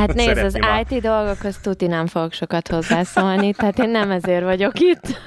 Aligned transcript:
Hát 0.00 0.14
nézd, 0.14 0.38
az 0.38 0.54
a- 0.54 0.86
IT 0.88 1.00
dolgokhoz 1.02 1.58
tuti 1.58 1.86
nem 1.86 2.06
fogok 2.06 2.32
sokat 2.32 2.68
hozzászólni, 2.68 3.52
tehát 3.52 3.78
én 3.78 3.88
nem 3.90 4.10
ezért 4.10 4.42
vagyok 4.42 4.80
itt. 4.80 5.02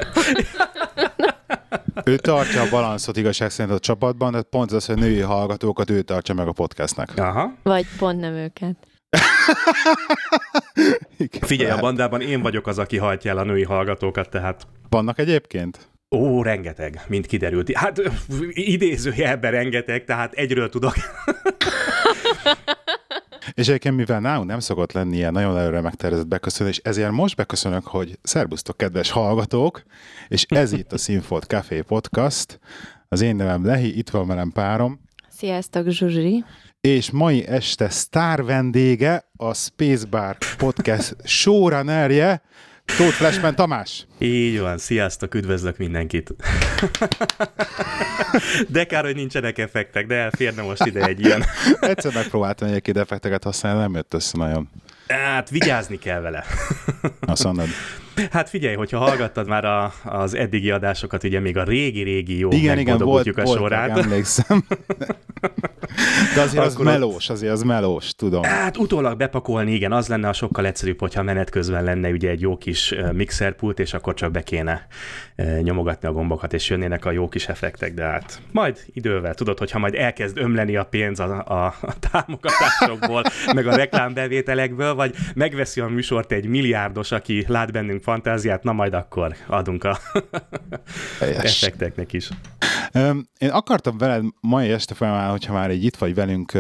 Ő 2.05 2.17
tartja 2.17 2.61
a 2.61 2.69
balanszot 2.69 3.17
igazság 3.17 3.49
szerint 3.49 3.75
a 3.75 3.79
csapatban, 3.79 4.31
de 4.31 4.41
pont 4.41 4.71
az, 4.71 4.86
hogy 4.86 4.97
a 4.97 4.99
női 4.99 5.19
hallgatókat 5.19 5.89
ő 5.89 6.01
tartja 6.01 6.33
meg 6.33 6.47
a 6.47 6.51
podcastnek. 6.51 7.09
Aha. 7.15 7.54
Vagy 7.63 7.86
pont 7.97 8.19
nem 8.19 8.33
őket. 8.33 8.75
Figyelj, 11.42 11.71
a 11.71 11.79
bandában 11.79 12.21
én 12.21 12.42
vagyok 12.42 12.67
az, 12.67 12.79
aki 12.79 12.97
hajtja 12.97 13.31
el 13.31 13.37
a 13.37 13.43
női 13.43 13.64
hallgatókat, 13.64 14.29
tehát 14.29 14.67
Vannak 14.89 15.19
egyébként? 15.19 15.89
Ó, 16.15 16.43
rengeteg, 16.43 17.01
mint 17.07 17.25
kiderült. 17.25 17.78
Hát 17.78 18.01
idézőjelben 18.50 19.51
rengeteg, 19.51 20.03
tehát 20.03 20.33
egyről 20.33 20.69
tudok. 20.69 20.93
És 23.54 23.68
egyébként, 23.68 23.96
mivel 23.96 24.20
nálunk 24.20 24.48
nem 24.48 24.60
szokott 24.60 24.92
lenni 24.92 25.16
ilyen 25.16 25.32
nagyon 25.32 25.57
előre 25.57 25.82
megtervezett 25.82 26.28
beköszönés, 26.28 26.78
ezért 26.78 27.12
most 27.12 27.36
beköszönök, 27.36 27.86
hogy 27.88 28.20
szervusztok, 28.24 28.78
kedves 28.78 29.12
hallgatók, 29.12 29.84
és 30.28 30.46
ez 30.50 30.71
itt 30.71 30.92
a 30.93 30.98
Színfolt 30.98 31.43
Café 31.43 31.82
Podcast. 31.82 32.59
Az 33.09 33.22
én 33.22 33.36
nevem 33.36 33.66
Lehi, 33.66 33.98
itt 33.98 34.09
van 34.09 34.28
velem 34.28 34.52
párom, 34.52 35.00
Sziasztok, 35.30 35.88
Zsuzsi. 35.89 36.44
és 36.81 37.12
mai 37.12 37.48
este 37.48 37.89
sztár 37.89 38.44
vendége, 38.44 39.30
a 39.38 39.54
Spacebar 39.54 40.38
Podcast 40.58 41.16
showrunnerje, 41.23 42.42
Tóth 42.86 43.14
Flashman 43.14 43.56
Tamás. 43.56 44.06
Így 44.20 44.59
van, 44.59 44.78
sziasztok, 44.78 45.36
üdvözlök 45.36 45.78
mindenkit. 45.78 46.34
De 48.67 48.84
kár, 48.84 49.03
hogy 49.03 49.16
nincsenek 49.16 49.58
effektek, 49.58 50.08
de 50.08 50.16
elférne 50.16 50.62
most 50.62 50.86
ide 50.86 51.06
egy 51.06 51.26
ilyen. 51.26 51.44
Egyszer 51.80 52.14
megpróbáltam 52.14 52.67
egy-két 52.67 52.98
effekteket 52.98 53.44
használni, 53.44 53.80
nem 53.80 53.94
jött 53.94 54.14
össze 54.14 54.38
nagyon. 54.38 54.70
Hát 55.08 55.50
vigyázni 55.50 55.98
kell 56.00 56.20
vele. 56.20 56.44
Azt 57.20 57.44
mondod. 57.44 57.67
Hát 58.31 58.50
figyelj, 58.50 58.75
hogyha 58.75 58.97
hallgattad 58.97 59.47
már 59.47 59.66
a, 59.66 59.94
az 60.03 60.33
eddigi 60.36 60.72
adásokat, 60.72 61.23
ugye 61.23 61.39
még 61.39 61.58
a 61.58 61.64
régi-régi 61.64 62.39
jó 62.39 62.52
Igen, 62.52 62.78
igen, 62.78 62.97
volt, 62.97 63.28
a 63.28 63.44
volt 63.44 63.58
sorát. 63.58 63.97
emlékszem. 63.97 64.64
De 66.36 66.42
azért 66.42 66.66
az 66.66 66.73
Akkor 66.73 66.86
melós, 66.86 67.30
azért 67.30 67.52
az 67.52 67.64
melós, 67.64 68.14
tudom. 68.16 68.44
Hát 68.44 68.78
utólag 68.78 69.17
bepakolni, 69.17 69.73
igen, 69.73 69.92
az 69.92 70.08
lenne 70.08 70.28
a 70.28 70.33
sokkal 70.33 70.66
egyszerűbb, 70.66 71.00
hogyha 71.00 71.23
menet 71.23 71.50
közben 71.50 71.83
lenne 71.83 72.09
ugye 72.09 72.30
egy 72.30 72.42
jó 72.42 72.58
kis 72.58 72.95
mixerpult, 73.14 73.80
és 73.80 73.94
akkor 73.94 74.14
csak 74.14 74.31
be 74.31 74.44
kéne 74.44 74.88
nyomogatni 75.61 76.08
a 76.08 76.11
gombokat, 76.11 76.53
és 76.53 76.70
jönnének 76.70 77.05
a 77.05 77.11
jó 77.11 77.30
kis 77.30 77.48
effektek, 77.48 77.94
de 77.94 78.03
hát 78.03 78.42
majd 78.52 78.80
idővel, 78.94 79.33
tudod, 79.33 79.58
hogyha 79.59 79.80
majd 79.80 79.95
elkezd 79.95 80.38
ömleni 80.38 80.75
a 80.75 80.83
pénz 80.83 81.20
a, 81.20 81.44
a, 81.48 81.66
a 81.81 82.00
támogatásokból, 82.00 83.23
meg 83.53 83.67
a 83.67 83.75
reklámbevételekből, 83.75 84.95
vagy 84.95 85.16
megveszi 85.36 85.81
a 85.81 85.88
műsort 85.88 86.31
egy 86.31 86.45
milliárdos, 86.45 87.11
aki 87.11 87.45
lát 87.48 87.72
bennünk 87.72 88.03
fantáziát, 88.04 88.64
na 88.64 88.72
majd 88.72 88.94
akkor 88.94 89.36
adunk 89.48 89.84
a 89.84 90.00
effekteknek 91.20 92.14
is. 92.14 92.30
Én 93.38 93.50
akartam 93.50 93.98
veled 93.98 94.23
mai 94.42 94.70
este 94.72 94.94
folyamán, 94.94 95.30
hogyha 95.30 95.54
már 95.54 95.72
így 95.72 95.84
itt 95.84 95.95
vagy 95.95 96.16
velünk 96.16 96.52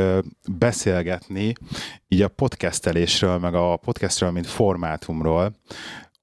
beszélgetni, 0.51 1.53
így 2.07 2.21
a 2.21 2.27
podcastelésről, 2.27 3.37
meg 3.37 3.55
a 3.55 3.75
podcastről, 3.75 4.31
mint 4.31 4.47
formátumról. 4.47 5.55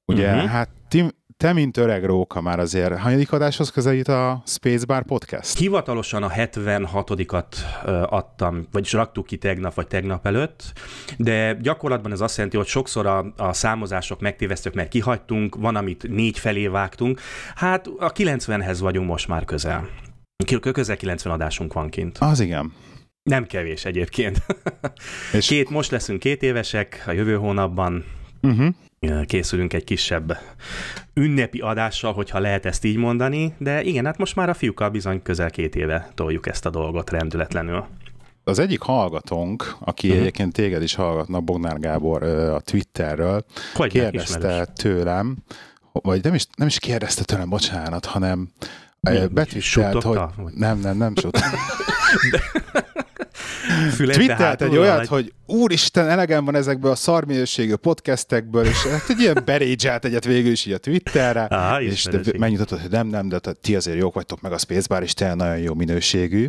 Ugye, 0.04 0.34
uh-huh. 0.34 0.50
hát 0.50 0.68
ti, 0.88 1.04
te, 1.40 1.52
mint 1.52 1.76
öreg 1.76 2.04
róka 2.04 2.40
már 2.40 2.58
azért, 2.58 2.98
hanyadik 2.98 3.32
adáshoz 3.32 3.70
közelít 3.70 4.08
a 4.08 4.42
Spacebar 4.46 5.02
Podcast? 5.02 5.58
Hivatalosan 5.58 6.22
a 6.22 6.28
76-at 6.28 7.44
ö, 7.84 8.02
adtam, 8.08 8.66
vagyis 8.72 8.92
raktuk 8.92 9.26
ki 9.26 9.36
tegnap 9.36 9.74
vagy 9.74 9.86
tegnap 9.86 10.26
előtt, 10.26 10.72
de 11.16 11.52
gyakorlatban 11.60 12.12
ez 12.12 12.20
azt 12.20 12.36
jelenti, 12.36 12.56
hogy 12.56 12.66
sokszor 12.66 13.06
a, 13.06 13.32
a 13.36 13.52
számozások 13.52 14.20
megtévesztők, 14.20 14.74
mert 14.74 14.88
kihagytunk, 14.88 15.54
van, 15.54 15.76
amit 15.76 16.08
négy 16.08 16.38
felé 16.38 16.66
vágtunk. 16.66 17.20
Hát 17.54 17.86
a 17.98 18.12
90-hez 18.12 18.76
vagyunk 18.80 19.08
most 19.08 19.28
már 19.28 19.44
közel. 19.44 19.88
Közel 20.60 20.96
90 20.96 21.32
adásunk 21.32 21.72
van 21.72 21.88
kint. 21.88 22.18
Az 22.18 22.40
igen. 22.40 22.72
Nem 23.22 23.46
kevés 23.46 23.84
egyébként. 23.84 24.42
És, 25.32 25.46
Két, 25.46 25.70
most 25.70 25.90
leszünk 25.90 26.20
két 26.20 26.42
évesek, 26.42 27.04
a 27.06 27.12
jövő 27.12 27.36
hónapban 27.36 28.04
uh-huh. 28.42 29.24
készülünk 29.26 29.72
egy 29.72 29.84
kisebb 29.84 30.38
ünnepi 31.14 31.58
adással, 31.58 32.12
hogyha 32.12 32.38
lehet 32.38 32.66
ezt 32.66 32.84
így 32.84 32.96
mondani, 32.96 33.54
de 33.58 33.82
igen, 33.82 34.04
hát 34.04 34.18
most 34.18 34.36
már 34.36 34.48
a 34.48 34.54
fiúkkal 34.54 34.88
bizony 34.88 35.22
közel 35.22 35.50
két 35.50 35.76
éve 35.76 36.10
toljuk 36.14 36.46
ezt 36.46 36.66
a 36.66 36.70
dolgot 36.70 37.10
rendületlenül. 37.10 37.84
Az 38.44 38.58
egyik 38.58 38.80
hallgatónk, 38.80 39.76
aki 39.80 40.06
uh-huh. 40.06 40.22
egyébként 40.22 40.52
téged 40.52 40.82
is 40.82 40.94
hallgatna, 40.94 41.40
Bognár 41.40 41.78
Gábor 41.78 42.22
a 42.22 42.60
Twitterről, 42.60 43.44
Hogy 43.74 43.90
kérdezte 43.90 44.64
tőlem, 44.64 45.36
vagy 45.92 46.22
nem 46.22 46.34
is, 46.34 46.46
nem 46.56 46.66
is 46.66 46.78
kérdezte 46.78 47.24
tőlem, 47.24 47.48
bocsánat, 47.48 48.04
hanem 48.04 48.48
betwittelt, 49.30 50.02
hogy? 50.02 50.18
Vagy- 50.36 50.54
nem, 50.54 50.78
nem, 50.78 50.96
nem 50.96 51.14
sut. 53.96 54.12
Twittert 54.12 54.62
egy 54.62 54.76
olyat, 54.76 55.06
hogy 55.06 55.32
úristen, 55.46 56.08
elegem 56.08 56.44
van 56.44 56.54
ezekből 56.54 56.90
a 56.90 56.94
szarminőségű 56.94 57.74
podcastekből, 57.74 58.64
és 58.64 58.86
hát 58.86 59.08
egy 59.08 59.20
ilyen 59.20 59.42
berédzselt 59.44 60.04
egyet 60.04 60.24
végül 60.24 60.50
is 60.50 60.66
így 60.66 60.72
a 60.72 60.78
Twitterre, 60.78 61.46
Á, 61.50 61.80
és 61.80 62.06
megnyugtatott, 62.38 62.80
hogy 62.80 62.90
nem, 62.90 63.06
nem, 63.06 63.28
de 63.28 63.38
ti 63.60 63.76
azért 63.76 63.98
jók 63.98 64.14
vagytok, 64.14 64.40
meg 64.40 64.52
a 64.52 64.58
Spacebar 64.58 65.02
is 65.02 65.14
tényleg 65.14 65.36
nagyon 65.36 65.58
jó 65.58 65.74
minőségű 65.74 66.48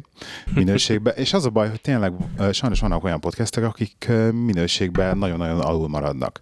minőségben, 0.53 1.13
és 1.15 1.33
az 1.33 1.45
a 1.45 1.49
baj, 1.49 1.69
hogy 1.69 1.81
tényleg 1.81 2.13
sajnos 2.51 2.79
vannak 2.79 3.03
olyan 3.03 3.19
podcastek, 3.19 3.63
akik 3.63 4.11
minőségben 4.31 5.17
nagyon-nagyon 5.17 5.59
alul 5.59 5.87
maradnak. 5.87 6.39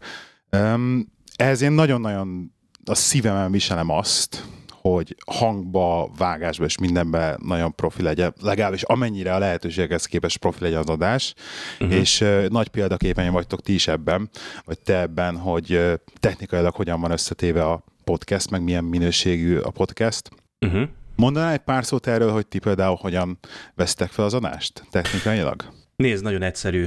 Öm, 0.49 1.07
Ehhez 1.35 1.61
én 1.61 1.71
nagyon-nagyon 1.71 2.53
a 2.85 2.95
szívemen 2.95 3.51
viselem 3.51 3.89
azt, 3.89 4.43
hogy 4.81 5.15
hangba, 5.25 6.11
vágásba 6.17 6.65
és 6.65 6.77
mindenben 6.77 7.39
nagyon 7.45 7.75
profi 7.75 8.01
legyen, 8.01 8.33
legalábbis 8.41 8.83
amennyire 8.83 9.33
a 9.33 9.39
lehetőséghez 9.39 10.05
képest 10.05 10.37
profi 10.37 10.63
legyen 10.63 10.79
az 10.79 10.89
adás, 10.89 11.33
uh-huh. 11.79 11.97
és 11.97 12.21
uh, 12.21 12.47
nagy 12.47 12.67
példaképen 12.67 13.31
vagytok 13.31 13.61
ti 13.61 13.73
is 13.73 13.87
ebben, 13.87 14.29
vagy 14.65 14.79
te 14.79 14.99
ebben, 14.99 15.37
hogy 15.37 15.73
uh, 15.73 15.93
technikailag 16.19 16.75
hogyan 16.75 17.01
van 17.01 17.11
összetéve 17.11 17.65
a 17.65 17.83
podcast, 18.03 18.49
meg 18.49 18.63
milyen 18.63 18.83
minőségű 18.83 19.57
a 19.57 19.69
podcast. 19.69 20.29
Uh-huh. 20.65 20.87
Mondanál 21.15 21.51
egy 21.51 21.59
pár 21.59 21.85
szót 21.85 22.07
erről, 22.07 22.31
hogy 22.31 22.47
ti 22.47 22.59
például 22.59 22.97
hogyan 23.01 23.39
vesztek 23.75 24.09
fel 24.09 24.25
az 24.25 24.33
adást 24.33 24.83
technikailag? 24.91 25.65
Nézd, 25.95 26.23
nagyon 26.23 26.41
egyszerű, 26.41 26.85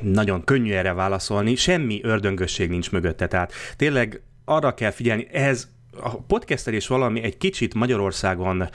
nagyon 0.00 0.44
könnyű 0.44 0.72
erre 0.72 0.92
válaszolni, 0.92 1.54
semmi 1.54 2.00
ördöngösség 2.02 2.68
nincs 2.68 2.90
mögötte, 2.90 3.26
tehát 3.26 3.52
tényleg 3.76 4.22
arra 4.44 4.74
kell 4.74 4.90
figyelni, 4.90 5.26
ez 5.32 5.68
a 6.00 6.16
podcastelés 6.16 6.86
valami 6.86 7.22
egy 7.22 7.36
kicsit 7.36 7.74
Magyarországon 7.74 8.68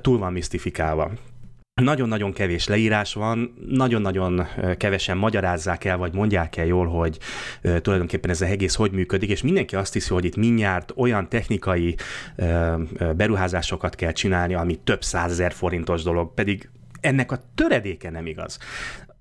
túl 0.00 0.18
van 0.18 0.32
misztifikálva. 0.32 1.10
Nagyon-nagyon 1.82 2.32
kevés 2.32 2.66
leírás 2.66 3.14
van, 3.14 3.54
nagyon-nagyon 3.68 4.46
kevesen 4.76 5.16
magyarázzák 5.16 5.84
el, 5.84 5.96
vagy 5.96 6.14
mondják 6.14 6.56
el 6.56 6.66
jól, 6.66 6.86
hogy 6.86 7.18
tulajdonképpen 7.60 8.30
ez 8.30 8.40
az 8.40 8.48
egész 8.48 8.74
hogy 8.74 8.92
működik, 8.92 9.30
és 9.30 9.42
mindenki 9.42 9.76
azt 9.76 9.92
hiszi, 9.92 10.12
hogy 10.12 10.24
itt 10.24 10.36
mindjárt 10.36 10.92
olyan 10.96 11.28
technikai 11.28 11.96
beruházásokat 13.16 13.94
kell 13.94 14.12
csinálni, 14.12 14.54
ami 14.54 14.78
több 14.84 15.02
százezer 15.02 15.52
forintos 15.52 16.02
dolog, 16.02 16.34
pedig 16.34 16.70
ennek 17.00 17.32
a 17.32 17.38
töredéke 17.54 18.10
nem 18.10 18.26
igaz. 18.26 18.58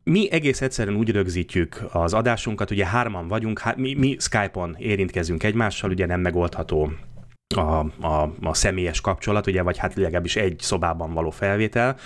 Mi 0.04 0.32
egész 0.32 0.62
egyszerűen 0.62 0.98
úgy 0.98 1.10
rögzítjük 1.12 1.86
az 1.92 2.14
adásunkat, 2.14 2.72
ugye 2.72 2.86
hárman 2.86 3.28
vagyunk, 3.28 3.76
mi, 3.76 3.94
mi 3.94 4.16
Skype-on 4.20 4.76
érintkezünk 4.80 5.44
egymással, 5.44 5.90
ugye 5.90 6.06
nem 6.06 6.20
megoldható 6.20 6.92
a, 7.58 7.80
a, 8.02 8.34
a 8.42 8.54
személyes 8.54 9.02
kapcsolat, 9.02 9.48
ugye, 9.48 9.62
vagy 9.62 9.78
hát 9.78 9.96
legalábbis 9.96 10.36
egy 10.36 10.60
szobában 10.60 11.14
való 11.14 11.30
felvétel. 11.30 11.98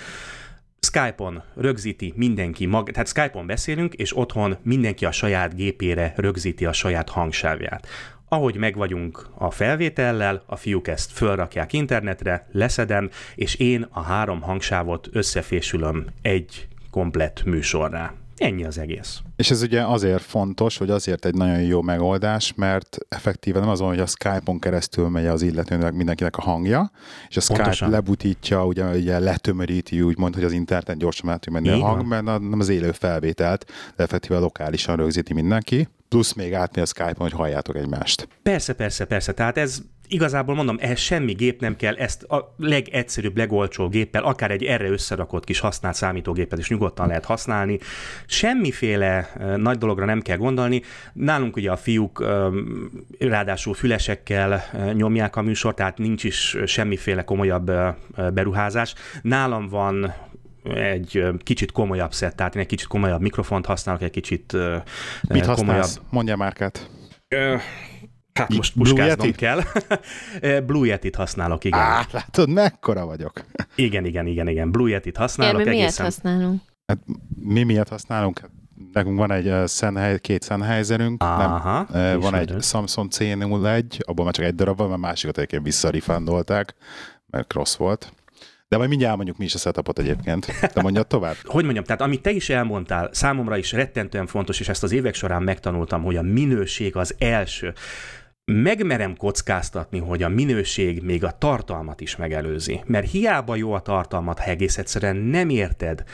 Skype-on 0.80 1.42
rögzíti 1.56 2.12
mindenki, 2.16 2.66
mag, 2.66 2.90
tehát 2.90 3.08
Skype-on 3.08 3.46
beszélünk, 3.46 3.94
és 3.94 4.16
otthon 4.16 4.56
mindenki 4.62 5.04
a 5.04 5.12
saját 5.12 5.54
gépére 5.54 6.12
rögzíti 6.16 6.64
a 6.64 6.72
saját 6.72 7.08
hangsávját. 7.08 7.86
Ahogy 8.28 8.56
megvagyunk 8.56 9.26
a 9.34 9.50
felvétellel, 9.50 10.42
a 10.46 10.56
fiúk 10.56 10.88
ezt 10.88 11.12
fölrakják 11.12 11.72
internetre, 11.72 12.48
leszedem, 12.52 13.10
és 13.34 13.54
én 13.54 13.86
a 13.90 14.00
három 14.00 14.40
hangsávot 14.40 15.08
összefésülöm 15.12 16.06
egy 16.22 16.68
komplett 16.90 17.44
műsorrá. 17.44 18.14
Ennyi 18.38 18.64
az 18.64 18.78
egész. 18.78 19.20
És 19.36 19.50
ez 19.50 19.62
ugye 19.62 19.82
azért 19.82 20.22
fontos, 20.22 20.76
vagy 20.76 20.90
azért 20.90 21.24
egy 21.24 21.34
nagyon 21.34 21.60
jó 21.60 21.82
megoldás, 21.82 22.52
mert 22.56 22.98
effektíven 23.08 23.60
nem 23.60 23.70
azon, 23.70 23.88
hogy 23.88 24.00
a 24.00 24.06
Skype-on 24.06 24.58
keresztül 24.58 25.08
megy 25.08 25.26
az 25.26 25.42
illetőnek 25.42 25.92
mindenkinek 25.92 26.36
a 26.36 26.40
hangja, 26.40 26.90
és 27.28 27.36
a 27.36 27.40
Skype 27.40 27.58
Pontosan. 27.58 27.90
lebutítja, 27.90 28.66
ugye, 28.66 28.84
ugye 28.84 29.18
letömöríti, 29.18 30.02
úgymond, 30.02 30.34
hogy 30.34 30.44
az 30.44 30.52
internet 30.52 30.98
gyorsan 30.98 31.30
át 31.30 31.40
tud 31.40 31.52
menni 31.52 31.68
a 31.68 31.78
hang, 31.78 32.06
mert 32.06 32.24
nem 32.24 32.56
az 32.58 32.68
élő 32.68 32.92
felvételt, 32.92 33.64
de 33.96 34.02
effektíven 34.02 34.40
lokálisan 34.40 34.96
rögzíti 34.96 35.32
mindenki, 35.32 35.88
plusz 36.08 36.32
még 36.32 36.54
átmegy 36.54 36.82
a 36.82 36.86
Skype-on, 36.86 37.14
hogy 37.16 37.32
halljátok 37.32 37.76
egymást. 37.76 38.28
Persze, 38.42 38.72
persze, 38.72 39.04
persze. 39.04 39.32
Tehát 39.32 39.58
ez 39.58 39.78
igazából 40.08 40.54
mondom, 40.54 40.76
ehhez 40.80 40.98
semmi 40.98 41.32
gép 41.32 41.60
nem 41.60 41.76
kell, 41.76 41.94
ezt 41.94 42.22
a 42.22 42.54
legegyszerűbb, 42.56 43.36
legolcsóbb 43.36 43.90
géppel, 43.90 44.22
akár 44.22 44.50
egy 44.50 44.64
erre 44.64 44.88
összerakott 44.88 45.44
kis 45.44 45.60
használt 45.60 45.94
számítógépet 45.94 46.58
is 46.58 46.68
nyugodtan 46.68 47.06
lehet 47.06 47.24
használni. 47.24 47.78
Semmiféle 48.26 49.32
nagy 49.56 49.78
dologra 49.78 50.04
nem 50.04 50.20
kell 50.20 50.36
gondolni. 50.36 50.82
Nálunk 51.12 51.56
ugye 51.56 51.70
a 51.70 51.76
fiúk 51.76 52.24
ráadásul 53.18 53.74
fülesekkel 53.74 54.62
nyomják 54.92 55.36
a 55.36 55.42
műsort, 55.42 55.76
tehát 55.76 55.98
nincs 55.98 56.24
is 56.24 56.56
semmiféle 56.66 57.24
komolyabb 57.24 57.70
beruházás. 58.32 58.94
Nálam 59.22 59.68
van 59.68 60.14
egy 60.74 61.24
kicsit 61.42 61.72
komolyabb 61.72 62.12
szett, 62.12 62.36
tehát 62.36 62.54
én 62.54 62.60
egy 62.60 62.68
kicsit 62.68 62.88
komolyabb 62.88 63.20
mikrofont 63.20 63.66
használok, 63.66 64.02
egy 64.02 64.10
kicsit 64.10 64.52
Mit 64.52 64.82
komolyabb. 65.28 65.46
használsz? 65.46 66.00
Mondja 66.10 66.36
márkát. 66.36 66.90
Hát 68.38 68.54
most 68.56 68.72
puskáznom 68.72 69.32
kell. 69.32 69.60
Blue 70.66 70.86
Yeti-t 70.86 71.14
használok, 71.14 71.64
igen. 71.64 71.80
Á, 71.80 72.06
látod, 72.12 72.48
mekkora 72.48 73.06
vagyok. 73.06 73.44
igen, 73.74 74.04
igen, 74.04 74.26
igen, 74.26 74.48
igen. 74.48 74.70
Blue 74.70 74.90
Yeti-t 74.90 75.16
használok. 75.16 75.60
Igen, 75.60 75.72
mi 75.74 75.80
egészen... 75.80 76.04
miért 76.04 76.14
használunk? 76.14 76.62
Hát, 76.86 76.98
mi 77.42 77.62
miért 77.62 77.88
használunk? 77.88 78.50
Nekünk 78.92 79.18
van 79.18 79.32
egy 79.32 79.46
uh, 79.46 79.66
Sennheiser, 79.66 80.20
két 80.20 80.44
Sennheiserünk, 80.44 81.22
Aha, 81.22 81.86
nem, 81.92 82.16
uh, 82.16 82.22
van 82.22 82.34
egy 82.34 82.54
Samsung 82.60 83.10
C01, 83.14 83.98
abban 84.00 84.24
már 84.24 84.34
csak 84.34 84.44
egy 84.44 84.54
darab 84.54 84.76
van, 84.76 84.88
mert 84.88 85.00
másikat 85.00 85.36
egyébként 85.36 85.62
visszarifandolták, 85.62 86.74
mert 87.26 87.52
rossz 87.52 87.76
volt. 87.76 88.12
De 88.68 88.76
majd 88.76 88.88
mindjárt 88.88 89.16
mondjuk 89.16 89.38
mi 89.38 89.44
is 89.44 89.54
a 89.54 89.58
setupot 89.58 89.98
egyébként. 89.98 90.46
De 90.74 90.82
mondja 90.82 91.02
tovább. 91.02 91.34
hogy 91.44 91.64
mondjam, 91.64 91.84
tehát 91.84 92.00
amit 92.00 92.22
te 92.22 92.30
is 92.30 92.48
elmondtál, 92.48 93.08
számomra 93.12 93.56
is 93.56 93.72
rettentően 93.72 94.26
fontos, 94.26 94.60
és 94.60 94.68
ezt 94.68 94.82
az 94.82 94.92
évek 94.92 95.14
során 95.14 95.42
megtanultam, 95.42 96.02
hogy 96.02 96.16
a 96.16 96.22
minőség 96.22 96.96
az 96.96 97.14
első. 97.18 97.72
Megmerem 98.50 99.16
kockáztatni, 99.16 99.98
hogy 99.98 100.22
a 100.22 100.28
minőség 100.28 101.02
még 101.02 101.24
a 101.24 101.38
tartalmat 101.38 102.00
is 102.00 102.16
megelőzi. 102.16 102.80
Mert 102.86 103.10
hiába 103.10 103.56
jó 103.56 103.72
a 103.72 103.80
tartalmat, 103.80 104.38
ha 104.38 104.44
egész 104.50 104.78
egyszerűen 104.78 105.16
nem 105.16 105.48
érted, 105.48 106.04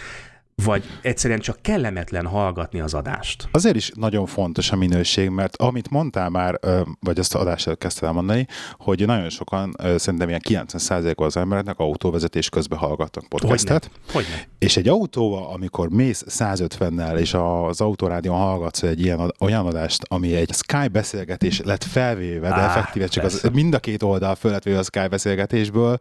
vagy 0.64 0.84
egyszerűen 1.02 1.40
csak 1.40 1.58
kellemetlen 1.62 2.26
hallgatni 2.26 2.80
az 2.80 2.94
adást? 2.94 3.48
Azért 3.50 3.76
is 3.76 3.90
nagyon 3.94 4.26
fontos 4.26 4.70
a 4.70 4.76
minőség, 4.76 5.28
mert 5.28 5.56
amit 5.56 5.90
mondtál 5.90 6.28
már, 6.28 6.58
vagy 7.00 7.18
azt 7.18 7.34
az 7.34 7.40
adást 7.40 7.78
kezdtem 7.78 8.08
elmondani, 8.08 8.46
hogy 8.78 9.06
nagyon 9.06 9.30
sokan, 9.30 9.76
szerintem 9.96 10.28
ilyen 10.28 10.40
90 10.40 11.14
az 11.16 11.36
embereknek 11.36 11.78
autóvezetés 11.78 12.48
közben 12.48 12.78
hallgatnak 12.78 13.28
podcastet. 13.28 13.90
Hogyne. 14.12 14.28
Hogyne. 14.28 14.48
És 14.58 14.76
egy 14.76 14.88
autóval, 14.88 15.52
amikor 15.52 15.88
mész 15.88 16.24
150-nel, 16.28 17.18
és 17.18 17.34
az 17.34 17.80
autorádión 17.80 18.36
hallgatsz 18.36 18.82
egy 18.82 19.00
ilyen, 19.00 19.34
olyan 19.40 19.66
adást, 19.66 20.02
ami 20.08 20.34
egy 20.34 20.50
Sky 20.52 20.88
beszélgetés 20.88 21.60
lett 21.60 21.84
felvéve, 21.84 22.48
de 22.48 22.54
Á, 22.54 22.68
effektíve 22.68 23.06
csak 23.06 23.24
az, 23.24 23.48
mind 23.52 23.74
a 23.74 23.78
két 23.78 24.02
oldal 24.02 24.34
föl 24.34 24.50
lett 24.50 24.64
a 24.66 24.82
Sky 24.82 25.08
beszélgetésből, 25.10 25.98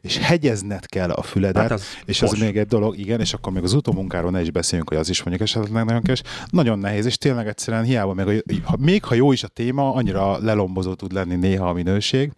és 0.00 0.18
hegyezned 0.18 0.86
kell 0.86 1.10
a 1.10 1.22
füledet, 1.22 1.62
hát 1.62 1.70
az 1.70 1.84
és 2.04 2.22
az 2.22 2.32
még 2.32 2.56
egy 2.56 2.66
dolog, 2.66 2.98
igen, 2.98 3.20
és 3.20 3.34
akkor 3.34 3.52
még 3.52 3.62
az 3.62 3.72
utó 3.72 3.92
munkáról 3.96 4.30
ne 4.30 4.40
is 4.40 4.50
beszéljünk, 4.50 4.88
hogy 4.88 4.98
az 4.98 5.08
is 5.08 5.22
mondjuk 5.22 5.48
esetleg 5.48 5.84
nagyon 5.84 6.02
kes. 6.02 6.22
Nagyon 6.50 6.78
nehéz, 6.78 7.06
és 7.06 7.18
tényleg 7.18 7.46
egyszerűen 7.46 7.84
hiába, 7.84 8.14
még, 8.14 8.44
még 8.78 9.04
ha 9.04 9.14
jó 9.14 9.32
is 9.32 9.42
a 9.42 9.48
téma, 9.48 9.92
annyira 9.94 10.38
lelombozó 10.38 10.94
tud 10.94 11.12
lenni 11.12 11.34
néha 11.34 11.68
a 11.68 11.72
minőség, 11.72 12.32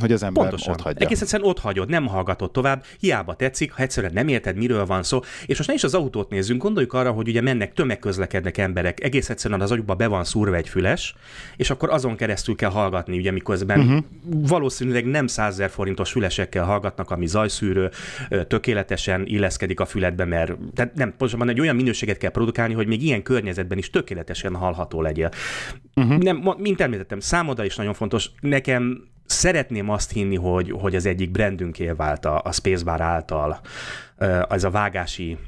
hogy 0.00 0.12
az 0.12 0.22
ember 0.22 0.42
Pontosan. 0.42 0.72
ott 0.72 0.80
hagyja. 0.80 1.06
Egész 1.06 1.20
egyszerűen 1.20 1.48
ott 1.48 1.58
hagyod, 1.58 1.88
nem 1.88 2.06
hallgatod 2.06 2.50
tovább, 2.50 2.84
hiába 3.00 3.34
tetszik, 3.34 3.72
ha 3.72 3.82
egyszerűen 3.82 4.12
nem 4.12 4.28
érted, 4.28 4.56
miről 4.56 4.86
van 4.86 5.02
szó. 5.02 5.20
És 5.46 5.56
most 5.56 5.68
ne 5.68 5.74
is 5.74 5.84
az 5.84 5.94
autót 5.94 6.30
nézzünk, 6.30 6.62
gondoljuk 6.62 6.92
arra, 6.92 7.10
hogy 7.10 7.28
ugye 7.28 7.40
mennek, 7.40 7.72
tömegközlekednek 7.72 8.58
emberek, 8.58 9.02
egész 9.02 9.30
egyszerűen 9.30 9.60
az 9.60 9.70
agyukba 9.70 9.94
be 9.94 10.06
van 10.06 10.24
szúrva 10.24 10.56
egy 10.56 10.68
füles, 10.68 11.14
és 11.56 11.70
akkor 11.70 11.90
azon 11.90 12.16
keresztül 12.16 12.56
kell 12.56 12.70
hallgatni, 12.70 13.18
ugye 13.18 13.30
miközben 13.30 13.80
uh-huh. 13.80 14.04
valószínűleg 14.24 15.04
nem 15.04 15.26
százezer 15.26 15.70
forintos 15.70 16.10
fülesekkel 16.10 16.64
hallgatnak, 16.64 17.10
ami 17.10 17.26
zajszűrő, 17.26 17.90
tökéletesen 18.48 19.26
illeszkedik 19.26 19.80
a 19.80 19.84
füledbe, 19.84 20.24
mert 20.24 20.52
tehát 20.74 20.94
nem, 20.94 21.08
pontosabban 21.08 21.48
egy 21.48 21.60
olyan 21.60 21.76
minőséget 21.76 22.16
kell 22.16 22.30
produkálni, 22.30 22.74
hogy 22.74 22.86
még 22.86 23.02
ilyen 23.02 23.22
környezetben 23.22 23.78
is 23.78 23.90
tökéletesen 23.90 24.54
hallható 24.54 25.02
legyen. 25.02 25.30
Uh-huh. 25.94 26.18
Nem, 26.18 26.54
mint 26.58 26.80
említettem, 26.80 27.20
számoda 27.20 27.64
is 27.64 27.76
nagyon 27.76 27.94
fontos. 27.94 28.30
Nekem 28.40 29.14
szeretném 29.26 29.90
azt 29.90 30.12
hinni, 30.12 30.36
hogy, 30.36 30.70
hogy 30.70 30.94
az 30.94 31.06
egyik 31.06 31.30
brandünké 31.30 31.90
vált 31.90 32.24
a, 32.24 32.40
a 32.44 32.52
Spacebar 32.52 33.00
által 33.00 33.60
ez 34.48 34.64
a 34.64 34.70
vágási 34.70 35.38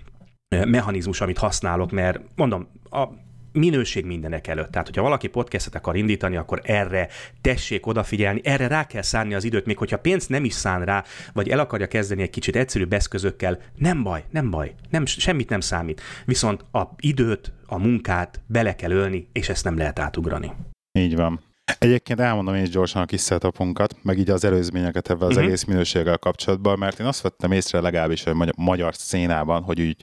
mechanizmus, 0.48 1.20
amit 1.20 1.38
használok, 1.38 1.90
mert 1.90 2.20
mondom, 2.34 2.68
a 2.90 3.08
minőség 3.52 4.04
mindenek 4.04 4.46
előtt. 4.46 4.70
Tehát, 4.70 4.86
hogyha 4.86 5.02
valaki 5.02 5.26
podcastet 5.26 5.74
akar 5.74 5.96
indítani, 5.96 6.36
akkor 6.36 6.60
erre 6.64 7.08
tessék 7.40 7.86
odafigyelni, 7.86 8.40
erre 8.44 8.66
rá 8.66 8.86
kell 8.86 9.02
szánni 9.02 9.34
az 9.34 9.44
időt, 9.44 9.66
még 9.66 9.78
hogyha 9.78 9.98
pénzt 9.98 10.28
nem 10.28 10.44
is 10.44 10.52
szán 10.52 10.84
rá, 10.84 11.04
vagy 11.32 11.48
el 11.48 11.58
akarja 11.58 11.86
kezdeni 11.86 12.22
egy 12.22 12.30
kicsit 12.30 12.56
egyszerűbb 12.56 12.92
eszközökkel, 12.92 13.58
nem 13.76 14.02
baj, 14.02 14.24
nem 14.30 14.50
baj, 14.50 14.74
nem, 14.90 15.06
semmit 15.06 15.48
nem 15.48 15.60
számít. 15.60 16.00
Viszont 16.24 16.64
a 16.72 16.82
időt, 16.96 17.52
a 17.66 17.78
munkát 17.78 18.40
bele 18.46 18.74
kell 18.74 18.90
ölni, 18.90 19.28
és 19.32 19.48
ezt 19.48 19.64
nem 19.64 19.76
lehet 19.76 19.98
átugrani. 19.98 20.52
Így 20.98 21.16
van. 21.16 21.40
Egyébként 21.78 22.20
elmondom 22.20 22.54
én 22.54 22.62
is 22.62 22.70
gyorsan 22.70 23.02
a 23.02 23.04
kis 23.04 23.22
setupunkat, 23.22 23.96
meg 24.02 24.18
így 24.18 24.30
az 24.30 24.44
előzményeket 24.44 25.10
ebben 25.10 25.22
az 25.22 25.28
uh-huh. 25.28 25.44
egész 25.44 25.64
minőséggel 25.64 26.18
kapcsolatban, 26.18 26.78
mert 26.78 27.00
én 27.00 27.06
azt 27.06 27.20
vettem 27.20 27.52
észre 27.52 27.80
legalábbis 27.80 28.26
a 28.26 28.34
magyar, 28.34 28.54
magyar 28.56 28.94
szénában, 28.94 29.62
hogy 29.62 29.80
úgy, 29.80 29.96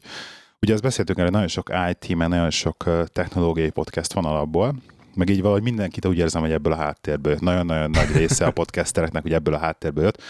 ugye 0.61 0.73
azt 0.73 0.81
beszéltünk 0.81 1.19
hogy 1.19 1.31
nagyon 1.31 1.47
sok 1.47 1.69
IT, 1.89 2.15
mert 2.15 2.29
nagyon 2.29 2.49
sok 2.49 2.89
technológiai 3.13 3.69
podcast 3.69 4.13
van 4.13 4.25
alapból, 4.25 4.75
meg 5.15 5.29
így 5.29 5.41
valahogy 5.41 5.63
mindenkit 5.63 6.05
úgy 6.05 6.17
érzem, 6.17 6.41
hogy 6.41 6.51
ebből 6.51 6.73
a 6.73 6.75
háttérből. 6.75 7.37
Nagyon-nagyon 7.39 7.89
nagy 7.89 8.11
része 8.15 8.45
a 8.45 8.51
podcastereknek, 8.59 9.21
hogy 9.21 9.33
ebből 9.33 9.53
a 9.53 9.57
háttérből 9.57 10.03
jött. 10.03 10.21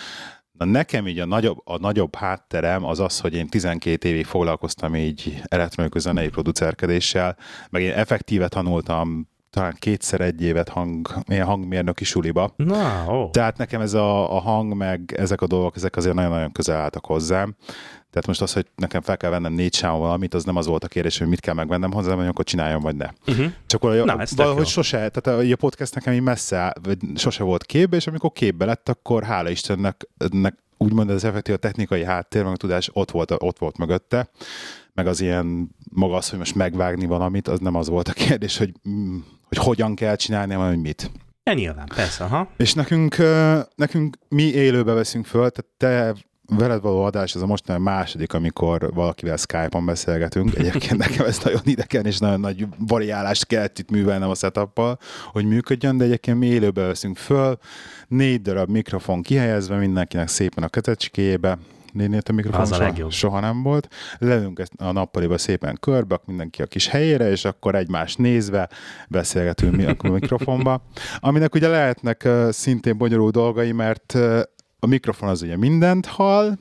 Na 0.52 0.66
nekem 0.66 1.08
így 1.08 1.20
a 1.20 1.26
nagyobb, 1.26 1.62
a 1.64 1.78
nagyobb 1.78 2.16
hátterem 2.16 2.86
az 2.86 3.00
az, 3.00 3.20
hogy 3.20 3.34
én 3.34 3.48
12 3.48 4.10
évig 4.10 4.26
foglalkoztam 4.26 4.96
így 4.96 5.42
elektronikus 5.44 6.02
zenei 6.02 6.30
producerkedéssel, 6.30 7.38
meg 7.70 7.82
én 7.82 7.92
effektíve 7.92 8.48
tanultam 8.48 9.28
talán 9.56 9.75
kétszer 9.80 10.22
egy 10.22 10.42
évet 10.42 10.69
hang, 10.69 11.07
ilyen 11.28 11.46
hangmérnöki 11.46 12.04
suliba. 12.04 12.54
Na, 12.56 13.06
ó. 13.10 13.30
Tehát 13.30 13.57
nekem 13.57 13.81
ez 13.81 13.94
a, 13.94 14.36
a 14.36 14.40
hang, 14.40 14.74
meg 14.74 15.13
ezek 15.18 15.42
a 15.42 15.48
dolgok, 15.48 15.75
ezek 15.75 15.96
azért 15.96 16.16
nagyon-nagyon 16.16 16.52
közel 16.52 16.78
álltak 16.78 17.06
hozzám. 17.06 17.56
Tehát 18.10 18.28
most 18.28 18.42
az, 18.42 18.54
hogy 18.54 18.66
nekem 18.75 19.02
fel 19.02 19.18
kell 19.18 19.30
vennem 19.30 19.54
négy 19.54 19.74
sávon 19.74 20.00
valamit, 20.00 20.34
az 20.34 20.44
nem 20.44 20.56
az 20.56 20.66
volt 20.66 20.84
a 20.84 20.88
kérdés, 20.88 21.18
hogy 21.18 21.28
mit 21.28 21.40
kell 21.40 21.54
megvennem 21.54 21.92
hozzá, 21.92 22.16
hogy 22.16 22.28
akkor 22.28 22.46
csináljam, 22.46 22.81
vagy 22.81 22.96
ne. 22.96 23.10
Uh-huh. 23.27 23.51
Csak 23.65 23.82
valahogy, 23.82 24.06
Na, 24.06 24.24
valahogy 24.36 24.68
sose, 24.68 25.10
tehát 25.10 25.27
a, 25.27 25.51
a 25.51 25.56
podcast 25.56 25.96
nekem 25.96 26.13
így 26.13 26.22
messze, 26.22 26.74
vagy 26.84 26.98
sose 27.15 27.44
volt 27.44 27.65
képbe, 27.65 27.96
és 27.96 28.08
amikor 28.08 28.32
képbe 28.32 28.65
lett, 28.65 28.89
akkor 28.89 29.24
hála 29.24 29.50
Istennek, 29.50 30.08
nek, 30.32 30.58
úgymond 30.77 31.10
az 31.10 31.24
effektív 31.24 31.56
a 31.56 31.58
technikai 31.58 32.03
háttér, 32.03 32.44
meg 32.44 32.53
a 32.53 32.58
tudás 32.58 32.89
ott 32.94 33.12
volt, 33.12 33.32
ott 33.38 33.60
volt 33.60 33.77
mögötte, 33.77 34.30
meg 34.94 35.08
az 35.08 35.22
ilyen 35.22 35.70
maga 35.91 36.15
az, 36.15 36.30
hogy 36.30 36.39
most 36.39 36.56
megvágni 36.56 37.06
valamit, 37.06 37.48
az 37.48 37.60
nem 37.60 37.75
az 37.75 37.89
volt 37.89 38.08
a 38.08 38.13
kérdés, 38.13 38.58
hogy 38.58 38.72
mm, 38.89 39.18
hogy 39.48 39.58
hogyan 39.58 39.96
kell 39.96 40.16
csinálni, 40.16 40.54
hogy 40.54 40.82
mit. 40.82 41.12
E 41.44 41.54
nyilván, 41.54 41.88
persze, 41.96 42.24
ha. 42.24 42.50
És 42.58 42.74
nekünk, 42.74 43.16
nekünk 43.75 44.18
mi 44.30 44.44
élőbe 44.44 44.94
veszünk 44.94 45.25
föl, 45.25 45.50
tehát 45.50 45.66
te 45.78 46.20
veled 46.48 46.82
való 46.82 47.04
adás, 47.04 47.36
ez 47.36 47.42
a 47.42 47.46
most 47.46 47.70
a 47.70 47.80
második, 47.80 48.34
amikor 48.34 48.94
valakivel 48.94 49.38
Skype-on 49.38 49.86
beszélgetünk. 49.86 50.56
Egyébként 50.56 50.98
nekem 50.98 51.25
ez 51.25 51.40
nagyon 51.44 51.62
idegen, 51.64 52.06
és 52.06 52.18
nagyon 52.18 52.40
nagy 52.40 52.68
variálást 52.78 53.46
kellett 53.46 53.80
itt 53.80 53.90
művelnem 53.90 54.30
a 54.30 54.36
setup 54.36 54.82
hogy 55.32 55.46
működjön, 55.46 55.98
de 55.98 56.04
egyébként 56.04 56.40
mi 56.40 56.46
élőbe 56.46 56.86
veszünk 56.86 57.18
föl, 57.18 57.58
négy 58.08 58.42
darab 58.42 58.70
mikrofon 58.70 59.22
kihelyezve, 59.22 59.78
mindenkinek 59.78 60.28
szépen 60.28 60.64
a 60.64 60.68
kötecskébe, 60.68 61.58
néni 61.96 62.18
a 62.28 62.32
mikrofon 62.32 62.62
az 62.62 62.72
a 62.72 62.78
legjobb. 62.78 63.12
soha 63.12 63.40
nem 63.40 63.64
volt. 63.64 63.88
Leülünk 64.18 64.60
ezt 64.60 64.72
a 64.78 64.92
nappaliba 64.92 65.38
szépen 65.38 65.78
körbe, 65.80 66.20
mindenki 66.25 66.62
a 66.62 66.66
kis 66.66 66.88
helyére, 66.88 67.30
és 67.30 67.46
akkor 67.46 67.75
egymást 67.75 68.18
nézve 68.18 68.70
beszélgetünk 69.10 69.75
mi 69.75 69.86
a 69.86 69.96
mikrofonba. 70.10 70.82
Aminek 71.20 71.56
ugye 71.56 71.68
lehetnek 71.68 72.28
szintén 72.50 72.98
bonyolult 72.98 73.34
dolgai, 73.34 73.72
mert 73.72 74.14
a 74.80 74.88
mikrofon 74.88 75.30
az 75.30 75.42
ugye 75.42 75.58
mindent 75.58 76.06
hall, 76.06 76.58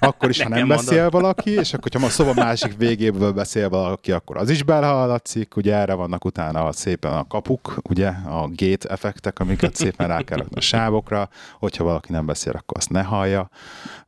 akkor 0.00 0.28
is, 0.28 0.42
ha 0.42 0.48
nem 0.48 0.68
beszél 0.68 1.00
mondod. 1.02 1.20
valaki, 1.20 1.50
és 1.50 1.74
akkor, 1.74 1.90
ha 2.00 2.06
a 2.06 2.08
szoba 2.08 2.32
másik 2.34 2.76
végéből 2.76 3.32
beszél 3.32 3.68
valaki, 3.68 4.12
akkor 4.12 4.36
az 4.36 4.50
is 4.50 4.62
belhallatszik, 4.62 5.56
ugye 5.56 5.74
erre 5.74 5.94
vannak 5.94 6.24
utána 6.24 6.72
szépen 6.72 7.12
a 7.12 7.26
kapuk, 7.26 7.76
ugye 7.88 8.08
a 8.08 8.48
gate 8.54 8.88
effektek, 8.88 9.38
amiket 9.38 9.74
szépen 9.74 10.06
rá 10.08 10.22
kell 10.22 10.44
a 10.54 10.60
sávokra, 10.60 11.28
hogyha 11.58 11.84
valaki 11.84 12.12
nem 12.12 12.26
beszél, 12.26 12.52
akkor 12.52 12.76
azt 12.76 12.90
ne 12.90 13.02
hallja, 13.02 13.50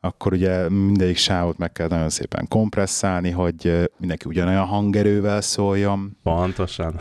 akkor 0.01 0.33
ugye 0.33 0.69
mindegyik 0.69 1.17
sávot 1.17 1.59
meg 1.59 1.73
kell 1.73 1.89
nagyon 1.89 2.09
szépen 2.09 2.49
kompresszálni, 2.49 3.31
hogy 3.31 3.91
mindenki 3.99 4.29
ugyanolyan 4.29 4.65
hangerővel 4.67 5.41
szóljon. 5.41 6.17
Pontosan. 6.23 7.01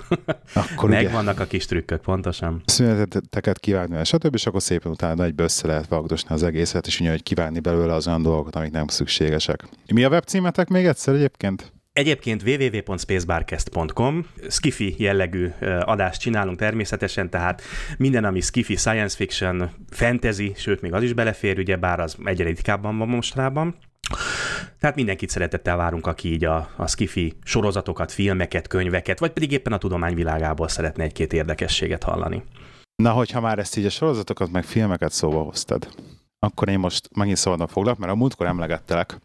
Akkor 0.54 0.90
Megvannak 0.90 1.34
ugye, 1.34 1.44
a 1.44 1.48
kis 1.48 1.66
trükkök, 1.66 2.02
pontosan. 2.02 2.62
Szüneteteket 2.66 3.60
kivágni, 3.60 4.04
stb. 4.04 4.34
és 4.34 4.46
akkor 4.46 4.62
szépen 4.62 4.92
utána 4.92 5.24
egyből 5.24 5.46
össze 5.46 5.68
lehet 5.68 5.88
vagdosni 5.88 6.30
az 6.34 6.44
egészet, 6.44 6.88
és 6.88 7.00
ugye, 7.00 7.10
hogy 7.10 7.24
kívánni 7.24 7.60
belőle 7.60 7.94
az 7.94 8.08
olyan 8.08 8.22
dolgokat, 8.22 8.43
amik 8.52 8.72
nem 8.72 8.88
szükségesek. 8.88 9.64
Mi 9.94 10.04
a 10.04 10.10
webcímetek 10.10 10.68
még 10.68 10.86
egyszer 10.86 11.14
egyébként? 11.14 11.74
Egyébként 11.94 12.44
www.spacebarcast.com 12.44 14.26
skifi 14.50 14.96
jellegű 14.98 15.52
adást 15.82 16.22
csinálunk 16.22 16.58
természetesen, 16.58 17.30
tehát 17.30 17.62
minden, 17.98 18.24
ami 18.24 18.40
skifi, 18.40 18.76
science 18.76 19.16
fiction, 19.16 19.70
fantasy, 19.90 20.54
sőt, 20.56 20.82
még 20.82 20.94
az 20.94 21.04
is 21.04 21.14
belefér, 21.14 21.60
ugye 21.60 21.76
bár 21.76 22.00
az 22.00 22.16
egyre 22.24 22.44
ritkábban 22.44 22.98
van 22.98 23.08
mostrában. 23.08 23.76
Tehát 24.80 24.96
mindenkit 24.96 25.30
szeretettel 25.30 25.76
várunk, 25.78 26.08
aki 26.08 26.32
így 26.32 26.46
a, 26.46 26.70
a 26.76 26.88
skifi 26.88 27.34
sorozatokat, 27.44 28.12
filmeket, 28.12 28.68
könyveket, 28.68 29.20
vagy 29.20 29.32
pedig 29.32 29.52
éppen 29.52 29.74
a 29.74 29.78
tudomány 29.78 30.16
világából 30.16 30.68
szeretne 30.68 31.04
egy-két 31.04 31.34
érdekességet 31.34 32.04
hallani. 32.04 32.44
Na, 32.96 33.12
hogyha 33.12 33.42
már 33.42 33.60
ezt 33.60 33.78
így 33.78 33.86
a 33.86 33.90
sorozatokat, 33.90 34.52
meg 34.52 34.64
filmeket 34.64 35.12
szóba 35.12 35.42
hoztad, 35.42 35.88
akkor 36.44 36.70
én 36.70 36.80
most 36.80 37.10
megint 37.16 37.38
szabadon 37.38 37.68
foglak, 37.68 37.98
mert 37.98 38.12
a 38.12 38.16
múltkor 38.16 38.46
emlegettelek 38.48 39.20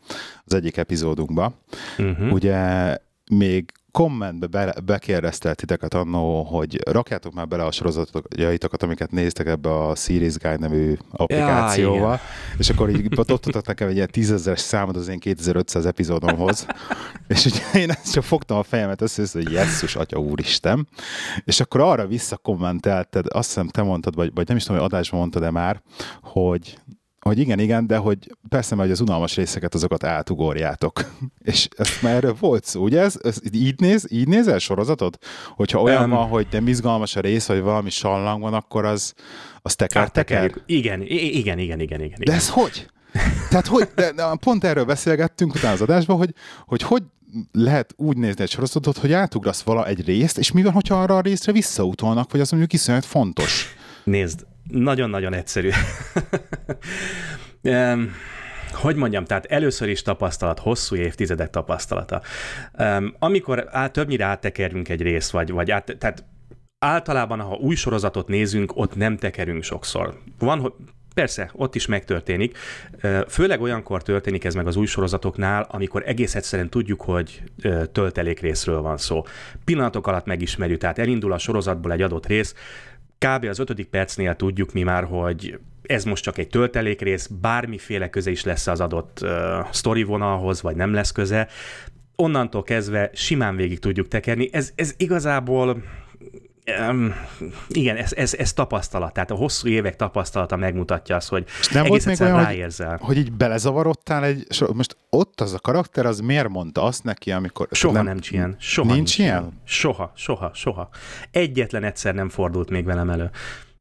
az 0.44 0.54
egyik 0.54 0.76
epizódunkba. 0.76 1.52
Uh-huh. 1.98 2.32
Ugye 2.32 2.96
még 3.30 3.72
kommentbe 3.90 4.46
be, 4.46 4.74
bekérdezte 4.84 5.54
titeket 5.54 5.94
annó, 5.94 6.42
hogy 6.42 6.88
rakjátok 6.90 7.32
már 7.32 7.48
bele 7.48 7.64
a 7.64 7.70
sorozatjaitokat, 7.70 8.82
amiket 8.82 9.10
néztek 9.10 9.46
ebbe 9.46 9.86
a 9.86 9.94
Series 9.94 10.36
Guide 10.36 10.56
nevű 10.58 10.96
applikációval, 11.10 12.12
ja, 12.12 12.20
és 12.58 12.70
akkor 12.70 12.90
így 12.90 13.06
adtatok 13.16 13.66
nekem 13.66 13.88
egy 13.88 13.94
ilyen 13.94 14.08
tízezeres 14.10 14.60
számot 14.60 14.96
az 14.96 15.08
én 15.08 15.18
2500 15.18 15.86
epizódomhoz, 15.86 16.66
és 17.28 17.44
ugye 17.44 17.80
én 17.80 17.90
ezt 17.90 18.12
csak 18.12 18.22
fogtam 18.22 18.58
a 18.58 18.62
fejemet 18.62 19.00
össze, 19.00 19.22
hogy 19.32 19.52
jesszus, 19.52 19.96
atya 19.96 20.18
úristen, 20.18 20.88
és 21.44 21.60
akkor 21.60 21.80
arra 21.80 22.06
visszakommentelted, 22.06 23.26
azt 23.28 23.46
hiszem 23.46 23.68
te 23.68 23.82
mondtad, 23.82 24.14
vagy, 24.14 24.30
vagy 24.34 24.48
nem 24.48 24.56
is 24.56 24.62
tudom, 24.62 24.80
hogy 24.80 24.92
adásban 24.92 25.20
mondtad-e 25.20 25.50
már, 25.50 25.82
hogy 26.22 26.78
hogy 27.20 27.38
igen, 27.38 27.58
igen, 27.58 27.86
de 27.86 27.96
hogy 27.96 28.18
persze, 28.48 28.76
hogy 28.76 28.90
az 28.90 29.00
unalmas 29.00 29.36
részeket, 29.36 29.74
azokat 29.74 30.04
átugorjátok. 30.04 31.04
És 31.44 31.68
ezt 31.76 32.02
már 32.02 32.14
erről 32.14 32.36
volt 32.40 32.64
szó, 32.64 32.82
ugye? 32.82 33.00
Ez, 33.00 33.18
ez 33.22 33.38
így, 33.52 33.80
néz, 33.80 34.06
így 34.10 34.28
nézel 34.28 34.58
sorozatot? 34.58 35.18
Hogyha 35.56 35.82
olyan 35.82 36.02
um, 36.02 36.10
van, 36.10 36.28
hogy 36.28 36.46
nem 36.50 36.68
izgalmas 36.68 37.16
a 37.16 37.20
rész, 37.20 37.46
vagy 37.46 37.60
valami 37.60 37.90
sallang 37.90 38.42
van, 38.42 38.54
akkor 38.54 38.84
az, 38.84 39.14
az 39.62 39.74
teker, 39.74 40.10
teker? 40.10 40.54
Igen, 40.66 41.02
igen, 41.02 41.58
igen, 41.58 41.80
igen, 41.80 42.00
igen. 42.00 42.18
De 42.24 42.32
ez 42.32 42.50
hogy? 42.50 42.90
Tehát 43.50 43.66
hogy, 43.66 43.88
de, 43.94 44.12
de 44.12 44.36
pont 44.40 44.64
erről 44.64 44.84
beszélgettünk 44.84 45.54
utána 45.54 45.72
az 45.72 45.80
adásban, 45.80 46.16
hogy, 46.16 46.34
hogy 46.66 46.82
hogy 46.82 47.02
lehet 47.52 47.94
úgy 47.96 48.16
nézni 48.16 48.42
egy 48.42 48.50
sorozatot, 48.50 48.96
hogy 48.96 49.12
átugrasz 49.12 49.62
vala 49.62 49.86
egy 49.86 50.04
részt, 50.04 50.38
és 50.38 50.52
mi 50.52 50.62
van, 50.62 50.72
hogyha 50.72 51.02
arra 51.02 51.16
a 51.16 51.20
részre 51.20 51.52
visszautolnak, 51.52 52.32
vagy 52.32 52.40
az 52.40 52.50
mondjuk 52.50 52.72
iszonyat 52.72 53.04
fontos? 53.04 53.74
Nézd, 54.04 54.46
nagyon-nagyon 54.68 55.34
egyszerű. 55.34 55.70
hogy 58.72 58.96
mondjam, 58.96 59.24
tehát 59.24 59.44
először 59.44 59.88
is 59.88 60.02
tapasztalat, 60.02 60.58
hosszú 60.58 60.96
évtizedek 60.96 61.50
tapasztalata. 61.50 62.22
amikor 63.18 63.68
át, 63.70 63.92
többnyire 63.92 64.24
áttekerünk 64.24 64.88
egy 64.88 65.02
részt, 65.02 65.30
vagy, 65.30 65.50
vagy 65.50 65.70
át, 65.70 65.96
tehát 65.98 66.24
általában, 66.78 67.40
ha 67.40 67.54
új 67.54 67.74
sorozatot 67.74 68.28
nézünk, 68.28 68.72
ott 68.74 68.96
nem 68.96 69.16
tekerünk 69.16 69.62
sokszor. 69.62 70.18
Van, 70.38 70.60
hogy 70.60 70.72
Persze, 71.14 71.50
ott 71.52 71.74
is 71.74 71.86
megtörténik. 71.86 72.58
Főleg 73.28 73.60
olyankor 73.60 74.02
történik 74.02 74.44
ez 74.44 74.54
meg 74.54 74.66
az 74.66 74.76
új 74.76 74.86
sorozatoknál, 74.86 75.66
amikor 75.70 76.02
egész 76.06 76.34
egyszerűen 76.34 76.68
tudjuk, 76.68 77.00
hogy 77.00 77.42
töltelékrészről 77.92 78.80
van 78.80 78.96
szó. 78.96 79.24
Pillanatok 79.64 80.06
alatt 80.06 80.26
megismerjük, 80.26 80.80
tehát 80.80 80.98
elindul 80.98 81.32
a 81.32 81.38
sorozatból 81.38 81.92
egy 81.92 82.02
adott 82.02 82.26
rész, 82.26 82.54
kb. 83.18 83.44
az 83.44 83.58
ötödik 83.58 83.86
percnél 83.86 84.36
tudjuk 84.36 84.72
mi 84.72 84.82
már, 84.82 85.04
hogy 85.04 85.58
ez 85.82 86.04
most 86.04 86.22
csak 86.22 86.38
egy 86.38 86.48
töltelékrész, 86.48 87.26
bármiféle 87.26 88.10
köze 88.10 88.30
is 88.30 88.44
lesz 88.44 88.66
az 88.66 88.80
adott 88.80 89.18
uh, 89.22 89.30
sztori 89.70 90.02
vonalhoz, 90.02 90.62
vagy 90.62 90.76
nem 90.76 90.92
lesz 90.92 91.12
köze. 91.12 91.48
Onnantól 92.16 92.62
kezdve 92.62 93.10
simán 93.14 93.56
végig 93.56 93.78
tudjuk 93.78 94.08
tekerni. 94.08 94.48
Ez, 94.52 94.72
ez 94.74 94.94
igazából 94.96 95.82
Um, 96.88 97.14
igen, 97.68 97.96
ez, 97.96 98.12
ez, 98.12 98.34
ez 98.34 98.52
tapasztalat, 98.52 99.12
tehát 99.12 99.30
a 99.30 99.34
hosszú 99.34 99.68
évek 99.68 99.96
tapasztalata 99.96 100.56
megmutatja 100.56 101.16
azt, 101.16 101.28
hogy 101.28 101.44
És 101.60 101.68
nem 101.68 101.84
egész 101.84 102.04
volt 102.04 102.18
még 102.18 102.28
olyan, 102.28 102.44
ráérzel. 102.44 102.90
Hogy, 102.90 103.00
hogy 103.00 103.16
így 103.16 103.32
belezavarodtál 103.32 104.24
egy, 104.24 104.46
most 104.72 104.96
ott 105.10 105.40
az 105.40 105.54
a 105.54 105.58
karakter, 105.58 106.06
az 106.06 106.20
miért 106.20 106.48
mondta 106.48 106.82
azt 106.82 107.04
neki, 107.04 107.32
amikor... 107.32 107.68
Soha 107.70 107.94
nem, 107.94 108.04
nem 108.04 108.18
ilyen. 108.30 108.56
Soha 108.58 108.94
nincs, 108.94 109.18
ilyen? 109.18 109.40
ilyen? 109.40 109.60
Soha, 109.64 110.12
soha, 110.16 110.50
soha. 110.54 110.88
Egyetlen 111.30 111.84
egyszer 111.84 112.14
nem 112.14 112.28
fordult 112.28 112.70
még 112.70 112.84
velem 112.84 113.10
elő. 113.10 113.30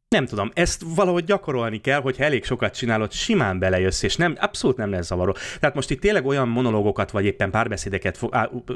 Nem 0.09 0.25
tudom, 0.25 0.51
ezt 0.53 0.83
valahogy 0.95 1.23
gyakorolni 1.23 1.81
kell, 1.81 2.01
hogyha 2.01 2.23
elég 2.23 2.43
sokat 2.43 2.75
csinálod, 2.75 3.11
simán 3.11 3.59
belejössz, 3.59 4.03
és 4.03 4.15
nem, 4.15 4.35
abszolút 4.39 4.77
nem 4.77 4.91
lesz 4.91 5.05
zavaró. 5.05 5.35
Tehát 5.59 5.75
most 5.75 5.89
itt 5.89 6.01
tényleg 6.01 6.25
olyan 6.25 6.47
monológokat, 6.47 7.11
vagy 7.11 7.25
éppen 7.25 7.51
párbeszédeket 7.51 8.19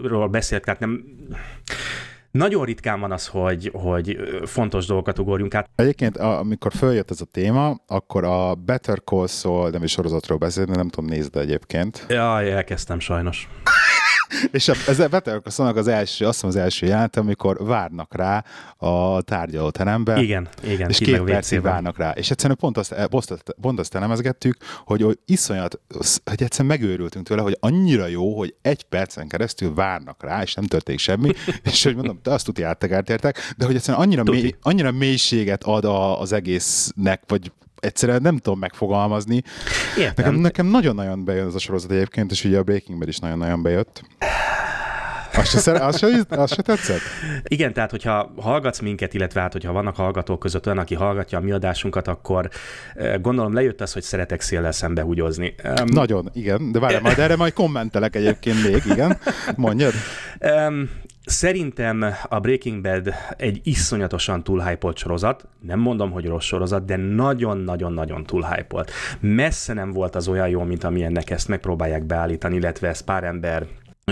ról 0.04 0.28
beszélt, 0.28 0.64
tehát 0.64 0.80
nem 0.80 1.04
nagyon 2.32 2.66
ritkán 2.66 3.00
van 3.00 3.12
az, 3.12 3.28
hogy, 3.28 3.72
hogy 3.74 4.18
fontos 4.46 4.86
dolgokat 4.86 5.20
ugorjunk 5.20 5.56
át. 5.56 5.70
Egyébként, 5.76 6.18
amikor 6.18 6.72
följött 6.74 7.12
ez 7.12 7.22
a 7.22 7.26
téma, 7.26 7.76
akkor 7.88 8.24
a 8.24 8.56
Better 8.56 9.02
Call 9.04 9.28
Saul 9.28 9.70
nevű 9.70 9.86
sorozatról 9.86 10.38
beszélni, 10.38 10.76
nem 10.76 10.90
tudom, 10.90 11.10
nézd 11.10 11.36
egyébként. 11.36 12.06
Jaj, 12.10 12.52
elkezdtem 12.52 13.00
sajnos. 13.00 13.50
És 14.52 14.68
a, 14.68 14.74
ez 14.88 15.00
a 15.00 15.08
Better 15.08 15.42
Call 15.44 15.78
az 15.78 15.88
első, 15.88 16.26
azt 16.26 16.44
mondom 16.44 16.62
az 16.62 16.66
első 16.66 16.86
jelent, 16.86 17.16
amikor 17.16 17.58
várnak 17.66 18.16
rá 18.16 18.44
a 18.78 19.22
tárgyalóteremben. 19.22 20.18
Igen, 20.18 20.48
igen. 20.64 20.90
És 20.90 20.98
két 20.98 21.22
percig 21.22 21.62
várnak 21.62 21.98
rá. 21.98 22.12
És 22.12 22.32
egyszerűen 22.32 22.58
pont 22.58 22.78
azt, 22.78 23.06
pont 23.10 23.30
azt, 23.30 23.56
pont 23.62 23.80
azt 23.80 23.96
elemezgettük, 23.96 24.56
hogy, 24.86 25.02
hogy 25.02 25.20
iszonyat, 25.26 25.80
hogy 26.26 26.44
egyszerűen 26.44 26.78
megőrültünk 26.78 27.28
tőle, 27.28 27.42
hogy 27.42 27.58
annyira 27.60 28.08
jó, 28.08 28.38
hogy 28.38 28.56
egy 28.62 28.84
percen 28.84 29.28
keresztül 29.28 29.74
várnak 29.74 30.24
rá, 30.24 30.42
és 30.42 30.54
nem 30.54 30.66
történik 30.66 31.00
semmi, 31.00 31.32
és 31.72 31.84
hogy 31.84 31.96
mondom, 31.96 32.20
te 32.22 32.32
azt 32.32 32.46
tudja 32.46 32.68
áttekertértek, 32.68 33.54
de 33.58 33.66
hogy 33.66 33.76
egyszerűen 33.76 34.04
annyira, 34.04 34.24
mély, 34.24 34.56
annyira 34.62 34.92
mélységet 34.92 35.64
ad 35.64 35.86
a, 35.86 36.20
az 36.22 36.32
egésznek, 36.32 37.24
vagy 37.28 37.52
egyszerűen 37.82 38.22
nem 38.22 38.38
tudom 38.38 38.60
megfogalmazni. 38.60 39.44
Értem. 39.98 40.26
Nekem, 40.26 40.36
nekem 40.36 40.66
nagyon-nagyon 40.66 41.26
bejön 41.26 41.48
ez 41.48 41.56
a 41.56 41.60
sorozat 41.60 41.92
egyébként, 41.92 42.32
és 42.32 42.44
ugye 42.44 42.58
a 42.58 42.64
Breaking 42.64 43.00
Bad 43.00 43.08
is 43.08 43.18
nagyon-nagyon 43.18 43.62
bejött. 43.62 44.04
Azt 45.34 45.50
se, 45.50 45.58
szer- 45.58 45.82
azt, 45.82 45.98
se, 45.98 46.26
azt 46.30 46.54
se 46.54 46.62
tetszett? 46.62 47.00
Igen, 47.44 47.74
tehát 47.74 47.92
hogyha 47.92 48.34
hallgatsz 48.38 48.80
minket, 48.80 49.14
illetve 49.14 49.42
hát 49.42 49.52
hogyha 49.52 49.72
vannak 49.72 49.96
hallgatók 49.96 50.40
között 50.40 50.66
olyan, 50.66 50.78
aki 50.78 50.96
hallgatja 50.96 51.38
a 51.38 51.42
mi 51.42 51.52
adásunkat, 51.52 52.08
akkor 52.08 52.50
gondolom 53.22 53.54
lejött 53.54 53.82
az, 53.82 53.94
hogy 53.94 54.04
szeretek 54.04 54.42
széllel 54.42 54.72
szembe 54.72 55.02
húgyozni. 55.02 55.56
Um, 55.64 55.86
Nagyon, 55.86 56.30
igen, 56.34 56.72
de 56.72 56.80
várj, 56.80 56.98
majd 57.02 57.20
erre 57.20 57.36
majd 57.36 57.54
kommentelek 57.54 58.16
egyébként 58.16 58.64
még, 58.64 58.82
igen. 58.86 59.18
Mondjad. 59.56 59.94
Um, 60.40 60.90
Szerintem 61.26 62.06
a 62.30 62.40
Breaking 62.40 62.82
Bad 62.82 63.14
egy 63.38 63.60
iszonyatosan 63.64 64.44
túlhypolt 64.44 64.98
sorozat. 64.98 65.48
Nem 65.60 65.80
mondom, 65.80 66.12
hogy 66.12 66.26
rossz 66.26 66.46
sorozat, 66.46 66.86
de 66.86 66.96
nagyon-nagyon-nagyon 66.96 68.24
túlhypolt. 68.24 68.92
Messze 69.20 69.74
nem 69.74 69.92
volt 69.92 70.16
az 70.16 70.28
olyan 70.28 70.48
jó, 70.48 70.64
mint 70.64 70.84
amilyennek 70.84 71.30
ezt 71.30 71.48
megpróbálják 71.48 72.06
beállítani, 72.06 72.56
illetve 72.56 72.88
ezt 72.88 73.04
pár 73.04 73.24
ember 73.24 73.66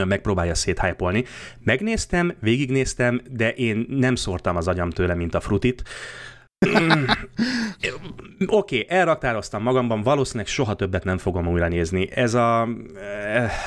megpróbálja 0.06 0.56
széthájpolni. 0.56 1.26
Megnéztem, 1.64 2.36
végignéztem, 2.40 3.22
de 3.30 3.54
én 3.54 3.86
nem 3.90 4.16
szórtam 4.16 4.56
az 4.56 4.68
agyam 4.68 4.90
tőle, 4.90 5.14
mint 5.14 5.36
a 5.36 5.40
frutit. 5.40 5.84
Oké, 8.48 8.80
okay, 8.80 8.86
elraktároztam 8.88 9.64
magamban, 9.64 10.02
valószínűleg 10.02 10.48
soha 10.48 10.76
többet 10.76 11.04
nem 11.04 11.18
fogom 11.18 11.48
újra 11.48 11.68
nézni. 11.68 12.10
Ez 12.12 12.34
a, 12.34 12.68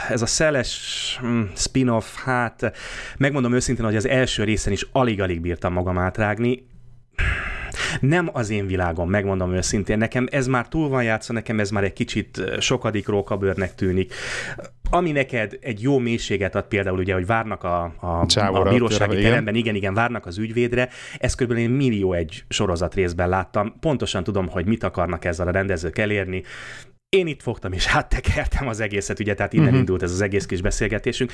ez 0.08 0.22
a 0.22 0.26
szeles 0.26 1.20
mm, 1.24 1.42
spin-off, 1.54 2.14
hát 2.24 2.76
megmondom 3.18 3.54
őszintén, 3.54 3.84
hogy 3.84 3.96
az 3.96 4.06
első 4.06 4.44
részen 4.44 4.72
is 4.72 4.86
alig-alig 4.92 5.40
bírtam 5.40 5.72
magam 5.72 5.98
átrágni. 5.98 6.66
Nem 8.00 8.30
az 8.32 8.50
én 8.50 8.66
világom, 8.66 9.10
megmondom 9.10 9.54
őszintén. 9.54 9.98
Nekem 9.98 10.26
ez 10.30 10.46
már 10.46 10.68
túl 10.68 10.88
van 10.88 11.02
játszva, 11.02 11.34
nekem 11.34 11.60
ez 11.60 11.70
már 11.70 11.84
egy 11.84 11.92
kicsit 11.92 12.42
sokadik 12.60 13.08
rókabőrnek 13.08 13.74
tűnik 13.74 14.14
ami 14.94 15.12
neked 15.12 15.58
egy 15.60 15.82
jó 15.82 15.98
mélységet 15.98 16.54
ad 16.54 16.64
például, 16.64 16.98
ugye, 16.98 17.14
hogy 17.14 17.26
várnak 17.26 17.64
a, 17.64 17.94
a, 18.00 18.26
a 18.36 18.62
bírósági 18.68 19.16
igen. 19.16 19.30
teremben, 19.30 19.54
igen, 19.54 19.74
igen, 19.74 19.94
várnak 19.94 20.26
az 20.26 20.38
ügyvédre, 20.38 20.88
ezt 21.18 21.42
kb. 21.42 21.50
én 21.50 21.70
millió 21.70 22.12
egy 22.12 22.44
sorozat 22.48 22.94
részben 22.94 23.28
láttam, 23.28 23.74
pontosan 23.80 24.24
tudom, 24.24 24.48
hogy 24.48 24.66
mit 24.66 24.84
akarnak 24.84 25.24
ezzel 25.24 25.48
a 25.48 25.50
rendezők 25.50 25.98
elérni, 25.98 26.42
én 27.08 27.26
itt 27.26 27.42
fogtam 27.42 27.72
és 27.72 27.86
áttekertem 27.86 28.68
az 28.68 28.80
egészet, 28.80 29.20
ugye, 29.20 29.34
tehát 29.34 29.52
innen 29.52 29.64
uh-huh. 29.66 29.80
indult 29.80 30.02
ez 30.02 30.12
az 30.12 30.20
egész 30.20 30.46
kis 30.46 30.60
beszélgetésünk. 30.60 31.32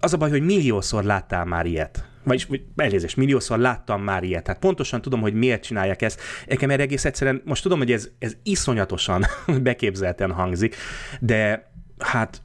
Az 0.00 0.12
a 0.12 0.16
baj, 0.16 0.30
hogy 0.30 0.42
milliószor 0.42 1.04
láttál 1.04 1.44
már 1.44 1.66
ilyet. 1.66 2.04
Vagyis, 2.24 2.48
elnézést, 2.76 3.16
milliószor 3.16 3.58
láttam 3.58 4.02
már 4.02 4.22
ilyet. 4.22 4.44
Tehát 4.44 4.60
pontosan 4.60 5.02
tudom, 5.02 5.20
hogy 5.20 5.34
miért 5.34 5.62
csinálják 5.62 6.02
ezt. 6.02 6.20
Nekem 6.46 6.70
erre 6.70 6.82
egész 6.82 7.04
egyszerűen, 7.04 7.42
most 7.44 7.62
tudom, 7.62 7.78
hogy 7.78 7.92
ez, 7.92 8.08
ez 8.18 8.36
iszonyatosan 8.42 9.24
beképzelten 9.62 10.32
hangzik, 10.32 10.76
de 11.20 11.72
hát 11.98 12.42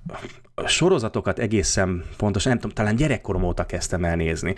sorozatokat 0.65 1.39
egészen 1.39 2.03
pontosan, 2.17 2.51
nem 2.51 2.59
tudom, 2.59 2.75
talán 2.75 2.95
gyerekkorom 2.95 3.43
óta 3.43 3.65
kezdtem 3.65 4.03
el 4.03 4.15
nézni. 4.15 4.55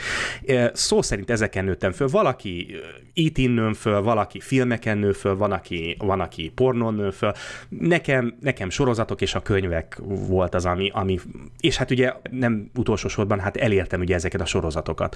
Szó 0.74 1.02
szerint 1.02 1.30
ezeken 1.30 1.66
nőttem 1.66 1.92
föl. 1.92 2.08
Valaki 2.08 2.76
it 3.14 3.38
nő 3.38 3.74
föl, 3.74 4.02
valaki 4.02 4.40
filmeken 4.40 4.98
nő 4.98 5.12
föl, 5.12 5.38
van 5.38 5.52
aki, 5.52 5.96
van, 6.00 6.20
aki 6.20 6.52
pornon 6.56 6.94
nő 6.94 7.10
föl. 7.10 7.32
Nekem, 7.70 8.38
nekem 8.42 8.70
sorozatok 8.70 9.22
és 9.22 9.36
a 9.36 9.42
könyvek 9.42 9.98
volt 10.28 10.56
az, 10.56 10.66
ami, 10.66 10.92
ami, 10.94 11.20
és 11.60 11.78
hát 11.78 11.92
ugye 11.92 12.14
nem 12.32 12.70
utolsó 12.76 13.08
sorban, 13.08 13.40
hát 13.40 13.58
elértem 13.58 14.00
ugye 14.00 14.16
ezeket 14.16 14.42
a 14.42 14.46
sorozatokat. 14.46 15.16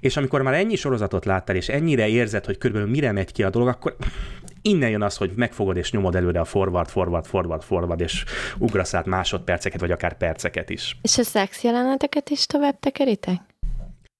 És 0.00 0.16
amikor 0.16 0.42
már 0.42 0.54
ennyi 0.54 0.76
sorozatot 0.76 1.24
láttál, 1.24 1.56
és 1.56 1.68
ennyire 1.68 2.08
érzed, 2.08 2.44
hogy 2.44 2.58
körülbelül 2.58 2.90
mire 2.90 3.12
megy 3.12 3.32
ki 3.32 3.42
a 3.42 3.50
dolog, 3.50 3.68
akkor 3.68 3.96
innen 4.62 4.90
jön 4.90 5.02
az, 5.02 5.16
hogy 5.16 5.32
megfogod 5.36 5.76
és 5.76 5.90
nyomod 5.90 6.14
előre 6.14 6.40
a 6.40 6.44
forward, 6.44 6.88
forward, 6.88 7.26
forward, 7.26 7.62
forward, 7.62 8.00
és 8.00 8.24
ugrasz 8.58 8.94
át 8.94 9.06
másodperceket, 9.06 9.80
vagy 9.80 9.90
akár 9.90 10.16
perceket 10.16 10.70
is. 10.70 10.96
És 11.02 11.18
a 11.18 11.22
szex 11.22 11.62
jeleneteket 11.62 12.30
is 12.30 12.46
tovább 12.46 12.78
tekeritek? 12.80 13.40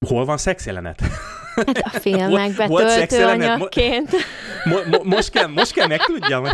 Hol 0.06 0.24
van 0.24 0.36
szex 0.36 0.66
jelenet? 0.66 1.00
Hát 1.54 1.78
a 1.78 1.88
filmekbe 1.88 2.66
töltő 2.66 3.24
anyagként. 3.24 4.10
Mo- 4.64 4.86
mo- 4.86 5.04
most, 5.04 5.30
kell, 5.30 5.46
most 5.46 5.72
kell 5.72 5.86
megtudjam. 5.86 6.44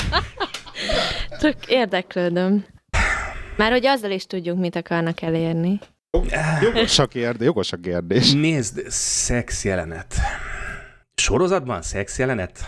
Tök 1.39 1.67
érdeklődöm. 1.67 2.65
Már 3.57 3.71
hogy 3.71 3.87
azzal 3.87 4.11
is 4.11 4.27
tudjuk, 4.27 4.59
mit 4.59 4.77
akarnak 4.77 5.23
elérni. 5.23 5.79
Jogos 6.63 6.99
a 6.99 7.07
kérdés. 7.07 7.47
Jogos 7.47 7.73
a 7.73 7.77
kérdés. 7.77 8.33
Nézd, 8.33 8.83
szex 8.89 9.65
jelenet. 9.65 10.15
Sorozatban 11.15 11.83
szex 11.83 12.19
jelenet? 12.19 12.59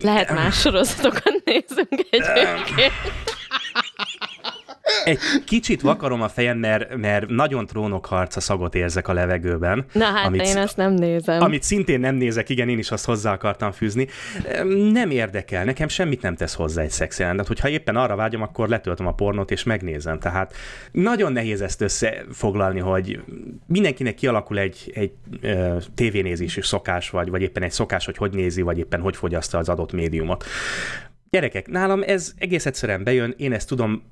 Lehet 0.00 0.30
más 0.30 0.60
sorozatokat 0.60 1.42
nézünk 1.44 2.06
egyébként. 2.10 2.92
Egy 5.04 5.18
kicsit 5.44 5.80
vakarom 5.80 6.22
a 6.22 6.28
fejem, 6.28 6.58
mert, 6.58 6.96
mert 6.96 7.28
nagyon 7.28 7.66
trónokharca 7.66 8.40
szagot 8.40 8.74
érzek 8.74 9.08
a 9.08 9.12
levegőben. 9.12 9.84
Na 9.92 10.04
hát 10.04 10.26
amit, 10.26 10.42
én 10.42 10.56
ezt 10.56 10.76
nem 10.76 10.92
nézem. 10.92 11.42
Amit 11.42 11.62
szintén 11.62 12.00
nem 12.00 12.14
nézek, 12.14 12.48
igen, 12.48 12.68
én 12.68 12.78
is 12.78 12.90
azt 12.90 13.04
hozzá 13.04 13.32
akartam 13.32 13.72
fűzni. 13.72 14.06
Nem 14.92 15.10
érdekel, 15.10 15.64
nekem 15.64 15.88
semmit 15.88 16.22
nem 16.22 16.36
tesz 16.36 16.54
hozzá 16.54 16.82
egy 16.82 16.90
szexjelenet. 16.90 17.46
Hogyha 17.46 17.68
éppen 17.68 17.96
arra 17.96 18.16
vágyom, 18.16 18.42
akkor 18.42 18.68
letöltöm 18.68 19.06
a 19.06 19.14
pornót 19.14 19.50
és 19.50 19.62
megnézem. 19.62 20.18
Tehát 20.18 20.54
nagyon 20.92 21.32
nehéz 21.32 21.60
ezt 21.60 21.80
összefoglalni, 21.80 22.80
hogy 22.80 23.20
mindenkinek 23.66 24.14
kialakul 24.14 24.58
egy, 24.58 24.92
egy 24.94 25.12
uh, 25.42 25.82
tévénézési 25.94 26.62
szokás, 26.62 27.10
vagy, 27.10 27.30
vagy 27.30 27.42
éppen 27.42 27.62
egy 27.62 27.70
szokás, 27.70 28.04
hogy 28.04 28.16
hogy 28.16 28.32
nézi, 28.32 28.62
vagy 28.62 28.78
éppen 28.78 29.00
hogy 29.00 29.16
fogyasztja 29.16 29.58
az 29.58 29.68
adott 29.68 29.92
médiumot. 29.92 30.44
Gyerekek, 31.30 31.68
nálam 31.68 32.02
ez 32.06 32.32
egész 32.38 32.66
egyszerűen 32.66 33.04
bejön, 33.04 33.34
én 33.36 33.52
ezt 33.52 33.68
tudom 33.68 34.02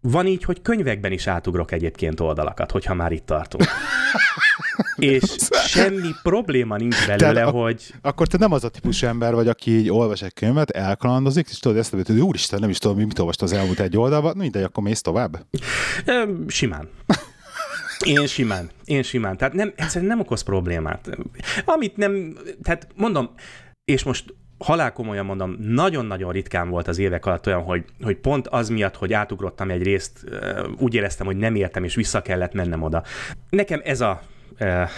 van 0.00 0.26
így, 0.26 0.44
hogy 0.44 0.62
könyvekben 0.62 1.12
is 1.12 1.26
átugrok 1.26 1.72
egyébként 1.72 2.20
oldalakat, 2.20 2.70
hogyha 2.70 2.94
már 2.94 3.12
itt 3.12 3.26
tartunk. 3.26 3.64
és 4.96 5.22
semmi 5.66 6.10
probléma 6.22 6.76
nincs 6.76 7.06
belőle, 7.06 7.32
Tehát, 7.32 7.50
hogy... 7.50 7.94
Akkor 8.02 8.26
te 8.26 8.38
nem 8.38 8.52
az 8.52 8.64
a 8.64 8.68
típusú 8.68 9.06
ember 9.06 9.34
vagy, 9.34 9.48
aki 9.48 9.70
így 9.70 9.90
olvas 9.90 10.22
egy 10.22 10.32
könyvet, 10.32 10.70
elkalandozik, 10.70 11.48
és 11.50 11.58
tudod 11.58 11.78
ezt, 11.78 11.90
hogy 11.90 12.20
úristen, 12.20 12.60
nem 12.60 12.70
is 12.70 12.78
tudom, 12.78 12.96
mit 12.96 13.18
olvast 13.18 13.42
az 13.42 13.52
elmúlt 13.52 13.80
egy 13.80 13.96
oldalban, 13.96 14.36
mindegy, 14.36 14.62
akkor 14.62 14.82
mész 14.82 15.00
tovább? 15.00 15.46
Simán. 16.46 16.88
Én 18.04 18.26
simán, 18.26 18.70
én 18.84 19.02
simán. 19.02 19.36
Tehát 19.36 19.54
nem, 19.54 19.72
egyszerűen 19.76 20.10
nem 20.10 20.20
okoz 20.20 20.42
problémát. 20.42 21.18
Amit 21.64 21.96
nem, 21.96 22.38
tehát 22.62 22.88
mondom, 22.94 23.30
és 23.84 24.02
most 24.02 24.34
halál 24.58 24.92
komolyan 24.92 25.24
mondom, 25.24 25.56
nagyon-nagyon 25.60 26.32
ritkán 26.32 26.68
volt 26.68 26.88
az 26.88 26.98
évek 26.98 27.26
alatt 27.26 27.46
olyan, 27.46 27.62
hogy, 27.62 27.84
hogy 28.02 28.16
pont 28.16 28.48
az 28.48 28.68
miatt, 28.68 28.96
hogy 28.96 29.12
átugrottam 29.12 29.70
egy 29.70 29.82
részt, 29.82 30.24
úgy 30.78 30.94
éreztem, 30.94 31.26
hogy 31.26 31.36
nem 31.36 31.54
értem, 31.54 31.84
és 31.84 31.94
vissza 31.94 32.22
kellett 32.22 32.52
mennem 32.52 32.82
oda. 32.82 33.02
Nekem 33.50 33.80
ez 33.84 34.00
a 34.00 34.22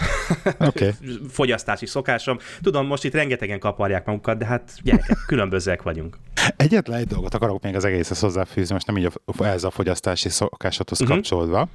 okay. 0.69 0.91
fogyasztási 1.29 1.85
szokásom. 1.85 2.37
Tudom, 2.61 2.85
most 2.85 3.03
itt 3.03 3.13
rengetegen 3.13 3.59
kaparják 3.59 4.05
magukat, 4.05 4.37
de 4.37 4.45
hát 4.45 4.71
gyerekek, 4.83 5.17
különbözőek 5.27 5.81
vagyunk. 5.81 6.17
Egyetlen 6.55 6.99
egy 6.99 7.07
dolgot 7.07 7.33
akarok 7.33 7.63
még 7.63 7.75
az 7.75 7.85
egészhez 7.85 8.19
hozzáfűzni, 8.19 8.73
most 8.73 8.87
nem 8.87 8.97
így 8.97 9.11
a, 9.37 9.45
ez 9.45 9.63
a 9.63 9.69
fogyasztási 9.69 10.29
szokásathoz 10.29 11.01
uh-huh. 11.01 11.15
kapcsolódva, 11.15 11.67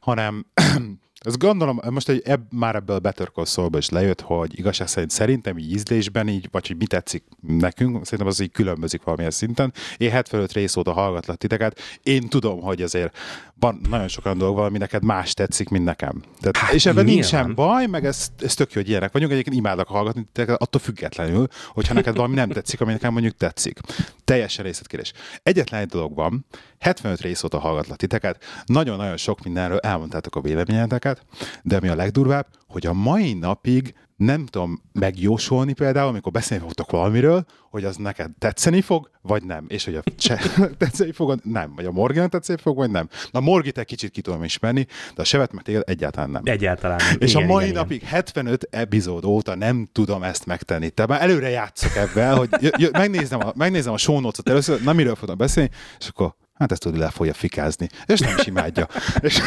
hanem 0.00 0.46
ezt 1.26 1.38
gondolom, 1.38 1.80
most 1.90 2.08
egy 2.08 2.22
ebb, 2.24 2.52
már 2.52 2.74
ebből 2.74 2.96
a 2.96 2.98
Better 2.98 3.30
Call 3.34 3.44
Saul-ba 3.44 3.78
is 3.78 3.88
lejött, 3.88 4.20
hogy 4.20 4.58
igazság 4.58 4.88
szerint 4.88 5.10
szerintem 5.10 5.58
így 5.58 5.70
ízlésben 5.70 6.28
így, 6.28 6.48
vagy 6.50 6.66
hogy 6.66 6.76
mi 6.76 6.86
tetszik 6.86 7.24
nekünk, 7.40 8.04
szerintem 8.04 8.26
az 8.26 8.40
így 8.40 8.50
különbözik 8.50 9.02
valamilyen 9.02 9.30
szinten. 9.30 9.72
Én 9.96 10.10
75 10.10 10.52
rész 10.52 10.76
óta 10.76 10.92
hallgatlak 10.92 11.36
titeket, 11.36 11.80
én 12.02 12.28
tudom, 12.28 12.60
hogy 12.60 12.82
azért 12.82 13.16
van 13.58 13.80
nagyon 13.88 14.08
sok 14.08 14.24
olyan 14.24 14.38
dolog, 14.38 14.58
ami 14.58 14.78
neked 14.78 15.04
más 15.04 15.34
tetszik, 15.34 15.68
mint 15.68 15.84
nekem. 15.84 16.22
Tehát, 16.40 16.56
hát, 16.56 16.72
és 16.72 16.86
ebben 16.86 17.04
nincs 17.04 17.24
sem 17.24 17.54
baj, 17.54 17.86
meg 17.86 18.04
ez, 18.04 18.28
ez 18.38 18.54
tök 18.54 18.72
jó, 18.72 18.80
hogy 18.80 18.90
ilyenek 18.90 19.12
vagyunk. 19.12 19.32
Egyébként 19.32 19.56
imádok 19.56 19.88
hallgatni 19.88 20.24
titeket, 20.32 20.60
attól 20.60 20.80
függetlenül, 20.80 21.46
hogyha 21.68 21.94
neked 21.94 22.16
valami 22.16 22.34
nem 22.34 22.48
tetszik, 22.48 22.80
ami 22.80 22.92
nekem 22.92 23.12
mondjuk 23.12 23.36
tetszik. 23.36 23.78
Teljesen 24.24 24.64
részletkérés. 24.64 25.12
Egyetlen 25.42 25.80
egy 25.80 25.88
dolog 25.88 26.14
van, 26.14 26.46
75 26.78 27.20
rész 27.20 27.42
óta 27.42 27.58
hallgatlak 27.58 27.96
titeket, 27.96 28.44
nagyon-nagyon 28.66 29.16
sok 29.16 29.44
mindenről 29.44 29.78
elmondtátok 29.78 30.36
a 30.36 30.40
véleményeteket, 30.40 31.15
de 31.62 31.76
ami 31.76 31.88
a 31.88 31.94
legdurvább, 31.94 32.46
hogy 32.66 32.86
a 32.86 32.92
mai 32.92 33.32
napig 33.32 33.94
nem 34.16 34.46
tudom 34.46 34.82
megjósolni 34.92 35.72
például, 35.72 36.08
amikor 36.08 36.32
beszélni 36.32 36.64
fogtok 36.64 36.90
valamiről, 36.90 37.44
hogy 37.70 37.84
az 37.84 37.96
neked 37.96 38.30
tetszeni 38.38 38.80
fog, 38.80 39.10
vagy 39.22 39.42
nem. 39.42 39.64
És 39.68 39.84
hogy 39.84 39.94
a 39.94 40.02
cseh 40.16 40.40
tetszeni 40.78 41.12
fog, 41.12 41.40
nem. 41.42 41.72
Vagy 41.74 41.84
a 41.84 41.90
Morgan 41.90 42.30
tetszeni 42.30 42.58
fog, 42.62 42.76
vagy 42.76 42.90
nem. 42.90 43.08
Na 43.30 43.40
Morgit 43.40 43.78
egy 43.78 43.86
kicsit 43.86 44.10
ki 44.10 44.20
tudom 44.20 44.44
ismerni, 44.44 44.86
de 45.14 45.22
a 45.22 45.24
Sevet 45.24 45.52
meg 45.52 45.64
téged 45.64 45.82
egyáltalán 45.86 46.30
nem. 46.30 46.42
Egyáltalán 46.44 47.00
nem. 47.08 47.16
És 47.18 47.34
igen, 47.34 47.48
a 47.48 47.52
mai 47.52 47.64
igen, 47.64 47.76
napig 47.76 47.96
igen. 47.96 48.08
75 48.10 48.68
epizód 48.70 49.24
óta 49.24 49.54
nem 49.54 49.88
tudom 49.92 50.22
ezt 50.22 50.46
megtenni. 50.46 50.90
Te 50.90 51.06
már 51.06 51.22
előre 51.22 51.48
játszok 51.48 51.96
ebben, 51.96 52.36
hogy 52.36 52.48
j- 52.60 52.76
j- 52.78 52.92
megnézem 52.92 53.40
a, 53.40 53.52
megnézem 53.54 53.92
a 53.92 53.98
show 53.98 54.20
notes-ot 54.20 54.48
először, 54.48 54.82
nem 54.82 54.96
miről 54.96 55.14
fogom 55.14 55.36
beszélni, 55.36 55.70
és 55.98 56.08
akkor 56.08 56.34
hát 56.58 56.72
ezt 56.72 56.80
tudod, 56.80 56.98
le 56.98 57.10
fogja 57.10 57.34
fikázni. 57.34 57.88
És 58.06 58.20
nem 58.20 58.34
is 58.38 58.46
imádja. 58.46 58.88
és, 59.20 59.38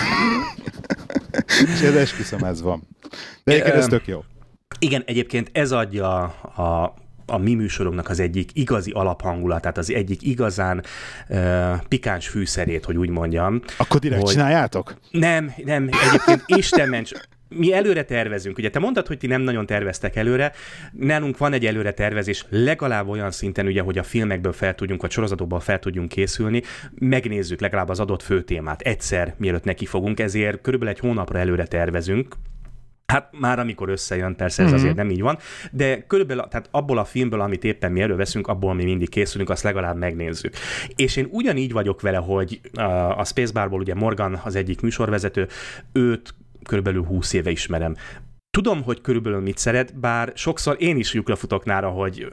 és 1.47 1.81
ez 1.81 1.95
esküszöm, 1.95 2.43
ez 2.43 2.61
van. 2.61 2.87
De 3.43 3.51
egyébként 3.51 3.75
ez 3.75 3.87
tök 3.87 4.07
jó. 4.07 4.23
Igen, 4.79 5.03
egyébként 5.05 5.49
ez 5.53 5.71
adja 5.71 6.23
a, 6.55 6.95
a 7.25 7.37
mi 7.37 7.53
műsorunknak 7.53 8.09
az 8.09 8.19
egyik 8.19 8.49
igazi 8.53 8.91
alaphangulatát, 8.91 9.77
az 9.77 9.91
egyik 9.91 10.21
igazán 10.21 10.83
uh, 11.29 11.75
pikáns 11.87 12.27
fűszerét, 12.27 12.85
hogy 12.85 12.97
úgy 12.97 13.09
mondjam. 13.09 13.61
Akkor 13.77 13.99
direkt 13.99 14.21
hogy... 14.21 14.31
csináljátok? 14.31 14.95
Nem, 15.11 15.53
nem, 15.65 15.89
egyébként 16.07 16.43
Isten 16.45 16.89
ments, 16.89 17.11
mi 17.49 17.73
előre 17.73 18.03
tervezünk. 18.03 18.57
Ugye 18.57 18.69
te 18.69 18.79
mondtad, 18.79 19.07
hogy 19.07 19.17
ti 19.17 19.27
nem 19.27 19.41
nagyon 19.41 19.65
terveztek 19.65 20.15
előre. 20.15 20.51
Nálunk 20.91 21.37
van 21.37 21.53
egy 21.53 21.65
előre 21.65 21.91
tervezés, 21.91 22.45
legalább 22.49 23.07
olyan 23.07 23.31
szinten, 23.31 23.65
ugye, 23.65 23.81
hogy 23.81 23.97
a 23.97 24.03
filmekből 24.03 24.53
fel 24.53 24.75
tudjunk, 24.75 25.01
vagy 25.01 25.11
sorozatokból 25.11 25.59
fel 25.59 25.79
tudjunk 25.79 26.09
készülni. 26.09 26.61
Megnézzük 26.99 27.59
legalább 27.59 27.89
az 27.89 27.99
adott 27.99 28.21
főtémát 28.21 28.81
egyszer, 28.81 29.33
mielőtt 29.37 29.63
neki 29.63 29.85
fogunk, 29.85 30.19
ezért 30.19 30.61
körülbelül 30.61 30.93
egy 30.93 30.99
hónapra 30.99 31.39
előre 31.39 31.65
tervezünk, 31.65 32.35
Hát 33.09 33.29
már 33.39 33.59
amikor 33.59 33.89
összejön, 33.89 34.35
persze 34.35 34.63
ez 34.63 34.67
mm-hmm. 34.67 34.77
azért 34.77 34.95
nem 34.95 35.09
így 35.09 35.21
van, 35.21 35.37
de 35.71 36.03
körülbelül 36.07 36.43
tehát 36.43 36.67
abból 36.71 36.97
a 36.97 37.03
filmből, 37.03 37.41
amit 37.41 37.63
éppen 37.63 37.91
mi 37.91 38.01
előveszünk, 38.01 38.47
abból 38.47 38.73
mi 38.73 38.83
mindig 38.83 39.09
készülünk, 39.09 39.49
azt 39.49 39.63
legalább 39.63 39.97
megnézzük. 39.97 40.53
És 40.95 41.15
én 41.15 41.27
ugyanígy 41.31 41.71
vagyok 41.71 42.01
vele, 42.01 42.17
hogy 42.17 42.61
a 43.17 43.25
Spacebarból 43.25 43.79
ugye 43.79 43.93
Morgan 43.93 44.41
az 44.43 44.55
egyik 44.55 44.81
műsorvezető, 44.81 45.47
őt 45.91 46.33
körülbelül 46.69 47.03
20 47.03 47.33
éve 47.33 47.49
ismerem. 47.49 47.95
Tudom, 48.51 48.83
hogy 48.83 49.01
körülbelül 49.01 49.39
mit 49.39 49.57
szeret, 49.57 49.99
bár 49.99 50.31
sokszor 50.35 50.75
én 50.79 50.97
is 50.97 51.13
lyukra 51.13 51.35
futok 51.35 51.65
nára, 51.65 51.89
hogy 51.89 52.27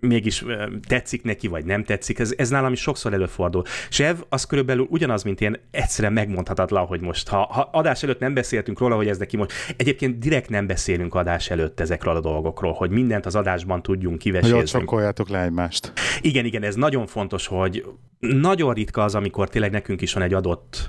mégis 0.00 0.44
tetszik 0.88 1.22
neki, 1.22 1.48
vagy 1.48 1.64
nem 1.64 1.84
tetszik. 1.84 2.18
Ez, 2.18 2.34
ez 2.36 2.48
nálam 2.48 2.72
is 2.72 2.80
sokszor 2.80 3.12
előfordul. 3.12 3.62
Sev, 3.88 4.16
az 4.28 4.44
körülbelül 4.44 4.86
ugyanaz, 4.90 5.22
mint 5.22 5.40
én, 5.40 5.56
egyszerűen 5.70 6.12
megmondhatatlan, 6.12 6.86
hogy 6.86 7.00
most, 7.00 7.28
ha, 7.28 7.46
ha 7.52 7.68
adás 7.72 8.02
előtt 8.02 8.18
nem 8.18 8.34
beszéltünk 8.34 8.78
róla, 8.78 8.96
hogy 8.96 9.08
ez 9.08 9.18
neki 9.18 9.36
most, 9.36 9.52
egyébként 9.76 10.18
direkt 10.18 10.48
nem 10.48 10.66
beszélünk 10.66 11.14
adás 11.14 11.50
előtt 11.50 11.80
ezekről 11.80 12.16
a 12.16 12.20
dolgokról, 12.20 12.72
hogy 12.72 12.90
mindent 12.90 13.26
az 13.26 13.34
adásban 13.34 13.82
tudjunk 13.82 14.18
kivesézni. 14.18 14.82
Hogy 14.86 15.04
ott 15.04 15.28
le 15.28 15.42
egymást. 15.42 15.92
Igen, 16.20 16.44
igen, 16.44 16.62
ez 16.62 16.74
nagyon 16.74 17.06
fontos, 17.06 17.46
hogy 17.46 17.84
nagyon 18.18 18.74
ritka 18.74 19.02
az, 19.02 19.14
amikor 19.14 19.48
tényleg 19.48 19.70
nekünk 19.70 20.00
is 20.00 20.12
van 20.12 20.22
egy 20.22 20.34
adott 20.34 20.88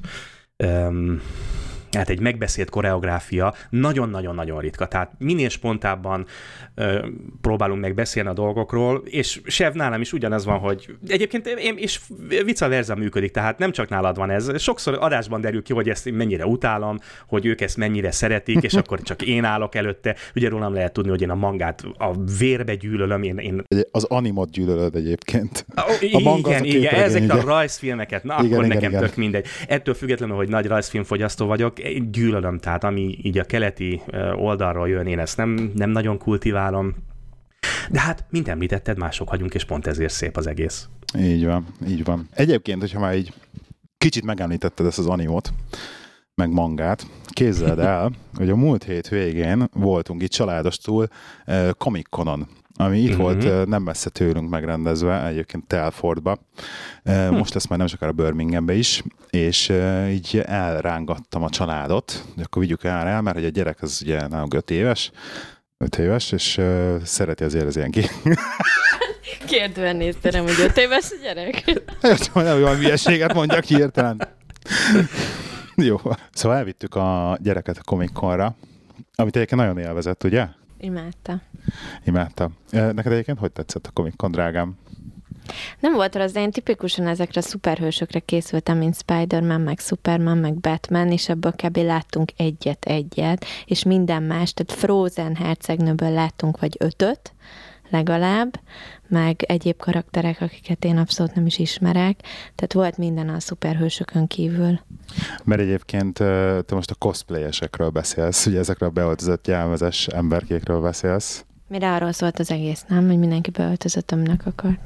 um, 0.63 1.21
hát 1.95 2.09
egy 2.09 2.19
megbeszélt 2.19 2.69
koreográfia 2.69 3.53
nagyon-nagyon-nagyon 3.69 4.59
ritka. 4.59 4.87
Tehát 4.87 5.11
minél 5.17 5.49
spontábban 5.49 6.25
ö, 6.75 7.07
próbálunk 7.41 7.81
meg 7.81 7.93
beszélni 7.93 8.29
a 8.29 8.33
dolgokról, 8.33 9.01
és 9.05 9.41
Sev 9.45 9.73
nálam 9.73 10.01
is 10.01 10.13
ugyanaz 10.13 10.45
van, 10.45 10.59
hogy 10.59 10.95
egyébként 11.07 11.47
én, 11.47 11.75
és 11.77 11.99
vice 12.45 12.67
versa 12.67 12.95
működik, 12.95 13.31
tehát 13.31 13.57
nem 13.57 13.71
csak 13.71 13.89
nálad 13.89 14.17
van 14.17 14.29
ez. 14.29 14.61
Sokszor 14.61 14.97
adásban 14.99 15.41
derül 15.41 15.63
ki, 15.63 15.73
hogy 15.73 15.89
ezt 15.89 16.11
mennyire 16.11 16.45
utálom, 16.45 16.99
hogy 17.27 17.45
ők 17.45 17.61
ezt 17.61 17.77
mennyire 17.77 18.11
szeretik, 18.11 18.63
és 18.63 18.73
akkor 18.73 19.01
csak 19.01 19.21
én 19.21 19.43
állok 19.43 19.75
előtte. 19.75 20.15
Ugye 20.35 20.49
rólam 20.49 20.73
lehet 20.73 20.93
tudni, 20.93 21.09
hogy 21.09 21.21
én 21.21 21.29
a 21.29 21.35
mangát 21.35 21.83
a 21.97 22.23
vérbe 22.39 22.75
gyűlölöm. 22.75 23.23
Én, 23.23 23.37
én... 23.37 23.63
Az 23.91 24.03
animot 24.03 24.49
gyűlölöd 24.51 24.95
egyébként. 24.95 25.65
A 26.11 26.19
manga 26.23 26.49
igen, 26.49 26.63
igen, 26.63 26.93
ezeket 26.93 27.29
a 27.29 27.41
rajzfilmeket, 27.45 28.23
na 28.23 28.35
igen, 28.39 28.45
akkor 28.45 28.65
igen, 28.65 28.75
nekem 28.75 28.89
igen. 28.89 29.01
tök 29.01 29.15
mindegy. 29.15 29.45
Ettől 29.67 29.93
függetlenül, 29.93 30.35
hogy 30.35 30.49
nagy 30.49 30.65
rajzfilmfogyasztó 30.65 31.45
vagyok, 31.45 31.79
én 31.85 32.11
gyűlölöm, 32.11 32.59
tehát 32.59 32.83
ami 32.83 33.17
így 33.21 33.37
a 33.37 33.43
keleti 33.43 34.01
oldalról 34.35 34.89
jön, 34.89 35.07
én 35.07 35.19
ezt 35.19 35.37
nem, 35.37 35.71
nem 35.75 35.89
nagyon 35.89 36.17
kultiválom. 36.17 36.95
De 37.89 37.99
hát, 37.99 38.25
mint 38.29 38.47
említetted, 38.47 38.97
mások 38.97 39.29
vagyunk, 39.29 39.53
és 39.53 39.65
pont 39.65 39.87
ezért 39.87 40.13
szép 40.13 40.37
az 40.37 40.47
egész. 40.47 40.87
Így 41.17 41.45
van, 41.45 41.65
így 41.87 42.03
van. 42.03 42.27
Egyébként, 42.33 42.79
hogyha 42.79 42.99
már 42.99 43.15
így 43.15 43.33
kicsit 43.97 44.23
megemlítetted 44.23 44.85
ezt 44.85 44.99
az 44.99 45.07
animot, 45.07 45.53
meg 46.35 46.51
mangát, 46.51 47.07
kézzeld 47.29 47.79
el, 47.79 48.11
hogy 48.37 48.49
a 48.49 48.55
múlt 48.55 48.83
hét 48.83 49.07
végén 49.07 49.69
voltunk 49.73 50.21
itt 50.21 50.31
családostul 50.31 51.07
Comic 51.77 52.09
Conon 52.09 52.47
ami 52.77 52.99
itt 52.99 53.09
uh-huh. 53.09 53.21
volt 53.21 53.67
nem 53.67 53.83
messze 53.83 54.09
tőlünk 54.09 54.49
megrendezve, 54.49 55.25
egyébként 55.25 55.67
Telfordba. 55.67 56.37
Hm. 57.03 57.35
Most 57.35 57.53
lesz 57.53 57.67
már 57.67 57.77
nem 57.77 57.87
sokára 57.87 58.11
Birminghambe 58.11 58.73
is, 58.73 59.03
és 59.29 59.73
így 60.09 60.43
elrángattam 60.45 61.43
a 61.43 61.49
családot, 61.49 62.25
de 62.35 62.43
akkor 62.43 62.61
vigyük 62.61 62.83
el 62.83 63.07
el, 63.07 63.21
mert 63.21 63.35
hogy 63.35 63.45
a 63.45 63.49
gyerek 63.49 63.81
az 63.81 64.01
ugye 64.01 64.27
nálunk 64.27 64.53
5 64.53 64.71
éves, 64.71 65.11
5 65.77 65.97
éves, 65.97 66.31
és 66.31 66.61
szereti 67.03 67.43
azért 67.43 67.65
az 67.65 67.75
ilyen 67.75 67.91
ki. 67.91 68.01
Kérdően 69.45 69.95
nézte, 69.95 70.31
nem, 70.31 70.43
hogy 70.43 70.59
5 70.59 70.77
éves 70.77 71.11
a 71.11 71.15
gyerek. 71.21 71.63
Értem, 72.01 72.43
nem 72.43 72.63
olyan 72.63 72.75
hülyeséget 72.75 73.33
mondjak 73.33 73.63
hirtelen. 73.63 74.27
Jó. 75.75 75.97
Szóval 76.33 76.57
elvittük 76.57 76.95
a 76.95 77.37
gyereket 77.41 77.77
a 77.77 77.83
Comic 77.83 78.11
amit 79.15 79.35
egyébként 79.35 79.61
nagyon 79.61 79.77
élvezett, 79.77 80.23
ugye? 80.23 80.47
Imádta. 80.85 81.41
Imádta. 82.03 82.49
Neked 82.69 83.11
egyébként 83.11 83.39
hogy 83.39 83.51
tetszett 83.51 83.87
a 83.87 83.91
Comic 83.91 84.15
Con, 84.15 84.31
drágám? 84.31 84.77
Nem 85.79 85.93
volt 85.93 86.15
rossz, 86.15 86.31
de 86.31 86.41
én 86.41 86.51
tipikusan 86.51 87.07
ezekre 87.07 87.41
a 87.41 87.43
szuperhősökre 87.43 88.19
készültem, 88.19 88.77
mint 88.77 88.95
Spider-Man, 88.95 89.61
meg 89.61 89.79
Superman, 89.79 90.37
meg 90.37 90.53
Batman, 90.53 91.11
és 91.11 91.29
ebből 91.29 91.51
kb. 91.51 91.77
láttunk 91.77 92.31
egyet-egyet, 92.37 93.45
és 93.65 93.83
minden 93.83 94.23
más, 94.23 94.53
tehát 94.53 94.81
Frozen 94.81 95.35
hercegnőből 95.35 96.11
láttunk 96.11 96.59
vagy 96.59 96.75
ötöt, 96.79 97.33
legalább, 97.89 98.59
meg 99.07 99.41
egyéb 99.41 99.77
karakterek, 99.77 100.41
akiket 100.41 100.85
én 100.85 100.97
abszolút 100.97 101.35
nem 101.35 101.45
is 101.45 101.57
ismerek. 101.59 102.19
Tehát 102.55 102.73
volt 102.73 102.97
minden 102.97 103.29
a 103.29 103.39
szuperhősökön 103.39 104.27
kívül. 104.27 104.79
Mert 105.43 105.61
egyébként 105.61 106.13
te 106.13 106.63
most 106.75 106.91
a 106.91 106.95
cosplayesekről 106.95 107.89
beszélsz, 107.89 108.45
ugye 108.45 108.59
ezekről 108.59 108.89
a 108.89 108.91
beöltözött 108.91 109.47
jelmezes 109.47 110.07
emberkékről 110.07 110.81
beszélsz. 110.81 111.45
Mire 111.67 111.93
arról 111.93 112.11
szólt 112.11 112.39
az 112.39 112.51
egész, 112.51 112.85
nem? 112.87 113.07
Hogy 113.07 113.17
mindenki 113.17 113.49
beöltözött, 113.49 114.11
aminek 114.11 114.41
akar. 114.45 114.79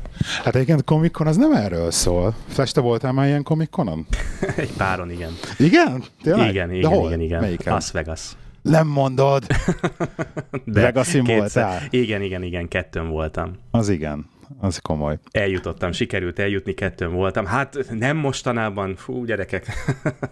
Hát 0.44 0.56
egyébként 0.56 0.84
Comic-Con 0.84 1.28
az 1.28 1.38
nem 1.38 1.52
erről 1.52 1.92
szól. 1.92 2.36
Flash, 2.48 2.74
te 2.74 2.82
voltál 2.82 3.12
már 3.12 3.28
ilyen 3.28 3.44
Comic-Conon? 3.44 4.06
Egy 4.56 4.74
páron, 4.74 5.12
igen. 5.12 5.32
Igen? 5.58 6.04
Tényleg? 6.22 6.50
Igen, 6.50 6.72
igen, 6.74 6.90
De 6.90 6.96
hol? 6.96 7.08
igen, 7.08 7.22
igen. 7.22 7.42
Melyiken? 7.42 7.74
Las 7.74 7.92
Vegas. 7.92 8.22
Nem 8.62 8.88
mondod. 8.88 9.46
De 10.66 10.82
Vegasin 10.82 11.24
voltál? 11.24 11.82
Igen, 11.90 12.22
igen, 12.22 12.44
igen, 12.44 12.68
kettőn 12.68 13.10
voltam. 13.10 13.56
Az 13.72 13.90
igen. 13.90 14.26
Az 14.60 14.78
komoly. 14.78 15.18
Eljutottam, 15.32 15.92
sikerült 15.92 16.40
eljutni, 16.40 16.74
kettőn 16.74 17.12
voltam. 17.12 17.46
Hát 17.46 17.78
nem 17.90 18.18
mostanában, 18.18 18.96
fú, 18.96 19.26
gyerekek. 19.26 19.66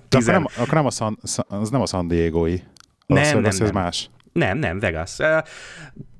Tizen... 0.09 0.35
akkor, 0.35 0.51
nem, 0.55 0.63
akkor 0.63 0.73
nem 0.73 0.85
a 0.85 0.91
San, 0.91 1.17
az 1.47 1.69
nem 1.69 1.81
a 1.81 1.85
San 1.85 2.07
Diego-i. 2.07 2.63
Nem, 3.05 3.23
nem, 3.23 3.41
nem. 3.41 3.43
Ez 3.45 3.71
más. 3.71 4.09
Nem, 4.33 4.57
nem, 4.57 4.79
Vegas. 4.79 5.17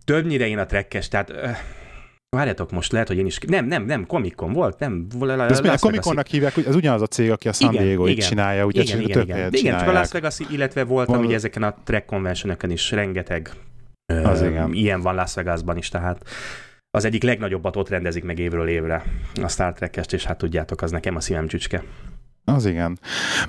Többnyire 0.05 0.47
én 0.47 0.57
a 0.57 0.65
trekkes, 0.65 1.07
tehát 1.07 1.33
Várjátok 2.29 2.71
most, 2.71 2.91
lehet, 2.91 3.07
hogy 3.07 3.17
én 3.17 3.25
is... 3.25 3.39
Nem, 3.47 3.65
nem, 3.65 3.85
nem, 3.85 4.05
Comic-Con 4.05 4.53
volt, 4.53 4.79
nem. 4.79 5.07
De 5.19 5.43
ezt 5.43 5.65
a 5.65 5.77
Comic-Connak 5.77 6.27
hívják, 6.27 6.57
ez 6.57 6.75
ugyanaz 6.75 7.01
a 7.01 7.07
cég, 7.07 7.31
aki 7.31 7.47
a 7.47 7.53
San 7.53 7.71
diego 7.71 8.07
igen, 8.07 8.27
csinálja, 8.27 8.65
ugye 8.65 8.81
igen, 8.81 8.99
igen, 8.99 9.11
több 9.11 9.27
igen. 9.27 9.53
igen, 9.53 9.77
csak 9.77 9.87
a 9.87 9.91
Las 9.91 10.11
Vegas, 10.11 10.39
illetve 10.49 10.83
voltam 10.83 11.15
van... 11.15 11.25
ugye 11.25 11.35
ezeken 11.35 11.63
a 11.63 11.75
track 11.83 12.05
convention 12.05 12.57
is 12.67 12.91
rengeteg 12.91 13.51
az 14.05 14.41
ö, 14.41 14.49
igen. 14.49 14.73
ilyen 14.73 15.01
van 15.01 15.15
Las 15.15 15.33
Vegasban 15.33 15.77
is, 15.77 15.89
tehát 15.89 16.29
az 16.91 17.05
egyik 17.05 17.23
legnagyobbat 17.23 17.75
ott 17.75 17.89
rendezik 17.89 18.23
meg 18.23 18.39
évről 18.39 18.67
évre 18.67 19.03
a 19.41 19.47
Star 19.47 19.73
Trek-est, 19.73 20.13
és 20.13 20.25
hát 20.25 20.37
tudjátok, 20.37 20.81
az 20.81 20.91
nekem 20.91 21.15
a 21.15 21.19
szívem 21.19 21.47
csücske. 21.47 21.83
Az 22.45 22.65
igen. 22.65 22.99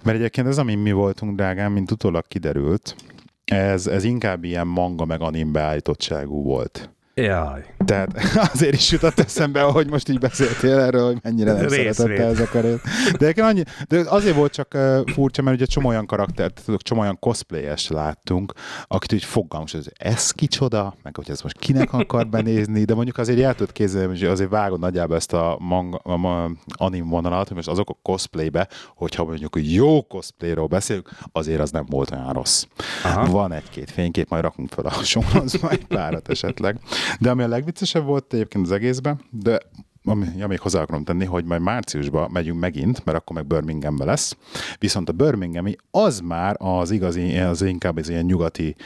Mert 0.02 0.18
egyébként 0.18 0.46
ez, 0.46 0.58
ami 0.58 0.74
mi 0.74 0.92
voltunk, 0.92 1.36
drágám, 1.36 1.72
mint 1.72 1.90
utólag 1.90 2.26
kiderült, 2.26 2.96
ez, 3.44 3.86
ez 3.86 4.04
inkább 4.04 4.44
ilyen 4.44 4.66
manga 4.66 5.04
meg 5.04 5.20
anim 5.20 5.52
beállítottságú 5.52 6.42
volt. 6.42 6.90
Jaj. 7.22 7.64
Tehát 7.84 8.08
azért 8.52 8.74
is 8.74 8.90
jutott 8.90 9.18
eszembe, 9.18 9.60
hogy 9.60 9.90
most 9.90 10.08
így 10.08 10.18
beszéltél 10.18 10.78
erről, 10.78 11.06
hogy 11.06 11.18
mennyire 11.22 11.52
nem 11.52 11.66
Rész, 11.66 11.96
szeretette 11.96 12.24
ez 12.24 12.40
a 12.40 12.48
karét. 12.48 12.80
De, 13.18 13.34
annyi, 13.42 13.62
de 13.88 14.04
azért 14.06 14.34
volt 14.34 14.52
csak 14.52 14.78
furcsa, 15.06 15.42
mert 15.42 15.56
ugye 15.56 15.66
csomó 15.66 15.88
olyan 15.88 16.06
karaktert, 16.06 16.62
tudok, 16.64 16.82
csomó 16.82 17.00
olyan 17.00 17.18
cosplayes 17.18 17.88
láttunk, 17.88 18.52
akit 18.86 19.12
úgy 19.12 19.24
fogalmas, 19.24 19.72
hogy 19.72 19.92
ez 19.98 20.30
kicsoda, 20.30 20.94
meg 21.02 21.16
hogy 21.16 21.30
ez 21.30 21.40
most 21.40 21.58
kinek 21.58 21.92
akar 21.92 22.28
benézni, 22.28 22.84
de 22.84 22.94
mondjuk 22.94 23.18
azért 23.18 23.40
el 23.40 23.54
tudod 23.54 23.72
képzelni, 23.72 24.08
hogy 24.08 24.24
azért 24.24 24.50
vágod 24.50 24.80
nagyjából 24.80 25.16
ezt 25.16 25.32
a, 25.32 25.56
manga, 25.60 25.96
a 25.96 26.50
anim 26.72 27.08
vonalat, 27.08 27.46
hogy 27.46 27.56
most 27.56 27.68
azok 27.68 27.90
a 27.90 27.98
cosplaybe, 28.02 28.68
hogyha 28.94 29.24
mondjuk 29.24 29.56
jó 29.60 30.02
cosplayról 30.02 30.66
beszélünk, 30.66 31.10
azért 31.32 31.60
az 31.60 31.70
nem 31.70 31.86
volt 31.88 32.10
olyan 32.10 32.32
rossz. 32.32 32.64
Aha. 33.04 33.26
Van 33.30 33.52
egy-két 33.52 33.90
fénykép, 33.90 34.28
majd 34.28 34.42
rakunk 34.42 34.68
fel 34.68 34.84
a 34.84 34.92
sonozba 35.02 35.70
egy 35.70 35.86
párat 35.86 36.28
esetleg. 36.28 36.78
De 37.20 37.30
ami 37.30 37.42
a 37.42 37.48
legviccesebb 37.48 38.04
volt 38.04 38.32
egyébként 38.32 38.64
az 38.64 38.72
egészben, 38.72 39.20
de 39.30 39.60
ami, 40.04 40.26
ja, 40.36 40.46
még 40.46 40.60
hozzá 40.60 40.80
akarom 40.80 41.04
tenni, 41.04 41.24
hogy 41.24 41.44
majd 41.44 41.60
márciusban 41.60 42.30
megyünk 42.30 42.60
megint, 42.60 43.04
mert 43.04 43.18
akkor 43.18 43.36
meg 43.36 43.46
Birminghambe 43.46 44.04
lesz. 44.04 44.36
Viszont 44.78 45.08
a 45.08 45.12
Birminghami 45.12 45.76
az 45.90 46.20
már 46.20 46.56
az 46.58 46.90
igazi, 46.90 47.36
az 47.38 47.62
inkább 47.62 47.96
az 47.96 48.08
ilyen 48.08 48.24
nyugati 48.24 48.76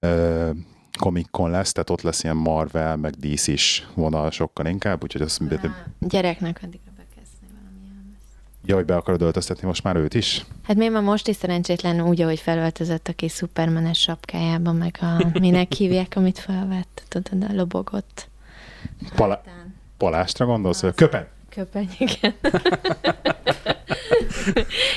uh, 0.00 0.50
Comic-Con 0.98 1.50
lesz, 1.50 1.72
tehát 1.72 1.90
ott 1.90 2.02
lesz 2.02 2.24
ilyen 2.24 2.36
Marvel, 2.36 2.96
meg 2.96 3.12
DC 3.12 3.46
is 3.46 3.86
vonal 3.94 4.30
sokkal 4.30 4.66
inkább, 4.66 5.02
úgyhogy 5.02 5.22
azt... 5.22 5.42
Á, 5.50 5.86
gyereknek 6.00 6.60
addig 6.64 6.80
Ja, 8.68 8.74
hogy 8.74 8.84
be 8.84 8.96
akarod 8.96 9.22
öltöztetni 9.22 9.66
most 9.66 9.82
már 9.82 9.96
őt 9.96 10.14
is? 10.14 10.44
Hát 10.62 10.76
még 10.76 10.90
ma 10.90 11.00
most 11.00 11.28
is 11.28 11.36
szerencsétlen 11.36 12.00
úgy, 12.00 12.22
ahogy 12.22 12.40
felöltözött 12.40 13.08
a 13.08 13.12
kis 13.12 13.32
szupermenes 13.32 13.98
sapkájában, 13.98 14.76
meg 14.76 14.98
a 15.00 15.38
minek 15.38 15.72
hívják, 15.72 16.12
amit 16.16 16.38
felvett, 16.38 17.02
tudod, 17.08 17.44
a 17.50 17.54
lobogott. 17.54 18.28
Pala- 19.14 19.44
palástra 19.96 20.46
gondolsz? 20.46 20.82
Az, 20.82 20.92
köpeny? 20.94 21.26
Köpeny, 21.48 21.88
igen. 21.98 22.34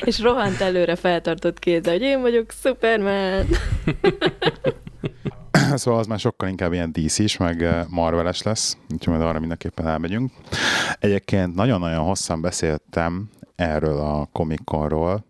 És 0.01 0.19
rohant 0.19 0.61
előre 0.61 0.95
feltartott 0.95 1.59
kézzel, 1.59 1.93
hogy 1.93 2.01
én 2.01 2.21
vagyok 2.21 2.51
Superman. 2.51 3.45
szóval 5.75 5.99
az 5.99 6.07
már 6.07 6.19
sokkal 6.19 6.49
inkább 6.49 6.73
ilyen 6.73 6.91
DC 6.91 7.19
is, 7.19 7.37
meg 7.37 7.63
eh, 7.63 7.85
Marveles 7.89 8.41
lesz, 8.41 8.77
úgyhogy 8.93 9.13
majd 9.13 9.29
arra 9.29 9.39
mindenképpen 9.39 9.87
elmegyünk. 9.87 10.31
Egyébként 10.99 11.55
nagyon-nagyon 11.55 12.03
hosszan 12.03 12.41
beszéltem 12.41 13.29
erről 13.59 13.97
a 13.97 14.29
komikonról, 14.31 15.25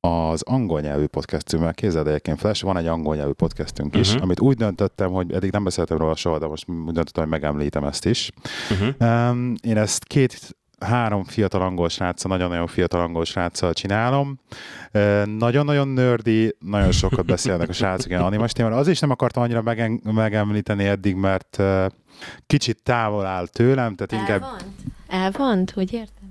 az 0.00 0.42
angol 0.42 0.80
nyelvű 0.80 1.06
podcastünkkel, 1.06 1.74
kézzel 1.74 2.08
egyébként 2.08 2.38
Flash, 2.38 2.64
van 2.64 2.76
egy 2.76 2.86
angol 2.86 3.16
nyelvű 3.16 3.32
podcastünk 3.32 3.96
is, 3.96 4.08
uh-huh. 4.08 4.22
amit 4.22 4.40
úgy 4.40 4.56
döntöttem, 4.56 5.10
hogy 5.10 5.32
eddig 5.32 5.50
nem 5.52 5.64
beszéltem 5.64 5.98
róla 5.98 6.16
soha, 6.16 6.38
de 6.38 6.46
most 6.46 6.68
úgy 6.68 6.92
döntöttem, 6.92 7.22
hogy 7.22 7.32
megemlítem 7.32 7.84
ezt 7.84 8.06
is. 8.06 8.30
Uh-huh. 8.70 9.28
Um, 9.30 9.54
én 9.62 9.76
ezt 9.76 10.04
két 10.04 10.56
három 10.80 11.24
fiatal 11.24 11.62
angol 11.62 11.88
sráccal, 11.88 12.30
nagyon-nagyon 12.30 12.66
fiatal 12.66 13.00
angol 13.00 13.24
sráccal 13.24 13.72
csinálom. 13.72 14.38
Nagyon-nagyon 15.24 15.88
nördi, 15.88 16.56
nagyon 16.60 16.92
sokat 16.92 17.26
beszélnek 17.26 17.68
a 17.68 17.72
srácok 17.72 18.10
ilyen 18.10 18.22
animas 18.22 18.52
témára. 18.52 18.76
Az 18.76 18.88
is 18.88 18.98
nem 18.98 19.10
akartam 19.10 19.42
annyira 19.42 19.62
megen- 19.62 20.02
megemlíteni 20.04 20.84
eddig, 20.84 21.14
mert 21.14 21.62
kicsit 22.46 22.82
távol 22.82 23.26
áll 23.26 23.46
tőlem, 23.46 23.94
tehát 23.94 24.12
inkább... 24.12 24.42
Elvont? 24.42 24.64
Elvont, 25.08 25.70
hogy 25.70 25.92
érted? 25.92 26.21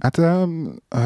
Hát 0.00 0.16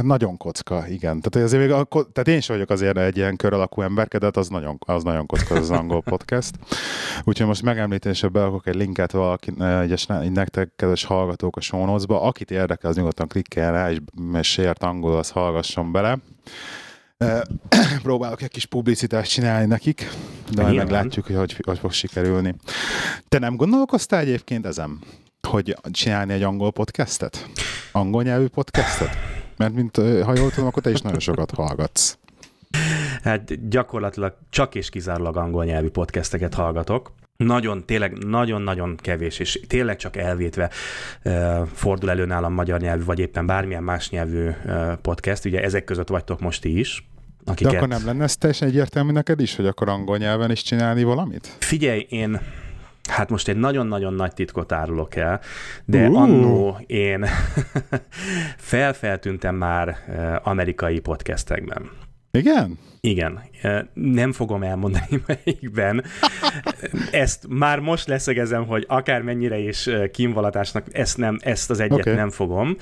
nagyon 0.03 0.37
kocka, 0.37 0.89
igen. 0.89 1.21
Tehát, 1.21 1.47
azért 1.47 1.63
még 1.63 1.71
a, 1.71 1.85
tehát 1.89 2.29
én 2.29 2.41
sem 2.41 2.57
vagyok 2.57 2.71
azért 2.71 2.99
egy 2.99 3.17
ilyen 3.17 3.37
kör 3.37 3.53
alakú 3.53 3.83
emberkedet, 3.83 4.37
az 4.37 4.49
nagyon, 4.49 4.79
az 4.87 5.03
nagyon 5.03 5.27
kocka 5.27 5.55
az 5.55 5.71
angol 5.71 6.03
podcast. 6.03 6.55
Úgyhogy 7.25 7.47
most 7.47 7.63
megemlítésre 7.63 8.29
beakok 8.29 8.67
egy 8.67 8.75
linket 8.75 9.13
valaki, 9.13 9.53
egyes, 9.83 10.07
nektek, 10.07 10.73
kedves 10.77 11.05
hallgatók 11.05 11.57
a 11.57 11.61
show 11.61 11.97
Akit 12.07 12.51
érdekel, 12.51 12.91
az 12.91 12.97
nyugodtan 12.97 13.29
klikkel 13.29 13.73
rá, 13.73 13.91
és, 13.91 13.99
és 14.33 14.51
sért 14.51 14.83
angol, 14.83 15.19
az 15.19 15.31
hallgasson 15.31 15.93
bele. 15.93 16.19
próbálok 18.03 18.43
egy 18.43 18.51
kis 18.51 18.67
publicitást 18.67 19.31
csinálni 19.31 19.67
nekik, 19.67 20.09
de 20.51 20.63
majd 20.63 20.75
meglátjuk, 20.75 21.27
hogy, 21.27 21.37
hogy 21.37 21.57
hogy 21.65 21.79
fog 21.79 21.93
sikerülni. 21.93 22.55
Te 23.29 23.39
nem 23.39 23.57
gondolkoztál 23.57 24.21
egyébként 24.21 24.67
ezen, 24.67 24.99
hogy 25.49 25.77
csinálni 25.91 26.33
egy 26.33 26.43
angol 26.43 26.73
podcastet? 26.73 27.49
Angol 27.97 28.23
nyelvű 28.23 28.47
podcastet? 28.47 29.09
Mert 29.57 29.75
mint 29.75 29.97
ha 29.97 30.33
jól 30.37 30.51
tudom, 30.51 30.67
akkor 30.67 30.83
te 30.83 30.91
is 30.91 31.01
nagyon 31.01 31.19
sokat 31.19 31.51
hallgatsz. 31.51 32.19
Hát 33.23 33.69
gyakorlatilag 33.69 34.37
csak 34.51 34.75
és 34.75 34.91
kizárólag 34.91 35.37
angol 35.37 35.65
nyelvű 35.65 35.89
podcasteket 35.89 36.55
hallgatok. 36.55 37.13
Nagyon, 37.37 37.87
tényleg 37.87 38.13
nagyon-nagyon 38.13 38.97
kevés, 38.97 39.39
és 39.39 39.61
tényleg 39.67 39.97
csak 39.97 40.17
elvétve 40.17 40.71
uh, 41.25 41.67
fordul 41.73 42.11
elő 42.11 42.25
nálam 42.25 42.53
magyar 42.53 42.81
nyelvű, 42.81 43.05
vagy 43.05 43.19
éppen 43.19 43.47
bármilyen 43.47 43.83
más 43.83 44.11
nyelvű 44.11 44.49
uh, 44.49 44.93
podcast. 45.03 45.45
Ugye 45.45 45.63
ezek 45.63 45.85
között 45.85 46.09
vagytok 46.09 46.41
most 46.41 46.61
ti 46.61 46.79
is. 46.79 47.09
Akiket... 47.45 47.73
De 47.73 47.79
akkor 47.79 47.89
nem 47.89 48.07
lenne 48.07 48.25
ez 48.25 48.37
teljesen 48.37 48.69
egyértelmű 48.69 49.13
neked 49.13 49.41
is, 49.41 49.57
hogy 49.57 49.67
akkor 49.67 49.89
angol 49.89 50.17
nyelven 50.17 50.51
is 50.51 50.63
csinálni 50.63 51.03
valamit? 51.03 51.57
Figyelj, 51.59 52.07
én 52.09 52.41
Hát 53.11 53.31
most 53.31 53.49
egy 53.49 53.57
nagyon-nagyon 53.57 54.15
nagy 54.15 54.35
titkot 54.35 54.73
árulok 54.73 55.17
el, 55.17 55.41
de 55.85 56.09
uh. 56.09 56.21
annó 56.23 56.79
én 56.87 57.27
felfeltüntem 58.57 59.55
már 59.55 59.97
amerikai 60.43 60.99
podcastekben. 60.99 61.91
Igen? 62.31 62.79
Igen. 63.01 63.41
Nem 63.93 64.33
fogom 64.33 64.63
elmondani 64.63 65.23
melyikben. 65.27 66.05
Ezt 67.11 67.47
már 67.49 67.79
most 67.79 68.09
leszegezem, 68.09 68.67
hogy 68.67 68.85
akár 68.89 69.23
mennyire 69.23 69.59
is 69.59 69.89
kínvalatásnak, 70.13 70.87
ezt, 70.93 71.17
nem, 71.17 71.39
ezt 71.41 71.71
az 71.71 71.81
egyet 71.81 71.99
okay. 71.99 72.15
nem 72.15 72.31
fogom. 72.31 72.77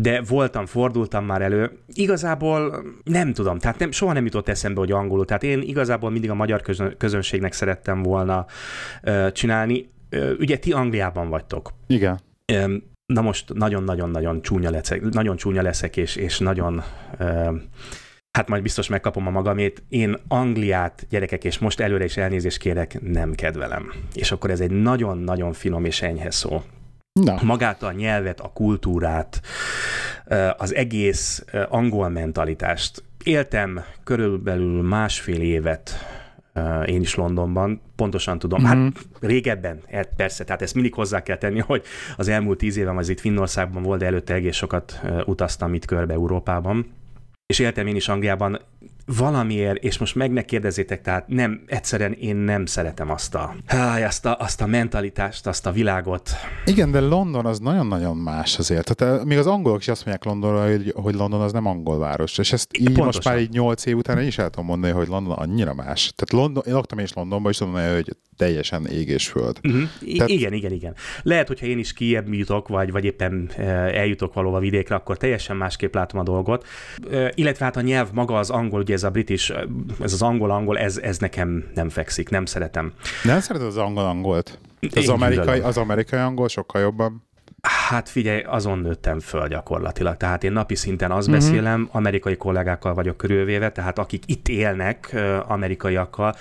De 0.00 0.22
voltam, 0.28 0.66
fordultam 0.66 1.24
már 1.24 1.42
elő. 1.42 1.78
Igazából 1.94 2.84
nem 3.04 3.32
tudom, 3.32 3.58
tehát 3.58 3.78
nem, 3.78 3.90
soha 3.90 4.12
nem 4.12 4.24
jutott 4.24 4.48
eszembe, 4.48 4.80
hogy 4.80 4.92
angolul. 4.92 5.24
Tehát 5.24 5.42
én 5.42 5.60
igazából 5.60 6.10
mindig 6.10 6.30
a 6.30 6.34
magyar 6.34 6.62
közönségnek 6.98 7.52
szerettem 7.52 8.02
volna 8.02 8.46
csinálni. 9.32 9.90
Ugye 10.38 10.56
ti 10.56 10.72
Angliában 10.72 11.28
vagytok. 11.28 11.72
Igen 11.86 12.20
na 13.12 13.20
most 13.20 13.54
nagyon-nagyon-nagyon 13.54 14.42
csúnya 14.42 14.70
leszek, 14.70 15.00
nagyon 15.00 15.36
csúnya 15.36 15.62
leszek, 15.62 15.96
és, 15.96 16.16
és 16.16 16.38
nagyon 16.38 16.82
hát 18.30 18.48
majd 18.48 18.62
biztos 18.62 18.88
megkapom 18.88 19.26
a 19.26 19.30
magamét. 19.30 19.82
Én 19.88 20.16
Angliát, 20.28 21.06
gyerekek, 21.08 21.44
és 21.44 21.58
most 21.58 21.80
előre 21.80 22.04
is 22.04 22.16
elnézést 22.16 22.58
kérek, 22.58 23.00
nem 23.00 23.32
kedvelem. 23.32 23.92
És 24.14 24.32
akkor 24.32 24.50
ez 24.50 24.60
egy 24.60 24.70
nagyon-nagyon 24.70 25.52
finom 25.52 25.84
és 25.84 26.02
enyhe 26.02 26.30
szó. 26.30 26.62
Na. 27.20 27.38
Magát 27.42 27.82
a 27.82 27.92
nyelvet, 27.92 28.40
a 28.40 28.50
kultúrát, 28.52 29.40
az 30.56 30.74
egész 30.74 31.44
angol 31.68 32.08
mentalitást. 32.08 33.04
Éltem 33.24 33.84
körülbelül 34.04 34.82
másfél 34.82 35.40
évet 35.40 35.90
én 36.86 37.00
is 37.00 37.14
Londonban, 37.14 37.80
pontosan 37.96 38.38
tudom. 38.38 38.60
Mm-hmm. 38.60 38.68
Hát 38.68 38.78
mhm. 38.78 38.90
régebben, 39.20 39.80
hát 39.90 40.08
persze, 40.16 40.44
tehát 40.44 40.62
ezt 40.62 40.74
mindig 40.74 40.94
hozzá 40.94 41.22
kell 41.22 41.36
tenni, 41.36 41.58
hogy 41.58 41.82
az 42.16 42.28
elmúlt 42.28 42.58
tíz 42.58 42.76
évem 42.76 42.96
az 42.96 43.08
itt 43.08 43.20
Finnországban 43.20 43.82
volt, 43.82 43.98
de 43.98 44.06
előtte 44.06 44.34
egész 44.34 44.56
sokat 44.56 45.00
utaztam 45.24 45.74
itt 45.74 45.84
körbe 45.84 46.12
Európában. 46.12 46.92
És 47.46 47.58
éltem 47.58 47.86
én 47.86 47.96
is 47.96 48.08
Angliában, 48.08 48.60
valamiért, 49.06 49.82
és 49.82 49.98
most 49.98 50.14
meg 50.14 50.32
ne 50.32 50.42
kérdezzétek, 50.42 51.02
tehát 51.02 51.28
nem, 51.28 51.62
egyszerűen 51.66 52.12
én 52.12 52.36
nem 52.36 52.66
szeretem 52.66 53.10
azt 53.10 53.34
a, 53.34 53.54
azt 54.04 54.26
a, 54.26 54.36
azt 54.38 54.60
a 54.60 54.66
mentalitást, 54.66 55.46
azt 55.46 55.66
a 55.66 55.72
világot. 55.72 56.30
Igen, 56.64 56.90
de 56.90 57.00
London 57.00 57.46
az 57.46 57.58
nagyon-nagyon 57.58 58.16
más 58.16 58.58
azért. 58.58 58.94
Tehát 58.94 59.18
eh, 59.18 59.24
még 59.24 59.38
az 59.38 59.46
angolok 59.46 59.80
is 59.80 59.88
azt 59.88 60.04
mondják 60.04 60.24
Londonra, 60.24 60.70
hogy, 60.70 60.92
hogy 60.96 61.14
London 61.14 61.40
az 61.40 61.52
nem 61.52 61.66
angol 61.66 61.98
város. 61.98 62.38
És 62.38 62.52
ezt 62.52 62.76
így 62.78 62.84
Pontosan. 62.84 63.06
most 63.06 63.24
már 63.24 63.38
így 63.38 63.50
nyolc 63.50 63.86
év 63.86 63.96
után 63.96 64.18
én 64.18 64.26
is 64.26 64.38
el 64.38 64.50
tudom 64.50 64.66
mondani, 64.66 64.92
hogy 64.92 65.08
London 65.08 65.32
annyira 65.32 65.74
más. 65.74 66.12
Tehát 66.16 66.44
London, 66.44 66.62
én 66.66 66.72
laktam 66.74 66.98
is 66.98 67.12
Londonban, 67.12 67.50
és 67.50 67.58
tudom 67.58 67.72
hogy 67.72 68.16
teljesen 68.36 68.86
ég 68.86 69.08
és 69.08 69.28
föld. 69.28 69.58
Uh-huh. 69.62 69.82
Tehát... 70.16 70.30
Igen, 70.30 70.52
igen, 70.52 70.72
igen. 70.72 70.94
Lehet, 71.22 71.48
hogyha 71.48 71.66
én 71.66 71.78
is 71.78 71.92
kiebb 71.92 72.32
jutok, 72.32 72.68
vagy, 72.68 72.90
vagy 72.92 73.04
éppen 73.04 73.50
eh, 73.56 73.94
eljutok 73.94 74.34
valóban 74.34 74.60
vidékre, 74.60 74.94
akkor 74.94 75.16
teljesen 75.16 75.56
másképp 75.56 75.94
látom 75.94 76.20
a 76.20 76.22
dolgot. 76.22 76.66
Eh, 77.10 77.28
illetve 77.34 77.64
hát 77.64 77.76
a 77.76 77.80
nyelv 77.80 78.08
maga 78.12 78.38
az 78.38 78.50
angol, 78.50 78.80
ugye 78.80 78.91
ez 78.92 79.02
a 79.02 79.10
british, 79.10 79.54
ez 80.00 80.12
az 80.12 80.22
angol-angol, 80.22 80.78
ez, 80.78 80.96
ez 80.96 81.18
nekem 81.18 81.70
nem 81.74 81.88
fekszik, 81.88 82.28
nem 82.28 82.44
szeretem. 82.44 82.92
Nem 83.24 83.40
szereted 83.40 83.66
az 83.66 83.76
angol-angolt? 83.76 84.58
Az 84.94 85.08
amerikai, 85.08 85.60
az 85.60 85.76
amerikai 85.76 86.18
angol 86.18 86.48
sokkal 86.48 86.80
jobban? 86.80 87.22
Hát 87.62 88.08
figyelj, 88.08 88.40
azon 88.40 88.78
nőttem 88.78 89.20
föl 89.20 89.48
gyakorlatilag. 89.48 90.16
Tehát 90.16 90.44
én 90.44 90.52
napi 90.52 90.74
szinten 90.74 91.10
azt 91.10 91.28
uh-huh. 91.28 91.42
beszélem, 91.42 91.88
amerikai 91.92 92.36
kollégákkal 92.36 92.94
vagyok 92.94 93.16
körülvéve, 93.16 93.72
tehát 93.72 93.98
akik 93.98 94.22
itt 94.26 94.48
élnek 94.48 95.16
amerikaiakkal, 95.46 96.34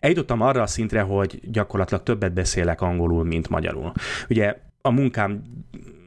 eljutottam 0.00 0.40
arra 0.40 0.62
a 0.62 0.66
szintre, 0.66 1.00
hogy 1.00 1.40
gyakorlatilag 1.50 2.02
többet 2.02 2.32
beszélek 2.32 2.80
angolul, 2.80 3.24
mint 3.24 3.48
magyarul. 3.48 3.92
Ugye 4.28 4.56
a 4.82 4.90
munkám 4.90 5.42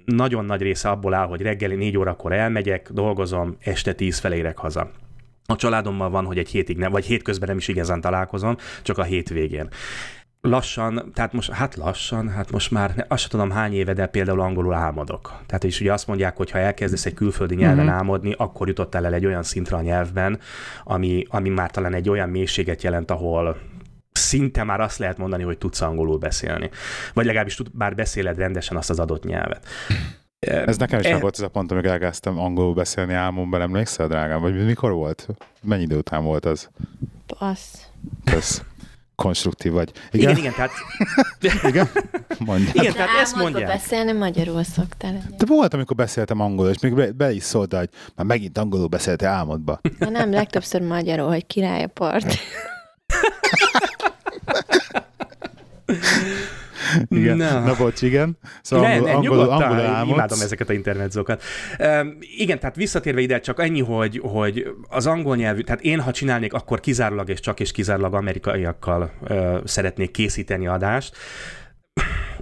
nagyon 0.06 0.46
nagy 0.46 0.62
része 0.62 0.90
abból 0.90 1.14
áll, 1.14 1.28
hogy 1.28 1.42
reggeli 1.42 1.76
négy 1.76 1.98
órakor 1.98 2.34
elmegyek, 2.34 2.90
dolgozom, 2.92 3.56
este 3.60 3.94
tíz 3.94 4.20
felé 4.20 4.38
érek 4.38 4.58
haza. 4.58 4.92
A 5.46 5.56
családommal 5.56 6.10
van, 6.10 6.26
hogy 6.26 6.38
egy 6.38 6.50
hétig 6.50 6.78
nem, 6.78 6.92
vagy 6.92 7.06
hétközben 7.06 7.48
nem 7.48 7.58
is 7.58 7.68
igazán 7.68 8.02
találkozom, 8.02 8.58
csak 8.82 8.98
a 8.98 9.04
hétvégén 9.04 9.70
lassan, 10.48 11.12
tehát 11.14 11.34
most, 11.34 11.52
hát 11.52 11.76
lassan, 11.76 12.30
hát 12.30 12.52
most 12.52 12.72
már 12.72 13.06
azt 13.08 13.22
sem 13.22 13.30
tudom 13.30 13.52
hány 13.52 13.74
éve, 13.74 13.94
de 13.94 14.08
például 14.08 14.42
angolul 14.42 14.74
álmodok. 14.74 15.34
Tehát 15.46 15.64
is 15.64 15.80
ugye 15.80 15.94
azt 15.94 16.08
mondják, 16.08 16.38
hogy 16.38 16.52
ha 16.52 16.58
elkezdesz 16.58 17.06
egy 17.06 17.14
külföldi 17.14 17.56
nyelven 17.56 17.86
uh-huh. 17.86 17.94
álmodni, 17.94 18.36
akkor 18.38 18.68
jutottál 18.68 19.06
el 19.06 19.14
egy 19.14 19.26
olyan 19.26 19.44
szintre 19.44 19.76
a 19.76 19.82
nyelvben, 19.82 20.40
ami, 20.84 21.26
ami 21.30 21.50
már 21.50 21.72
talán 21.72 21.94
egy 21.94 22.10
olyan 22.10 22.30
mélységet 22.30 22.84
jelent, 22.84 23.12
ahol 23.12 23.58
szinte 24.12 24.64
már 24.64 24.80
azt 24.80 24.98
lehet 24.98 25.18
mondani, 25.18 25.44
hogy 25.44 25.58
tudsz 25.58 25.82
angolul 25.82 26.18
beszélni. 26.18 26.70
Vagy 27.14 27.26
legalábbis 27.26 27.56
tud, 27.56 27.68
bár 27.72 27.96
beszéled 27.96 28.38
rendesen 28.38 28.78
azt 28.78 28.90
az 28.90 29.00
adott 29.00 29.24
nyelvet. 29.24 29.68
Ez 30.46 30.78
nekem 30.78 31.00
is 31.00 31.06
e... 31.06 31.20
volt 31.20 31.34
ez 31.34 31.44
a 31.44 31.48
pont, 31.48 31.72
amikor 31.72 31.92
elkezdtem 31.92 32.40
angolul 32.40 32.74
beszélni 32.74 33.14
álmomban, 33.14 33.62
emlékszel, 33.62 34.08
drágám? 34.08 34.42
Vagy 34.42 34.66
mikor 34.66 34.92
volt? 34.92 35.28
Mennyi 35.62 35.84
idő 35.84 35.98
után 35.98 36.24
volt 36.24 36.46
az? 36.46 36.70
Passz. 37.38 37.76
Kösz. 38.24 38.62
Konstruktív 39.16 39.72
vagy. 39.72 39.92
Igen, 40.12 40.30
igen, 40.30 40.38
igen 40.38 40.54
tehát... 40.54 40.72
igen? 41.72 41.90
Mondjad. 42.40 42.76
Igen, 42.76 42.94
tehát 42.94 43.10
ezt 43.22 43.36
mondják. 43.36 43.68
beszélni 43.68 44.12
magyarul 44.12 44.64
szoktál. 44.64 45.24
De 45.38 45.46
volt, 45.46 45.74
amikor 45.74 45.96
beszéltem 45.96 46.40
angolul, 46.40 46.72
és 46.72 46.80
még 46.80 46.96
be, 46.96 47.12
be 47.12 47.32
is 47.32 47.44
szólt, 47.44 47.74
hogy 47.74 47.90
már 48.16 48.26
megint 48.26 48.58
angolul 48.58 48.88
beszéltél 48.88 49.28
álmodba. 49.28 49.80
Na 50.00 50.10
nem, 50.10 50.32
legtöbbször 50.32 50.82
magyarul, 50.82 51.28
hogy 51.28 51.46
király 51.46 51.84
a 51.84 51.88
part. 51.88 52.34
igen. 57.10 57.38
Na, 57.38 57.60
Na 57.60 57.76
bocs, 57.76 58.02
igen. 58.02 58.38
Szóval 58.62 58.88
ne, 58.88 58.94
angol, 58.94 59.08
ne, 59.08 59.14
angol, 59.14 59.40
angol 59.40 59.80
álmodsz. 59.80 60.14
imádom 60.18 60.40
ezeket 60.42 60.70
a 60.70 60.74
internetzókat. 60.74 61.44
Um, 61.80 62.18
igen, 62.38 62.60
tehát 62.60 62.76
visszatérve 62.76 63.22
ide, 63.22 63.40
csak 63.40 63.62
ennyi, 63.62 63.82
hogy, 63.82 64.20
hogy 64.24 64.68
az 64.90 65.08
angol 65.08 65.36
nyelvű, 65.36 65.62
tehát 65.62 65.82
én, 65.82 66.00
ha 66.00 66.12
csinálnék, 66.12 66.54
akkor 66.54 66.80
kizárólag 66.80 67.30
és 67.30 67.40
csak 67.40 67.60
és 67.60 67.72
kizárólag 67.72 68.14
amerikaiakkal 68.14 69.12
uh, 69.22 69.58
szeretnék 69.66 70.12
készíteni 70.12 70.68
adást. 70.68 71.16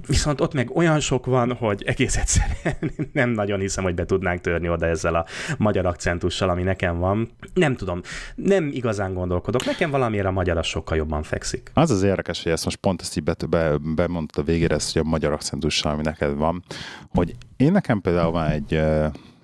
Viszont 0.07 0.41
ott 0.41 0.53
meg 0.53 0.75
olyan 0.75 0.99
sok 0.99 1.25
van, 1.25 1.53
hogy 1.53 1.83
egész 1.85 2.17
egyszerűen 2.17 2.91
nem 3.13 3.29
nagyon 3.29 3.59
hiszem, 3.59 3.83
hogy 3.83 3.95
be 3.95 4.05
tudnánk 4.05 4.41
törni 4.41 4.69
oda 4.69 4.85
ezzel 4.85 5.15
a 5.15 5.25
magyar 5.57 5.85
akcentussal, 5.85 6.49
ami 6.49 6.63
nekem 6.63 6.99
van. 6.99 7.29
Nem 7.53 7.75
tudom, 7.75 8.01
nem 8.35 8.69
igazán 8.73 9.13
gondolkodok. 9.13 9.65
Nekem 9.65 9.91
valamiért 9.91 10.25
a 10.25 10.31
magyar 10.31 10.63
sokkal 10.63 10.97
jobban 10.97 11.23
fekszik. 11.23 11.71
Az 11.73 11.91
az 11.91 12.03
érdekes, 12.03 12.43
hogy 12.43 12.51
ezt 12.51 12.65
most 12.65 12.77
pont 12.77 13.01
ezt 13.01 13.17
így 13.17 13.23
be, 13.23 13.35
be, 13.49 13.77
bemondta 13.95 14.41
a 14.41 14.43
végére, 14.43 14.75
ezt, 14.75 14.93
hogy 14.93 15.01
a 15.05 15.09
magyar 15.09 15.31
akcentussal, 15.31 15.91
ami 15.91 16.01
neked 16.01 16.35
van, 16.35 16.63
hogy 17.09 17.35
én 17.57 17.71
nekem 17.71 18.01
például 18.01 18.31
van 18.31 18.47
egy 18.47 18.81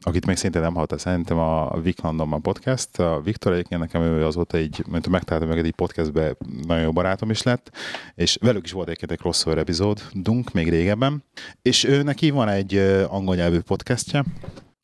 akit 0.08 0.26
még 0.26 0.36
szintén 0.36 0.62
nem 0.62 0.74
hallott, 0.74 1.00
szerintem 1.00 1.38
a 1.38 1.80
Vic 1.82 2.02
Londonban 2.02 2.42
podcast. 2.42 3.00
A 3.00 3.22
Viktor 3.24 3.54
egyébként 3.54 3.82
nekem 3.82 4.02
ő 4.02 4.26
azóta 4.26 4.58
így, 4.58 4.84
mint 4.90 5.08
megtaláltam 5.08 5.50
meg 5.50 5.66
egy 5.66 5.76
podcastbe, 5.76 6.36
nagyon 6.68 6.84
jó 6.84 6.92
barátom 6.92 7.30
is 7.30 7.44
lett, 7.44 7.72
és 8.16 8.38
velük 8.42 8.66
is 8.66 8.72
volt 8.72 8.88
egyébként 8.88 9.12
egy 9.12 9.18
crossover 9.18 9.58
epizódunk 9.58 10.54
még 10.54 10.70
régebben, 10.70 11.24
és 11.62 11.84
ő 11.84 12.04
neki 12.04 12.30
van 12.30 12.48
egy 12.48 12.78
angol 13.10 13.36
nyelvű 13.36 13.60
podcastja, 13.60 14.24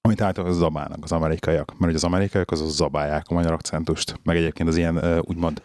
amit 0.01 0.21
általában 0.21 0.57
zabálnak 0.57 1.03
az 1.03 1.11
amerikaiak, 1.11 1.69
mert 1.69 1.91
ugye 1.91 1.95
az 1.95 2.03
amerikaiak 2.03 2.51
azok 2.51 2.69
zabálják 2.69 3.25
a 3.27 3.33
magyar 3.33 3.51
akcentust, 3.51 4.19
meg 4.23 4.37
egyébként 4.37 4.69
az 4.69 4.77
ilyen 4.77 5.21
úgymond 5.21 5.61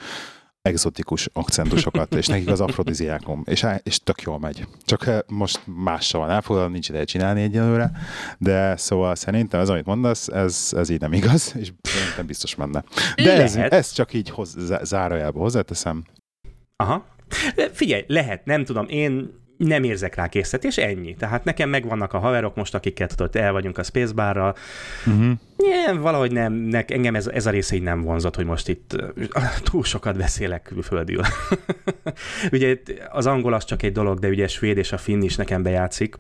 exotikus 0.68 1.28
akcentusokat, 1.32 2.14
és 2.14 2.26
nekik 2.26 2.48
az 2.48 2.60
afrodiziákom, 2.60 3.42
és, 3.46 3.66
és 3.82 4.00
tök 4.00 4.22
jól 4.22 4.38
megy. 4.38 4.66
Csak 4.84 5.06
eh, 5.06 5.18
most 5.26 5.60
mással 5.64 6.20
van 6.20 6.30
elfoglalva, 6.30 6.70
nincs 6.70 6.88
ideje 6.88 7.04
csinálni 7.04 7.42
egyelőre, 7.42 7.90
de 8.38 8.76
szóval 8.76 9.14
szerintem 9.14 9.60
ez, 9.60 9.68
amit 9.68 9.84
mondasz, 9.84 10.28
ez, 10.28 10.72
ez 10.76 10.88
így 10.88 11.00
nem 11.00 11.12
igaz, 11.12 11.54
és 11.58 11.72
szerintem 11.82 12.26
biztos 12.26 12.54
menne. 12.54 12.84
De 13.14 13.42
ez, 13.42 13.56
ez 13.56 13.92
csak 13.92 14.12
így 14.12 14.30
hoz, 14.30 14.56
zárójelbe 14.82 15.38
hozzáteszem. 15.38 16.04
Aha. 16.76 17.06
Figyelj, 17.72 18.04
lehet, 18.06 18.44
nem 18.44 18.64
tudom, 18.64 18.86
én 18.88 19.30
nem 19.58 19.82
érzek 19.82 20.14
rá 20.14 20.28
készet, 20.28 20.64
és 20.64 20.76
ennyi. 20.76 21.14
Tehát 21.14 21.44
nekem 21.44 21.68
megvannak 21.68 22.12
a 22.12 22.18
haverok 22.18 22.54
most, 22.56 22.74
akikkel 22.74 23.06
tudod, 23.06 23.36
el 23.36 23.52
vagyunk 23.52 23.78
a 23.78 23.82
Spacebarral. 23.82 24.54
Uh-huh. 25.06 25.32
Yeah, 25.58 26.00
valahogy 26.00 26.32
nem, 26.32 26.52
ne, 26.52 26.84
engem 26.84 27.14
ez, 27.14 27.26
ez 27.26 27.46
a 27.46 27.50
része 27.50 27.74
így 27.74 27.82
nem 27.82 28.00
vonzott, 28.02 28.36
hogy 28.36 28.44
most 28.44 28.68
itt 28.68 28.96
túl 29.70 29.84
sokat 29.84 30.16
beszélek 30.16 30.62
külföldül. 30.62 31.22
ugye 32.52 32.76
az 33.10 33.26
angol 33.26 33.52
az 33.52 33.64
csak 33.64 33.82
egy 33.82 33.92
dolog, 33.92 34.18
de 34.18 34.28
ugye 34.28 34.48
svéd 34.48 34.76
és 34.76 34.92
a 34.92 34.98
finn 34.98 35.22
is 35.22 35.36
nekem 35.36 35.62
bejátszik, 35.62 36.16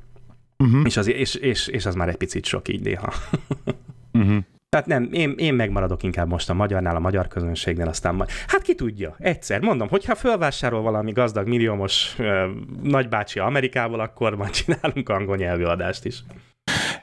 uh-huh. 0.58 0.82
és, 0.84 0.96
az, 0.96 1.08
és, 1.08 1.34
és, 1.34 1.66
és 1.66 1.86
az 1.86 1.94
már 1.94 2.08
egy 2.08 2.16
picit 2.16 2.44
sok 2.44 2.68
így 2.68 2.80
néha. 2.80 3.12
uh-huh. 4.12 4.36
Tehát 4.68 4.86
nem, 4.86 5.08
én, 5.12 5.34
én 5.36 5.54
megmaradok 5.54 6.02
inkább 6.02 6.28
most 6.28 6.50
a 6.50 6.54
magyarnál, 6.54 6.96
a 6.96 7.00
magyar 7.00 7.28
közönségnél, 7.28 7.88
aztán 7.88 8.14
majd, 8.14 8.30
hát 8.46 8.62
ki 8.62 8.74
tudja, 8.74 9.14
egyszer, 9.18 9.60
mondom, 9.60 9.88
hogyha 9.88 10.14
fölvásárol 10.14 10.82
valami 10.82 11.12
gazdag 11.12 11.46
milliómos 11.46 12.14
ö, 12.18 12.50
nagybácsi 12.82 13.38
Amerikából, 13.38 14.00
akkor 14.00 14.34
majd 14.34 14.50
csinálunk 14.50 15.08
angol 15.08 15.36
nyelvű 15.36 15.64
adást 15.64 16.04
is. 16.04 16.22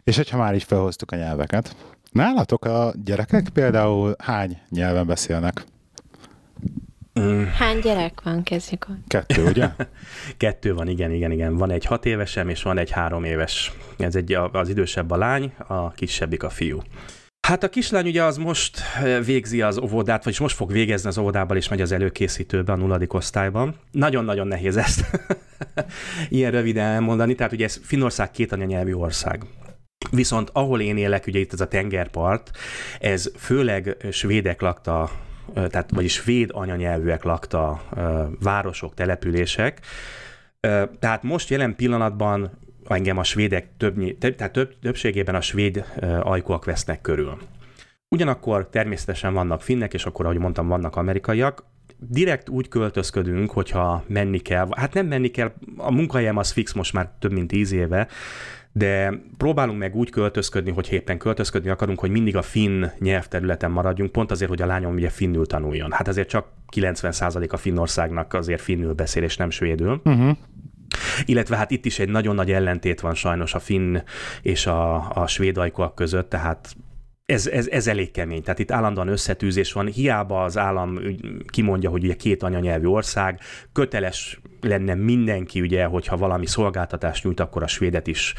És 0.03 0.15
hogyha 0.15 0.37
már 0.37 0.53
így 0.53 0.63
felhoztuk 0.63 1.11
a 1.11 1.15
nyelveket, 1.15 1.75
nálatok 2.11 2.65
a 2.65 2.93
gyerekek 3.03 3.49
például 3.53 4.15
hány 4.17 4.57
nyelven 4.69 5.07
beszélnek? 5.07 5.63
Mm. 7.19 7.43
Hány 7.43 7.79
gyerek 7.79 8.21
van, 8.23 8.43
kezdjük 8.43 8.87
Kettő, 9.07 9.45
ugye? 9.45 9.69
Kettő 10.37 10.73
van, 10.73 10.87
igen, 10.87 11.11
igen, 11.11 11.31
igen. 11.31 11.57
Van 11.57 11.71
egy 11.71 11.85
hat 11.85 12.05
évesem, 12.05 12.49
és 12.49 12.63
van 12.63 12.77
egy 12.77 12.91
három 12.91 13.23
éves. 13.23 13.71
Ez 13.97 14.15
egy, 14.15 14.33
az 14.51 14.69
idősebb 14.69 15.11
a 15.11 15.17
lány, 15.17 15.53
a 15.67 15.91
kisebbik 15.91 16.43
a 16.43 16.49
fiú. 16.49 16.81
Hát 17.45 17.63
a 17.63 17.69
kislány 17.69 18.07
ugye 18.07 18.23
az 18.23 18.37
most 18.37 18.81
végzi 19.25 19.61
az 19.61 19.77
óvodát, 19.77 20.23
vagyis 20.23 20.39
most 20.39 20.55
fog 20.55 20.71
végezni 20.71 21.09
az 21.09 21.17
óvodában, 21.17 21.57
és 21.57 21.67
megy 21.67 21.81
az 21.81 21.91
előkészítőbe 21.91 22.71
a 22.71 22.75
nulladik 22.75 23.13
osztályban. 23.13 23.75
Nagyon-nagyon 23.91 24.47
nehéz 24.47 24.77
ezt 24.77 25.05
ilyen 26.29 26.51
röviden 26.51 26.85
elmondani, 26.85 27.35
tehát 27.35 27.51
ugye 27.51 27.65
ez 27.65 27.79
Finnország 27.83 28.31
két 28.31 28.51
anyanyelvű 28.51 28.93
ország. 28.93 29.43
Viszont 30.11 30.49
ahol 30.53 30.81
én 30.81 30.97
élek, 30.97 31.27
ugye 31.27 31.39
itt 31.39 31.53
ez 31.53 31.61
a 31.61 31.67
tengerpart, 31.67 32.51
ez 32.99 33.31
főleg 33.37 33.97
svédek 34.11 34.61
lakta, 34.61 35.11
tehát 35.53 35.89
vagyis 35.93 36.13
svéd 36.13 36.49
anyanyelvűek 36.53 37.23
lakta 37.23 37.81
városok, 38.39 38.93
települések, 38.93 39.79
tehát 40.99 41.23
most 41.23 41.49
jelen 41.49 41.75
pillanatban 41.75 42.51
engem 42.87 43.17
a 43.17 43.23
svédek 43.23 43.67
több, 43.77 44.17
tehát 44.17 44.53
több, 44.53 44.79
többségében 44.81 45.35
a 45.35 45.41
svéd 45.41 45.85
ajkúak 46.21 46.65
vesznek 46.65 47.01
körül. 47.01 47.37
Ugyanakkor 48.09 48.69
természetesen 48.69 49.33
vannak 49.33 49.61
finnek, 49.61 49.93
és 49.93 50.05
akkor, 50.05 50.25
ahogy 50.25 50.37
mondtam, 50.37 50.67
vannak 50.67 50.95
amerikaiak. 50.95 51.65
Direkt 51.97 52.49
úgy 52.49 52.67
költözködünk, 52.67 53.51
hogyha 53.51 54.03
menni 54.07 54.39
kell, 54.39 54.67
hát 54.75 54.93
nem 54.93 55.05
menni 55.05 55.27
kell, 55.27 55.53
a 55.77 55.91
munkahelyem 55.91 56.37
az 56.37 56.51
fix 56.51 56.73
most 56.73 56.93
már 56.93 57.11
több 57.19 57.31
mint 57.31 57.47
tíz 57.47 57.71
éve, 57.71 58.07
de 58.71 59.13
próbálunk 59.37 59.79
meg 59.79 59.95
úgy 59.95 60.09
költözködni, 60.09 60.71
hogy 60.71 60.87
éppen 60.91 61.17
költözködni 61.17 61.69
akarunk, 61.69 61.99
hogy 61.99 62.09
mindig 62.09 62.35
a 62.35 62.41
finn 62.41 62.85
nyelvterületen 62.99 63.71
maradjunk, 63.71 64.11
pont 64.11 64.31
azért, 64.31 64.49
hogy 64.49 64.61
a 64.61 64.65
lányom 64.65 64.93
ugye 64.93 65.09
finnül 65.09 65.45
tanuljon. 65.45 65.91
Hát 65.91 66.07
azért 66.07 66.29
csak 66.29 66.47
90% 66.75 67.49
a 67.49 67.57
Finnországnak 67.57 68.33
azért 68.33 68.61
finnül 68.61 68.93
beszél, 68.93 69.23
és 69.23 69.37
nem 69.37 69.49
svédül. 69.49 70.01
Uh-huh. 70.03 70.37
Illetve 71.25 71.55
hát 71.55 71.71
itt 71.71 71.85
is 71.85 71.99
egy 71.99 72.09
nagyon 72.09 72.35
nagy 72.35 72.51
ellentét 72.51 73.01
van 73.01 73.13
sajnos 73.13 73.53
a 73.53 73.59
finn 73.59 73.97
és 74.41 74.65
a, 74.65 75.11
a 75.11 75.27
svéd 75.27 75.57
ajkúak 75.57 75.95
között, 75.95 76.29
tehát 76.29 76.75
ez, 77.25 77.47
ez, 77.47 77.67
ez 77.67 77.87
elég 77.87 78.11
kemény. 78.11 78.43
Tehát 78.43 78.59
itt 78.59 78.71
állandóan 78.71 79.07
összetűzés 79.07 79.73
van. 79.73 79.87
Hiába 79.87 80.43
az 80.43 80.57
állam 80.57 80.99
kimondja, 81.47 81.89
hogy 81.89 82.03
ugye 82.03 82.15
két 82.15 82.43
anyanyelvű 82.43 82.85
ország, 82.85 83.39
köteles 83.73 84.39
lenne 84.61 84.95
mindenki, 84.95 85.61
ugye, 85.61 85.85
hogyha 85.85 86.17
valami 86.17 86.45
szolgáltatást 86.45 87.23
nyújt, 87.23 87.39
akkor 87.39 87.63
a 87.63 87.67
svédet 87.67 88.07
is 88.07 88.33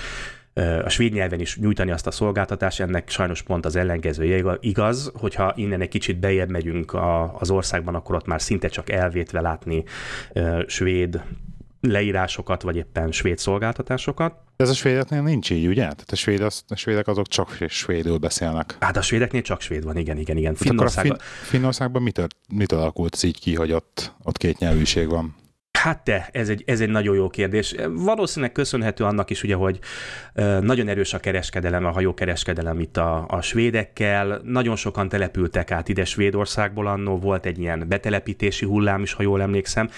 a 0.84 0.88
svéd 0.88 1.12
nyelven 1.12 1.40
is 1.40 1.56
nyújtani 1.56 1.90
azt 1.90 2.06
a 2.06 2.10
szolgáltatást, 2.10 2.80
ennek 2.80 3.08
sajnos 3.08 3.42
pont 3.42 3.64
az 3.64 3.76
ellenkezője 3.76 4.58
igaz, 4.60 5.12
hogyha 5.14 5.52
innen 5.56 5.80
egy 5.80 5.88
kicsit 5.88 6.18
bejebb 6.18 6.50
megyünk 6.50 6.92
a, 6.92 7.34
az 7.38 7.50
országban, 7.50 7.94
akkor 7.94 8.14
ott 8.14 8.26
már 8.26 8.42
szinte 8.42 8.68
csak 8.68 8.90
elvétve 8.90 9.40
látni 9.40 9.84
svéd 10.66 11.22
leírásokat, 11.90 12.62
vagy 12.62 12.76
éppen 12.76 13.12
svéd 13.12 13.38
szolgáltatásokat. 13.38 14.34
Ez 14.56 14.68
a 14.68 14.74
svédeknél 14.74 15.22
nincs 15.22 15.50
így, 15.50 15.66
ugye? 15.66 15.80
Tehát 15.80 16.10
a, 16.10 16.16
svéd, 16.16 16.40
az, 16.40 16.62
a 16.68 16.76
svédek 16.76 17.08
azok 17.08 17.28
csak 17.28 17.56
svédül 17.68 18.16
beszélnek. 18.16 18.76
Hát 18.80 18.96
a 18.96 19.02
svédeknél 19.02 19.42
csak 19.42 19.60
svéd 19.60 19.84
van, 19.84 19.96
igen, 19.96 20.18
igen, 20.18 20.36
igen. 20.36 20.54
Finnországban, 20.54 21.18
fin, 21.18 21.48
Finnországban 21.48 22.02
mitől, 22.02 22.26
mitől 22.48 22.80
alakult 22.80 23.14
ez 23.14 23.24
így 23.24 23.40
ki, 23.40 23.54
hogy 23.54 23.72
ott, 23.72 24.12
ott 24.22 24.36
két 24.36 24.58
nyelvűség 24.58 25.08
van? 25.08 25.34
Hát 25.78 26.04
te, 26.04 26.28
ez 26.32 26.48
egy, 26.48 26.62
ez 26.66 26.80
egy 26.80 26.88
nagyon 26.88 27.16
jó 27.16 27.28
kérdés. 27.28 27.74
Valószínűleg 27.88 28.52
köszönhető 28.52 29.04
annak 29.04 29.30
is, 29.30 29.42
ugye, 29.42 29.54
hogy 29.54 29.78
nagyon 30.60 30.88
erős 30.88 31.14
a 31.14 31.18
kereskedelem, 31.18 31.84
a 31.84 31.90
hajókereskedelem 31.90 32.80
itt 32.80 32.96
a, 32.96 33.24
a 33.28 33.40
svédekkel. 33.40 34.40
Nagyon 34.44 34.76
sokan 34.76 35.08
települtek 35.08 35.70
át 35.70 35.88
ide 35.88 36.04
Svédországból 36.04 36.86
annó, 36.86 37.18
volt 37.18 37.46
egy 37.46 37.58
ilyen 37.58 37.88
betelepítési 37.88 38.64
hullám 38.64 39.02
is, 39.02 39.12
ha 39.12 39.22
jól 39.22 39.42
emlékszem 39.42 39.88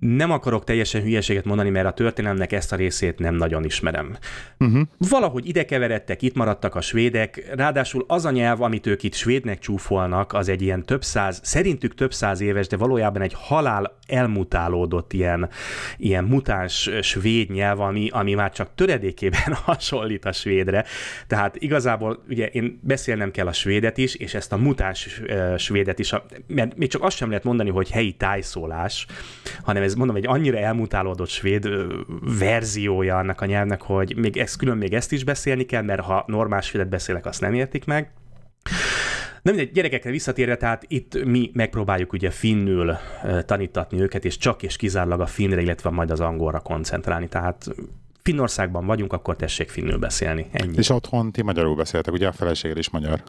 nem 0.00 0.30
akarok 0.30 0.64
teljesen 0.64 1.02
hülyeséget 1.02 1.44
mondani, 1.44 1.70
mert 1.70 1.86
a 1.86 1.92
történelemnek 1.92 2.52
ezt 2.52 2.72
a 2.72 2.76
részét 2.76 3.18
nem 3.18 3.34
nagyon 3.34 3.64
ismerem. 3.64 4.16
Uh-huh. 4.58 4.80
Valahogy 4.98 5.48
ide 5.48 5.64
keveredtek, 5.64 6.22
itt 6.22 6.34
maradtak 6.34 6.74
a 6.74 6.80
svédek, 6.80 7.50
ráadásul 7.54 8.04
az 8.08 8.24
a 8.24 8.30
nyelv, 8.30 8.62
amit 8.62 8.86
ők 8.86 9.02
itt 9.02 9.14
svédnek 9.14 9.58
csúfolnak, 9.58 10.32
az 10.32 10.48
egy 10.48 10.62
ilyen 10.62 10.84
több 10.84 11.04
száz, 11.04 11.40
szerintük 11.42 11.94
több 11.94 12.12
száz 12.12 12.40
éves, 12.40 12.66
de 12.66 12.76
valójában 12.76 13.22
egy 13.22 13.34
halál 13.36 13.98
elmutálódott 14.06 15.12
ilyen, 15.12 15.48
ilyen 15.96 16.24
mutáns 16.24 16.90
svéd 17.00 17.50
nyelv, 17.50 17.80
ami, 17.80 18.08
ami 18.12 18.34
már 18.34 18.52
csak 18.52 18.70
töredékében 18.74 19.54
hasonlít 19.64 20.24
a 20.24 20.32
svédre. 20.32 20.84
Tehát 21.26 21.56
igazából 21.56 22.22
ugye 22.28 22.46
én 22.46 22.80
beszélnem 22.82 23.30
kell 23.30 23.46
a 23.46 23.52
svédet 23.52 23.98
is, 23.98 24.14
és 24.14 24.34
ezt 24.34 24.52
a 24.52 24.56
mutáns 24.56 25.20
svédet 25.56 25.98
is, 25.98 26.14
mert 26.46 26.76
még 26.76 26.88
csak 26.88 27.02
azt 27.02 27.16
sem 27.16 27.28
lehet 27.28 27.44
mondani, 27.44 27.70
hogy 27.70 27.90
helyi 27.90 28.12
tájszólás, 28.12 29.06
hanem 29.62 29.82
ez 29.82 29.89
mondom, 29.94 30.16
egy 30.16 30.26
annyira 30.26 30.58
elmutálódott 30.58 31.28
svéd 31.28 31.68
verziója 32.38 33.16
annak 33.16 33.40
a 33.40 33.46
nyelvnek, 33.46 33.82
hogy 33.82 34.16
még 34.16 34.36
ezt, 34.36 34.56
külön 34.56 34.76
még 34.76 34.94
ezt 34.94 35.12
is 35.12 35.24
beszélni 35.24 35.64
kell, 35.64 35.82
mert 35.82 36.00
ha 36.00 36.24
normál 36.26 36.60
svédet 36.60 36.88
beszélek, 36.88 37.26
azt 37.26 37.40
nem 37.40 37.54
értik 37.54 37.84
meg. 37.84 38.12
Nem 39.42 39.54
mindegy, 39.54 39.72
gyerekekre 39.72 40.10
visszatérve, 40.10 40.56
tehát 40.56 40.84
itt 40.88 41.24
mi 41.24 41.50
megpróbáljuk 41.54 42.12
ugye 42.12 42.30
finnül 42.30 42.96
tanítatni 43.46 44.00
őket, 44.00 44.24
és 44.24 44.36
csak 44.36 44.62
és 44.62 44.76
kizárólag 44.76 45.20
a 45.20 45.26
finnre, 45.26 45.60
illetve 45.60 45.90
majd 45.90 46.10
az 46.10 46.20
angolra 46.20 46.60
koncentrálni. 46.60 47.28
Tehát 47.28 47.66
Finnországban 48.22 48.86
vagyunk, 48.86 49.12
akkor 49.12 49.36
tessék 49.36 49.68
finnül 49.68 49.98
beszélni. 49.98 50.46
Ennyi. 50.52 50.76
És 50.76 50.90
otthon 50.90 51.32
ti 51.32 51.42
magyarul 51.42 51.76
beszéltek, 51.76 52.14
ugye 52.14 52.26
a 52.26 52.32
feleséged 52.32 52.78
is 52.78 52.90
magyar? 52.90 53.22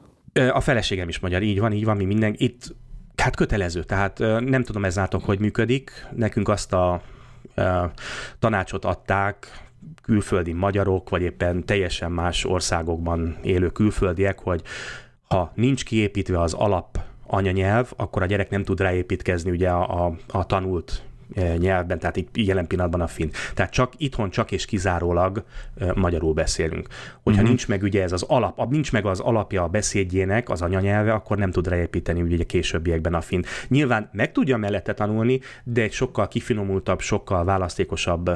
A 0.51 0.59
feleségem 0.59 1.07
is 1.07 1.19
magyar, 1.19 1.41
így 1.41 1.59
van, 1.59 1.71
így 1.71 1.85
van, 1.85 1.97
mi 1.97 2.05
minden. 2.05 2.33
Itt 2.37 2.75
Hát 3.21 3.35
kötelező, 3.35 3.83
tehát 3.83 4.19
nem 4.39 4.63
tudom 4.63 4.85
ezáltal, 4.85 5.21
hogy 5.25 5.39
működik. 5.39 6.07
Nekünk 6.15 6.49
azt 6.49 6.73
a 6.73 7.01
tanácsot 8.39 8.85
adták 8.85 9.63
külföldi 10.01 10.53
magyarok, 10.53 11.09
vagy 11.09 11.21
éppen 11.21 11.65
teljesen 11.65 12.11
más 12.11 12.45
országokban 12.45 13.37
élő 13.43 13.69
külföldiek, 13.69 14.39
hogy 14.39 14.61
ha 15.27 15.51
nincs 15.55 15.85
kiépítve 15.85 16.39
az 16.39 16.53
alap 16.53 16.99
anyanyelv, 17.27 17.91
akkor 17.95 18.21
a 18.21 18.25
gyerek 18.25 18.49
nem 18.49 18.63
tud 18.63 18.79
ráépítkezni 18.79 19.51
ugye 19.51 19.69
a, 19.69 20.05
a, 20.05 20.15
a 20.27 20.45
tanult 20.45 21.03
nyelvben, 21.57 21.99
tehát 21.99 22.15
itt 22.15 22.37
jelen 22.37 22.67
pillanatban 22.67 23.01
a 23.01 23.07
finn. 23.07 23.29
Tehát 23.53 23.71
csak 23.71 23.93
itthon 23.97 24.29
csak 24.29 24.51
és 24.51 24.65
kizárólag 24.65 25.43
magyarul 25.95 26.33
beszélünk. 26.33 26.87
Hogyha 27.23 27.41
uh-huh. 27.41 27.47
nincs 27.47 27.67
meg 27.67 27.83
ugye 27.83 28.03
ez 28.03 28.11
az 28.11 28.23
alap, 28.23 28.69
nincs 28.69 28.91
meg 28.91 29.05
az 29.05 29.19
alapja 29.19 29.63
a 29.63 29.67
beszédjének, 29.67 30.49
az 30.49 30.61
anyanyelve, 30.61 31.13
akkor 31.13 31.37
nem 31.37 31.51
tud 31.51 31.67
ráépíteni 31.67 32.21
ugye 32.21 32.37
a 32.41 32.45
későbbiekben 32.45 33.13
a 33.13 33.21
finn. 33.21 33.41
Nyilván 33.67 34.09
meg 34.11 34.31
tudja 34.31 34.57
mellette 34.57 34.93
tanulni, 34.93 35.39
de 35.63 35.81
egy 35.81 35.91
sokkal 35.91 36.27
kifinomultabb, 36.27 36.99
sokkal 36.99 37.45
választékosabb 37.45 38.29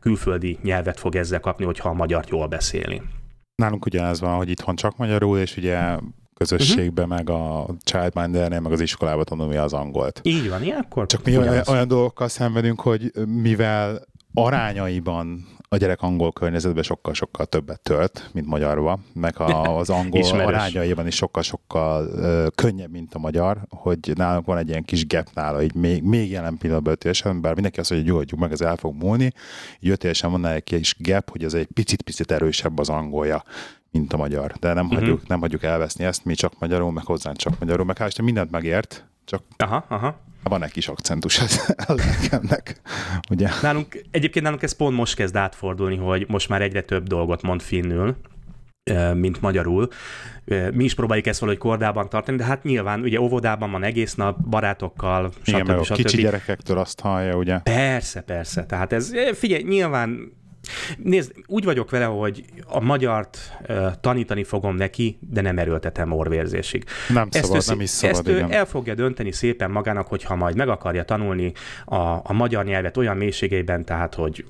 külföldi 0.00 0.58
nyelvet 0.62 0.98
fog 0.98 1.16
ezzel 1.16 1.40
kapni, 1.40 1.64
hogyha 1.64 1.88
a 1.88 1.92
magyart 1.92 2.28
jól 2.28 2.46
beszéli. 2.46 3.02
Nálunk 3.54 3.86
ugye 3.86 4.02
ez 4.02 4.20
van, 4.20 4.36
hogy 4.36 4.48
itthon 4.48 4.76
csak 4.76 4.96
magyarul, 4.96 5.38
és 5.38 5.56
ugye 5.56 5.78
közösségbe, 6.36 7.02
uh-huh. 7.02 7.16
meg 7.16 7.30
a 7.30 7.66
childmindernél, 7.84 8.60
meg 8.60 8.72
az 8.72 8.80
iskolába 8.80 9.24
tanulja 9.24 9.62
az 9.62 9.72
angolt. 9.72 10.20
Így 10.22 10.48
van, 10.48 10.62
ilyenkor? 10.62 11.06
Csak 11.06 11.24
mi 11.24 11.38
olyan, 11.38 11.62
olyan 11.68 11.88
dolgokkal 11.88 12.28
szenvedünk, 12.28 12.80
hogy 12.80 13.12
mivel 13.26 14.02
arányaiban 14.34 15.46
a 15.68 15.76
gyerek 15.76 16.02
angol 16.02 16.32
környezetben 16.32 16.82
sokkal-sokkal 16.82 17.46
többet 17.46 17.80
tölt, 17.80 18.30
mint 18.32 18.46
magyarba, 18.46 18.98
meg 19.12 19.40
a, 19.40 19.76
az 19.78 19.90
angol 19.90 20.20
Ismerős. 20.20 20.46
arányaiban 20.46 21.06
is 21.06 21.14
sokkal-sokkal 21.14 22.06
uh, 22.06 22.46
könnyebb, 22.54 22.90
mint 22.90 23.14
a 23.14 23.18
magyar, 23.18 23.60
hogy 23.68 24.12
nálunk 24.14 24.46
van 24.46 24.58
egy 24.58 24.68
ilyen 24.68 24.84
kis 24.84 25.06
gap 25.06 25.28
nála, 25.34 25.62
így 25.62 25.74
még, 25.74 26.02
még 26.02 26.30
jelen 26.30 26.58
pillanatban 26.58 26.92
ötélesen, 26.92 27.40
bár 27.40 27.54
mindenki 27.54 27.80
azt 27.80 27.90
mondja, 27.90 28.08
hogy 28.08 28.16
nyugodjunk 28.16 28.42
meg, 28.42 28.52
ez 28.52 28.66
el 28.66 28.76
fog 28.76 28.94
múlni, 28.94 29.32
így 29.80 29.90
ötélesen 29.90 30.30
van 30.30 30.46
egy 30.46 30.64
kis 30.64 30.96
gap, 30.98 31.30
hogy 31.30 31.44
ez 31.44 31.54
egy 31.54 31.68
picit-picit 31.74 32.30
erősebb 32.30 32.78
az 32.78 32.88
angolja, 32.88 33.44
mint 33.98 34.12
a 34.12 34.16
magyar. 34.16 34.52
De 34.60 34.72
nem, 34.72 34.84
uh-huh. 34.84 35.00
hagyjuk, 35.00 35.26
nem 35.26 35.40
hagyjuk 35.40 35.62
elveszni 35.62 36.04
ezt, 36.04 36.24
mi 36.24 36.34
csak 36.34 36.52
magyarul, 36.58 36.92
meg 36.92 37.04
hozzánk 37.04 37.36
csak 37.36 37.58
magyarul, 37.58 37.84
meg 37.84 37.98
hát 37.98 38.22
mindent 38.22 38.50
megért, 38.50 39.06
csak 39.24 39.42
aha, 39.56 39.84
aha. 39.88 40.24
Van 40.42 40.62
egy 40.62 40.72
kis 40.72 40.88
akcentus 40.88 41.40
a 41.86 41.92
lelkemnek, 41.92 42.80
ugye? 43.30 43.48
Nálunk, 43.62 44.04
egyébként 44.10 44.44
nálunk 44.44 44.62
ez 44.62 44.72
pont 44.72 44.96
most 44.96 45.14
kezd 45.14 45.36
átfordulni, 45.36 45.96
hogy 45.96 46.24
most 46.28 46.48
már 46.48 46.62
egyre 46.62 46.82
több 46.82 47.06
dolgot 47.06 47.42
mond 47.42 47.60
finnül, 47.60 48.16
mint 49.14 49.40
magyarul. 49.40 49.88
Mi 50.72 50.84
is 50.84 50.94
próbáljuk 50.94 51.26
ezt 51.26 51.40
valahogy 51.40 51.60
kordában 51.60 52.08
tartani, 52.08 52.36
de 52.36 52.44
hát 52.44 52.62
nyilván 52.62 53.00
ugye 53.00 53.20
óvodában 53.20 53.70
van 53.70 53.82
egész 53.82 54.14
nap, 54.14 54.48
barátokkal, 54.48 55.30
stb. 55.30 55.48
Igen, 55.48 55.66
meg 55.66 55.78
a 55.78 55.84
stb. 55.84 55.94
kicsi 55.94 56.22
gyerekektől 56.22 56.78
azt 56.78 57.00
hallja, 57.00 57.36
ugye? 57.36 57.58
Persze, 57.58 58.20
persze. 58.20 58.66
Tehát 58.66 58.92
ez, 58.92 59.12
figyelj, 59.34 59.62
nyilván 59.62 60.32
Nézd, 60.96 61.32
úgy 61.46 61.64
vagyok 61.64 61.90
vele, 61.90 62.04
hogy 62.04 62.44
a 62.66 62.80
magyart 62.80 63.38
uh, 63.68 63.86
tanítani 64.00 64.44
fogom 64.44 64.76
neki, 64.76 65.18
de 65.20 65.40
nem 65.40 65.58
erőltetem 65.58 66.12
orvérzésig. 66.12 66.84
Nem 67.08 67.28
ezt 67.30 67.44
szabad, 67.44 67.62
ő, 67.62 67.70
nem 67.70 67.80
is 67.80 67.90
szabad, 67.90 68.16
Ezt 68.16 68.28
igen. 68.28 68.50
ő 68.50 68.54
el 68.54 68.66
fogja 68.66 68.94
dönteni 68.94 69.32
szépen 69.32 69.70
magának, 69.70 70.06
hogyha 70.06 70.36
majd 70.36 70.56
meg 70.56 70.68
akarja 70.68 71.04
tanulni 71.04 71.52
a, 71.84 71.96
a 72.22 72.32
magyar 72.32 72.64
nyelvet 72.64 72.96
olyan 72.96 73.16
mélységeiben, 73.16 73.84
tehát, 73.84 74.14
hogy 74.14 74.44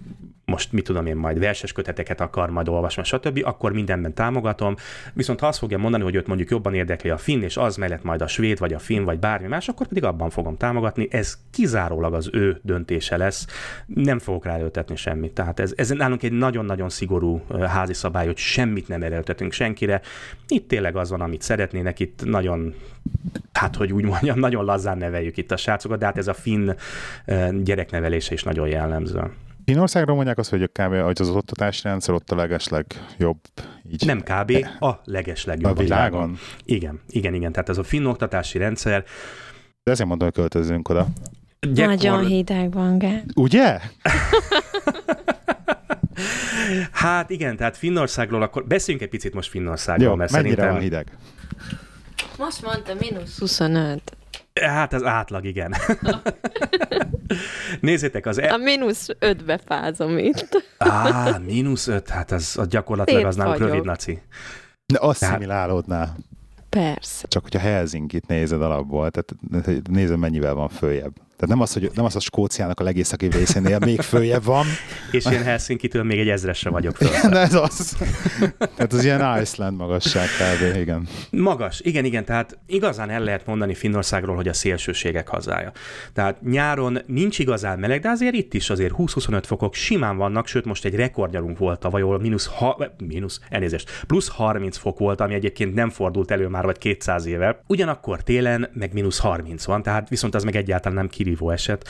most 0.46 0.72
mit 0.72 0.84
tudom 0.84 1.06
én, 1.06 1.16
majd 1.16 1.38
verses 1.38 1.72
köteteket 1.72 2.20
akar 2.20 2.50
majd 2.50 2.68
olvasni, 2.68 3.04
stb., 3.04 3.40
akkor 3.44 3.72
mindenben 3.72 4.14
támogatom. 4.14 4.74
Viszont 5.12 5.40
ha 5.40 5.46
azt 5.46 5.58
fogja 5.58 5.78
mondani, 5.78 6.02
hogy 6.02 6.14
őt 6.14 6.26
mondjuk 6.26 6.50
jobban 6.50 6.74
érdekli 6.74 7.10
a 7.10 7.16
finn, 7.16 7.42
és 7.42 7.56
az 7.56 7.76
mellett 7.76 8.02
majd 8.02 8.22
a 8.22 8.26
svéd, 8.26 8.58
vagy 8.58 8.72
a 8.72 8.78
finn, 8.78 9.04
vagy 9.04 9.18
bármi 9.18 9.46
más, 9.46 9.68
akkor 9.68 9.86
pedig 9.86 10.04
abban 10.04 10.30
fogom 10.30 10.56
támogatni. 10.56 11.08
Ez 11.10 11.38
kizárólag 11.50 12.14
az 12.14 12.28
ő 12.32 12.60
döntése 12.62 13.16
lesz. 13.16 13.46
Nem 13.86 14.18
fogok 14.18 14.44
ráöltetni 14.44 14.96
semmit. 14.96 15.32
Tehát 15.32 15.60
ez, 15.60 15.72
ez 15.76 15.88
nálunk 15.88 16.22
egy 16.22 16.32
nagyon-nagyon 16.32 16.88
szigorú 16.88 17.44
házi 17.66 17.94
szabály, 17.94 18.26
hogy 18.26 18.36
semmit 18.36 18.88
nem 18.88 19.02
erőltetünk 19.02 19.52
senkire. 19.52 20.00
Itt 20.48 20.68
tényleg 20.68 20.96
az 20.96 21.10
van, 21.10 21.20
amit 21.20 21.42
szeretnének, 21.42 22.00
itt 22.00 22.24
nagyon 22.24 22.74
hát 23.52 23.76
hogy 23.76 23.92
úgy 23.92 24.04
mondjam, 24.04 24.38
nagyon 24.38 24.64
lazán 24.64 24.98
neveljük 24.98 25.36
itt 25.36 25.50
a 25.50 25.56
srácokat, 25.56 25.98
de 25.98 26.04
hát 26.04 26.18
ez 26.18 26.28
a 26.28 26.34
finn 26.34 26.70
gyereknevelése 27.62 28.32
is 28.32 28.42
nagyon 28.42 28.68
jellemző. 28.68 29.30
Finországról 29.66 30.14
mondják 30.14 30.38
azt, 30.38 30.50
hogy 30.50 30.70
kb. 30.72 30.94
hogy 30.94 31.20
az 31.20 31.28
oktatási 31.28 31.80
rendszer 31.82 32.14
ott 32.14 32.30
a 32.30 32.36
legesleg 32.36 32.86
jobb. 33.18 33.38
Így 33.92 34.06
Nem 34.06 34.22
kb. 34.22 34.66
a 34.80 35.00
legeslegjobb 35.04 35.78
a 35.78 35.82
világon. 35.82 36.20
A 36.20 36.22
világon. 36.22 36.38
Igen, 36.64 37.00
igen, 37.08 37.34
igen. 37.34 37.52
Tehát 37.52 37.68
ez 37.68 37.78
a 37.78 37.82
finn 37.82 38.04
oktatási 38.04 38.58
rendszer. 38.58 39.04
De 39.82 39.90
ezért 39.90 40.08
mondom, 40.08 40.28
hogy 40.28 40.36
költözünk 40.36 40.88
oda. 40.88 41.06
Gyakor... 41.60 41.94
Nagyon 41.94 42.26
hideg 42.26 42.72
van, 42.72 42.98
Gál. 42.98 43.22
Ugye? 43.34 43.78
hát 46.92 47.30
igen, 47.30 47.56
tehát 47.56 47.76
Finnországról 47.76 48.42
akkor 48.42 48.66
beszéljünk 48.66 49.04
egy 49.04 49.12
picit 49.12 49.34
most 49.34 49.50
Finnországról, 49.50 50.08
Jó, 50.08 50.14
mert 50.14 50.32
mennyire 50.32 50.50
szerintem... 50.50 50.74
van 50.74 50.82
hideg? 50.82 51.16
Most 52.38 52.62
mondta 52.62 52.94
mínusz 52.98 53.38
25. 53.38 54.15
Hát 54.60 54.92
az 54.92 55.04
átlag, 55.04 55.44
igen. 55.44 55.74
Nézzétek, 57.80 58.26
az... 58.26 58.38
E- 58.38 58.52
a 58.52 58.56
mínusz 58.56 59.08
ötbe 59.18 59.60
fázom 59.66 60.18
itt. 60.18 60.74
Á, 60.78 61.38
mínusz 61.44 61.86
öt, 61.86 62.08
hát 62.08 62.30
az, 62.30 62.56
az 62.58 62.68
gyakorlatilag 62.68 63.20
Szép 63.20 63.28
az 63.28 63.36
nálunk 63.36 63.58
rövid, 63.58 63.84
naci. 63.84 64.22
De 64.86 64.98
asszimilálódnál. 64.98 66.16
Persze. 66.68 67.26
Csak 67.28 67.42
hogyha 67.42 67.58
Helsinki-t 67.58 68.26
nézed 68.26 68.62
alapból, 68.62 69.10
tehát 69.10 69.34
nézed 69.90 70.18
mennyivel 70.18 70.54
van 70.54 70.68
följebb. 70.68 71.12
Tehát 71.36 71.54
nem 71.54 71.60
az, 71.60 71.72
hogy 71.72 71.90
nem 71.94 72.04
az 72.04 72.16
a 72.16 72.20
Skóciának 72.20 72.80
a 72.80 72.84
legészaki 72.84 73.26
részénél 73.26 73.78
még 73.78 74.00
följebb 74.00 74.44
van. 74.44 74.66
És 75.10 75.24
én 75.24 75.42
Helsinki-től 75.42 76.02
még 76.02 76.18
egy 76.18 76.28
ezresre 76.28 76.70
vagyok 76.70 76.96
föl. 76.96 77.08
Igen, 77.18 77.36
ez 77.36 77.54
az. 77.54 77.96
Tehát 78.58 78.92
az 78.92 79.04
ilyen 79.04 79.40
Iceland 79.40 79.76
magasság 79.76 80.26
kb. 80.26 80.76
igen. 80.76 81.08
Magas, 81.30 81.80
igen, 81.80 82.04
igen. 82.04 82.24
Tehát 82.24 82.58
igazán 82.66 83.10
el 83.10 83.20
lehet 83.20 83.46
mondani 83.46 83.74
Finnországról, 83.74 84.36
hogy 84.36 84.48
a 84.48 84.52
szélsőségek 84.52 85.28
hazája. 85.28 85.72
Tehát 86.12 86.42
nyáron 86.42 86.98
nincs 87.06 87.38
igazán 87.38 87.78
meleg, 87.78 88.00
de 88.00 88.08
azért 88.08 88.34
itt 88.34 88.54
is 88.54 88.70
azért 88.70 88.94
20-25 88.98 89.42
fokok 89.46 89.74
simán 89.74 90.16
vannak, 90.16 90.46
sőt 90.46 90.64
most 90.64 90.84
egy 90.84 90.94
rekordnyarunk 90.94 91.58
volt 91.58 91.80
tavaly, 91.80 92.02
ahol 92.02 92.18
mínusz, 92.18 92.46
ha, 92.46 92.92
mínusz, 93.06 93.40
elnézést, 93.48 94.04
plusz 94.06 94.28
30 94.28 94.76
fok 94.76 94.98
volt, 94.98 95.20
ami 95.20 95.34
egyébként 95.34 95.74
nem 95.74 95.90
fordult 95.90 96.30
elő 96.30 96.48
már 96.48 96.64
vagy 96.64 96.78
200 96.78 97.26
éve. 97.26 97.62
Ugyanakkor 97.66 98.22
télen 98.22 98.68
meg 98.72 98.92
mínusz 98.92 99.18
30 99.18 99.64
van, 99.64 99.82
tehát 99.82 100.08
viszont 100.08 100.34
az 100.34 100.44
meg 100.44 100.56
egyáltalán 100.56 100.96
nem 100.96 101.08
kirívó 101.26 101.50
eset. 101.50 101.88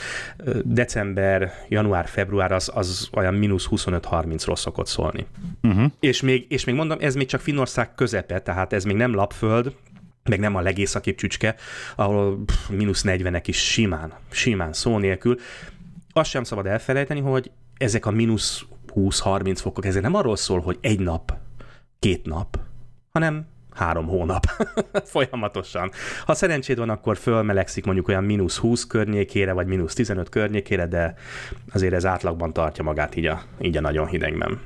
December, 0.63 1.51
január, 1.69 2.07
február 2.07 2.51
az, 2.51 2.71
az 2.73 3.09
olyan 3.13 3.33
mínusz 3.33 3.67
25-30-ról 3.71 4.55
szokott 4.55 4.87
szólni. 4.87 5.25
Uh-huh. 5.63 5.91
És, 5.99 6.21
még, 6.21 6.45
és 6.49 6.65
még 6.65 6.75
mondom, 6.75 6.97
ez 7.01 7.15
még 7.15 7.27
csak 7.27 7.41
Finnország 7.41 7.95
közepe, 7.95 8.39
tehát 8.39 8.73
ez 8.73 8.83
még 8.83 8.95
nem 8.95 9.13
lapföld, 9.13 9.75
meg 10.23 10.39
nem 10.39 10.55
a 10.55 10.61
legészakibb 10.61 11.15
csücske, 11.15 11.55
ahol 11.95 12.43
mínusz 12.69 13.03
40-ek 13.07 13.43
is 13.45 13.57
simán, 13.57 14.13
simán 14.29 14.73
szó 14.73 14.97
nélkül. 14.97 15.37
Azt 16.13 16.29
sem 16.29 16.43
szabad 16.43 16.65
elfelejteni, 16.65 17.19
hogy 17.19 17.51
ezek 17.77 18.05
a 18.05 18.11
mínusz 18.11 18.65
20-30 18.95 19.57
fokok, 19.61 19.85
ezek 19.85 20.01
nem 20.01 20.15
arról 20.15 20.35
szól, 20.35 20.59
hogy 20.59 20.77
egy 20.81 20.99
nap, 20.99 21.33
két 21.99 22.25
nap, 22.25 22.59
hanem 23.11 23.45
három 23.77 24.07
hónap 24.07 24.45
folyamatosan. 25.13 25.91
Ha 26.25 26.33
szerencséd 26.33 26.77
van, 26.77 26.89
akkor 26.89 27.17
fölmelegszik 27.17 27.85
mondjuk 27.85 28.07
olyan 28.07 28.23
mínusz 28.23 28.57
20 28.57 28.87
környékére, 28.87 29.51
vagy 29.51 29.67
mínusz 29.67 29.93
15 29.93 30.29
környékére, 30.29 30.87
de 30.87 31.13
azért 31.73 31.93
ez 31.93 32.05
átlagban 32.05 32.53
tartja 32.53 32.83
magát 32.83 33.15
így 33.15 33.25
a, 33.25 33.41
így 33.61 33.77
a 33.77 33.81
nagyon 33.81 34.07
hidegben. 34.07 34.59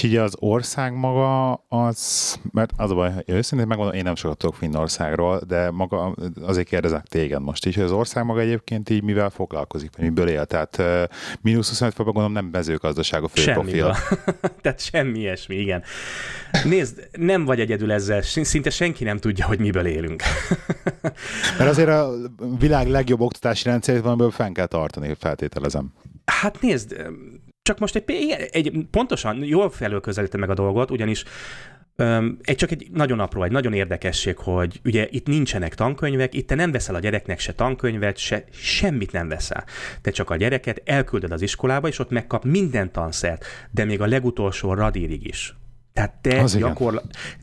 És 0.00 0.06
így 0.06 0.16
az 0.16 0.34
ország 0.38 0.94
maga 0.94 1.52
az, 1.68 2.40
mert 2.52 2.72
az 2.76 2.90
a 2.90 2.94
baj, 2.94 3.12
én 3.24 3.34
őszintén 3.34 3.66
megmondom, 3.66 3.94
én 3.94 4.02
nem 4.02 4.14
sokat 4.14 4.38
tudok 4.38 4.54
Finnországról, 4.54 5.40
de 5.46 5.70
maga, 5.70 6.14
azért 6.42 6.68
kérdezek 6.68 7.02
téged 7.06 7.42
most 7.42 7.66
is, 7.66 7.74
hogy 7.74 7.84
az 7.84 7.92
ország 7.92 8.24
maga 8.24 8.40
egyébként 8.40 8.90
így 8.90 9.02
mivel 9.02 9.30
foglalkozik, 9.30 9.90
vagy 9.96 10.04
miből 10.04 10.28
él? 10.28 10.44
Tehát 10.44 10.82
mínusz 11.40 11.68
25 11.68 11.94
fokban 11.94 12.14
gondolom 12.14 12.42
nem 12.42 12.50
mezőgazdaság 12.52 13.22
a 13.22 13.28
fő 13.28 13.52
profil. 13.52 13.96
Tehát 14.62 14.80
semmi 14.80 15.18
ilyesmi, 15.18 15.56
igen. 15.56 15.82
Nézd, 16.64 17.08
nem 17.12 17.44
vagy 17.44 17.60
egyedül 17.60 17.92
ezzel, 17.92 18.22
szinte 18.22 18.70
senki 18.70 19.04
nem 19.04 19.18
tudja, 19.18 19.46
hogy 19.46 19.58
miből 19.58 19.86
élünk. 19.86 20.22
mert 21.58 21.70
azért 21.70 21.88
a 21.88 22.12
világ 22.58 22.88
legjobb 22.88 23.20
oktatási 23.20 23.68
rendszerét 23.68 24.02
valamiből 24.02 24.30
fenn 24.30 24.52
kell 24.52 24.66
tartani, 24.66 25.16
feltételezem. 25.18 25.92
Hát 26.24 26.60
nézd, 26.60 26.96
csak 27.62 27.78
most 27.78 27.94
egy, 27.94 28.48
egy 28.50 28.86
pontosan 28.90 29.44
jól 29.44 29.70
felülközelítem 29.70 30.40
meg 30.40 30.50
a 30.50 30.54
dolgot, 30.54 30.90
ugyanis 30.90 31.24
Um, 32.00 32.38
egy 32.42 32.56
csak 32.56 32.70
egy 32.70 32.86
nagyon 32.92 33.20
apró, 33.20 33.42
egy 33.42 33.50
nagyon 33.50 33.72
érdekesség, 33.72 34.36
hogy 34.36 34.80
ugye 34.84 35.06
itt 35.10 35.26
nincsenek 35.26 35.74
tankönyvek, 35.74 36.34
itt 36.34 36.46
te 36.46 36.54
nem 36.54 36.72
veszel 36.72 36.94
a 36.94 36.98
gyereknek 36.98 37.38
se 37.38 37.52
tankönyvet, 37.52 38.16
se 38.16 38.44
semmit 38.50 39.12
nem 39.12 39.28
veszel. 39.28 39.64
Te 40.02 40.10
csak 40.10 40.30
a 40.30 40.36
gyereket 40.36 40.82
elküldöd 40.84 41.32
az 41.32 41.42
iskolába, 41.42 41.88
és 41.88 41.98
ott 41.98 42.10
megkap 42.10 42.44
minden 42.44 42.92
tanszert, 42.92 43.44
de 43.70 43.84
még 43.84 44.00
a 44.00 44.06
legutolsó 44.06 44.74
radírig 44.74 45.26
is. 45.26 45.54
Tehát 45.92 46.14
te 46.20 46.40
az 46.40 46.58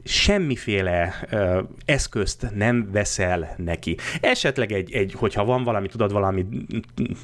semmiféle 0.03 1.15
ö, 1.29 1.61
eszközt 1.85 2.47
nem 2.55 2.89
veszel 2.91 3.53
neki. 3.57 3.97
Esetleg 4.21 4.71
egy, 4.71 4.91
egy, 4.91 5.13
hogyha 5.13 5.45
van 5.45 5.63
valami, 5.63 5.87
tudod 5.87 6.11
valami, 6.11 6.45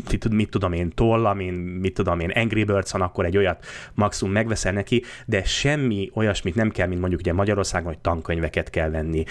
mit, 0.09 0.29
mit 0.29 0.49
tudom 0.49 0.73
én, 0.73 0.89
toll, 0.89 1.25
amin, 1.25 1.53
mit 1.53 1.93
tudom 1.93 2.19
én, 2.19 2.29
Angry 2.29 2.63
Birds 2.63 2.93
akkor 2.93 3.25
egy 3.25 3.37
olyat 3.37 3.65
maximum 3.93 4.33
megveszel 4.33 4.71
neki, 4.71 5.03
de 5.25 5.43
semmi 5.43 6.09
olyasmit 6.13 6.55
nem 6.55 6.71
kell, 6.71 6.87
mint 6.87 6.99
mondjuk 6.99 7.21
ugye 7.21 7.33
Magyarországon, 7.33 7.87
hogy 7.87 7.99
tankönyveket 7.99 8.69
kell 8.69 8.89
venni, 8.89 9.23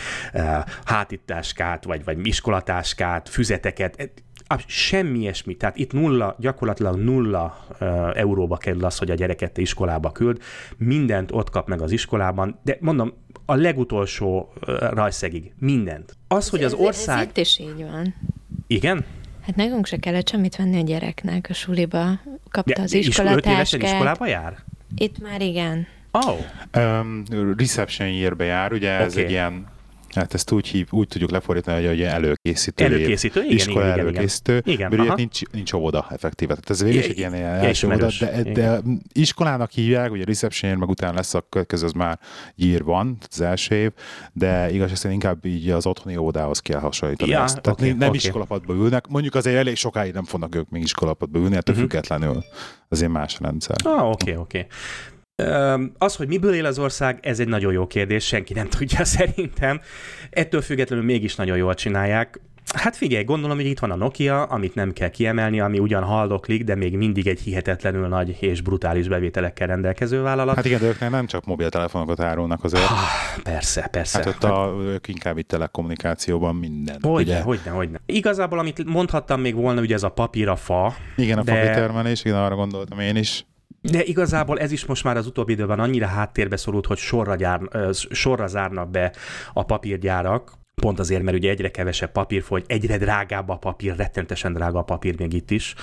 hátításkát, 0.84 1.84
vagy, 1.84 2.04
vagy 2.04 2.26
iskolatáskát, 2.26 3.28
füzeteket, 3.28 4.12
semmi 4.66 5.18
ilyesmi. 5.18 5.54
Tehát 5.54 5.76
itt 5.76 5.92
nulla, 5.92 6.36
gyakorlatilag 6.38 6.96
nulla 6.96 7.66
uh, 7.80 8.10
euróba 8.14 8.56
kerül 8.56 8.84
az, 8.84 8.98
hogy 8.98 9.10
a 9.10 9.14
gyereket 9.14 9.58
iskolába 9.58 10.12
küld. 10.12 10.42
Mindent 10.76 11.32
ott 11.32 11.50
kap 11.50 11.68
meg 11.68 11.82
az 11.82 11.92
iskolában, 11.92 12.58
de 12.62 12.76
mondom, 12.80 13.12
a 13.46 13.54
legutolsó 13.54 14.52
uh, 14.66 14.76
rajszegig. 14.80 15.52
Mindent. 15.58 16.16
Az, 16.28 16.48
hogy 16.48 16.64
az 16.64 16.72
ország... 16.72 17.16
Ez, 17.16 17.22
ez 17.22 17.28
itt 17.28 17.36
is 17.36 17.58
így 17.58 17.84
van. 17.90 18.14
Igen? 18.66 19.04
Hát 19.46 19.56
nekünk 19.56 19.86
se 19.86 19.96
kellett 19.96 20.28
semmit 20.28 20.56
venni 20.56 20.80
a 20.80 20.82
gyereknek 20.82 21.46
a 21.50 21.52
suliba. 21.52 22.20
Kapta 22.50 22.72
de, 22.74 22.82
az 22.82 22.94
iskolatáskát. 22.94 23.82
iskolába 23.82 24.26
jár? 24.26 24.58
Itt 24.96 25.18
már 25.22 25.40
igen. 25.40 25.86
Oh. 26.10 26.38
Um, 26.76 27.22
reception 27.56 28.08
year 28.08 28.40
jár, 28.40 28.72
ugye 28.72 28.94
okay. 28.94 29.04
ez 29.04 29.16
egy 29.16 29.30
ilyen 29.30 29.66
Hát 30.14 30.34
ezt 30.34 30.52
úgy, 30.52 30.66
hív, 30.66 30.86
úgy 30.90 31.08
tudjuk 31.08 31.30
lefordítani, 31.30 31.86
hogy 31.86 32.02
előkészítő. 32.02 32.84
Előkészítő, 32.84 33.40
igen, 33.40 33.56
iskola 33.56 33.84
igen, 33.84 33.98
előkészítő. 33.98 34.62
Igen, 34.64 34.90
mert 34.90 35.02
ugye 35.02 35.14
nincs, 35.14 35.40
nincs 35.52 35.72
óvoda 35.72 36.06
effektíve. 36.10 36.54
Tehát 36.54 36.70
ez 36.70 36.82
végül 36.82 36.98
is 36.98 37.06
egy 37.06 37.18
ilyen 37.18 37.34
első 37.34 37.86
óvoda, 37.86 38.08
de, 38.20 38.42
de, 38.42 38.80
iskolának 39.12 39.70
hívják, 39.70 40.10
ugye 40.10 40.24
reception 40.24 40.78
meg 40.78 40.88
utána 40.88 41.14
lesz 41.14 41.34
a 41.34 41.46
következő, 41.48 41.86
az 41.86 41.92
már 41.92 42.18
year 42.56 42.84
van, 42.84 43.16
az 43.30 43.40
első 43.40 43.74
év, 43.74 43.90
de 44.32 44.70
igaz, 44.70 44.90
ezt 44.90 45.04
inkább 45.04 45.44
így 45.44 45.70
az 45.70 45.86
otthoni 45.86 46.16
óvodához 46.16 46.58
kell 46.58 46.80
hasonlítani 46.80 47.30
ja, 47.30 47.42
ezt. 47.42 47.60
Tehát 47.60 47.80
okay, 47.80 47.92
nem 47.92 48.08
okay. 48.08 48.16
iskolapadba 48.16 48.74
ülnek, 48.74 49.06
mondjuk 49.06 49.34
azért 49.34 49.56
elég 49.56 49.76
sokáig 49.76 50.12
nem 50.12 50.24
fognak 50.24 50.54
ők 50.54 50.68
még 50.68 50.82
iskolapadba 50.82 51.38
ülni, 51.38 51.56
ettől 51.56 51.74
uh-huh. 51.74 51.90
függetlenül 51.90 52.44
azért 52.88 53.10
más 53.10 53.38
rendszer. 53.40 53.76
Ah, 53.84 54.10
oké, 54.10 54.30
okay, 54.30 54.42
oké. 54.42 54.58
Okay. 54.58 54.70
Az, 55.98 56.16
hogy 56.16 56.28
miből 56.28 56.54
él 56.54 56.66
az 56.66 56.78
ország, 56.78 57.18
ez 57.22 57.40
egy 57.40 57.48
nagyon 57.48 57.72
jó 57.72 57.86
kérdés, 57.86 58.26
senki 58.26 58.52
nem 58.52 58.68
tudja 58.78 59.04
szerintem. 59.04 59.80
Ettől 60.30 60.60
függetlenül 60.60 61.04
mégis 61.04 61.34
nagyon 61.34 61.56
jól 61.56 61.74
csinálják. 61.74 62.40
Hát 62.74 62.96
figyelj, 62.96 63.24
gondolom, 63.24 63.56
hogy 63.56 63.66
itt 63.66 63.78
van 63.78 63.90
a 63.90 63.96
Nokia, 63.96 64.42
amit 64.42 64.74
nem 64.74 64.92
kell 64.92 65.08
kiemelni, 65.08 65.60
ami 65.60 65.78
ugyan 65.78 66.02
haldoklik, 66.02 66.64
de 66.64 66.74
még 66.74 66.96
mindig 66.96 67.26
egy 67.26 67.40
hihetetlenül 67.40 68.08
nagy 68.08 68.36
és 68.40 68.60
brutális 68.60 69.08
bevételekkel 69.08 69.66
rendelkező 69.66 70.22
vállalat. 70.22 70.54
Hát 70.54 70.64
igen, 70.64 70.80
de 70.80 70.86
ők 70.86 71.10
nem 71.10 71.26
csak 71.26 71.44
mobiltelefonokat 71.44 72.20
árulnak 72.20 72.64
azért. 72.64 72.82
Ah, 72.82 73.42
persze, 73.42 73.88
persze. 73.90 74.18
Hát 74.18 74.26
ott 74.26 74.44
a, 74.44 74.74
ők 74.80 75.08
inkább 75.08 75.38
itt 75.38 75.48
telekommunikációban 75.48 76.56
minden. 76.56 76.96
Hogyne, 77.02 77.32
ugye? 77.32 77.40
hogyne, 77.40 77.70
hogyne. 77.70 78.00
Igazából, 78.06 78.58
amit 78.58 78.84
mondhattam 78.84 79.40
még 79.40 79.54
volna, 79.54 79.80
ugye 79.80 79.94
ez 79.94 80.02
a 80.02 80.08
papír, 80.08 80.48
a 80.48 80.56
fa, 80.56 80.94
Igen, 81.16 81.38
a 81.38 81.42
de- 81.42 81.52
de... 81.52 81.74
termelés, 81.74 82.24
igen, 82.24 82.36
arra 82.36 82.54
gondoltam 82.54 82.98
én 82.98 83.16
is. 83.16 83.44
De 83.82 84.02
igazából 84.04 84.58
ez 84.58 84.72
is 84.72 84.84
most 84.84 85.04
már 85.04 85.16
az 85.16 85.26
utóbbi 85.26 85.52
időben 85.52 85.80
annyira 85.80 86.06
háttérbe 86.06 86.56
szorult, 86.56 86.86
hogy 86.86 86.98
sorra, 86.98 87.34
gyár, 87.34 87.60
sorra 88.10 88.46
zárnak 88.46 88.90
be 88.90 89.12
a 89.52 89.64
papírgyárak, 89.64 90.52
pont 90.74 90.98
azért, 90.98 91.22
mert 91.22 91.36
ugye 91.36 91.50
egyre 91.50 91.70
kevesebb 91.70 92.12
papír 92.12 92.42
fogy, 92.42 92.64
egyre 92.66 92.98
drágább 92.98 93.48
a 93.48 93.56
papír, 93.56 93.96
rettentesen 93.96 94.52
drága 94.52 94.78
a 94.78 94.82
papír 94.82 95.18
még 95.18 95.32
itt 95.32 95.50
is. 95.50 95.74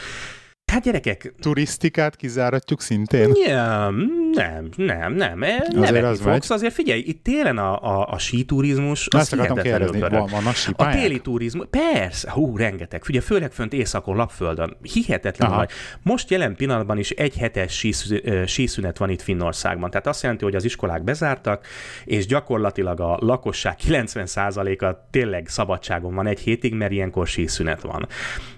Hát 0.71 0.83
gyerekek, 0.83 1.33
Turisztikát 1.39 2.15
kizáratjuk 2.15 2.81
szintén? 2.81 3.31
nem, 3.45 4.28
nem, 4.33 4.69
nem, 4.75 5.13
nem, 5.13 5.39
nem 5.39 5.81
Azért 5.81 6.03
az 6.03 6.21
fogsz. 6.21 6.49
Azért 6.49 6.73
figyelj, 6.73 7.03
itt 7.05 7.23
télen 7.23 7.57
a, 7.57 7.99
a, 7.99 8.07
a 8.11 8.17
síturizmus, 8.17 9.07
az 9.09 9.19
Ezt 9.19 9.33
akartam 9.33 9.57
hihetetlenül 9.57 10.09
van, 10.09 10.29
vannak 10.31 10.55
A 10.75 10.89
téli 10.89 11.19
turizmus, 11.19 11.65
persze, 11.69 12.31
hú, 12.31 12.57
rengeteg. 12.57 13.03
Figyelj, 13.03 13.25
főleg 13.25 13.51
fönt 13.51 13.73
északon, 13.73 14.15
Lapföldön, 14.15 14.77
hihetetlen 14.81 15.51
nagy. 15.51 15.69
Most 16.01 16.29
jelen 16.29 16.55
pillanatban 16.55 16.97
is 16.97 17.09
egy 17.09 17.37
hetes 17.37 17.77
sísz- 17.77 18.21
síszünet 18.45 18.97
van 18.97 19.09
itt 19.09 19.21
Finnországban. 19.21 19.89
Tehát 19.89 20.07
azt 20.07 20.21
jelenti, 20.21 20.43
hogy 20.43 20.55
az 20.55 20.63
iskolák 20.63 21.03
bezártak, 21.03 21.65
és 22.05 22.25
gyakorlatilag 22.25 22.99
a 22.99 23.17
lakosság 23.21 23.75
90%-a 23.87 25.07
tényleg 25.09 25.47
szabadságon 25.47 26.13
van 26.15 26.27
egy 26.27 26.39
hétig, 26.39 26.73
mert 26.73 26.91
ilyenkor 26.91 27.27
síszünet 27.27 27.81
van. 27.81 28.07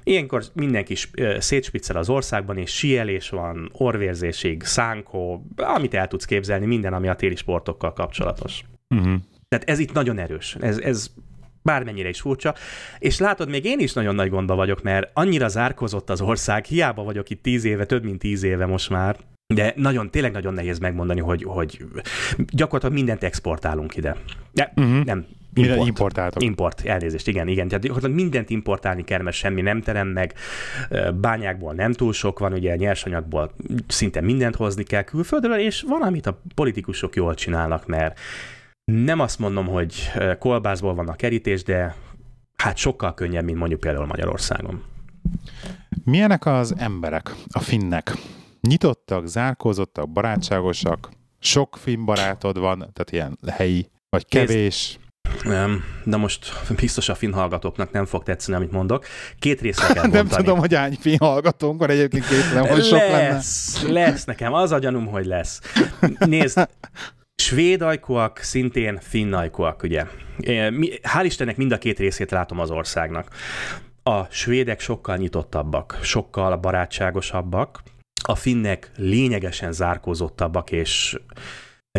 Ilyenkor 0.04 0.44
mindenki 0.54 0.96
szétspiccel 1.40 1.96
az 1.96 2.10
országban, 2.10 2.58
és 2.58 2.72
síelés 2.72 3.30
van, 3.30 3.70
orvérzésig, 3.74 4.64
szánkó, 4.64 5.46
amit 5.62 5.94
el 5.94 6.08
tudsz 6.08 6.26
képzelni, 6.26 6.66
minden, 6.66 6.94
ami 6.94 7.08
a 7.08 7.16
téli 7.16 7.36
sportokkal 7.36 7.94
kapcsolatos. 7.94 8.64
Uh-huh. 8.96 9.14
Tehát 9.48 9.70
ez 9.70 9.80
itt 9.80 9.94
nagyon 9.94 10.18
erős. 10.18 10.58
Ez, 10.60 10.78
ez 10.78 11.12
bármennyire 11.62 12.10
is 12.10 12.22
furcsa. 12.22 12.56
És 13.00 13.20
látod, 13.20 13.50
még 13.50 13.66
én 13.66 13.80
is 13.80 13.94
nagyon 13.94 14.16
nagy 14.16 14.30
gondba 14.30 14.56
vagyok, 14.56 14.84
mert 14.84 15.10
annyira 15.14 15.48
zárkozott 15.48 16.10
az 16.10 16.22
ország, 16.22 16.66
hiába 16.66 17.04
vagyok 17.04 17.30
itt 17.30 17.42
tíz 17.44 17.64
éve, 17.64 17.86
több 17.86 18.04
mint 18.04 18.20
tíz 18.20 18.44
éve 18.44 18.66
most 18.66 18.90
már, 18.90 19.18
de 19.54 19.74
nagyon, 19.76 20.12
tényleg 20.12 20.32
nagyon 20.32 20.54
nehéz 20.54 20.80
megmondani, 20.80 21.20
hogy, 21.20 21.44
hogy 21.44 21.86
gyakorlatilag 22.36 22.96
mindent 22.96 23.24
exportálunk 23.24 23.96
ide. 23.96 24.18
De, 24.52 24.74
Uh-huh. 24.76 25.04
nem, 25.04 25.26
import. 25.54 25.88
importáltok? 25.88 26.44
Import, 26.44 26.82
elnézést, 26.86 27.28
igen, 27.28 27.48
igen. 27.48 27.68
Tehát 27.68 27.84
gyakorlatilag 27.84 28.22
mindent 28.22 28.50
importálni 28.50 29.04
kell, 29.04 29.22
mert 29.22 29.36
semmi 29.36 29.62
nem 29.62 29.82
terem 29.82 30.08
meg. 30.08 30.34
Bányákból 31.14 31.74
nem 31.74 31.94
túl 31.94 32.14
sok 32.14 32.40
van, 32.40 32.54
ugye 32.54 32.76
nyersanyagból 32.76 33.52
szinte 33.88 34.22
mindent 34.22 34.56
hozni 34.56 34.84
kell 34.84 35.04
külföldről, 35.04 35.60
és 35.60 35.82
van, 35.88 36.02
amit 36.02 36.28
a 36.28 36.42
politikusok 36.56 37.16
jól 37.16 37.34
csinálnak, 37.34 37.88
mert 37.88 38.20
nem 38.92 39.20
azt 39.20 39.40
mondom, 39.40 39.68
hogy 39.68 40.12
kolbászból 40.40 40.94
van 40.94 41.08
a 41.08 41.16
kerítés, 41.16 41.64
de 41.64 41.96
hát 42.56 42.78
sokkal 42.78 43.14
könnyebb, 43.14 43.44
mint 43.44 43.58
mondjuk 43.58 43.80
például 43.80 44.06
Magyarországon. 44.06 44.84
Milyenek 46.04 46.46
az 46.46 46.76
emberek, 46.78 47.36
a 47.52 47.60
finnek? 47.60 48.14
Nyitottak, 48.62 49.28
zárkózottak, 49.28 50.10
barátságosak? 50.10 51.10
Sok 51.40 51.78
finn 51.78 52.06
barátod 52.06 52.60
van, 52.60 52.78
tehát 52.78 53.12
ilyen 53.12 53.38
helyi, 53.48 53.90
vagy 54.10 54.26
kevés? 54.26 54.94
Nem, 54.94 55.01
de 56.04 56.18
most 56.18 56.54
biztos 56.76 57.10
a 57.10 57.16
finn 57.16 57.32
hallgatóknak 57.32 57.92
nem 57.92 58.06
fog 58.06 58.24
tetszeni, 58.24 58.58
amit 58.58 58.72
mondok. 58.72 59.06
Két 59.40 59.62
részre 59.62 59.94
kell 59.94 60.02
Nem 60.08 60.12
bontani. 60.12 60.44
tudom, 60.44 60.60
hogy 60.60 60.74
hány 60.74 60.98
finn 61.00 61.18
hallgatónk 61.20 61.80
van, 61.80 61.90
egyébként 61.90 62.28
kétlem, 62.28 62.66
hogy 62.68 62.84
sok 62.84 63.00
lenne. 63.00 63.32
lesz, 63.32 63.82
lesz 63.88 64.26
nekem, 64.26 64.54
az 64.54 64.72
a 64.72 64.80
gyanúm, 64.80 65.08
hogy 65.08 65.26
lesz. 65.26 65.62
Nézd, 66.20 66.68
svéd 67.36 67.82
ajkúak, 67.82 68.38
szintén 68.38 69.00
finn 69.02 69.34
ajkúak, 69.34 69.84
ugye. 69.84 70.06
Hál' 71.02 71.24
Istennek 71.24 71.58
mind 71.58 71.72
a 71.72 71.78
két 71.78 72.00
részét 72.00 72.32
látom 72.32 72.60
az 72.60 72.70
országnak. 72.72 73.28
A 74.04 74.24
svédek 74.24 74.80
sokkal 74.80 75.18
nyitottabbak, 75.18 76.00
sokkal 76.02 76.58
barátságosabbak, 76.58 77.82
a 78.24 78.36
finnek 78.36 78.92
lényegesen 78.96 79.72
zárkózottabbak, 79.72 80.72
és 80.72 81.20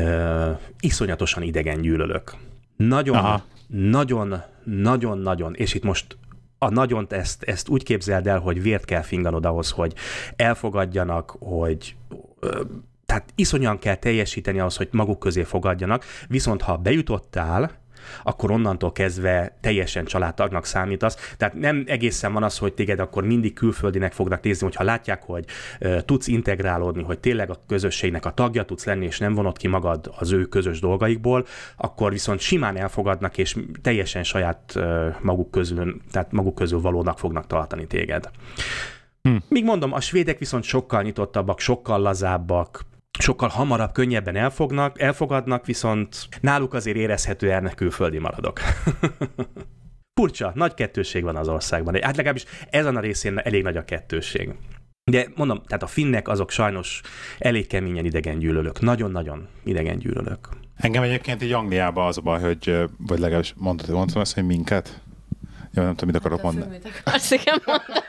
ö, 0.01 0.51
iszonyatosan 0.81 1.43
idegen 1.43 1.81
gyűlölök. 1.81 2.35
Nagyon, 2.77 3.17
Aha. 3.17 3.45
nagyon, 3.67 4.43
nagyon, 4.65 5.19
nagyon, 5.19 5.55
és 5.55 5.75
itt 5.75 5.83
most 5.83 6.17
a 6.59 6.71
nagyont 6.71 7.13
ezt, 7.13 7.43
ezt 7.43 7.69
úgy 7.69 7.83
képzeld 7.83 8.27
el, 8.27 8.39
hogy 8.39 8.63
vért 8.63 8.85
kell 8.85 9.03
finganod 9.03 9.45
ahhoz, 9.45 9.71
hogy 9.71 9.95
elfogadjanak, 10.37 11.37
hogy 11.39 11.97
ö, 12.41 12.63
tehát 13.07 13.33
iszonyan 13.35 13.79
kell 13.79 13.95
teljesíteni 13.95 14.59
ahhoz, 14.59 14.77
hogy 14.77 14.89
maguk 14.91 15.19
közé 15.19 15.43
fogadjanak, 15.43 16.05
viszont 16.29 16.63
ha 16.63 16.77
bejutottál, 16.77 17.82
akkor 18.23 18.51
onnantól 18.51 18.93
kezdve 18.93 19.57
teljesen 19.61 20.05
családtagnak 20.05 20.65
számítasz. 20.65 21.35
Tehát 21.37 21.55
nem 21.55 21.85
egészen 21.87 22.33
van 22.33 22.43
az, 22.43 22.59
hogy 22.59 22.73
téged 22.73 22.99
akkor 22.99 23.25
mindig 23.25 23.55
külföldinek 23.55 24.13
fognak 24.13 24.43
nézni, 24.43 24.67
hogyha 24.67 24.85
látják, 24.85 25.23
hogy 25.23 25.45
tudsz 26.05 26.27
integrálódni, 26.27 27.03
hogy 27.03 27.19
tényleg 27.19 27.51
a 27.51 27.63
közösségnek 27.67 28.25
a 28.25 28.31
tagja 28.31 28.63
tudsz 28.65 28.85
lenni, 28.85 29.05
és 29.05 29.19
nem 29.19 29.35
vonod 29.35 29.57
ki 29.57 29.69
magad 29.69 30.13
az 30.19 30.33
ő 30.33 30.45
közös 30.45 30.81
dolgaikból, 30.81 31.47
akkor 31.77 32.11
viszont 32.11 32.41
simán 32.41 32.77
elfogadnak, 32.77 33.39
és 33.39 33.57
teljesen 33.83 34.25
saját 34.25 34.79
maguk 35.21 35.51
közül, 35.51 36.01
tehát 36.11 36.33
maguk 36.33 36.55
közül 36.55 36.81
valónak 36.81 37.19
fognak 37.19 37.47
tartani 37.47 37.87
téged. 37.87 38.31
Hm. 39.23 39.37
Míg 39.49 39.65
mondom, 39.65 39.93
a 39.93 40.01
svédek 40.01 40.39
viszont 40.39 40.65
sokkal 40.65 41.03
nyitottabbak, 41.03 41.61
sokkal 41.61 42.01
lazábbak, 42.01 42.85
sokkal 43.19 43.49
hamarabb, 43.49 43.93
könnyebben 43.93 44.37
elfognak, 44.37 45.01
elfogadnak, 45.01 45.67
viszont 45.67 46.29
náluk 46.41 46.75
azért 46.75 46.97
érezhetően 46.97 47.73
külföldi 47.75 48.19
maradok. 48.19 48.61
Furcsa, 50.21 50.53
nagy 50.55 50.75
kettőség 50.75 51.23
van 51.23 51.37
az 51.37 51.49
országban. 51.49 52.03
Hát 52.03 52.17
legalábbis 52.17 52.45
ezen 52.71 52.97
a 52.97 53.01
részén 53.01 53.39
elég 53.39 53.63
nagy 53.63 53.77
a 53.77 53.85
kettőség. 53.85 54.55
De 55.11 55.27
mondom, 55.35 55.63
tehát 55.67 55.83
a 55.83 55.87
finnek 55.87 56.29
azok 56.29 56.51
sajnos 56.51 57.01
elég 57.39 57.67
keményen 57.67 58.05
idegen 58.05 58.39
gyűlölök. 58.39 58.81
Nagyon-nagyon 58.81 59.49
idegen 59.65 59.99
gyűlölök. 59.99 60.49
Engem 60.77 61.03
egyébként 61.03 61.43
így 61.43 61.53
Angliában 61.53 62.07
az 62.07 62.19
a 62.19 62.21
baj, 62.21 62.41
hogy, 62.41 62.77
vagy 62.99 63.19
legalábbis 63.19 63.55
mondtad, 63.57 63.91
mondtam 63.91 64.21
azt, 64.21 64.35
hogy 64.35 64.47
minket? 64.47 65.01
Jó, 65.75 65.83
nem 65.83 65.95
tudom, 65.95 66.15
mit 66.15 66.17
akarok 66.17 66.43
mondani. 66.43 66.71
Mit 66.71 67.03
akarsz 67.05 67.31
igen 67.31 67.63
mondani? 67.65 68.01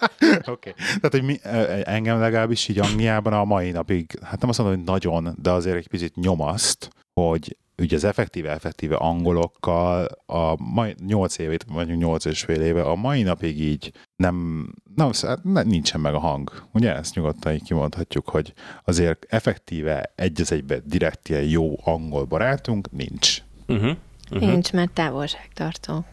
Oké. 0.38 0.50
Okay. 0.50 0.72
Tehát, 0.86 1.10
hogy 1.10 1.22
mi, 1.22 1.38
engem 1.84 2.18
legalábbis 2.18 2.68
így 2.68 2.78
Angliában 2.78 3.32
a 3.32 3.44
mai 3.44 3.70
napig, 3.70 4.18
hát 4.22 4.40
nem 4.40 4.48
azt 4.48 4.58
mondom, 4.58 4.76
hogy 4.76 4.86
nagyon, 4.86 5.36
de 5.42 5.50
azért 5.50 5.76
egy 5.76 5.88
picit 5.88 6.16
nyomaszt, 6.16 6.90
hogy 7.20 7.56
ugye 7.78 7.96
az 7.96 8.04
effektíve, 8.04 8.50
effektíve 8.50 8.96
angolokkal 8.96 10.08
a 10.26 10.62
mai 10.62 10.94
8 11.06 11.38
évét, 11.38 11.64
vagy 11.68 11.96
8 11.96 12.24
és 12.24 12.42
fél 12.42 12.60
éve, 12.60 12.82
a 12.82 12.94
mai 12.94 13.22
napig 13.22 13.60
így 13.60 13.92
nem, 14.16 14.66
nem, 14.94 15.10
hát 15.20 15.44
ne- 15.44 15.62
nincsen 15.62 16.00
meg 16.00 16.14
a 16.14 16.18
hang. 16.18 16.66
Ugye 16.72 16.94
ezt 16.94 17.14
nyugodtan 17.14 17.52
így 17.52 17.62
kimondhatjuk, 17.62 18.28
hogy 18.28 18.52
azért 18.84 19.26
effektíve 19.28 20.12
egy 20.14 20.40
az 20.40 20.52
egybe 20.52 20.78
direkt 20.84 21.28
ilyen 21.28 21.44
jó 21.44 21.74
angol 21.84 22.24
barátunk 22.24 22.90
nincs. 22.90 23.38
Uh-huh. 23.66 23.96
Uh-huh. 24.30 24.48
Nincs, 24.48 24.72
mert 24.72 24.90
távolságtartó. 24.90 26.04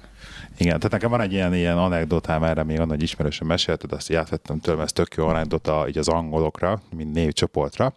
Igen, 0.57 0.75
tehát 0.75 0.91
nekem 0.91 1.09
van 1.09 1.21
egy 1.21 1.31
ilyen, 1.31 1.53
ilyen 1.53 1.77
anekdotám 1.77 2.43
erre, 2.43 2.63
még 2.63 2.79
annak 2.79 3.01
ismerősen 3.01 3.47
mesélted, 3.47 3.91
azt 3.91 4.09
így 4.09 4.15
átvettem 4.15 4.59
tőlem, 4.59 4.79
ez 4.79 4.91
tök 4.91 5.13
jó 5.15 5.27
anekdota 5.27 5.87
így 5.87 5.97
az 5.97 6.07
angolokra, 6.07 6.81
mint 6.95 7.13
névcsoportra, 7.13 7.93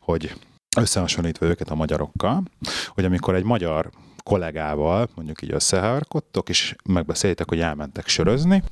hogy 0.00 0.34
összehasonlítva 0.76 1.46
őket 1.46 1.70
a 1.70 1.74
magyarokkal, 1.74 2.42
hogy 2.88 3.04
amikor 3.04 3.34
egy 3.34 3.44
magyar 3.44 3.90
kollégával 4.22 5.08
mondjuk 5.14 5.42
így 5.42 5.52
összeharkodtok, 5.52 6.48
és 6.48 6.74
megbeszéltek, 6.84 7.48
hogy 7.48 7.60
elmentek 7.60 8.08
sörözni, 8.08 8.62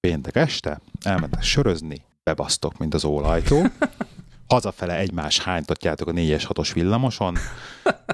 péntek 0.00 0.36
este, 0.36 0.80
elmentek 1.02 1.42
sörözni, 1.42 2.04
bebasztok, 2.22 2.78
mint 2.78 2.94
az 2.94 3.04
ólajtó, 3.04 3.66
hazafele 4.48 4.96
egymás 4.96 5.38
hánytatjátok 5.38 6.08
a 6.08 6.12
4-es 6.12 6.44
6-os 6.48 6.70
villamoson, 6.74 7.36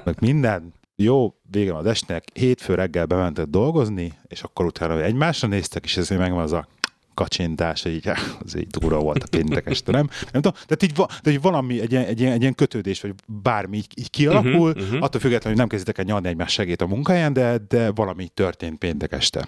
meg 0.03 0.15
minden, 0.19 0.73
jó, 1.01 1.33
vége 1.51 1.75
az 1.75 1.85
estének, 1.85 2.23
hétfő 2.33 2.75
reggel 2.75 3.05
bementek 3.05 3.45
dolgozni, 3.45 4.17
és 4.27 4.41
akkor 4.41 4.65
utána 4.65 5.03
egymásra 5.03 5.47
néztek, 5.47 5.83
és 5.83 5.97
ez 5.97 6.09
megvan 6.09 6.41
az 6.41 6.51
a 6.51 6.67
kacsintás, 7.13 7.83
hogy 7.83 7.91
így, 7.91 8.05
"Há, 8.05 8.15
az 8.45 8.57
így 8.57 8.67
durva 8.67 8.99
volt 8.99 9.23
a 9.23 9.27
péntek 9.29 9.69
este, 9.69 9.91
nem? 9.91 10.09
Nem 10.31 10.41
tudom, 10.41 10.51
tehát 10.67 10.83
így, 10.83 11.19
de 11.23 11.31
így 11.31 11.41
valami, 11.41 11.81
egy 11.81 11.91
ilyen, 11.91 12.05
egy, 12.05 12.23
egy 12.23 12.41
ilyen 12.41 12.55
kötődés, 12.55 13.01
vagy 13.01 13.13
bármi 13.25 13.77
így, 13.77 13.87
így 13.95 14.09
kialakul, 14.09 14.69
uh-huh, 14.69 15.03
attól 15.03 15.21
függetlenül, 15.21 15.47
hogy 15.47 15.57
nem 15.57 15.67
kezditek 15.67 15.97
el 15.97 16.03
nyalni 16.03 16.27
egymás 16.27 16.51
segét 16.51 16.81
a 16.81 16.87
munkáján, 16.87 17.33
de, 17.33 17.57
de 17.67 17.91
valami 17.91 18.27
történt 18.27 18.77
péntek 18.77 19.11
este. 19.11 19.47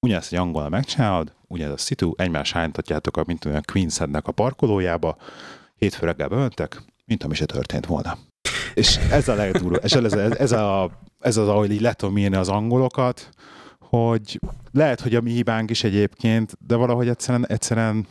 Ugyanezt 0.00 0.32
egy 0.32 0.38
angol 0.38 0.68
megcsinálod, 0.68 1.32
ugyanez 1.48 1.72
a 1.72 1.76
szitu, 1.78 2.12
egymás 2.16 2.52
hánytatjátok 2.52 3.16
a, 3.16 3.24
mint 3.26 3.44
olyan 3.44 3.62
Queensednek 3.72 4.26
a 4.26 4.32
parkolójába, 4.32 5.16
hétfő 5.76 6.06
reggel 6.06 6.28
bementek, 6.28 6.82
mint 7.04 7.24
ami 7.24 7.34
se 7.34 7.44
történt 7.44 7.86
volna. 7.86 8.18
És 8.74 8.96
ez 9.10 9.28
a 9.28 9.34
legdurva, 9.34 9.76
és 9.76 9.92
ez, 9.92 10.12
ez, 10.12 10.36
ez, 10.36 10.52
a, 10.52 10.90
ez 11.20 11.36
az, 11.36 11.48
ahogy 11.48 11.72
így 11.72 11.80
le 11.80 11.92
tudom 11.92 12.18
írni 12.18 12.36
az 12.36 12.48
angolokat, 12.48 13.28
hogy 13.78 14.40
lehet, 14.72 15.00
hogy 15.00 15.14
a 15.14 15.20
mi 15.20 15.30
hibánk 15.30 15.70
is 15.70 15.84
egyébként, 15.84 16.56
de 16.66 16.74
valahogy 16.74 17.08
egyszerűen, 17.08 17.46
egyszerűen 17.46 18.06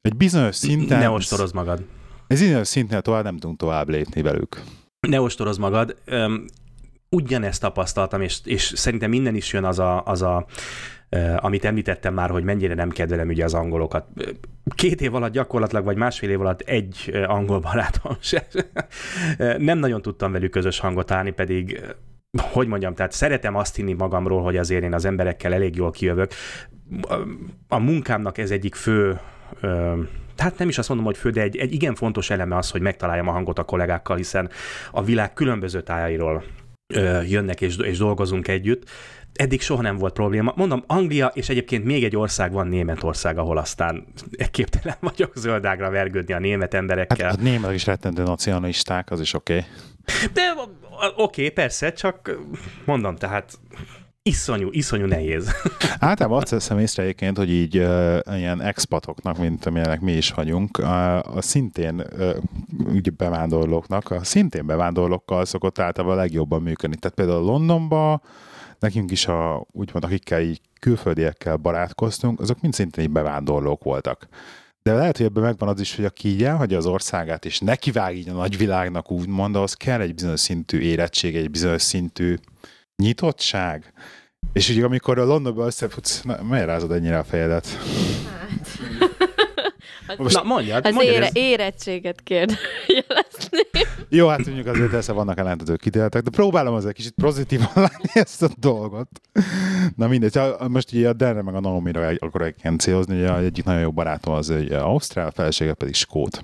egy 0.00 0.16
bizonyos 0.16 0.56
szinten... 0.56 0.98
Ne 0.98 1.10
ostoroz 1.10 1.52
magad. 1.52 1.84
Ez 2.26 2.40
bizonyos 2.40 2.68
szinten 2.68 3.02
tovább 3.02 3.24
nem 3.24 3.38
tudunk 3.38 3.58
tovább 3.58 3.88
lépni 3.88 4.22
velük. 4.22 4.62
Ne 5.08 5.20
ostoroz 5.20 5.56
magad. 5.56 5.96
Ugyanezt 7.10 7.60
tapasztaltam, 7.60 8.20
és, 8.20 8.40
és 8.44 8.72
szerintem 8.74 9.10
minden 9.10 9.34
is 9.34 9.52
jön 9.52 9.64
az 9.64 9.78
a, 9.78 10.02
az 10.04 10.22
a 10.22 10.46
amit 11.36 11.64
említettem 11.64 12.14
már, 12.14 12.30
hogy 12.30 12.44
mennyire 12.44 12.74
nem 12.74 12.90
kedvelem 12.90 13.28
ugye 13.28 13.44
az 13.44 13.54
angolokat. 13.54 14.06
Két 14.74 15.00
év 15.00 15.14
alatt 15.14 15.32
gyakorlatilag, 15.32 15.84
vagy 15.84 15.96
másfél 15.96 16.30
év 16.30 16.40
alatt 16.40 16.60
egy 16.60 17.24
angol 17.26 17.60
barátom 17.60 18.16
se. 18.30 18.46
Nem 19.58 19.78
nagyon 19.78 20.02
tudtam 20.02 20.32
velük 20.32 20.50
közös 20.50 20.78
hangot 20.78 21.10
állni, 21.10 21.30
pedig 21.30 21.80
hogy 22.40 22.66
mondjam, 22.66 22.94
tehát 22.94 23.12
szeretem 23.12 23.56
azt 23.56 23.76
hinni 23.76 23.92
magamról, 23.92 24.42
hogy 24.42 24.56
azért 24.56 24.82
én 24.82 24.94
az 24.94 25.04
emberekkel 25.04 25.52
elég 25.52 25.76
jól 25.76 25.90
kijövök. 25.90 26.32
A 27.68 27.78
munkámnak 27.78 28.38
ez 28.38 28.50
egyik 28.50 28.74
fő 28.74 29.18
tehát 30.34 30.58
nem 30.58 30.68
is 30.68 30.78
azt 30.78 30.88
mondom, 30.88 31.06
hogy 31.06 31.16
fő, 31.16 31.30
de 31.30 31.40
egy, 31.40 31.56
egy 31.56 31.72
igen 31.72 31.94
fontos 31.94 32.30
eleme 32.30 32.56
az, 32.56 32.70
hogy 32.70 32.80
megtaláljam 32.80 33.28
a 33.28 33.32
hangot 33.32 33.58
a 33.58 33.64
kollégákkal, 33.64 34.16
hiszen 34.16 34.50
a 34.90 35.02
világ 35.02 35.32
különböző 35.32 35.82
tájairól 35.82 36.44
jönnek 37.26 37.60
és, 37.60 37.76
és 37.76 37.98
dolgozunk 37.98 38.48
együtt. 38.48 38.90
Eddig 39.34 39.60
soha 39.60 39.82
nem 39.82 39.96
volt 39.96 40.12
probléma. 40.12 40.52
Mondom, 40.56 40.84
Anglia, 40.86 41.26
és 41.26 41.48
egyébként 41.48 41.84
még 41.84 42.04
egy 42.04 42.16
ország 42.16 42.52
van, 42.52 42.66
Németország, 42.66 43.38
ahol 43.38 43.58
aztán 43.58 44.06
képtelen 44.50 44.96
vagyok 45.00 45.32
zöldágra 45.36 45.90
vergődni 45.90 46.32
a 46.32 46.38
német 46.38 46.74
emberekkel. 46.74 47.28
Hát 47.28 47.38
a 47.38 47.42
németek 47.42 47.74
is 47.74 47.86
rettentő 47.86 48.22
nacionalisták, 48.22 49.10
az 49.10 49.20
is 49.20 49.34
oké. 49.34 49.52
Okay. 49.52 49.68
De 50.32 50.52
oké, 51.16 51.42
okay, 51.42 51.50
persze, 51.50 51.92
csak 51.92 52.38
mondom, 52.84 53.16
tehát 53.16 53.58
iszonyú, 54.22 54.68
iszonyú 54.70 55.06
nehéz. 55.06 55.50
Általában 55.98 56.42
azt 56.42 56.50
veszem 56.50 56.78
észre 56.78 57.02
egyébként, 57.02 57.36
hogy 57.36 57.50
így 57.50 57.78
uh, 57.78 58.18
ilyen 58.36 58.60
expatoknak, 58.62 59.38
mint 59.38 59.66
amilyenek 59.66 60.00
mi 60.00 60.12
is 60.12 60.30
vagyunk, 60.30 60.78
uh, 60.78 61.36
a 61.36 61.40
szintén 61.42 62.04
uh, 62.18 63.06
bevándorlóknak, 63.16 64.10
a 64.10 64.24
szintén 64.24 64.66
bevándorlókkal 64.66 65.44
szokott 65.44 65.78
általában 65.78 66.16
a 66.16 66.20
legjobban 66.20 66.62
működni. 66.62 66.96
Tehát 66.96 67.16
például 67.16 67.44
Londonban 67.44 68.22
nekünk 68.84 69.10
is 69.10 69.26
a, 69.26 69.66
úgymond 69.70 70.04
akikkel 70.04 70.40
így 70.40 70.60
külföldiekkel 70.80 71.56
barátkoztunk, 71.56 72.40
azok 72.40 72.60
mind 72.60 72.74
szintén 72.74 73.04
így 73.04 73.10
bevándorlók 73.10 73.84
voltak. 73.84 74.28
De 74.82 74.94
lehet, 74.94 75.16
hogy 75.16 75.26
ebben 75.26 75.42
megvan 75.42 75.68
az 75.68 75.80
is, 75.80 75.96
hogy 75.96 76.04
aki 76.04 76.28
így 76.28 76.44
elhagyja 76.44 76.76
az 76.76 76.86
országát, 76.86 77.44
és 77.44 77.58
nekivág 77.58 78.16
így 78.16 78.28
a 78.28 78.32
nagyvilágnak 78.32 79.10
úgymond, 79.10 79.56
ahhoz 79.56 79.74
kell 79.74 80.00
egy 80.00 80.14
bizonyos 80.14 80.40
szintű 80.40 80.78
érettség, 80.78 81.36
egy 81.36 81.50
bizonyos 81.50 81.82
szintű 81.82 82.36
nyitottság. 83.02 83.92
És 84.52 84.68
ugye 84.68 84.84
amikor 84.84 85.18
a 85.18 85.24
Londonban 85.24 85.66
összefutsz, 85.66 86.22
na, 86.22 86.42
miért 86.42 86.66
rázod 86.66 86.92
ennyire 86.92 87.18
a 87.18 87.24
fejedet? 87.24 87.66
Hát. 88.28 88.78
Most, 90.18 90.34
na, 90.34 90.42
mondjad, 90.42 90.86
az 90.86 90.94
mondjad 90.94 91.14
ére, 91.14 91.26
ez... 91.26 91.36
érettséget 91.36 92.20
kérdőjelezni. 92.22 93.58
Jó, 94.08 94.28
hát 94.28 94.46
mondjuk 94.46 94.66
azért 94.66 94.90
persze 94.90 95.12
vannak 95.12 95.38
ellentető 95.38 95.76
kitéletek, 95.76 96.22
de 96.22 96.30
próbálom 96.30 96.74
azért 96.74 96.94
kicsit 96.94 97.14
pozitívan 97.16 97.68
látni 97.88 98.10
ezt 98.12 98.42
a 98.42 98.48
dolgot. 98.58 99.08
Na 99.96 100.08
mindegy, 100.08 100.40
most 100.68 100.92
ugye 100.92 101.08
a 101.08 101.12
Denre 101.12 101.42
meg 101.42 101.54
a 101.54 101.60
Naomi-ra 101.60 102.12
akkor 102.18 102.42
egy 102.42 102.78
célozni, 102.78 103.16
ugye 103.16 103.36
egyik 103.36 103.64
nagyon 103.64 103.80
jó 103.80 103.92
barátom 103.92 104.34
az 104.34 104.50
egy 104.50 104.72
Ausztrál, 104.72 105.30
felesége 105.30 105.74
pedig 105.74 105.94
Skót. 105.94 106.42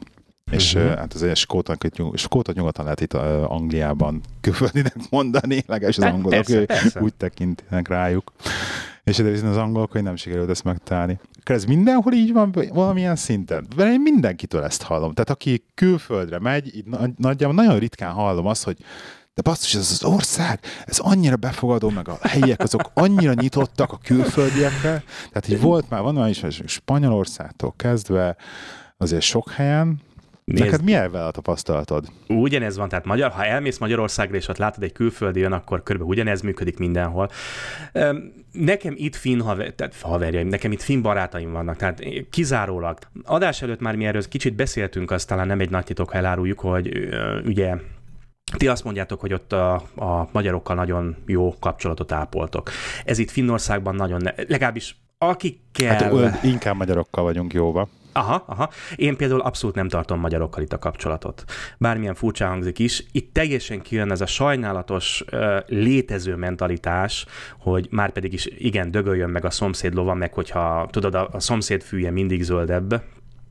És 0.51 0.75
uh-huh. 0.75 0.95
hát 0.97 1.15
azért 1.15 1.37
skótot, 1.37 1.87
skótot 2.15 2.55
nyugodtan 2.55 2.85
lehet 2.85 3.01
itt 3.01 3.15
uh, 3.15 3.53
Angliában 3.53 4.21
külföldinek 4.41 4.95
mondani, 5.11 5.65
legalábbis 5.67 5.99
az 5.99 6.05
angolok 6.05 6.31
persze, 6.31 6.65
persze. 6.65 7.01
úgy 7.01 7.15
tekintenek 7.15 7.89
rájuk. 7.89 8.33
És 9.05 9.17
de 9.17 9.23
viszont 9.23 9.51
az 9.51 9.57
angolok, 9.57 9.93
hogy 9.93 10.03
nem 10.03 10.17
sikerült 10.17 10.51
ezt 10.51 10.65
megtalálni. 10.65 11.21
Ez 11.45 11.65
mindenhol 11.65 12.13
így 12.13 12.33
van, 12.33 12.55
valamilyen 12.73 13.17
szinten. 13.17 13.67
De 13.77 13.93
én 13.93 14.01
mindenkitől 14.01 14.65
ezt 14.65 14.83
hallom. 14.83 15.13
Tehát 15.13 15.31
aki 15.31 15.65
külföldre 15.75 16.39
megy, 16.39 16.77
így 16.77 16.85
nagyjából 17.17 17.57
nagyon 17.57 17.79
ritkán 17.79 18.13
hallom 18.13 18.47
azt, 18.47 18.65
hogy 18.65 18.77
de 19.35 19.43
basszus, 19.43 19.75
ez 19.75 19.91
az 19.91 20.05
ország, 20.05 20.61
ez 20.85 20.99
annyira 20.99 21.37
befogadó, 21.37 21.91
meg 21.91 22.09
a 22.09 22.19
helyiek 22.21 22.61
azok 22.63 22.91
annyira 22.95 23.33
nyitottak 23.33 23.93
a 23.93 23.99
külföldiekre. 24.03 25.03
Tehát 25.33 25.49
így 25.49 25.61
volt 25.61 25.91
már, 25.91 26.03
van 26.03 26.17
olyan 26.17 26.29
is, 26.29 26.63
Spanyolországtól 26.67 27.75
kezdve 27.77 28.37
azért 28.97 29.23
sok 29.23 29.51
helyen, 29.51 30.01
Nézd, 30.51 30.65
Neked 30.65 30.85
mi 30.85 30.95
elvel 30.95 31.27
a 31.27 31.31
tapasztalatod? 31.31 32.07
Ugyanez 32.29 32.77
van, 32.77 32.89
tehát 32.89 33.05
magyar, 33.05 33.31
ha 33.31 33.45
elmész 33.45 33.79
Magyarországra, 33.79 34.37
és 34.37 34.49
ott 34.49 34.57
látod 34.57 34.83
egy 34.83 34.93
külföldi 34.93 35.41
jön, 35.41 35.53
akkor 35.53 35.83
körülbelül 35.83 36.15
ugyanez 36.15 36.41
működik 36.41 36.79
mindenhol. 36.79 37.31
Nekem 38.53 38.95
itt 38.97 39.17
finn 39.17 39.41
haver, 39.41 39.73
tehát 39.73 40.01
haverjaim, 40.01 40.49
nekem 40.49 40.73
itt 40.73 40.83
finn 40.83 41.03
barátaim 41.03 41.53
vannak, 41.53 41.77
tehát 41.77 42.03
kizárólag. 42.31 42.99
Adás 43.25 43.63
előtt 43.63 43.81
már 43.81 43.97
mi 43.97 44.07
erről 44.07 44.29
kicsit 44.29 44.55
beszéltünk, 44.55 45.11
az 45.11 45.25
talán 45.25 45.47
nem 45.47 45.61
egy 45.61 45.71
nagy 45.71 45.85
titok, 45.85 46.11
ha 46.11 46.17
eláruljuk, 46.17 46.61
hogy 46.61 47.09
ugye 47.45 47.77
ti 48.57 48.69
azt 48.69 48.85
mondjátok, 48.85 49.21
hogy 49.21 49.33
ott 49.33 49.53
a, 49.53 49.75
a 49.97 50.29
magyarokkal 50.33 50.77
nagyon 50.77 51.17
jó 51.27 51.55
kapcsolatot 51.59 52.13
ápoltok. 52.13 52.71
Ez 53.05 53.19
itt 53.19 53.31
Finnországban 53.31 53.95
nagyon, 53.95 54.21
ne, 54.23 54.33
legalábbis 54.49 54.97
akikkel... 55.19 56.13
Hát 56.13 56.45
inkább 56.45 56.77
magyarokkal 56.77 57.25
vagyunk 57.25 57.53
jóba. 57.53 57.89
Aha, 58.13 58.45
aha. 58.47 58.71
Én 58.97 59.17
például 59.17 59.41
abszolút 59.41 59.75
nem 59.75 59.89
tartom 59.89 60.21
magyarokkal 60.21 60.63
itt 60.63 60.73
a 60.73 60.79
kapcsolatot. 60.79 61.45
Bármilyen 61.79 62.15
furcsa 62.15 62.47
hangzik 62.47 62.79
is, 62.79 63.05
itt 63.13 63.33
teljesen 63.33 63.81
kijön 63.81 64.11
ez 64.11 64.21
a 64.21 64.27
sajnálatos 64.27 65.25
uh, 65.33 65.57
létező 65.67 66.35
mentalitás, 66.37 67.27
hogy 67.59 67.87
már 67.91 68.13
pedig 68.13 68.33
is 68.33 68.47
igen, 68.47 68.91
dögöljön 68.91 69.31
meg 69.31 69.45
a 69.45 69.51
szomszéd 69.51 69.95
lova, 69.95 70.15
meg 70.15 70.35
hogyha 70.35 70.89
tudod, 70.91 71.15
a, 71.15 71.29
a 71.33 71.41
szomszéd 71.41 71.83
fűje 71.83 72.11
mindig 72.11 72.43
zöldebb, 72.43 73.03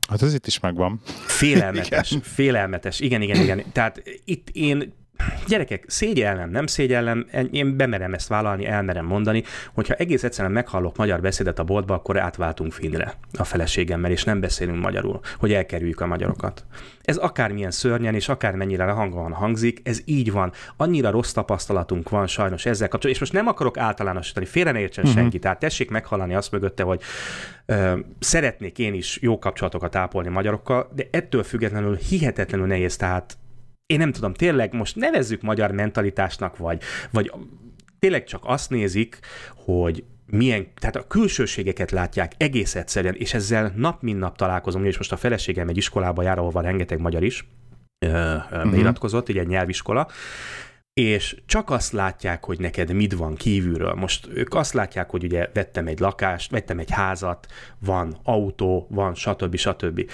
Hát 0.08 0.22
ez 0.22 0.34
itt 0.34 0.46
is 0.46 0.60
megvan. 0.60 1.00
Félelmetes, 1.26 2.10
igen. 2.10 2.22
félelmetes. 2.22 3.00
Igen, 3.00 3.22
igen, 3.22 3.40
igen. 3.40 3.62
Tehát 3.72 4.02
itt 4.24 4.48
én 4.52 4.92
Gyerekek, 5.46 5.84
szégyellem, 5.86 6.50
nem 6.50 6.66
szégyellem, 6.66 7.26
én 7.50 7.76
bemerem 7.76 8.14
ezt 8.14 8.28
vállalni, 8.28 8.66
elmerem 8.66 9.06
mondani, 9.06 9.42
hogyha 9.74 9.94
egész 9.94 10.24
egyszerűen 10.24 10.52
meghallok 10.52 10.96
magyar 10.96 11.20
beszédet 11.20 11.58
a 11.58 11.64
boltba, 11.64 11.94
akkor 11.94 12.18
átváltunk 12.18 12.72
finre 12.72 13.14
a 13.38 13.44
feleségemmel, 13.44 14.10
és 14.10 14.24
nem 14.24 14.40
beszélünk 14.40 14.82
magyarul, 14.82 15.20
hogy 15.38 15.52
elkerüljük 15.52 16.00
a 16.00 16.06
magyarokat. 16.06 16.64
Ez 17.02 17.16
akármilyen 17.16 17.70
szörnyen 17.70 18.14
és 18.14 18.28
akármennyire 18.28 18.84
hangosan 18.84 19.32
hangzik, 19.32 19.80
ez 19.84 20.00
így 20.04 20.32
van. 20.32 20.52
Annyira 20.76 21.10
rossz 21.10 21.32
tapasztalatunk 21.32 22.08
van 22.08 22.26
sajnos 22.26 22.66
ezzel 22.66 22.88
kapcsolatban, 22.88 23.12
és 23.12 23.20
most 23.20 23.32
nem 23.32 23.46
akarok 23.46 23.78
általánosítani, 23.78 24.46
félre 24.46 24.70
ne 24.72 24.80
értsen 24.80 25.04
uh-huh. 25.04 25.20
senki, 25.20 25.38
tehát 25.38 25.58
tessék 25.58 25.90
meghallani 25.90 26.34
azt 26.34 26.52
mögötte, 26.52 26.82
hogy 26.82 27.00
ö, 27.66 27.98
szeretnék 28.18 28.78
én 28.78 28.94
is 28.94 29.18
jó 29.20 29.38
kapcsolatokat 29.38 29.96
ápolni 29.96 30.28
magyarokkal, 30.28 30.90
de 30.94 31.08
ettől 31.10 31.42
függetlenül 31.42 31.96
hihetetlenül 31.96 32.66
nehéz, 32.66 32.96
tehát 32.96 33.38
én 33.90 33.98
nem 33.98 34.12
tudom, 34.12 34.34
tényleg 34.34 34.72
most 34.74 34.96
nevezzük 34.96 35.42
magyar 35.42 35.70
mentalitásnak, 35.70 36.56
vagy, 36.56 36.82
vagy 37.10 37.32
tényleg 37.98 38.24
csak 38.24 38.42
azt 38.44 38.70
nézik, 38.70 39.18
hogy 39.54 40.04
milyen, 40.26 40.66
tehát 40.76 40.96
a 40.96 41.06
külsőségeket 41.06 41.90
látják 41.90 42.32
egész 42.36 42.74
egyszerűen, 42.74 43.14
és 43.14 43.34
ezzel 43.34 43.72
nap 43.76 44.02
mint 44.02 44.18
nap 44.18 44.36
találkozom, 44.36 44.84
és 44.84 44.96
most 44.96 45.12
a 45.12 45.16
feleségem 45.16 45.68
egy 45.68 45.76
iskolába 45.76 46.22
jár, 46.22 46.38
ahol 46.38 46.50
van 46.50 46.62
rengeteg 46.62 46.98
magyar 46.98 47.22
is, 47.22 47.46
uh-huh. 48.06 48.70
beiratkozott, 48.70 49.28
egy 49.28 49.46
nyelviskola, 49.46 50.08
és 50.92 51.36
csak 51.46 51.70
azt 51.70 51.92
látják, 51.92 52.44
hogy 52.44 52.58
neked 52.58 52.92
mit 52.92 53.14
van 53.14 53.34
kívülről. 53.34 53.94
Most 53.94 54.28
ők 54.34 54.54
azt 54.54 54.72
látják, 54.72 55.10
hogy 55.10 55.24
ugye 55.24 55.48
vettem 55.52 55.86
egy 55.86 55.98
lakást, 55.98 56.50
vettem 56.50 56.78
egy 56.78 56.90
házat, 56.90 57.46
van 57.78 58.16
autó, 58.22 58.86
van 58.90 59.14
stb. 59.14 59.56
stb 59.56 60.10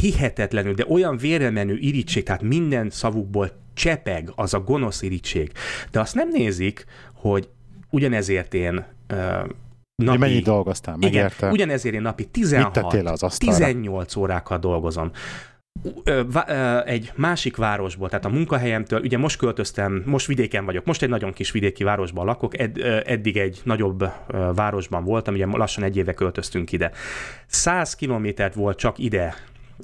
hihetetlenül, 0.00 0.74
de 0.74 0.84
olyan 0.88 1.16
vérremenő 1.16 1.76
irítség, 1.76 2.22
tehát 2.22 2.42
minden 2.42 2.90
szavukból 2.90 3.50
csepeg 3.74 4.32
az 4.34 4.54
a 4.54 4.60
gonosz 4.60 5.02
irítség. 5.02 5.52
De 5.90 6.00
azt 6.00 6.14
nem 6.14 6.28
nézik, 6.28 6.84
hogy 7.14 7.48
ugyanezért 7.90 8.54
én 8.54 8.84
uh, 9.12 9.18
napi... 9.94 10.18
Mennyit 10.18 10.44
dolgoztál, 10.44 10.96
megérte? 10.96 11.36
Igen, 11.36 11.52
ugyanezért 11.52 11.94
én 11.94 12.02
napi 12.02 12.24
16, 12.24 13.38
18 13.38 14.16
órákat 14.16 14.60
dolgozom 14.60 15.10
egy 16.84 17.12
másik 17.14 17.56
városból, 17.56 18.08
tehát 18.08 18.24
a 18.24 18.28
munkahelyemtől, 18.28 19.00
ugye 19.00 19.18
most 19.18 19.38
költöztem, 19.38 20.02
most 20.06 20.26
vidéken 20.26 20.64
vagyok, 20.64 20.84
most 20.84 21.02
egy 21.02 21.08
nagyon 21.08 21.32
kis 21.32 21.50
vidéki 21.50 21.84
városban 21.84 22.24
lakok, 22.24 22.58
ed, 22.58 22.78
eddig 23.06 23.36
egy 23.36 23.60
nagyobb 23.64 24.10
városban 24.54 25.04
voltam, 25.04 25.34
ugye 25.34 25.46
lassan 25.46 25.84
egy 25.84 25.96
éve 25.96 26.12
költöztünk 26.12 26.72
ide. 26.72 26.90
100 27.46 27.94
kilométert 27.94 28.54
volt 28.54 28.78
csak 28.78 28.98
ide 28.98 29.34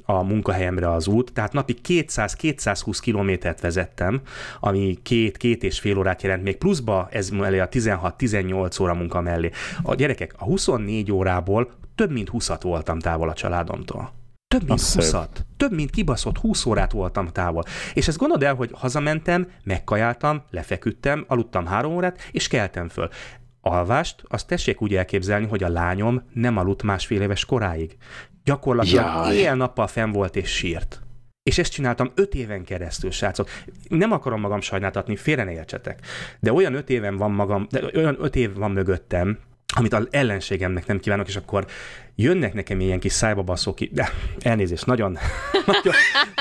a 0.05 0.23
munkahelyemre 0.23 0.91
az 0.91 1.07
út, 1.07 1.33
tehát 1.33 1.53
napi 1.53 1.75
200-220 1.87 2.97
kilométert 3.01 3.61
vezettem, 3.61 4.21
ami 4.59 4.97
két-két 5.03 5.63
és 5.63 5.79
fél 5.79 5.97
órát 5.97 6.21
jelent, 6.21 6.43
még 6.43 6.57
pluszba 6.57 7.07
ez 7.11 7.29
mellé 7.29 7.59
a 7.59 7.69
16-18 7.69 8.81
óra 8.81 8.93
munka 8.93 9.21
mellé. 9.21 9.51
A 9.83 9.95
gyerekek, 9.95 10.33
a 10.37 10.43
24 10.43 11.11
órából 11.11 11.71
több 11.95 12.11
mint 12.11 12.29
20 12.29 12.51
voltam 12.61 12.99
távol 12.99 13.29
a 13.29 13.33
családomtól. 13.33 14.11
Több 14.47 14.67
mint 14.67 14.81
20 14.81 15.15
Több 15.57 15.71
mint 15.71 15.89
kibaszott 15.89 16.37
20 16.37 16.65
órát 16.65 16.91
voltam 16.91 17.27
távol. 17.27 17.63
És 17.93 18.07
ezt 18.07 18.17
gondold 18.17 18.43
el, 18.43 18.55
hogy 18.55 18.69
hazamentem, 18.73 19.47
megkajáltam, 19.63 20.43
lefeküdtem, 20.49 21.25
aludtam 21.27 21.65
három 21.65 21.95
órát, 21.95 22.29
és 22.31 22.47
keltem 22.47 22.89
föl 22.89 23.09
alvást, 23.61 24.23
azt 24.27 24.47
tessék 24.47 24.81
úgy 24.81 24.95
elképzelni, 24.95 25.45
hogy 25.45 25.63
a 25.63 25.69
lányom 25.69 26.23
nem 26.33 26.57
aludt 26.57 26.83
másfél 26.83 27.21
éves 27.21 27.45
koráig. 27.45 27.97
Gyakorlatilag 28.47 29.33
éjjel-nappal 29.33 29.87
fenn 29.87 30.11
volt 30.11 30.35
és 30.35 30.49
sírt. 30.49 31.01
És 31.43 31.57
ezt 31.57 31.71
csináltam 31.71 32.11
öt 32.15 32.33
éven 32.35 32.63
keresztül, 32.63 33.11
srácok. 33.11 33.49
Nem 33.87 34.11
akarom 34.11 34.39
magam 34.39 34.61
sajnáltatni, 34.61 35.15
félre 35.15 35.43
ne 35.43 35.51
értsetek. 35.51 35.99
De 36.39 36.53
olyan 36.53 36.73
öt 36.73 36.89
éven 36.89 37.17
van 37.17 37.31
magam, 37.31 37.67
de 37.69 37.81
olyan 37.95 38.17
öt 38.19 38.35
év 38.35 38.53
van 38.53 38.71
mögöttem, 38.71 39.37
amit 39.75 39.93
az 39.93 40.07
ellenségemnek 40.11 40.85
nem 40.85 40.99
kívánok, 40.99 41.27
és 41.27 41.35
akkor 41.35 41.65
jönnek 42.15 42.53
nekem 42.53 42.79
ilyen 42.79 42.99
kis 42.99 43.11
szájbabaszók, 43.11 43.79
de 43.79 44.09
elnézést, 44.39 44.85
nagyon, 44.85 45.17
nagyon, 45.65 45.93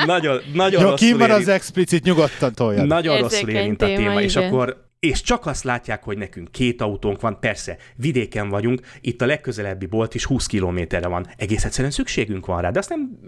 nagyon, 0.06 0.40
nagyon 0.52 0.80
Jó, 0.80 0.88
rosszul 0.88 1.08
ki 1.08 1.14
van 1.14 1.30
az 1.30 1.48
explicit, 1.48 2.04
nyugodtan 2.04 2.52
toljad. 2.52 2.86
nagyon 2.86 3.16
Érzékeny 3.16 3.44
rosszul 3.44 3.50
érint 3.50 3.82
a 3.82 3.86
téma, 3.86 4.20
és 4.22 4.36
akkor 4.36 4.85
és 5.00 5.22
csak 5.22 5.46
azt 5.46 5.64
látják, 5.64 6.02
hogy 6.02 6.18
nekünk 6.18 6.50
két 6.50 6.80
autónk 6.80 7.20
van, 7.20 7.40
persze, 7.40 7.76
vidéken 7.96 8.48
vagyunk, 8.48 8.80
itt 9.00 9.22
a 9.22 9.26
legközelebbi 9.26 9.86
bolt 9.86 10.14
is 10.14 10.24
20 10.24 10.46
kilométerre 10.46 11.06
van. 11.06 11.26
Egész 11.36 11.64
egyszerűen 11.64 11.92
szükségünk 11.92 12.46
van 12.46 12.60
rá, 12.60 12.70
de 12.70 12.78
azt 12.78 12.88
nem... 12.88 13.18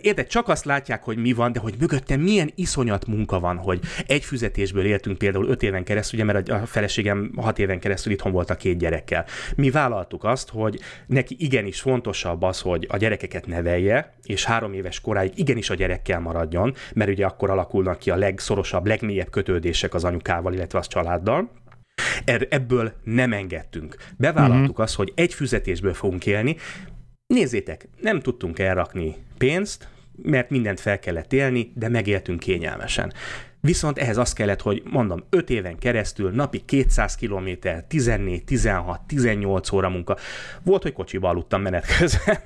Érted, 0.00 0.26
csak 0.26 0.48
azt 0.48 0.64
látják, 0.64 1.04
hogy 1.04 1.16
mi 1.16 1.32
van, 1.32 1.52
de 1.52 1.60
hogy 1.60 1.74
mögötte 1.78 2.16
milyen 2.16 2.52
iszonyat 2.54 3.06
munka 3.06 3.40
van, 3.40 3.56
hogy 3.56 3.80
egy 4.06 4.24
füzetésből 4.24 4.84
éltünk 4.84 5.18
például 5.18 5.48
5 5.48 5.62
éven 5.62 5.84
keresztül, 5.84 6.20
ugye, 6.20 6.32
mert 6.32 6.48
a 6.48 6.66
feleségem 6.66 7.32
6 7.36 7.58
éven 7.58 7.80
keresztül 7.80 8.12
itthon 8.12 8.32
volt 8.32 8.50
a 8.50 8.56
két 8.56 8.78
gyerekkel. 8.78 9.26
Mi 9.56 9.70
vállaltuk 9.70 10.24
azt, 10.24 10.48
hogy 10.48 10.80
neki 11.06 11.36
igenis 11.38 11.80
fontosabb 11.80 12.42
az, 12.42 12.60
hogy 12.60 12.86
a 12.90 12.96
gyerekeket 12.96 13.46
nevelje, 13.46 14.14
és 14.30 14.44
három 14.44 14.72
éves 14.72 15.00
koráig 15.00 15.32
igenis 15.34 15.70
a 15.70 15.74
gyerekkel 15.74 16.20
maradjon, 16.20 16.74
mert 16.94 17.10
ugye 17.10 17.26
akkor 17.26 17.50
alakulnak 17.50 17.98
ki 17.98 18.10
a 18.10 18.16
legszorosabb, 18.16 18.86
legmélyebb 18.86 19.30
kötődések 19.30 19.94
az 19.94 20.04
anyukával, 20.04 20.52
illetve 20.52 20.78
az 20.78 20.86
családdal. 20.86 21.50
Er- 22.24 22.52
Ebből 22.52 22.92
nem 23.04 23.32
engedtünk. 23.32 23.96
Bevállaltuk 24.16 24.68
uh-huh. 24.68 24.84
azt, 24.84 24.94
hogy 24.94 25.12
egy 25.14 25.34
füzetésből 25.34 25.94
fogunk 25.94 26.26
élni. 26.26 26.56
Nézzétek, 27.26 27.88
nem 28.00 28.20
tudtunk 28.20 28.58
elrakni 28.58 29.14
pénzt, 29.38 29.88
mert 30.22 30.50
mindent 30.50 30.80
fel 30.80 30.98
kellett 30.98 31.32
élni, 31.32 31.72
de 31.74 31.88
megéltünk 31.88 32.40
kényelmesen. 32.40 33.12
Viszont 33.60 33.98
ehhez 33.98 34.16
az 34.16 34.32
kellett, 34.32 34.60
hogy 34.60 34.82
mondom, 34.90 35.24
5 35.30 35.50
éven 35.50 35.78
keresztül 35.78 36.30
napi 36.30 36.62
200 36.64 37.14
km, 37.14 37.48
14, 37.88 38.44
16, 38.44 39.00
18 39.06 39.72
óra 39.72 39.88
munka. 39.88 40.16
Volt, 40.62 40.82
hogy 40.82 40.92
kocsiba 40.92 41.28
aludtam 41.28 41.62
menet 41.62 41.96
közben. 41.98 42.38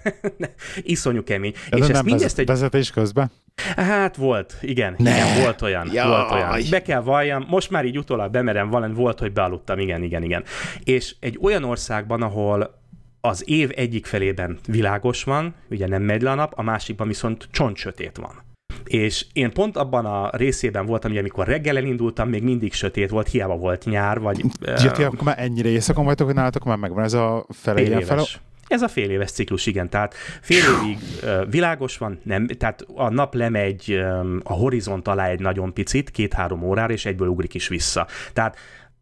Iszonyú 0.82 1.22
kemény. 1.22 1.52
Ez 1.70 1.78
és 1.78 1.86
nem 1.86 1.94
ezt 1.94 2.02
mindezt 2.02 2.22
vezet, 2.22 2.38
egy 2.38 2.46
vezetés 2.46 2.90
közben? 2.90 3.30
Hát 3.76 4.16
volt, 4.16 4.56
igen, 4.60 4.94
Ne. 4.98 5.10
igen, 5.10 5.42
volt 5.42 5.62
olyan, 5.62 5.90
Jaj. 5.92 6.08
volt 6.08 6.30
olyan. 6.30 6.60
Be 6.70 6.82
kell 6.82 7.00
valljam, 7.00 7.44
most 7.48 7.70
már 7.70 7.84
így 7.84 7.98
utólag 7.98 8.30
bemerem 8.30 8.70
valami, 8.70 8.94
volt, 8.94 9.18
hogy 9.18 9.32
bealudtam, 9.32 9.78
igen, 9.78 10.02
igen, 10.02 10.22
igen. 10.22 10.44
És 10.84 11.14
egy 11.20 11.38
olyan 11.42 11.64
országban, 11.64 12.22
ahol 12.22 12.82
az 13.20 13.48
év 13.48 13.70
egyik 13.74 14.06
felében 14.06 14.58
világos 14.66 15.24
van, 15.24 15.54
ugye 15.70 15.88
nem 15.88 16.02
megy 16.02 16.22
le 16.22 16.30
a 16.30 16.34
nap, 16.34 16.52
a 16.56 16.62
másikban 16.62 17.08
viszont 17.08 17.48
csontsötét 17.50 18.16
van. 18.16 18.43
És 18.84 19.26
én 19.32 19.52
pont 19.52 19.76
abban 19.76 20.04
a 20.04 20.30
részében 20.32 20.86
voltam, 20.86 21.10
hogy 21.10 21.20
amikor 21.20 21.46
reggel 21.46 21.76
elindultam, 21.76 22.28
még 22.28 22.42
mindig 22.42 22.72
sötét 22.72 23.10
volt, 23.10 23.28
hiába 23.28 23.56
volt 23.56 23.84
nyár, 23.84 24.20
vagy... 24.20 24.44
Ja, 24.60 24.90
ti 24.90 25.02
akkor 25.02 25.22
már 25.22 25.38
ennyire 25.38 25.68
éjszakon 25.68 26.04
vagytok, 26.04 26.26
hogy 26.26 26.34
nálatok 26.34 26.64
már 26.64 26.76
megvan 26.76 27.04
ez 27.04 27.12
a 27.12 27.46
fele 27.50 28.00
fele... 28.00 28.22
Ez 28.68 28.82
a 28.82 28.88
fél 28.88 29.10
éves 29.10 29.30
ciklus, 29.30 29.66
igen. 29.66 29.90
Tehát 29.90 30.14
fél 30.40 30.62
évig 30.82 30.98
ö, 31.22 31.44
világos 31.50 31.98
van, 31.98 32.20
nem, 32.22 32.46
tehát 32.46 32.86
a 32.94 33.08
nap 33.08 33.34
lemegy 33.34 33.90
ö, 33.90 34.36
a 34.42 34.52
horizont 34.52 35.08
alá 35.08 35.28
egy 35.28 35.40
nagyon 35.40 35.72
picit, 35.72 36.10
két-három 36.10 36.62
órára, 36.62 36.92
és 36.92 37.04
egyből 37.04 37.28
ugrik 37.28 37.54
is 37.54 37.68
vissza. 37.68 38.06
Tehát 38.32 38.56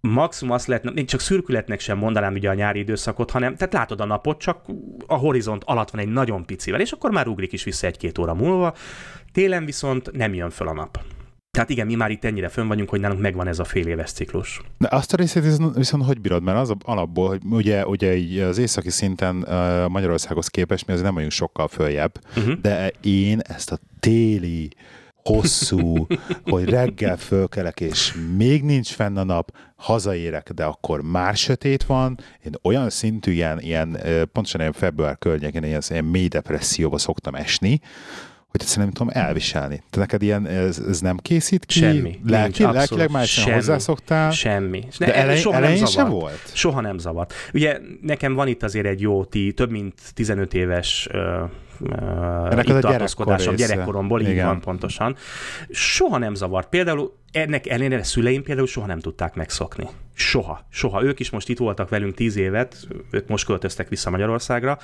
maximum 0.09 0.55
azt 0.55 0.67
lehetne, 0.67 0.91
még 0.91 1.07
csak 1.07 1.21
szürkületnek 1.21 1.81
sem 1.81 1.99
mondanám 1.99 2.35
ugye 2.35 2.49
a 2.51 2.55
nyári 2.55 2.79
időszakot, 2.79 3.31
hanem 3.31 3.57
tehát 3.57 3.73
látod 3.73 4.01
a 4.01 4.05
napot, 4.05 4.39
csak 4.41 4.65
a 5.07 5.15
horizont 5.15 5.65
alatt 5.65 5.91
van 5.91 6.01
egy 6.01 6.09
nagyon 6.09 6.45
picivel, 6.47 6.81
és 6.81 6.93
akkor 6.93 7.11
már 7.11 7.27
ugrik 7.29 7.53
is 7.53 7.65
vissza 7.65 7.87
egy-két 7.87 8.19
óra 8.19 8.35
múlva. 8.35 8.75
Télen 9.33 9.65
viszont 9.65 10.13
nem 10.13 10.35
jön 10.35 10.51
föl 10.51 10.69
a 10.69 10.73
nap. 10.73 10.99
Tehát 11.51 11.71
igen, 11.71 11.87
mi 11.87 11.95
már 11.95 12.11
itt 12.11 12.25
ennyire 12.25 12.49
fönn 12.49 12.69
vagyunk, 12.69 12.89
hogy 12.89 13.01
nálunk 13.01 13.21
megvan 13.21 13.47
ez 13.49 13.59
a 13.59 13.65
fél 13.65 13.87
éves 13.87 14.13
ciklus. 14.13 14.61
De 14.79 14.89
azt 14.91 15.13
a 15.13 15.17
részét 15.17 15.43
viszont, 15.75 16.05
hogy 16.05 16.21
bírod? 16.21 16.43
Mert 16.43 16.59
az 16.59 16.71
a- 16.71 16.77
alapból, 16.85 17.29
hogy 17.29 17.41
ugye, 17.51 17.87
ugye 17.87 18.15
így 18.17 18.39
az 18.39 18.59
északi 18.59 18.91
szinten 18.91 19.35
Magyarországhoz 19.89 20.47
képest 20.49 20.87
mi 20.87 20.93
azért 20.93 21.07
nem 21.07 21.15
vagyunk 21.15 21.33
sokkal 21.33 21.69
följebb, 21.69 22.13
Uh-huh. 22.37 22.55
de 22.61 22.93
én 23.01 23.41
ezt 23.41 23.73
a 23.73 23.79
téli, 24.01 24.71
hosszú, 25.25 26.07
hogy 26.45 26.65
reggel 26.69 27.17
fölkelek, 27.17 27.81
és 27.81 28.15
még 28.37 28.63
nincs 28.63 28.89
fenn 28.93 29.17
a 29.17 29.25
nap, 29.25 29.51
hazaérek, 29.77 30.51
de 30.51 30.65
akkor 30.65 31.03
már 31.03 31.37
sötét 31.37 31.85
van. 31.85 32.19
Én 32.45 32.53
olyan 32.63 32.91
szintű, 32.91 33.33
ilyen, 33.33 33.61
ilyen 33.61 33.99
pontosan 34.33 34.61
ilyen 34.61 34.73
február 34.73 35.19
környékén, 35.19 35.65
ilyen, 35.65 35.83
ilyen 35.89 36.05
mély 36.05 36.29
depresszióba 36.29 36.99
szoktam 36.99 37.35
esni, 37.35 37.81
hogy 38.49 38.61
egyszerűen 38.61 38.87
nem 38.87 38.95
tudom 39.07 39.25
elviselni. 39.25 39.83
Te 39.91 39.99
neked 39.99 40.23
ilyen, 40.23 40.47
ez, 40.47 40.79
ez 40.89 41.01
nem 41.01 41.17
készít 41.17 41.65
ki? 41.65 41.79
Semmi. 41.79 42.01
Nincs, 42.01 42.17
Lelki, 42.31 42.49
abszolút 42.49 42.75
lelkileg 42.75 43.11
már 43.11 43.27
semmi. 43.27 43.55
hozzászoktál? 43.55 44.31
Semmi. 44.31 44.85
És 44.89 44.97
ne- 44.97 45.07
De 45.07 45.15
elej, 45.15 45.37
soha 45.37 45.55
nem 45.55 45.65
elején 45.65 45.87
sem 45.87 46.05
zavart. 46.05 46.21
volt? 46.21 46.51
Soha 46.55 46.81
nem 46.81 46.99
zavart. 46.99 47.33
Ugye 47.55 47.79
nekem 48.01 48.35
van 48.35 48.47
itt 48.49 48.63
azért 48.63 48.87
egy 48.87 49.01
jó, 49.01 49.25
ti, 49.25 49.53
több 49.53 49.71
mint 49.71 49.95
15 50.15 50.55
éves 50.55 51.09
Ennek 52.51 52.69
itt 52.69 52.75
a 52.75 52.81
tartózkodásom 52.81 53.55
gyerekkor 53.55 53.75
gyerekkoromból, 53.75 54.21
így 54.21 54.29
Igen. 54.29 54.47
van 54.47 54.61
pontosan. 54.61 55.17
Soha 55.71 56.19
nem 56.19 56.35
zavart. 56.35 56.69
Például 56.69 57.17
ennek 57.33 57.67
ellenére 57.67 58.03
szüleim 58.03 58.43
például 58.43 58.67
soha 58.67 58.87
nem 58.87 58.99
tudták 58.99 59.35
megszokni. 59.35 59.89
Soha. 60.15 60.67
Soha. 60.69 61.03
Ők 61.03 61.21
is 61.21 61.31
most 61.31 61.49
itt 61.49 61.59
voltak 61.59 61.89
velünk 61.89 62.15
10 62.15 62.37
évet, 62.37 62.77
ők 63.11 63.29
most 63.29 63.47
költöztek 63.47 63.89
vissza 63.89 64.11
Magyarországra, 64.11 64.79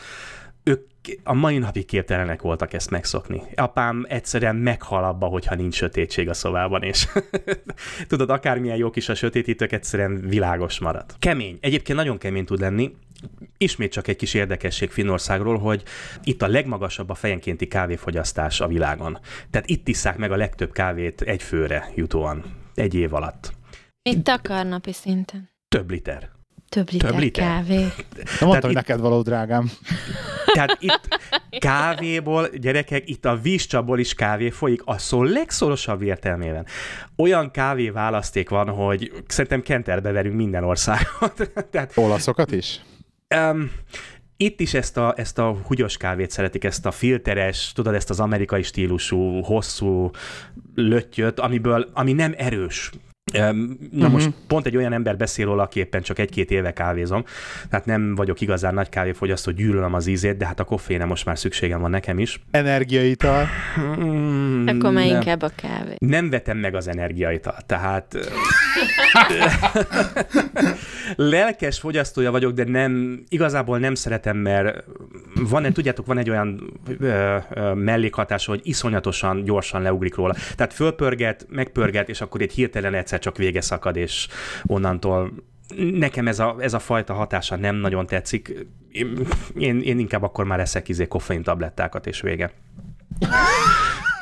ők 0.68 0.86
a 1.24 1.34
mai 1.34 1.59
napig 1.59 1.86
képtelenek 1.86 2.42
voltak 2.42 2.72
ezt 2.72 2.90
megszokni. 2.90 3.42
Apám 3.55 4.07
egyszerűen 4.09 4.57
meghal 4.57 5.05
abba, 5.05 5.26
hogyha 5.26 5.55
nincs 5.55 5.74
sötétség 5.74 6.28
a 6.28 6.34
szobában, 6.34 6.82
és 6.82 7.09
tudod, 8.09 8.30
akármilyen 8.30 8.76
jó 8.76 8.90
kis 8.90 9.09
a 9.09 9.14
sötétítők, 9.14 9.72
egyszerűen 9.72 10.20
világos 10.20 10.78
marad. 10.78 11.05
Kemény. 11.18 11.59
Egyébként 11.61 11.99
nagyon 11.99 12.18
kemény 12.18 12.44
tud 12.44 12.61
lenni. 12.61 12.96
Ismét 13.59 13.93
csak 13.93 14.09
egy 14.09 14.16
kis 14.16 14.35
érdekesség 14.35 14.91
Finnországról, 14.91 15.59
hogy 15.59 15.83
itt 16.25 16.43
a 16.43 16.47
legmagasabb 16.49 17.11
a 17.11 17.14
fejenkénti 17.14 17.66
kávéfogyasztás 17.69 18.61
a 18.61 18.66
világon. 18.66 19.19
Tehát 19.51 19.69
itt 19.69 19.89
isszák 19.89 20.16
meg 20.16 20.33
a 20.33 20.37
legtöbb 20.37 20.73
kávét 20.73 21.21
egy 21.21 21.43
főre 21.43 21.93
jutóan, 21.95 22.45
egy 22.75 22.95
év 22.95 23.14
alatt. 23.14 23.53
Mit 24.03 24.29
akar 24.29 24.66
napi 24.66 24.93
szinten? 24.93 25.51
Több 25.69 25.91
liter. 25.91 26.31
Több 26.69 26.91
liter, 26.91 27.11
Több 27.11 27.19
liter? 27.19 27.45
kávé. 27.45 27.77
Nem 27.77 27.91
mondtam, 28.41 28.61
hogy 28.61 28.71
itt- 28.71 28.75
neked 28.77 29.01
való, 29.01 29.23
drágám. 29.23 29.71
Tehát 30.53 30.77
itt 30.81 31.09
kávéból, 31.59 32.49
gyerekek, 32.49 33.09
itt 33.09 33.25
a 33.25 33.37
vízcsapból 33.37 33.99
is 33.99 34.14
kávé 34.14 34.51
folyik, 34.51 34.83
a 34.85 34.99
szó 34.99 35.23
legszorosabb 35.23 36.03
értelmében. 36.03 36.66
Olyan 37.16 37.51
kávé 37.51 37.91
választék 37.91 38.49
van, 38.49 38.69
hogy 38.69 39.12
szerintem 39.27 39.62
kenterbe 39.62 40.12
verünk 40.12 40.35
minden 40.37 40.64
országot. 40.64 41.51
Tehát 41.71 41.93
Olaszokat 41.97 42.53
is? 42.53 42.81
Um, 43.37 43.70
itt 44.37 44.61
is 44.61 44.74
ezt 44.74 44.97
a, 44.97 45.14
ezt 45.16 45.39
a 45.39 45.57
húgyos 45.66 45.97
kávét 45.97 46.31
szeretik, 46.31 46.64
ezt 46.64 46.87
a 46.87 46.91
filteres, 46.91 47.72
tudod, 47.72 47.95
ezt 47.95 48.11
az 48.11 48.20
amerikai 48.20 48.62
stílusú, 48.62 49.41
hosszú 49.41 50.11
löttyöt, 50.74 51.41
amiből, 51.41 51.91
ami 51.93 52.12
nem 52.12 52.35
erős. 52.37 52.91
Na 53.33 53.51
uh-huh. 53.93 54.12
most 54.12 54.31
pont 54.47 54.66
egy 54.66 54.76
olyan 54.76 54.93
ember 54.93 55.16
beszél 55.16 55.47
róla, 55.47 55.62
aki 55.62 55.79
éppen 55.81 56.03
csak 56.03 56.18
egy-két 56.18 56.51
éve 56.51 56.72
kávézom, 56.72 57.24
tehát 57.70 57.87
nem 57.87 58.14
vagyok 58.14 58.41
igazán 58.41 58.74
nagy 58.74 58.89
kávéfogyasztó, 58.89 59.51
gyűlölöm 59.51 59.95
az 59.95 60.07
ízét, 60.07 60.37
de 60.37 60.47
hát 60.47 60.61
a 60.61 60.64
koffénre 60.64 61.05
most 61.05 61.24
már 61.24 61.39
szükségem 61.39 61.81
van 61.81 61.91
nekem 61.91 62.18
is. 62.18 62.41
Energiaital. 62.51 63.47
Mm, 63.81 64.66
Akkor 64.66 64.93
már 64.93 65.07
nem. 65.07 65.14
inkább 65.14 65.43
a 65.43 65.51
kávé. 65.57 65.95
Nem 65.99 66.31
vetem 66.31 66.59
meg 66.59 66.74
az 66.74 66.89
energiaitalt, 66.89 67.66
tehát 67.66 68.16
lelkes 71.16 71.79
fogyasztója 71.79 72.31
vagyok, 72.31 72.53
de 72.53 72.64
nem, 72.64 73.22
igazából 73.29 73.79
nem 73.79 73.95
szeretem, 73.95 74.37
mert 74.37 74.85
van, 75.35 75.72
tudjátok, 75.72 76.07
van 76.07 76.18
egy 76.18 76.31
olyan 76.31 76.81
ö, 77.01 77.37
ö, 77.51 77.74
mellékhatás, 77.74 78.47
hogy 78.47 78.61
iszonyatosan 78.62 79.45
gyorsan 79.45 79.83
leugrik 79.83 80.14
róla. 80.14 80.35
Tehát 80.57 80.72
fölpörget, 80.72 81.47
megpörget, 81.51 82.09
és 82.09 82.20
akkor 82.20 82.41
egy 82.41 82.53
hirtelen 82.53 82.95
egyszer 82.95 83.18
csak 83.19 83.37
vége 83.37 83.61
szakad, 83.61 83.97
és 83.97 84.29
onnantól 84.66 85.33
nekem 85.77 86.29
ez 86.29 86.39
a, 86.39 86.57
ez 86.59 86.75
a 86.75 86.79
fajta 86.79 87.12
hatása 87.14 87.57
nem 87.57 87.77
nagyon 87.77 88.07
tetszik. 88.07 88.66
Én, 88.93 89.19
én, 89.57 89.81
én 89.81 89.99
inkább 89.99 90.23
akkor 90.23 90.45
már 90.45 90.61
eszek 90.61 90.89
izé 90.89 91.07
koffein 91.07 91.43
tablettákat, 91.43 92.07
és 92.07 92.21
vége. 92.21 92.53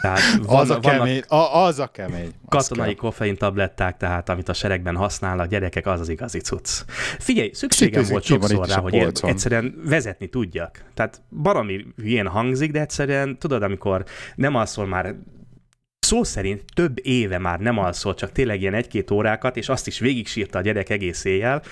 Tehát 0.00 0.20
van, 0.42 0.60
Az 0.60 0.70
a 0.70 0.78
kemény. 0.78 1.22
A, 1.28 1.36
az 1.36 1.78
a 1.78 1.86
kemény. 1.86 2.32
Az 2.44 2.68
katonai 2.68 2.86
kell. 2.86 2.96
koffein 2.96 3.36
tabletták, 3.36 3.96
tehát 3.96 4.28
amit 4.28 4.48
a 4.48 4.52
seregben 4.52 4.96
használnak, 4.96 5.48
gyerekek, 5.48 5.86
az 5.86 6.00
az 6.00 6.08
igazi 6.08 6.38
cucc. 6.38 6.84
Figyelj, 7.18 7.50
szükségem 7.52 8.02
Kicsit 8.02 8.10
volt 8.10 8.24
sokszor 8.24 8.68
rá, 8.68 8.80
hogy 8.80 8.94
én 8.94 9.10
egyszerűen 9.22 9.74
vezetni 9.84 10.28
tudjak. 10.28 10.84
Tehát 10.94 11.20
baromi 11.42 11.86
hülyén 11.96 12.26
hangzik, 12.26 12.70
de 12.70 12.80
egyszerűen 12.80 13.38
tudod, 13.38 13.62
amikor 13.62 14.04
nem 14.34 14.54
alszol 14.54 14.86
már 14.86 15.14
szó 16.06 16.24
szerint 16.24 16.62
több 16.74 16.98
éve 17.02 17.38
már 17.38 17.58
nem 17.58 17.78
alszott, 17.78 18.16
csak 18.16 18.32
tényleg 18.32 18.60
ilyen 18.60 18.74
egy-két 18.74 19.10
órákat, 19.10 19.56
és 19.56 19.68
azt 19.68 19.86
is 19.86 19.98
végig 19.98 20.26
sírta 20.26 20.58
a 20.58 20.62
gyerek 20.62 20.90
egész 20.90 21.24
éjjel, 21.24 21.62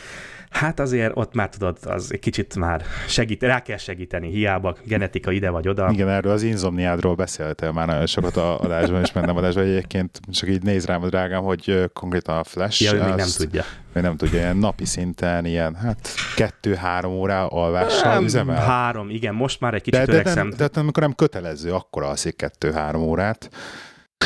Hát 0.55 0.81
azért 0.81 1.13
ott 1.15 1.35
már 1.35 1.49
tudod, 1.49 1.79
az 1.85 2.13
egy 2.13 2.19
kicsit 2.19 2.57
már 2.57 2.83
segít, 3.09 3.43
rá 3.43 3.63
kell 3.63 3.77
segíteni, 3.77 4.31
hiába 4.31 4.77
genetika 4.85 5.31
ide 5.31 5.51
vagy 5.51 5.69
oda. 5.69 5.91
Igen, 5.93 6.09
erről 6.09 6.33
az 6.33 6.43
inzomniádról 6.43 7.15
beszéltél 7.15 7.73
már 7.73 7.87
nagyon 7.87 8.07
sokat 8.07 8.37
a 8.37 8.61
adásban, 8.61 9.01
és 9.01 9.13
nem 9.13 9.37
adásban 9.37 9.65
egyébként 9.65 10.21
csak 10.31 10.49
így 10.49 10.63
néz 10.63 10.87
rám 10.87 11.03
a 11.03 11.07
drágám, 11.07 11.43
hogy 11.43 11.91
konkrétan 11.93 12.39
a 12.39 12.45
Flash. 12.45 12.83
Ja, 12.83 12.93
ő 12.93 13.05
még 13.05 13.15
nem 13.15 13.29
tudja. 13.37 13.65
Még 13.93 14.03
nem 14.03 14.17
tudja, 14.17 14.39
ilyen 14.39 14.57
napi 14.57 14.85
szinten, 14.85 15.45
ilyen 15.45 15.75
hát 15.75 16.09
kettő-három 16.37 17.13
órá 17.13 17.45
alvással 17.45 18.23
üzemel. 18.23 18.65
Három, 18.65 19.11
igen, 19.11 19.35
most 19.35 19.61
már 19.61 19.75
egy 19.75 19.83
kicsit 19.83 20.01
de, 20.01 20.07
de, 20.07 20.13
öregszem. 20.13 20.51
De, 20.51 20.57
de, 20.57 20.69
de, 20.73 20.81
amikor 20.81 21.03
nem 21.03 21.15
kötelező, 21.15 21.73
akkor 21.73 22.03
alszik 22.03 22.37
kettő-három 22.37 23.03
órát. 23.03 23.51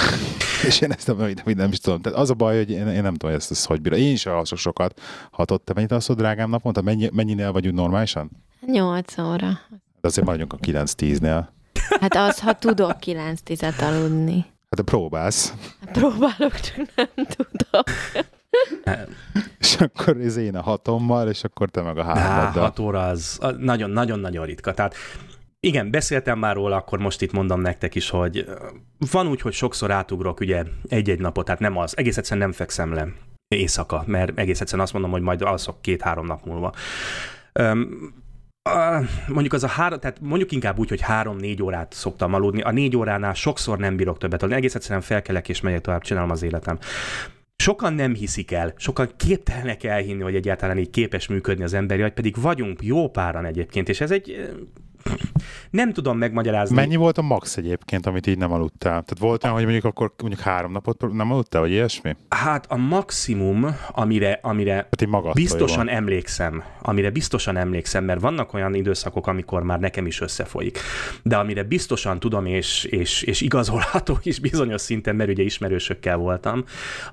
és 0.69 0.81
én 0.81 0.93
ezt 0.93 1.07
nem, 1.07 1.17
nem, 1.17 1.57
nem 1.57 1.71
is 1.71 1.79
tudom. 1.79 2.01
Tehát 2.01 2.19
az 2.19 2.31
a 2.31 2.35
baj, 2.35 2.57
hogy 2.57 2.71
én, 2.71 2.87
én 2.87 3.03
nem 3.03 3.13
tudom, 3.13 3.31
hogy 3.31 3.41
ezt, 3.41 3.51
ezt 3.51 3.67
hogy 3.67 3.81
bírom. 3.81 3.99
Én 3.99 4.13
is 4.13 4.27
alszok 4.27 4.59
sokat. 4.59 5.01
Hatott, 5.31 5.65
te 5.65 5.73
mennyit 5.75 5.93
alszol, 5.93 6.17
drágám 6.17 6.51
naponta? 6.51 6.83
Mennyi, 6.83 7.11
mennyinél 7.13 7.53
vagyunk 7.53 7.77
normálisan? 7.77 8.31
8 8.67 9.19
óra. 9.19 9.61
De 10.01 10.09
azért 10.09 10.27
maradjunk 10.27 10.53
a 10.53 10.57
9-10-nél. 10.57 11.47
Hát 12.01 12.17
az, 12.17 12.41
ha 12.41 12.53
tudok 12.53 12.97
9-10-et 13.07 13.83
aludni. 13.83 14.47
Hát 14.71 14.85
próbálsz. 14.85 15.55
Hát 15.81 15.91
próbálok, 15.91 16.61
csak 16.61 16.77
nem 16.97 17.27
tudok. 17.27 17.89
és 19.59 19.77
akkor 19.77 20.17
ez 20.17 20.37
én 20.37 20.57
a 20.57 20.63
hatommal, 20.63 21.29
és 21.29 21.45
akkor 21.45 21.71
te 21.71 21.83
meg 21.83 21.99
a 21.99 22.03
háromaddal. 22.03 22.63
hat 22.63 22.79
óra 22.79 23.07
az 23.07 23.39
nagyon-nagyon-nagyon 23.59 24.47
ritka. 24.47 24.75
Tehát 24.75 24.95
igen, 25.61 25.91
beszéltem 25.91 26.39
már 26.39 26.55
róla, 26.55 26.77
akkor 26.77 26.99
most 26.99 27.23
itt 27.23 27.33
mondom 27.33 27.61
nektek 27.61 27.95
is, 27.95 28.11
hogy 28.11 28.47
van 29.11 29.29
úgy, 29.29 29.41
hogy 29.41 29.53
sokszor 29.53 29.91
átugrok 29.91 30.41
ugye 30.41 30.65
egy-egy 30.89 31.21
napot, 31.21 31.45
tehát 31.45 31.61
nem 31.61 31.77
az, 31.77 31.97
egész 31.97 32.17
egyszerűen 32.17 32.47
nem 32.47 32.57
fekszem 32.57 32.93
le 32.93 33.09
éjszaka, 33.49 34.03
mert 34.07 34.39
egész 34.39 34.61
egyszerűen 34.61 34.85
azt 34.85 34.93
mondom, 34.93 35.11
hogy 35.11 35.23
majd 35.23 35.43
alszok 35.43 35.83
két-három 35.83 36.27
nap 36.27 36.45
múlva. 36.45 36.73
Um, 37.61 38.13
mondjuk 39.29 39.53
az 39.53 39.65
a 39.65 39.69
három, 39.69 39.99
tehát 39.99 40.21
mondjuk 40.21 40.53
inkább 40.53 40.79
úgy, 40.79 40.89
hogy 40.89 41.01
három-négy 41.01 41.63
órát 41.63 41.93
szoktam 41.93 42.35
aludni. 42.35 42.61
A 42.61 42.71
négy 42.71 42.97
óránál 42.97 43.35
sokszor 43.35 43.79
nem 43.79 43.97
bírok 43.97 44.19
többet 44.19 44.43
aludni. 44.43 44.59
Egész 44.59 44.75
egyszerűen 44.75 45.01
felkelek 45.01 45.49
és 45.49 45.61
megyek 45.61 45.81
tovább, 45.81 46.03
csinálom 46.03 46.31
az 46.31 46.43
életem. 46.43 46.79
Sokan 47.57 47.93
nem 47.93 48.15
hiszik 48.15 48.53
el, 48.53 48.75
sokan 48.77 49.11
képtelenek 49.17 49.85
elhinni, 49.85 50.23
hogy 50.23 50.35
egyáltalán 50.35 50.79
így 50.79 50.91
képes 50.91 51.27
működni 51.27 51.65
az 51.65 51.75
emberi 51.75 52.01
vagy 52.01 52.13
pedig 52.13 52.41
vagyunk 52.41 52.83
jó 52.83 53.11
páran 53.11 53.45
egyébként, 53.45 53.89
és 53.89 54.01
ez 54.01 54.11
egy 54.11 54.51
nem 55.71 55.93
tudom 55.93 56.19
megmagyarázni. 56.19 56.75
Mennyi 56.75 56.97
volt 56.97 57.19
a 57.19 57.23
max 57.23 57.57
egyébként, 57.57 58.07
amit 58.07 58.27
így 58.27 58.39
nem 58.39 58.53
aludtál? 58.53 58.91
Tehát 58.91 59.19
volt 59.19 59.45
olyan, 59.45 59.57
hogy 59.57 59.65
mondjuk 59.65 59.85
akkor 59.85 60.13
mondjuk 60.19 60.43
három 60.43 60.73
napot 60.73 61.13
nem 61.13 61.33
aludtál, 61.33 61.61
vagy 61.61 61.71
ilyesmi? 61.71 62.17
Hát 62.29 62.67
a 62.69 62.77
maximum, 62.77 63.77
amire, 63.91 64.39
amire 64.43 64.75
hát 64.75 65.35
biztosan 65.35 65.85
van. 65.87 65.95
emlékszem, 65.95 66.63
amire 66.83 67.11
biztosan 67.11 67.57
emlékszem, 67.57 68.05
mert 68.05 68.21
vannak 68.21 68.55
olyan 68.55 68.75
időszakok, 68.75 69.27
amikor 69.27 69.63
már 69.63 69.81
nekem 69.81 70.07
is 70.07 70.21
összefolyik, 70.21 70.79
de 71.23 71.37
amire 71.37 71.63
biztosan 71.63 72.21
tudom, 72.21 72.47
és, 72.47 72.85
és, 72.85 73.23
és 73.23 73.41
igazolható 73.41 74.19
is 74.23 74.39
bizonyos 74.39 74.81
szinten, 74.81 75.17
mert 75.17 75.31
ugye 75.31 75.43
ismerősökkel 75.43 76.17
voltam, 76.17 76.65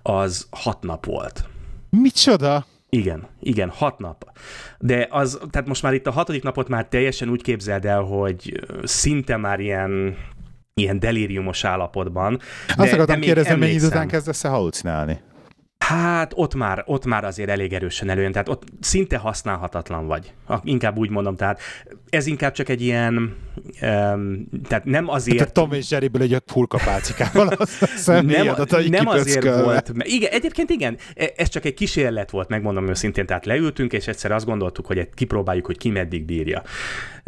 az 0.02 0.48
hat 0.50 0.84
nap 0.84 1.06
volt. 1.06 1.43
Micsoda? 1.89 2.66
Igen, 2.90 3.28
igen, 3.40 3.70
hat 3.70 4.00
nap. 4.00 4.32
De 4.80 5.08
az, 5.10 5.40
tehát 5.50 5.68
most 5.68 5.84
már 5.84 5.94
itt 5.94 6.08
a 6.08 6.12
hatodik 6.12 6.44
napot 6.44 6.68
már 6.68 6.88
teljesen 6.88 7.30
úgy 7.30 7.42
képzeld 7.42 7.86
el, 7.86 8.02
hogy 8.02 8.66
szinte 8.84 9.38
már 9.38 9.60
ilyen 9.60 10.18
ilyen 10.82 11.00
delíriumos 11.00 11.64
állapotban. 11.64 12.40
De, 12.68 12.84
Azt 12.84 12.94
akartam 12.94 13.20
kérdezni, 13.20 13.56
mennyi 13.56 13.86
után 13.86 14.08
kezdesz 14.08 14.44
-e 14.44 14.50
halucinálni? 14.50 15.20
Hát 15.78 16.34
ott 16.36 16.55
már, 16.55 16.84
ott 16.86 17.05
már 17.05 17.23
azért 17.23 17.49
elég 17.49 17.73
erősen 17.73 18.09
előjön, 18.09 18.32
tehát 18.32 18.49
ott 18.49 18.63
szinte 18.80 19.17
használhatatlan 19.17 20.07
vagy. 20.07 20.34
Inkább 20.63 20.97
úgy 20.97 21.09
mondom, 21.09 21.36
tehát 21.36 21.61
ez 22.09 22.26
inkább 22.26 22.51
csak 22.51 22.69
egy 22.69 22.82
ilyen, 22.82 23.36
um, 23.82 24.47
tehát 24.67 24.86
nem 24.86 25.09
azért... 25.09 25.38
Tehát 25.38 25.53
Tom 25.53 25.71
és 25.71 25.91
Jerryből 25.91 26.21
egy 26.21 26.43
furkapálcikával 26.45 27.47
a 27.47 27.65
nem, 28.30 28.45
nem 28.89 29.07
azért 29.07 29.43
volt, 29.43 29.91
igen, 29.97 30.32
egyébként 30.32 30.69
igen, 30.69 30.97
e- 31.15 31.34
ez 31.36 31.49
csak 31.49 31.65
egy 31.65 31.73
kísérlet 31.73 32.30
volt, 32.30 32.49
megmondom 32.49 32.88
őszintén, 32.88 33.26
tehát 33.26 33.45
leültünk, 33.45 33.93
és 33.93 34.07
egyszer 34.07 34.32
azt 34.32 34.45
gondoltuk, 34.45 34.86
hogy 34.86 35.09
kipróbáljuk, 35.13 35.65
hogy 35.65 35.78
ki 35.78 35.89
meddig 35.89 36.26
bírja. 36.26 36.63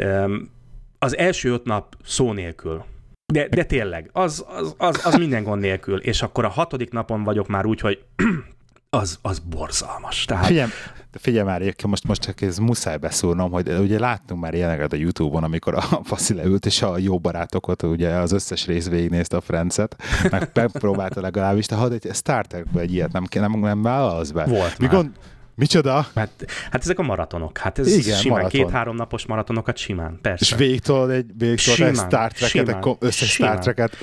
Um, 0.03 0.51
az 0.99 1.17
első 1.17 1.51
öt 1.51 1.63
nap 1.63 1.95
szó 2.05 2.31
nélkül 2.31 2.85
de, 3.33 3.47
de 3.47 3.63
tényleg, 3.63 4.09
az, 4.13 4.45
az, 4.47 4.75
az, 4.77 5.05
az 5.05 5.15
minden 5.15 5.43
gond 5.43 5.61
nélkül. 5.61 5.99
És 5.99 6.21
akkor 6.21 6.45
a 6.45 6.49
hatodik 6.49 6.91
napon 6.91 7.23
vagyok 7.23 7.47
már 7.47 7.65
úgy, 7.65 7.79
hogy 7.79 7.99
az, 8.89 9.19
az 9.21 9.39
borzalmas. 9.39 10.25
Tehát... 10.25 10.45
Figyelj, 10.45 10.69
figyelj 11.11 11.45
már, 11.45 11.73
most, 11.87 12.07
most 12.07 12.21
csak 12.21 12.41
ez 12.41 12.57
muszáj 12.57 12.97
beszúrnom, 12.97 13.51
hogy 13.51 13.69
ugye 13.69 13.99
láttunk 13.99 14.41
már 14.41 14.53
ilyeneket 14.53 14.93
a 14.93 14.95
Youtube-on, 14.95 15.43
amikor 15.43 15.75
a 15.75 15.81
Faszi 16.09 16.33
leült, 16.33 16.65
és 16.65 16.81
a 16.81 16.97
jó 16.97 17.19
barátokat, 17.19 17.83
ugye 17.83 18.09
az 18.09 18.31
összes 18.31 18.65
rész 18.65 18.89
végignézte 18.89 19.37
a 19.37 19.41
Francet, 19.41 19.95
meg 20.31 20.49
megpróbálta 20.53 21.21
legalábbis, 21.21 21.67
de 21.67 21.75
hadd 21.75 21.91
egy 21.91 22.09
Star 22.13 22.45
Trek-be 22.45 22.79
egy 22.79 22.93
ilyet 22.93 23.11
nem, 23.11 23.23
nem, 23.33 23.59
nem 23.59 23.81
vállalsz 23.81 24.31
be. 24.31 24.45
Volt 24.45 24.77
Mi 24.77 24.85
már. 24.85 24.95
Gond, 24.95 25.11
Micsoda? 25.57 26.07
Hát, 26.15 26.45
hát 26.71 26.81
ezek 26.81 26.99
a 26.99 27.03
maratonok. 27.03 27.57
Hát 27.57 27.79
ez 27.79 27.87
Igen, 27.87 28.17
simán, 28.17 28.37
maraton. 28.37 28.61
két-három 28.61 28.95
napos 28.95 29.25
maratonokat 29.25 29.77
simán, 29.77 30.19
persze. 30.21 30.45
És 30.45 30.55
végtől 30.55 31.11
egy, 31.11 31.25
végtől 31.37 31.87
egy 31.87 31.95
Star 31.95 32.31
Trek-et, 32.31 32.85
összes 32.99 33.31
Star 33.31 33.59
Trek-et. 33.59 33.97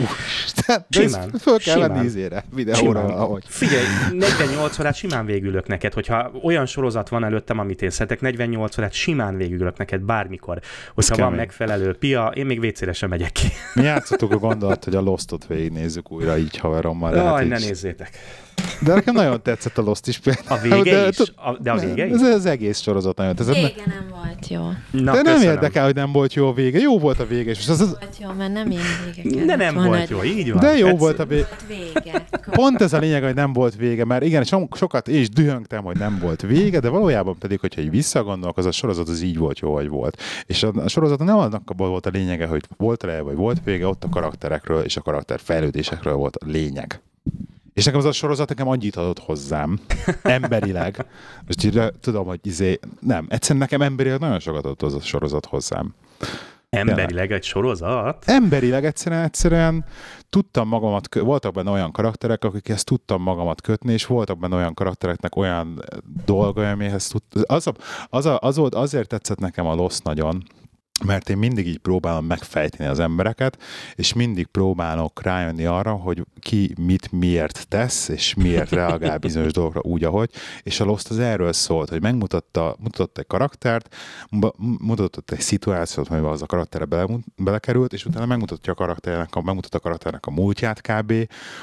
simán. 0.88 1.30
Föl 1.40 1.58
kell 1.58 1.74
simán. 1.74 1.92
venni 1.92 2.04
izére, 2.04 2.44
videóra 2.54 3.00
ahogy. 3.00 3.44
Figyelj, 3.46 3.84
48 4.12 4.78
órát 4.78 4.94
simán 4.94 5.26
végülök 5.26 5.66
neked, 5.66 5.92
hogyha 5.92 6.30
olyan 6.42 6.66
sorozat 6.66 7.08
van 7.08 7.24
előttem, 7.24 7.58
amit 7.58 7.82
én 7.82 7.90
szeretek, 7.90 8.20
48 8.20 8.78
órát 8.78 8.92
simán 8.92 9.36
végülök 9.36 9.76
neked 9.76 10.00
bármikor. 10.00 10.60
Hogyha 10.94 11.16
van 11.16 11.32
megfelelő 11.32 11.92
pia, 11.92 12.26
én 12.26 12.46
még 12.46 12.60
vécére 12.60 12.92
sem 12.92 13.08
megyek 13.08 13.32
ki. 13.32 13.46
Mi 13.74 13.82
játszottuk 13.82 14.32
a 14.32 14.38
gondolat, 14.38 14.84
hogy 14.84 14.94
a 14.94 15.00
Lost-ot 15.00 15.46
végignézzük 15.46 16.10
újra 16.10 16.38
így 16.38 16.56
haverommal. 16.56 17.14
Jaj, 17.14 17.46
ne 17.46 17.58
nézzétek. 17.58 18.10
De 18.84 18.94
nekem 18.94 19.14
nagyon 19.14 19.42
tetszett 19.42 19.78
a 19.78 19.82
Lost 19.82 20.06
is 20.06 20.18
például. 20.18 20.46
A 20.48 20.62
vége 20.62 21.00
de, 21.00 21.08
is? 21.08 21.18
A, 21.36 21.58
de 21.60 21.70
a 21.70 21.76
vége 21.76 22.06
is? 22.06 22.12
Ez 22.12 22.22
az 22.22 22.46
egész 22.46 22.80
sorozat 22.80 23.16
nagyon 23.16 23.34
tetszett. 23.34 23.54
Vége 23.54 23.82
nem 23.86 24.06
volt 24.10 24.48
jó. 24.48 24.62
Na, 25.02 25.12
de 25.12 25.22
nem 25.22 25.42
érdekel, 25.42 25.84
hogy 25.84 25.94
nem 25.94 26.12
volt 26.12 26.34
jó 26.34 26.48
a 26.48 26.52
vége. 26.52 26.78
Jó 26.78 26.98
volt 26.98 27.20
a 27.20 27.26
vége. 27.26 27.50
És 27.50 27.68
az, 27.68 27.80
az... 27.80 27.88
Volt 27.88 28.18
jó, 28.20 28.30
mert 28.32 28.52
nem 28.52 28.70
ilyen 28.70 28.82
vége 29.14 29.44
De 29.44 29.56
nem 29.56 29.74
volt 29.74 30.08
jó, 30.08 30.24
így 30.24 30.52
van. 30.52 30.60
De 30.60 30.76
jó 30.76 30.86
Tetsz... 30.86 30.98
volt 30.98 31.18
a 31.18 31.26
vége. 31.26 31.48
vége. 31.68 32.26
Pont 32.50 32.80
ez 32.80 32.92
a 32.92 32.98
lényeg, 32.98 33.22
hogy 33.22 33.34
nem 33.34 33.52
volt 33.52 33.76
vége, 33.76 34.04
mert 34.04 34.24
igen, 34.24 34.44
so, 34.44 34.66
sokat 34.76 35.08
és 35.08 35.28
dühöngtem, 35.28 35.84
hogy 35.84 35.98
nem 35.98 36.18
volt 36.18 36.42
vége, 36.42 36.80
de 36.80 36.88
valójában 36.88 37.38
pedig, 37.38 37.60
hogyha 37.60 37.80
így 37.80 37.90
visszagondolok, 37.90 38.58
az 38.58 38.66
a 38.66 38.72
sorozat 38.72 39.08
az 39.08 39.22
így 39.22 39.38
volt 39.38 39.58
jó, 39.58 39.74
hogy 39.74 39.88
volt. 39.88 40.20
És 40.46 40.62
a, 40.62 40.72
a 40.76 40.88
sorozat 40.88 41.18
nem 41.18 41.36
annak 41.36 41.72
volt 41.76 42.06
a 42.06 42.10
lényege, 42.10 42.46
hogy 42.46 42.64
volt 42.76 43.04
eleje, 43.04 43.20
vagy 43.20 43.36
volt 43.36 43.60
vége, 43.64 43.86
ott 43.86 44.04
a 44.04 44.08
karakterekről 44.08 44.82
és 44.82 44.96
a 44.96 45.00
karakter 45.00 45.40
fejlődésekről 45.42 46.14
volt 46.14 46.36
a 46.36 46.46
lényeg. 46.46 47.00
És 47.74 47.84
nekem 47.84 48.00
az 48.00 48.06
a 48.06 48.12
sorozat 48.12 48.48
nekem 48.48 48.68
annyit 48.68 48.96
adott 48.96 49.18
hozzám, 49.18 49.80
emberileg. 50.22 51.06
Most 51.46 51.64
így, 51.64 51.82
tudom, 52.00 52.26
hogy 52.26 52.40
izé, 52.42 52.78
nem, 53.00 53.26
egyszerűen 53.28 53.60
nekem 53.60 53.82
emberileg 53.82 54.20
nagyon 54.20 54.38
sokat 54.38 54.64
adott 54.64 54.82
az 54.82 54.94
a 54.94 55.00
sorozat 55.00 55.46
hozzám. 55.46 55.94
Emberileg 56.70 57.32
egy 57.32 57.44
sorozat? 57.44 58.24
Emberileg 58.26 58.84
egyszerűen, 58.84 59.22
egyszerűen 59.22 59.84
tudtam 60.30 60.68
magamat, 60.68 61.14
voltak 61.14 61.52
benne 61.52 61.70
olyan 61.70 61.92
karakterek, 61.92 62.44
akikhez 62.44 62.84
tudtam 62.84 63.22
magamat 63.22 63.60
kötni, 63.60 63.92
és 63.92 64.06
voltak 64.06 64.38
benne 64.38 64.56
olyan 64.56 64.74
karaktereknek 64.74 65.36
olyan 65.36 65.84
dolgai, 66.24 66.66
amihez 66.66 67.08
tud... 67.08 67.22
Az, 67.46 67.66
a, 67.66 67.72
az, 68.08 68.26
a, 68.26 68.38
az 68.40 68.56
volt, 68.56 68.74
azért 68.74 69.08
tetszett 69.08 69.38
nekem 69.38 69.66
a 69.66 69.74
Lost 69.74 70.04
nagyon, 70.04 70.42
mert 71.02 71.28
én 71.28 71.36
mindig 71.36 71.66
így 71.66 71.78
próbálom 71.78 72.24
megfejteni 72.24 72.88
az 72.88 72.98
embereket, 72.98 73.62
és 73.94 74.12
mindig 74.12 74.46
próbálok 74.46 75.22
rájönni 75.22 75.64
arra, 75.64 75.92
hogy 75.92 76.22
ki 76.40 76.74
mit 76.80 77.12
miért 77.12 77.68
tesz, 77.68 78.08
és 78.08 78.34
miért 78.34 78.70
reagál 78.80 79.18
bizonyos 79.18 79.52
dolgokra 79.52 79.80
úgy, 79.82 80.04
ahogy, 80.04 80.30
és 80.62 80.80
a 80.80 80.84
Lost 80.84 81.08
az 81.08 81.18
erről 81.18 81.52
szólt, 81.52 81.88
hogy 81.88 82.02
megmutatta 82.02 82.76
mutatott 82.78 83.18
egy 83.18 83.26
karaktert, 83.26 83.94
mutatott 84.78 85.30
egy 85.30 85.40
szituációt, 85.40 86.08
amivel 86.08 86.30
az 86.30 86.42
a 86.42 86.46
karakterre 86.46 86.84
bele, 86.84 87.06
belekerült, 87.36 87.92
és 87.92 88.04
utána 88.04 88.26
megmutatja 88.26 88.72
a 88.72 88.76
karakternek, 88.76 89.34
a, 89.34 89.42
megmutatta 89.42 89.76
a 89.76 89.80
karakternek 89.80 90.26
a 90.26 90.30
múltját 90.30 90.80
kb., 90.80 91.12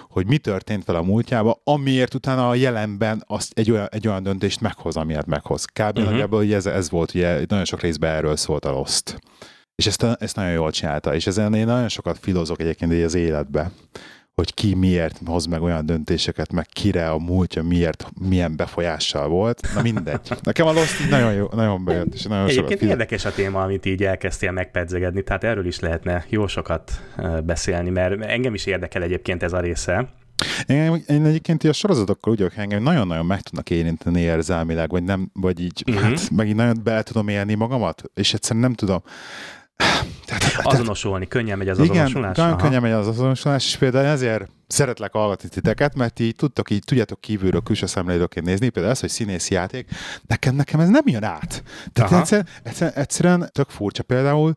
hogy 0.10 0.28
mi 0.28 0.38
történt 0.38 0.86
vele 0.86 1.00
a 1.00 1.04
múltjában, 1.04 1.56
amiért 1.64 2.14
utána 2.14 2.50
a 2.50 2.56
jelenben 2.56 3.24
azt 3.28 3.52
egy 3.56 3.72
olyan, 3.72 3.88
egy 3.92 4.08
olyan 4.08 4.24
döntést 4.24 4.62
meghoz, 4.62 4.96
amiért 4.96 5.26
meghoz. 5.26 5.66
Kb. 5.66 5.80
Uh-huh. 5.80 6.04
nagyjából 6.04 6.54
ez, 6.54 6.66
ez 6.66 6.90
volt, 6.90 7.14
ugye 7.14 7.46
nagyon 7.48 7.66
sok 7.66 7.82
részben 7.82 8.16
erről 8.16 8.36
szólt 8.36 8.66
a 8.66 8.72
Lost. 8.72 9.21
És 9.76 9.88
ezt, 9.88 10.04
ezt 10.04 10.36
nagyon 10.36 10.52
jól 10.52 10.72
csinálta, 10.72 11.16
és 11.16 11.28
ezen 11.28 11.54
én 11.54 11.66
nagyon 11.66 11.90
sokat 11.90 12.18
filozok 12.22 12.62
egyébként 12.62 12.94
így 12.94 13.02
az 13.02 13.14
életbe, 13.14 13.72
hogy 14.34 14.54
ki 14.54 14.76
miért 14.76 15.20
hoz 15.26 15.46
meg 15.46 15.62
olyan 15.62 15.86
döntéseket, 15.86 16.52
meg 16.52 16.66
kire 16.66 17.10
a 17.10 17.18
múltja 17.18 17.64
miért, 17.64 18.08
milyen 18.30 18.56
befolyással 18.56 19.28
volt. 19.28 19.68
Na 19.76 19.82
mindegy. 19.82 20.32
Nekem 20.42 20.68
a 20.68 20.72
Lost 20.72 21.10
nagyon 21.10 21.34
jó, 21.34 21.48
nagyon 21.54 21.86
bejött, 21.86 22.14
és 22.14 22.24
nagyon 22.24 22.48
Egyébként 22.48 22.80
sokat 22.80 22.90
érdekes 22.90 23.26
a 23.26 23.32
téma, 23.32 23.62
amit 23.62 23.86
így 23.86 24.04
elkezdtél 24.04 24.52
megpedzegedni, 24.52 25.24
tehát 25.24 25.44
erről 25.44 25.66
is 25.66 25.80
lehetne 25.80 26.26
jó 26.30 26.48
sokat 26.48 26.92
beszélni, 27.44 27.90
mert 27.90 28.22
engem 28.22 28.54
is 28.54 28.66
érdekel 28.66 29.04
egyébként 29.04 29.44
ez 29.44 29.54
a 29.54 29.60
része. 29.60 30.10
Én, 30.66 31.04
én 31.08 31.26
egyébként 31.26 31.64
a 31.64 31.74
sorozatokkal 31.74 32.34
úgy 32.34 32.40
vagyok, 32.40 32.58
engem 32.58 32.84
nagyon-nagyon 32.84 33.26
meg 33.26 33.42
tudnak 33.42 33.70
érinteni 33.70 34.22
érzelmileg, 34.22 34.90
vagy 34.90 35.04
nem, 35.04 35.30
vagy 35.34 35.60
így, 35.60 35.84
uh-huh. 35.88 36.04
hát 36.04 36.30
megint 36.30 36.56
nagyon 36.56 36.80
bele 36.84 37.04
tudom 37.04 37.28
élni 37.28 37.54
magamat, 37.54 38.04
és 38.14 38.34
egyszerűen 38.34 38.64
nem 38.64 38.74
tudom, 38.74 39.04
tehát, 40.26 40.60
azonosulni, 40.64 41.28
könnyen 41.28 41.58
megy 41.58 41.70
az 41.70 41.80
igen, 41.80 41.90
azonosulás? 41.90 42.38
Igen, 42.38 42.58
könnyen 42.58 42.82
megy 42.82 42.92
az 42.92 43.08
azonosulás, 43.08 43.66
és 43.66 43.78
például 43.78 44.06
ezért 44.06 44.50
szeretlek 44.68 45.12
hallgatni 45.12 45.50
titeket, 45.50 45.96
mert 45.96 46.20
így 46.20 46.36
tudtok, 46.36 46.70
így 46.70 46.84
tudjátok 46.84 47.22
kívülről, 47.22 47.62
külső 47.62 47.86
szemlélőként 47.86 48.46
nézni, 48.46 48.70
például 48.70 48.94
ez, 48.94 49.00
hogy 49.00 49.10
színészi 49.10 49.54
játék, 49.54 49.90
nekem, 50.28 50.56
nekem 50.56 50.80
ez 50.80 50.90
nem 50.90 51.04
jön 51.06 51.24
át. 51.24 51.64
Tehát 51.94 52.12
egyszerűen, 52.12 52.48
egyszerűen, 52.64 52.96
egyszerűen 52.96 53.50
tök 53.52 53.70
furcsa 53.70 54.04
például, 54.04 54.56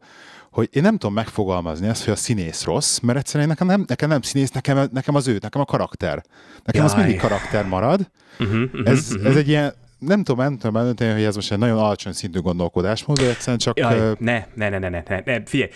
hogy 0.54 0.68
én 0.72 0.82
nem 0.82 0.96
tudom 0.96 1.14
megfogalmazni 1.14 1.88
ezt, 1.88 2.04
hogy 2.04 2.12
a 2.12 2.16
színész 2.16 2.64
rossz, 2.64 2.98
mert 2.98 3.18
egyszerűen 3.18 3.48
nekem 3.48 3.66
nem, 3.66 3.84
nekem 3.86 4.08
nem 4.08 4.22
színész, 4.22 4.50
nekem, 4.50 4.88
nekem 4.92 5.14
az 5.14 5.28
ő, 5.28 5.38
nekem 5.40 5.60
a 5.60 5.64
karakter. 5.64 6.22
Nekem 6.64 6.84
Jaj. 6.84 6.92
az 6.92 6.94
mindig 6.94 7.20
karakter 7.20 7.66
marad. 7.66 8.10
Uh-huh, 8.38 8.62
uh-huh, 8.62 8.88
ez, 8.88 9.10
uh-huh. 9.10 9.30
ez 9.30 9.36
egy 9.36 9.48
ilyen, 9.48 9.74
nem 9.98 10.24
tudom, 10.24 10.44
nem 10.44 10.56
tudom 10.56 10.76
eldönteni, 10.76 11.12
hogy 11.12 11.22
ez 11.22 11.34
most 11.34 11.52
egy 11.52 11.58
nagyon 11.58 11.78
alacsony 11.78 12.12
szintű 12.12 12.38
gondolkodásmód, 12.40 13.18
de 13.18 13.28
egyszerűen 13.28 13.58
csak... 13.58 13.78
Jaj, 13.78 14.14
ne, 14.18 14.46
ne, 14.54 14.68
ne, 14.68 14.78
ne, 14.78 14.88
ne, 14.88 15.02
ne, 15.08 15.20
ne, 15.24 15.42
figyelj, 15.44 15.70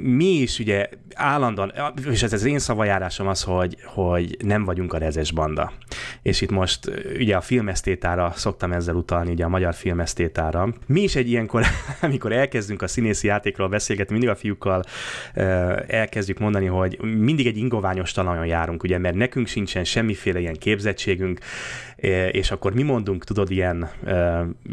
mi 0.00 0.24
is 0.24 0.58
ugye 0.58 0.88
állandóan, 1.14 1.72
és 2.10 2.22
ez 2.22 2.32
az 2.32 2.44
én 2.44 2.58
szavajárásom 2.58 3.26
az, 3.26 3.42
hogy, 3.42 3.76
hogy 3.84 4.36
nem 4.44 4.64
vagyunk 4.64 4.92
a 4.92 4.98
rezes 4.98 5.32
banda. 5.32 5.72
És 6.22 6.40
itt 6.40 6.50
most 6.50 6.90
ugye 7.18 7.36
a 7.36 7.40
filmesztétára 7.40 8.32
szoktam 8.36 8.72
ezzel 8.72 8.94
utalni, 8.94 9.30
ugye 9.30 9.44
a 9.44 9.48
magyar 9.48 9.74
filmesztétára. 9.74 10.68
Mi 10.86 11.00
is 11.00 11.16
egy 11.16 11.28
ilyenkor, 11.28 11.64
amikor 12.00 12.32
elkezdünk 12.32 12.82
a 12.82 12.86
színészi 12.86 13.26
játékról 13.26 13.68
beszélgetni, 13.68 14.12
mindig 14.12 14.34
a 14.34 14.36
fiúkkal 14.36 14.82
elkezdjük 15.86 16.38
mondani, 16.38 16.66
hogy 16.66 17.00
mindig 17.02 17.46
egy 17.46 17.56
ingoványos 17.56 18.12
talajon 18.12 18.46
járunk, 18.46 18.82
ugye, 18.82 18.98
mert 18.98 19.14
nekünk 19.14 19.46
sincsen 19.46 19.84
semmiféle 19.84 20.40
ilyen 20.40 20.56
képzettségünk, 20.58 21.40
és 22.30 22.50
akkor 22.50 22.74
mi 22.74 22.82
mondunk, 22.82 23.24
tudod, 23.24 23.50
ilyen 23.50 23.90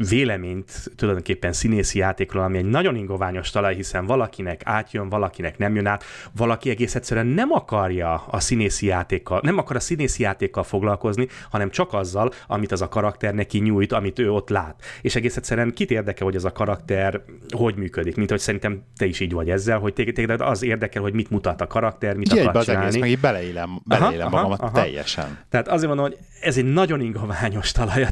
véleményt 0.10 0.92
tulajdonképpen 0.96 1.54
színészi 1.54 2.00
játékról, 2.00 2.44
ami 2.44 2.58
egy 2.58 2.66
nagyon 2.66 2.96
ingoványos 2.96 3.50
talaj, 3.50 3.76
hiszen 3.76 4.06
valakinek 4.06 4.62
átjön, 4.64 5.09
valakinek 5.10 5.58
nem 5.58 5.76
jön 5.76 5.86
át, 5.86 6.04
valaki 6.36 6.70
egész 6.70 6.96
egyszerűen 6.96 7.26
nem 7.26 7.52
akarja 7.52 8.24
a 8.30 8.40
színészi 8.40 8.86
játékkal, 8.86 9.40
nem 9.44 9.58
akar 9.58 9.76
a 9.76 9.80
színészi 9.80 10.24
játékkal 10.24 10.64
foglalkozni, 10.64 11.28
hanem 11.50 11.70
csak 11.70 11.94
azzal, 11.94 12.32
amit 12.48 12.72
az 12.72 12.82
a 12.82 12.88
karakter 12.88 13.34
neki 13.34 13.60
nyújt, 13.60 13.92
amit 13.92 14.20
ő 14.20 14.32
ott 14.32 14.50
lát. 14.50 14.84
És 15.02 15.16
egész 15.16 15.38
egyszerűen 15.38 15.74
kit 15.74 15.92
érdekel, 15.92 16.26
hogy 16.26 16.36
az 16.36 16.46
a 16.46 16.52
karakter 16.52 17.22
hogy 17.50 17.76
működik, 17.76 18.16
mint 18.16 18.30
hogy 18.30 18.40
szerintem 18.40 18.84
te 18.98 19.06
is 19.06 19.20
így 19.20 19.34
vagy 19.34 19.50
ezzel, 19.50 19.80
hogy 19.80 19.94
téged 19.94 20.42
az 20.42 20.64
érdekel, 20.64 21.02
hogy 21.02 21.14
mit 21.14 21.30
mutat 21.30 21.62
a 21.62 21.68
karakter, 21.68 22.16
mit 22.16 22.34
Így 22.34 22.40
akar 22.40 22.64
csinálni. 22.64 22.88
Az 22.88 22.94
egész, 22.94 23.02
meg 23.02 23.10
így 23.10 23.20
beleélem, 23.20 23.82
beleélem 23.86 24.28
aha, 24.28 24.36
magamat 24.36 24.62
aha, 24.62 24.72
teljesen. 24.72 25.38
Tehát 25.50 25.68
azért 25.68 25.88
mondom, 25.88 26.06
hogy 26.06 26.18
ez 26.42 26.58
egy 26.58 26.74
nagyon 26.74 27.02
ingoványos 27.02 27.72
talaja, 27.72 28.08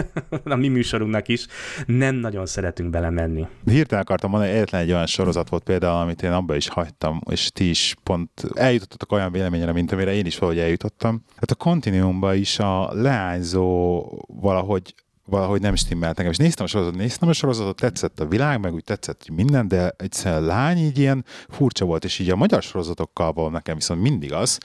a 0.44 0.54
mi 0.54 0.68
műsorunknak 0.68 1.28
is, 1.28 1.46
nem 1.86 2.14
nagyon 2.14 2.46
szeretünk 2.46 2.90
belemenni. 2.90 3.46
Hirtelen 3.64 4.04
akartam 4.04 4.30
mondani, 4.30 4.52
egyetlen 4.52 4.80
egy 4.80 4.92
olyan 4.92 5.06
sorozat 5.06 5.48
volt 5.48 5.62
például, 5.62 6.00
amit 6.00 6.22
én 6.22 6.32
abba 6.34 6.56
is 6.56 6.68
hagytam, 6.68 7.20
és 7.30 7.50
ti 7.52 7.68
is 7.68 7.94
pont 8.02 8.30
eljutottatok 8.54 9.12
olyan 9.12 9.32
véleményre, 9.32 9.72
mint 9.72 9.92
amire 9.92 10.12
én 10.12 10.26
is 10.26 10.38
valahogy 10.38 10.60
eljutottam. 10.60 11.24
Hát 11.36 11.50
a 11.50 11.54
kontinuumban 11.54 12.36
is 12.36 12.58
a 12.58 12.92
leányzó 12.92 14.02
valahogy 14.26 14.94
valahogy 15.26 15.60
nem 15.60 15.74
stimmelt 15.74 16.16
nekem. 16.16 16.32
És 16.32 16.38
néztem 16.38 16.64
a 16.64 16.68
sorozatot, 16.68 17.00
néztem 17.00 17.28
a 17.28 17.32
sorozatot, 17.32 17.76
tetszett 17.76 18.20
a 18.20 18.26
világ, 18.26 18.60
meg 18.60 18.74
úgy 18.74 18.84
tetszett 18.84 19.28
minden, 19.30 19.68
de 19.68 19.94
egyszerűen 19.96 20.42
a 20.42 20.46
lány 20.46 20.78
így 20.78 20.98
ilyen 20.98 21.24
furcsa 21.48 21.84
volt, 21.84 22.04
és 22.04 22.18
így 22.18 22.30
a 22.30 22.36
magyar 22.36 22.62
sorozatokkal 22.62 23.32
van 23.32 23.52
nekem 23.52 23.74
viszont 23.74 24.00
mindig 24.00 24.32
az, 24.32 24.58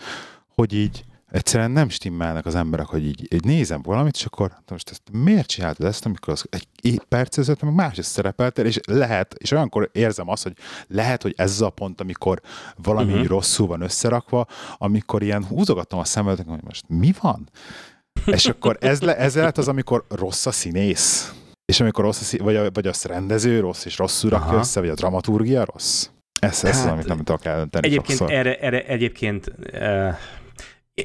hogy 0.55 0.73
így 0.73 1.03
egyszerűen 1.31 1.71
nem 1.71 1.89
stimmelnek 1.89 2.45
az 2.45 2.55
emberek, 2.55 2.85
hogy 2.85 3.05
így, 3.05 3.33
így 3.33 3.43
nézem 3.43 3.81
valamit, 3.81 4.15
és 4.15 4.25
akkor 4.25 4.51
most 4.69 4.89
ezt 4.89 5.01
miért 5.11 5.47
csináltad 5.47 5.85
ezt, 5.85 6.05
amikor 6.05 6.33
az 6.33 6.45
egy 6.49 7.01
perc 7.07 7.37
ezelőtt 7.37 7.61
meg 7.61 7.73
más 7.73 7.97
is 7.97 8.05
szerepeltél, 8.05 8.65
és 8.65 8.79
lehet, 8.87 9.33
és 9.37 9.51
olyankor 9.51 9.89
érzem 9.93 10.29
azt, 10.29 10.43
hogy 10.43 10.53
lehet, 10.87 11.21
hogy 11.21 11.33
ez 11.37 11.61
a 11.61 11.69
pont, 11.69 12.01
amikor 12.01 12.41
valami 12.75 13.13
uh-huh. 13.13 13.27
rosszul 13.27 13.67
van 13.67 13.81
összerakva, 13.81 14.45
amikor 14.77 15.23
ilyen 15.23 15.45
húzogatom 15.45 15.99
a 15.99 16.03
szemedet, 16.03 16.45
hogy 16.47 16.63
most 16.63 16.83
mi 16.87 17.13
van? 17.21 17.49
és 18.25 18.45
akkor 18.45 18.77
ez, 18.79 19.01
le, 19.01 19.17
ez 19.17 19.35
lehet 19.35 19.57
az, 19.57 19.67
amikor 19.67 20.05
rossz 20.09 20.45
a 20.45 20.51
színész. 20.51 21.33
És 21.65 21.79
amikor 21.79 22.03
rossz 22.03 22.21
a 22.21 22.23
színész, 22.23 22.45
vagy, 22.45 22.55
a, 22.55 22.71
vagy 22.71 22.87
az 22.87 23.03
rendező 23.03 23.59
rossz, 23.59 23.85
és 23.85 23.97
rosszul 23.97 24.29
rakja 24.29 24.57
össze, 24.57 24.79
vagy 24.79 24.89
a 24.89 24.93
dramaturgia 24.93 25.65
rossz. 25.73 26.09
Ez, 26.39 26.63
ez 26.63 26.75
hát, 26.75 26.85
az, 26.85 26.91
amit 26.91 27.07
nem 27.07 27.17
tudok 27.17 27.45
eldönteni 27.45 27.87
Egyébként 27.87 28.17
sokszor. 28.17 28.35
erre, 28.35 28.59
erre 28.59 28.85
egyébként 28.85 29.51
uh, 29.73 30.13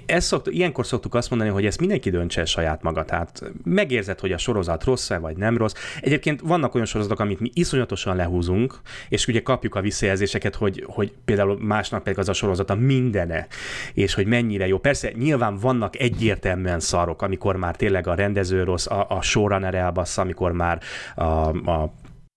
ezt 0.07 0.27
szoktuk, 0.27 0.55
ilyenkor 0.55 0.87
szoktuk 0.87 1.15
azt 1.15 1.31
mondani, 1.31 1.51
hogy 1.51 1.67
ezt 1.67 1.81
mindenki 1.81 2.11
döntse 2.11 2.41
el 2.41 2.47
saját 2.47 2.83
maga. 2.83 3.05
Tehát 3.05 3.53
megérzed, 3.65 4.21
hogy 4.21 4.33
a 4.33 4.39
sorozat 4.39 4.85
rossz-e 4.85 5.19
vagy 5.19 5.37
nem 5.37 5.57
rossz. 5.57 5.75
Egyébként 6.01 6.41
vannak 6.41 6.75
olyan 6.75 6.87
sorozatok, 6.87 7.21
amit 7.21 7.41
mi 7.41 7.51
iszonyatosan 7.53 8.17
lehúzunk, 8.17 8.81
és 9.09 9.27
ugye 9.27 9.43
kapjuk 9.43 9.75
a 9.75 9.81
visszajelzéseket, 9.81 10.55
hogy, 10.55 10.85
hogy 10.87 11.13
például 11.25 11.59
másnak 11.61 12.03
pedig 12.03 12.19
az 12.19 12.29
a 12.29 12.33
sorozat 12.33 12.71
a 12.71 12.75
mindene, 12.75 13.47
és 13.95 14.15
hogy 14.15 14.27
mennyire 14.27 14.67
jó. 14.67 14.79
Persze 14.79 15.13
nyilván 15.13 15.57
vannak 15.57 15.99
egyértelműen 15.99 16.81
szarok, 16.81 17.23
amikor 17.23 17.57
már 17.57 17.77
tényleg 17.77 18.07
a 18.07 18.15
rendező 18.15 18.65
rossz, 18.65 18.87
a, 18.87 19.07
a 19.09 19.23
showrunner 19.23 19.75
elbassza, 19.75 20.23
amikor 20.23 20.53
már 20.53 20.81
a, 21.15 21.23
a 21.71 21.93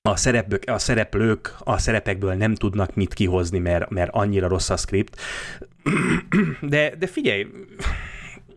a, 0.07 0.15
szereplők, 0.15 0.63
a 0.67 0.79
szereplők 0.79 1.55
a 1.59 1.77
szerepekből 1.77 2.33
nem 2.33 2.55
tudnak 2.55 2.95
mit 2.95 3.13
kihozni, 3.13 3.59
mert, 3.59 3.89
mert 3.89 4.09
annyira 4.13 4.47
rossz 4.47 4.69
a 4.69 4.77
script. 4.77 5.21
De, 6.61 6.95
de 6.99 7.07
figyelj, 7.07 7.47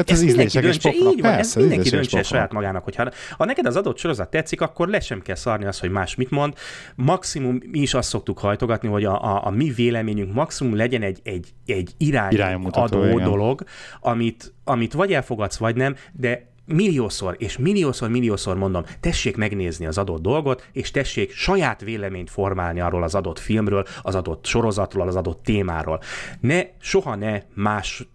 Hát 0.01 0.11
ez 0.11 0.22
mindenki 0.22 0.59
döntse, 0.59 0.91
így 0.93 1.20
van, 1.20 1.33
ez 1.33 1.55
mindenki 1.55 1.89
döntse 1.89 2.22
saját 2.22 2.53
magának, 2.53 2.85
hogyha 2.85 3.11
ha 3.37 3.45
neked 3.45 3.66
az 3.66 3.76
adott 3.76 3.99
sorozat 3.99 4.31
tetszik, 4.31 4.61
akkor 4.61 4.89
le 4.89 5.01
sem 5.01 5.22
kell 5.22 5.35
szarni 5.35 5.64
az, 5.64 5.78
hogy 5.78 5.91
más 5.91 6.14
mit 6.14 6.31
mond. 6.31 6.55
Maximum 6.95 7.61
mi 7.70 7.78
is 7.78 7.95
azt 7.95 8.09
szoktuk 8.09 8.39
hajtogatni, 8.39 8.89
hogy 8.89 9.05
a, 9.05 9.24
a, 9.24 9.47
a 9.47 9.51
mi 9.51 9.70
véleményünk 9.70 10.35
maximum 10.35 10.76
legyen 10.76 11.03
egy, 11.03 11.20
egy, 11.22 11.49
egy 11.66 11.91
irány 11.97 12.55
adó 12.70 13.05
igen. 13.05 13.22
dolog, 13.22 13.64
amit, 14.01 14.55
amit 14.64 14.93
vagy 14.93 15.12
elfogadsz, 15.12 15.57
vagy 15.57 15.76
nem, 15.76 15.97
de 16.12 16.49
milliószor 16.73 17.35
és 17.39 17.59
milliószor, 17.59 18.09
milliószor 18.09 18.57
mondom, 18.57 18.85
tessék 19.01 19.37
megnézni 19.37 19.87
az 19.87 19.99
adott 19.99 20.23
dolgot, 20.23 20.68
és 20.73 20.91
tessék 20.91 21.33
saját 21.33 21.81
véleményt 21.81 22.31
formálni 22.31 22.81
arról 22.81 23.03
az 23.03 23.14
adott 23.14 23.39
filmről, 23.39 23.85
az 24.03 24.14
adott 24.14 24.47
sorozatról, 24.47 25.09
az 25.09 25.16
adott 25.16 25.43
témáról. 25.43 26.01
Ne, 26.41 26.62
soha 26.81 27.14
ne 27.14 27.43
más 27.55 28.09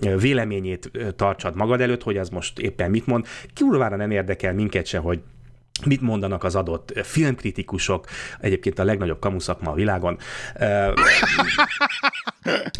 véleményét 0.00 0.90
tartsad 1.16 1.56
magad 1.56 1.80
előtt, 1.80 2.02
hogy 2.02 2.16
az 2.16 2.28
most 2.28 2.58
éppen 2.58 2.90
mit 2.90 3.06
mond. 3.06 3.26
Kurvára 3.54 3.96
nem 3.96 4.10
érdekel 4.10 4.54
minket 4.54 4.86
se, 4.86 4.98
hogy 4.98 5.20
mit 5.84 6.00
mondanak 6.00 6.44
az 6.44 6.54
adott 6.54 6.92
filmkritikusok, 7.02 8.06
egyébként 8.40 8.78
a 8.78 8.84
legnagyobb 8.84 9.18
kamuszakma 9.18 9.70
a 9.70 9.74
világon. 9.74 10.18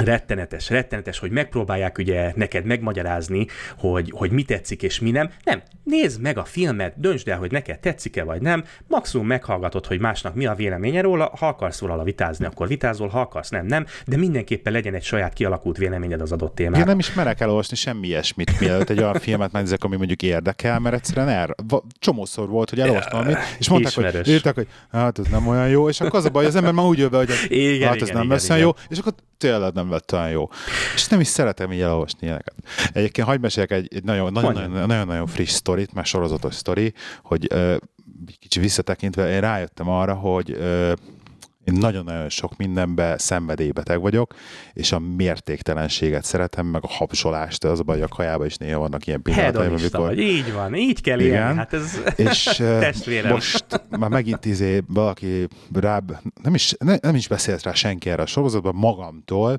rettenetes, 0.04 0.70
rettenetes, 0.70 1.18
hogy 1.18 1.30
megpróbálják 1.30 1.98
ugye 1.98 2.32
neked 2.36 2.64
megmagyarázni, 2.64 3.46
hogy, 3.78 4.12
hogy 4.14 4.30
mi 4.30 4.42
tetszik 4.42 4.82
és 4.82 5.00
mi 5.00 5.10
nem. 5.10 5.30
Nem, 5.44 5.62
nézd 5.84 6.20
meg 6.20 6.38
a 6.38 6.44
filmet, 6.44 7.00
döntsd 7.00 7.28
el, 7.28 7.38
hogy 7.38 7.50
neked 7.50 7.78
tetszik-e 7.78 8.24
vagy 8.24 8.40
nem, 8.40 8.64
maximum 8.86 9.26
meghallgatod, 9.26 9.86
hogy 9.86 10.00
másnak 10.00 10.34
mi 10.34 10.46
a 10.46 10.54
véleménye 10.54 11.00
róla, 11.00 11.32
ha 11.38 11.46
akarsz 11.46 11.80
róla 11.80 12.02
vitázni, 12.02 12.44
akkor 12.44 12.68
vitázol, 12.68 13.08
ha 13.08 13.20
akarsz, 13.20 13.50
nem, 13.50 13.66
nem, 13.66 13.86
de 14.06 14.16
mindenképpen 14.16 14.72
legyen 14.72 14.94
egy 14.94 15.02
saját 15.02 15.32
kialakult 15.32 15.76
véleményed 15.76 16.20
az 16.20 16.32
adott 16.32 16.54
témára. 16.54 16.78
Én 16.78 16.86
nem 16.86 16.98
is 16.98 17.14
merek 17.14 17.40
elolvasni 17.40 17.76
semmi 17.76 18.06
ilyesmit, 18.06 18.60
mielőtt 18.60 18.90
egy 18.90 18.98
olyan 18.98 19.14
filmet 19.14 19.52
megnézek, 19.52 19.84
ami 19.84 19.96
mondjuk 19.96 20.22
érdekel, 20.22 20.78
mert 20.78 20.94
egyszerűen 20.94 21.28
er, 21.28 21.54
csomószor 21.98 22.48
volt, 22.48 22.70
hogy 22.70 22.80
elolvastam 22.88 23.20
amit, 23.20 23.36
és 23.58 23.68
mondták, 23.68 23.94
hogy 23.94 24.28
írták, 24.28 24.54
hogy 24.54 24.68
hát 24.92 25.18
ez 25.18 25.26
nem 25.26 25.46
olyan 25.46 25.68
jó, 25.68 25.88
és 25.88 26.00
akkor 26.00 26.18
az 26.18 26.24
a 26.24 26.30
baj, 26.30 26.46
az 26.46 26.54
ember 26.54 26.72
már 26.72 26.86
úgy 26.86 26.98
jön 26.98 27.10
be, 27.10 27.16
hogy 27.16 27.30
igen, 27.48 27.88
hát 27.88 27.96
ez 27.96 28.02
igen, 28.02 28.14
nem 28.14 28.24
igen, 28.24 28.36
lesz 28.36 28.50
olyan 28.50 28.62
jó, 28.62 28.70
és 28.88 28.98
akkor 28.98 29.14
tényleg 29.38 29.72
nem 29.72 29.90
lett 29.90 30.12
olyan 30.12 30.30
jó. 30.30 30.48
És 30.94 31.06
nem 31.06 31.20
is 31.20 31.26
szeretem 31.26 31.72
így 31.72 31.80
elolvasni 31.80 32.18
ilyeneket. 32.20 32.54
Egyébként 32.92 33.26
hagyd 33.26 33.40
meséljek 33.40 33.70
egy, 33.70 33.88
egy 33.94 34.04
nagyon, 34.04 34.32
nagyon, 34.32 34.52
nagyon, 34.52 34.86
nagyon, 34.86 35.06
nagyon 35.06 35.26
friss 35.26 35.50
sztorit, 35.50 35.92
már 35.92 36.06
sorozatos 36.06 36.54
sztori, 36.54 36.94
hogy 37.22 37.48
kicsi 38.38 38.60
visszatekintve 38.60 39.30
én 39.30 39.40
rájöttem 39.40 39.88
arra, 39.88 40.14
hogy 40.14 40.58
én 41.68 41.78
nagyon-nagyon 41.80 42.28
sok 42.28 42.56
mindenbe 42.56 43.18
szenvedélybeteg 43.18 44.00
vagyok, 44.00 44.34
és 44.72 44.92
a 44.92 44.98
mértéktelenséget 44.98 46.24
szeretem, 46.24 46.66
meg 46.66 46.82
a 46.84 46.88
habsolást, 46.88 47.64
az 47.64 47.80
a 47.80 47.82
baj, 47.82 48.02
a 48.02 48.08
kajában 48.08 48.46
is 48.46 48.56
néha 48.56 48.78
vannak 48.78 49.06
ilyen 49.06 49.22
pillanatok, 49.22 49.62
amikor... 49.62 50.00
Vagy. 50.06 50.18
Így 50.18 50.52
van, 50.52 50.74
így 50.74 51.00
kell 51.00 51.20
Igen. 51.20 51.46
élni, 51.46 51.56
hát 51.56 51.72
ez 51.72 52.00
és 52.30 52.42
testvérem. 52.56 53.32
most 53.32 53.64
már 53.88 54.10
megint 54.10 54.44
izé 54.44 54.82
valaki 54.86 55.48
rá, 55.72 56.00
nem 56.42 56.54
is, 56.54 56.74
ne, 56.78 56.96
nem 57.00 57.14
is 57.14 57.28
beszélt 57.28 57.62
rá 57.62 57.72
senki 57.72 58.10
erre 58.10 58.22
a 58.22 58.26
sorozatban, 58.26 58.74
magamtól, 58.74 59.58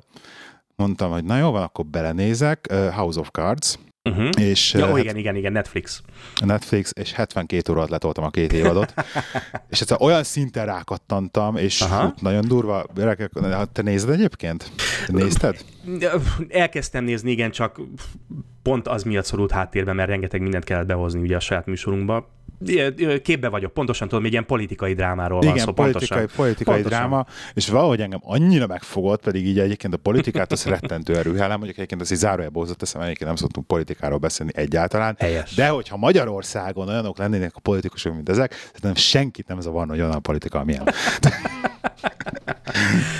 mondtam, 0.76 1.10
hogy 1.10 1.24
na 1.24 1.38
jó 1.38 1.50
van, 1.50 1.62
akkor 1.62 1.86
belenézek, 1.86 2.66
uh, 2.70 2.88
House 2.88 3.20
of 3.20 3.30
Cards, 3.30 3.78
Uh-huh. 4.02 4.28
és 4.38 4.72
Ja, 4.72 4.86
uh, 4.86 4.92
ó, 4.92 4.96
igen, 4.96 5.16
igen, 5.16 5.36
igen, 5.36 5.52
Netflix. 5.52 6.02
Netflix, 6.44 6.92
és 6.94 7.12
72 7.12 7.72
órát 7.72 7.90
letoltam 7.90 8.24
a 8.24 8.30
két 8.30 8.52
évadot, 8.52 8.94
és 9.70 9.80
egyszer 9.80 9.96
olyan 10.00 10.22
szinten 10.22 10.66
rákattantam, 10.66 11.56
és 11.56 11.80
Aha. 11.80 12.14
nagyon 12.20 12.48
durva, 12.48 12.86
te 13.72 13.82
nézed 13.82 14.10
egyébként? 14.10 14.70
Te 15.06 15.12
nézted? 15.12 15.64
Elkezdtem 16.48 17.04
nézni, 17.04 17.30
igen, 17.30 17.50
csak 17.50 17.80
pont 18.62 18.88
az 18.88 19.02
miatt 19.02 19.24
szorult 19.24 19.50
háttérbe, 19.50 19.92
mert 19.92 20.08
rengeteg 20.08 20.40
mindent 20.40 20.64
kellett 20.64 20.86
behozni 20.86 21.20
ugye 21.20 21.36
a 21.36 21.40
saját 21.40 21.66
műsorunkba. 21.66 22.28
Képbe 23.22 23.48
vagyok, 23.48 23.72
pontosan 23.72 24.08
tudom, 24.08 24.22
hogy 24.22 24.32
ilyen 24.32 24.46
politikai 24.46 24.94
drámáról 24.94 25.40
van 25.40 25.48
Igen, 25.48 25.64
szó, 25.64 25.72
politikai, 25.72 26.18
pontosan. 26.18 26.44
politikai 26.44 26.74
Pontosan. 26.74 27.08
dráma, 27.08 27.26
és 27.54 27.68
valahogy 27.68 28.00
engem 28.00 28.20
annyira 28.22 28.66
megfogott, 28.66 29.22
pedig 29.22 29.46
így 29.46 29.58
egyébként 29.58 29.94
a 29.94 29.96
politikát 29.96 30.52
az 30.52 30.64
rettentő 30.64 31.16
erőhellem, 31.16 31.56
mondjuk 31.56 31.76
egyébként 31.76 32.00
az 32.00 32.10
így 32.10 32.18
zárójelbe 32.18 32.58
hozott 32.58 32.78
teszem, 32.78 33.00
egyébként 33.00 33.26
nem 33.26 33.36
szoktunk 33.38 33.66
politikáról 33.66 34.18
beszélni 34.18 34.52
egyáltalán, 34.54 35.16
Helyes. 35.18 35.54
de 35.54 35.68
hogyha 35.68 35.96
Magyarországon 35.96 36.88
olyanok 36.88 37.18
lennének 37.18 37.52
a 37.54 37.60
politikusok, 37.60 38.14
mint 38.14 38.28
ezek, 38.28 38.52
szerintem 38.52 38.94
senkit 38.94 39.48
nem 39.48 39.60
zavarna, 39.60 39.92
hogy 39.92 40.00
olyan 40.00 40.12
a 40.12 40.18
politika, 40.18 40.58
amilyen. 40.58 40.88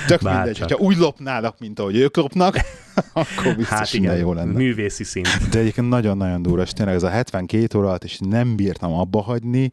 Tök 0.06 0.20
Bárcsak. 0.22 0.44
mindegy, 0.44 0.58
hogyha 0.58 0.84
úgy 0.84 0.96
lopnának, 0.96 1.58
mint 1.58 1.78
ahogy 1.78 1.96
ők 1.96 2.16
lopnak, 2.16 2.56
akkor 3.12 3.56
biztos 3.56 3.78
Hát 3.78 3.92
igen, 3.92 4.16
jó 4.16 4.32
lenne. 4.32 4.52
művészi 4.52 5.04
szint. 5.04 5.48
De 5.50 5.58
egyébként 5.58 5.88
nagyon-nagyon 5.88 6.42
durva, 6.42 6.62
és 6.62 6.70
tényleg 6.70 6.94
ez 6.94 7.02
a 7.02 7.08
72 7.08 7.78
óra 7.78 7.88
alatt, 7.88 8.04
és 8.04 8.18
nem 8.28 8.56
bírtam 8.56 8.92
abba 8.92 9.22
hagyni, 9.22 9.70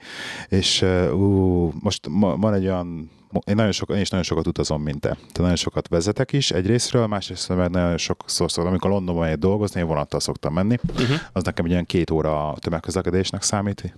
és 0.48 0.82
ú, 1.14 1.72
most 1.80 2.08
ma, 2.10 2.36
van 2.36 2.54
egy 2.54 2.66
olyan 2.66 3.10
én, 3.46 3.56
nagyon 3.56 3.72
sok, 3.72 3.90
én 3.90 4.02
is 4.02 4.10
nagyon 4.10 4.26
sokat 4.26 4.48
utazom, 4.48 4.82
mint 4.82 5.00
te. 5.00 5.18
Te 5.32 5.42
nagyon 5.42 5.56
sokat 5.56 5.88
vezetek 5.88 6.34
is 6.34 6.52
egyrésztről, 6.52 7.08
másrészt 7.08 7.56
meg 7.56 7.70
nagyon 7.70 7.98
sokszor 7.98 8.52
szoktam, 8.52 8.72
amikor 8.72 8.90
Londonban 8.90 9.24
megyek 9.24 9.40
dolgozni, 9.40 9.80
én 9.80 9.88
vonattal 9.88 10.20
szoktam 10.20 10.54
menni. 10.54 10.78
Uh-huh. 10.90 11.18
Az 11.34 11.44
nekem 11.44 11.66
egy 11.66 11.72
olyan 11.72 11.86
két 11.86 12.10
óra 12.10 12.56
tömegközlekedésnek 12.60 13.42
számít, 13.42 13.98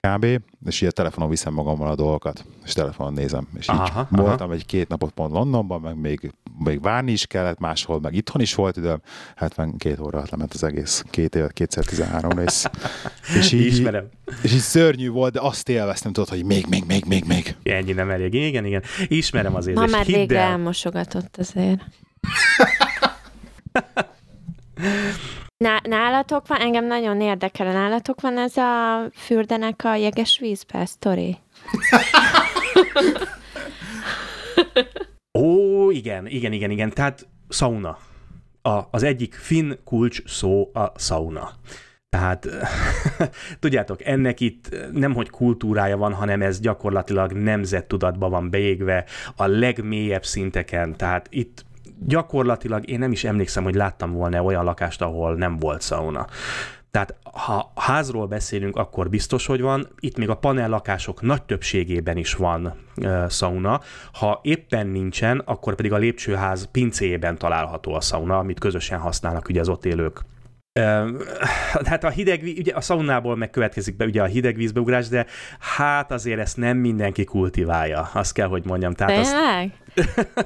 kb. 0.00 0.26
És 0.66 0.80
ilyen 0.80 0.92
telefonon 0.94 1.28
viszem 1.28 1.52
magammal 1.52 1.88
a 1.88 1.94
dolgokat, 1.94 2.44
és 2.64 2.72
telefonon 2.72 3.12
nézem. 3.12 3.48
És 3.58 3.68
így 3.68 3.74
Aha, 3.74 3.82
aha, 3.84 4.08
aha. 4.10 4.22
voltam 4.22 4.50
egy 4.50 4.66
két 4.66 4.88
napot 4.88 5.10
pont 5.10 5.32
Londonban, 5.32 5.80
meg 5.80 5.96
még, 6.00 6.32
még 6.58 6.80
várni 6.82 7.12
is 7.12 7.26
kellett, 7.26 7.58
máshol, 7.58 8.00
meg 8.00 8.14
itthon 8.14 8.40
is 8.40 8.54
volt 8.54 8.76
időm. 8.76 9.00
72 9.36 10.02
óra 10.02 10.16
alatt 10.18 10.30
lement 10.30 10.54
az 10.54 10.62
egész 10.62 11.04
két 11.10 11.34
év, 11.34 11.46
kétszer 11.48 11.84
13 11.84 12.38
rész. 12.38 12.64
És 13.38 13.52
így, 13.52 13.66
Ismerem. 13.66 14.08
és 14.42 14.52
így 14.52 14.58
szörnyű 14.58 15.10
volt, 15.10 15.32
de 15.32 15.40
azt 15.40 15.68
élveztem, 15.68 16.12
tudod, 16.12 16.28
hogy 16.28 16.44
még, 16.44 16.66
még, 16.66 16.84
még, 16.86 17.04
még, 17.04 17.24
még. 17.24 17.56
Ennyi 17.62 17.92
nem 17.92 18.10
elég. 18.10 18.34
Igen, 18.34 18.64
igen. 18.64 18.82
Ismerem 19.06 19.54
az 19.54 19.64
Ma 19.64 19.70
érzést. 19.70 19.92
már 19.92 20.04
Hidd 20.04 20.16
végre 20.16 20.38
el. 20.40 20.50
elmosogatott 20.50 21.36
azért. 21.36 21.80
Ná- 25.64 25.86
nálatok 25.86 26.46
van, 26.46 26.60
engem 26.60 26.86
nagyon 26.86 27.20
érdekel, 27.20 27.72
nálatok 27.72 28.20
van 28.20 28.38
ez 28.38 28.56
a 28.56 29.02
fürdenek 29.12 29.84
a 29.84 29.94
jeges 29.94 30.38
vízbe 30.38 30.84
sztori? 30.84 31.36
Ó, 35.38 35.90
igen, 35.90 36.26
igen, 36.26 36.52
igen, 36.52 36.70
igen. 36.70 36.90
Tehát 36.90 37.26
sauna. 37.48 37.98
A, 38.62 38.80
az 38.90 39.02
egyik 39.02 39.34
finn 39.34 39.72
kulcs 39.84 40.22
szó 40.26 40.70
a 40.72 40.92
sauna. 40.98 41.50
Tehát 42.08 42.46
tudjátok, 43.60 44.04
ennek 44.04 44.40
itt 44.40 44.76
nem 44.92 45.14
hogy 45.14 45.30
kultúrája 45.30 45.96
van, 45.96 46.12
hanem 46.12 46.42
ez 46.42 46.60
gyakorlatilag 46.60 47.32
nemzettudatba 47.32 48.28
van 48.28 48.50
beégve 48.50 49.04
a 49.36 49.46
legmélyebb 49.46 50.24
szinteken. 50.24 50.96
Tehát 50.96 51.26
itt 51.30 51.64
gyakorlatilag 51.98 52.88
én 52.88 52.98
nem 52.98 53.12
is 53.12 53.24
emlékszem, 53.24 53.64
hogy 53.64 53.74
láttam 53.74 54.12
volna 54.12 54.42
olyan 54.42 54.64
lakást, 54.64 55.02
ahol 55.02 55.34
nem 55.34 55.56
volt 55.56 55.82
sauna. 55.82 56.26
Tehát 56.90 57.16
ha 57.32 57.72
házról 57.74 58.26
beszélünk, 58.26 58.76
akkor 58.76 59.08
biztos, 59.08 59.46
hogy 59.46 59.60
van. 59.60 59.88
Itt 60.00 60.16
még 60.16 60.28
a 60.28 60.34
panel 60.34 60.68
lakások 60.68 61.22
nagy 61.22 61.42
többségében 61.42 62.16
is 62.16 62.34
van 62.34 62.74
uh, 62.96 63.28
sauna. 63.30 63.80
Ha 64.12 64.40
éppen 64.42 64.86
nincsen, 64.86 65.42
akkor 65.44 65.74
pedig 65.74 65.92
a 65.92 65.96
lépcsőház 65.96 66.68
pincéjében 66.72 67.38
található 67.38 67.94
a 67.94 68.00
sauna, 68.00 68.38
amit 68.38 68.60
közösen 68.60 68.98
használnak 68.98 69.48
ugye 69.48 69.60
az 69.60 69.68
ott 69.68 69.84
élők. 69.84 70.24
Hát 71.84 72.04
a 72.04 72.08
hideg, 72.08 72.42
ugye 72.58 72.72
a 72.74 72.80
szaunából 72.80 73.36
megkövetkezik 73.36 73.96
be 73.96 74.04
ugye 74.04 74.22
a 74.22 74.26
hideg 74.26 74.56
vízbeugrás, 74.56 75.08
de 75.08 75.26
hát 75.58 76.12
azért 76.12 76.40
ezt 76.40 76.56
nem 76.56 76.76
mindenki 76.76 77.24
kultiválja, 77.24 78.10
azt 78.12 78.32
kell, 78.32 78.48
hogy 78.48 78.64
mondjam. 78.64 78.94
Tehát 78.94 79.18
azt? 79.18 79.34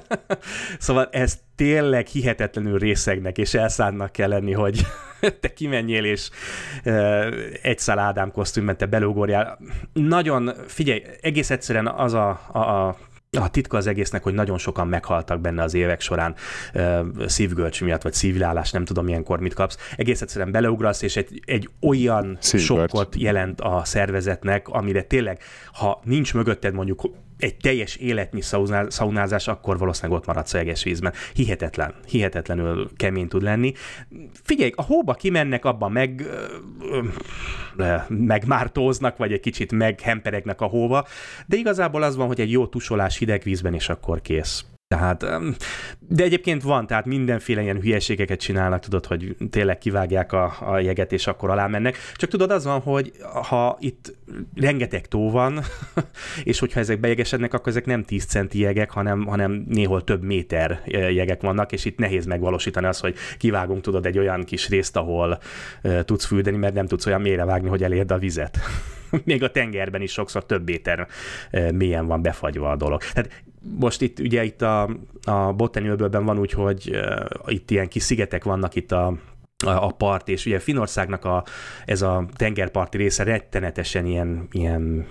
Szóval 0.79 1.09
ez 1.13 1.39
tényleg 1.57 2.07
hihetetlenül 2.07 2.79
részegnek 2.79 3.39
és 3.39 3.55
elszánnak 3.55 4.13
kell 4.13 4.29
lenni, 4.29 4.53
hogy 4.53 4.87
te 5.41 5.53
kimenjél 5.53 6.05
és 6.05 6.31
egy 7.63 7.79
szál 7.79 7.99
Ádám 7.99 8.33
kosztümben 8.33 8.77
te 8.77 8.87
belugorjál. 8.87 9.59
Nagyon, 9.93 10.53
figyelj, 10.67 11.03
egész 11.21 11.51
egyszerűen 11.51 11.87
az 11.87 12.15
a, 12.15 12.41
a, 12.53 12.59
a 12.59 12.97
a 13.39 13.51
titka 13.51 13.77
az 13.77 13.87
egésznek, 13.87 14.23
hogy 14.23 14.35
nagyon 14.35 14.59
sokan 14.59 14.89
meghaltak 14.89 15.41
benne 15.41 15.63
az 15.63 15.75
évek 15.75 16.01
során 16.01 16.35
szívgölcs 17.27 17.83
miatt, 17.83 18.03
vagy 18.03 18.13
szívleállás, 18.13 18.71
nem 18.71 18.85
tudom 18.85 19.09
ilyenkor 19.09 19.41
mit 19.41 19.55
kapsz. 19.55 19.77
Egész 19.97 20.21
egyszerűen 20.21 20.51
beleugrasz, 20.51 21.03
és 21.03 21.17
egy, 21.17 21.43
egy 21.45 21.69
olyan 21.81 22.37
Szívgölcs. 22.41 22.91
sokkot 22.91 23.15
jelent 23.17 23.61
a 23.61 23.83
szervezetnek, 23.85 24.69
amire 24.69 25.03
tényleg, 25.03 25.43
ha 25.73 26.01
nincs 26.05 26.35
mögötted 26.35 26.75
mondjuk 26.75 27.03
egy 27.41 27.57
teljes 27.57 27.97
életnyi 27.97 28.41
szauná- 28.41 28.91
szaunázás, 28.91 29.49
akkor 29.49 29.79
valószínűleg 29.79 30.19
ott 30.19 30.27
maradsz 30.27 30.55
a 30.55 30.63
vízben. 30.85 31.13
Hihetetlen, 31.35 31.95
hihetetlenül 32.07 32.91
kemény 32.97 33.29
tud 33.29 33.43
lenni. 33.43 33.73
Figyelj, 34.43 34.73
a 34.75 34.83
hóba 34.83 35.15
kimennek, 35.15 35.65
abban 35.65 35.93
meg, 35.93 36.27
megmártóznak, 38.09 39.17
vagy 39.17 39.33
egy 39.33 39.41
kicsit 39.41 39.73
meghemperegnek 39.73 40.61
a 40.61 40.67
hóba, 40.67 41.07
de 41.47 41.57
igazából 41.57 42.03
az 42.03 42.17
van, 42.17 42.27
hogy 42.27 42.41
egy 42.41 42.51
jó 42.51 42.67
tusolás 42.67 43.19
hideg 43.19 43.43
vízben, 43.43 43.75
és 43.75 43.89
akkor 43.89 44.21
kész. 44.21 44.65
Tehát, 44.97 45.27
de 45.99 46.23
egyébként 46.23 46.63
van, 46.63 46.87
tehát 46.87 47.05
mindenféle 47.05 47.63
ilyen 47.63 47.81
hülyeségeket 47.81 48.41
csinálnak, 48.41 48.81
tudod, 48.81 49.07
hogy 49.07 49.37
tényleg 49.51 49.79
kivágják 49.79 50.33
a, 50.33 50.57
a 50.61 50.79
jeget, 50.79 51.13
és 51.13 51.27
akkor 51.27 51.51
alá 51.51 51.67
mennek. 51.67 51.97
Csak 52.15 52.31
tudod, 52.31 52.51
az 52.51 52.65
van, 52.65 52.81
hogy 52.81 53.13
ha 53.49 53.77
itt 53.81 54.17
rengeteg 54.55 55.07
tó 55.07 55.31
van, 55.31 55.61
és 56.51 56.59
hogyha 56.59 56.81
ezek 56.81 57.01
bejegesednek, 57.01 57.55
akkor 57.55 57.69
ezek 57.69 57.87
nem 57.87 58.05
10 58.05 58.25
centi 58.25 58.59
jegek, 58.59 58.91
hanem, 58.91 59.27
hanem 59.27 59.65
néhol 59.69 60.05
több 60.05 60.23
méter 60.23 60.83
eh, 60.87 61.15
jegek 61.15 61.41
vannak, 61.41 61.73
és 61.73 61.85
itt 61.85 61.99
nehéz 61.99 62.27
megvalósítani 62.27 62.87
azt, 62.87 63.01
hogy 63.01 63.15
kivágunk, 63.39 63.81
tudod, 63.81 64.07
egy 64.07 64.19
olyan 64.19 64.45
kis 64.45 64.69
részt, 64.69 64.97
ahol 64.97 65.39
uh, 65.83 66.01
tudsz 66.01 66.25
fürdeni, 66.25 66.57
mert 66.57 66.75
nem 66.75 66.87
tudsz 66.87 67.07
olyan 67.07 67.21
mélyre 67.21 67.45
vágni, 67.45 67.69
hogy 67.69 67.83
elérd 67.83 68.11
a 68.11 68.19
vizet. 68.19 68.59
Még 69.25 69.43
a 69.43 69.51
tengerben 69.51 70.03
is 70.03 70.13
sokszor 70.13 70.47
több 70.47 70.65
méter 70.65 71.07
uh, 71.53 71.73
mélyen 71.73 72.07
van 72.07 72.23
befagyva 72.23 72.71
a 72.71 72.77
dolog. 72.77 73.03
Tehát 73.03 73.43
most 73.61 74.03
itt 74.03 74.19
ugye 74.19 74.45
itt 74.45 74.63
a, 74.63 74.91
a 75.25 75.53
Bottenölbőlben 75.53 76.25
van 76.25 76.39
úgy, 76.39 76.53
hogy 76.53 76.91
uh, 76.93 77.27
itt 77.47 77.71
ilyen 77.71 77.89
kis 77.89 78.03
szigetek 78.03 78.45
vannak 78.45 78.75
itt 78.75 78.93
a, 78.93 79.19
a, 79.65 79.93
part, 79.93 80.29
és 80.29 80.47
ugye 80.47 80.59
Finországnak 80.59 81.25
a, 81.25 81.45
ez 81.85 82.03
a 82.03 82.27
tengerparti 82.37 82.97
része 82.97 83.23
rettenetesen 83.23 84.07
ilyen, 84.07 84.49
ilyen 84.51 85.07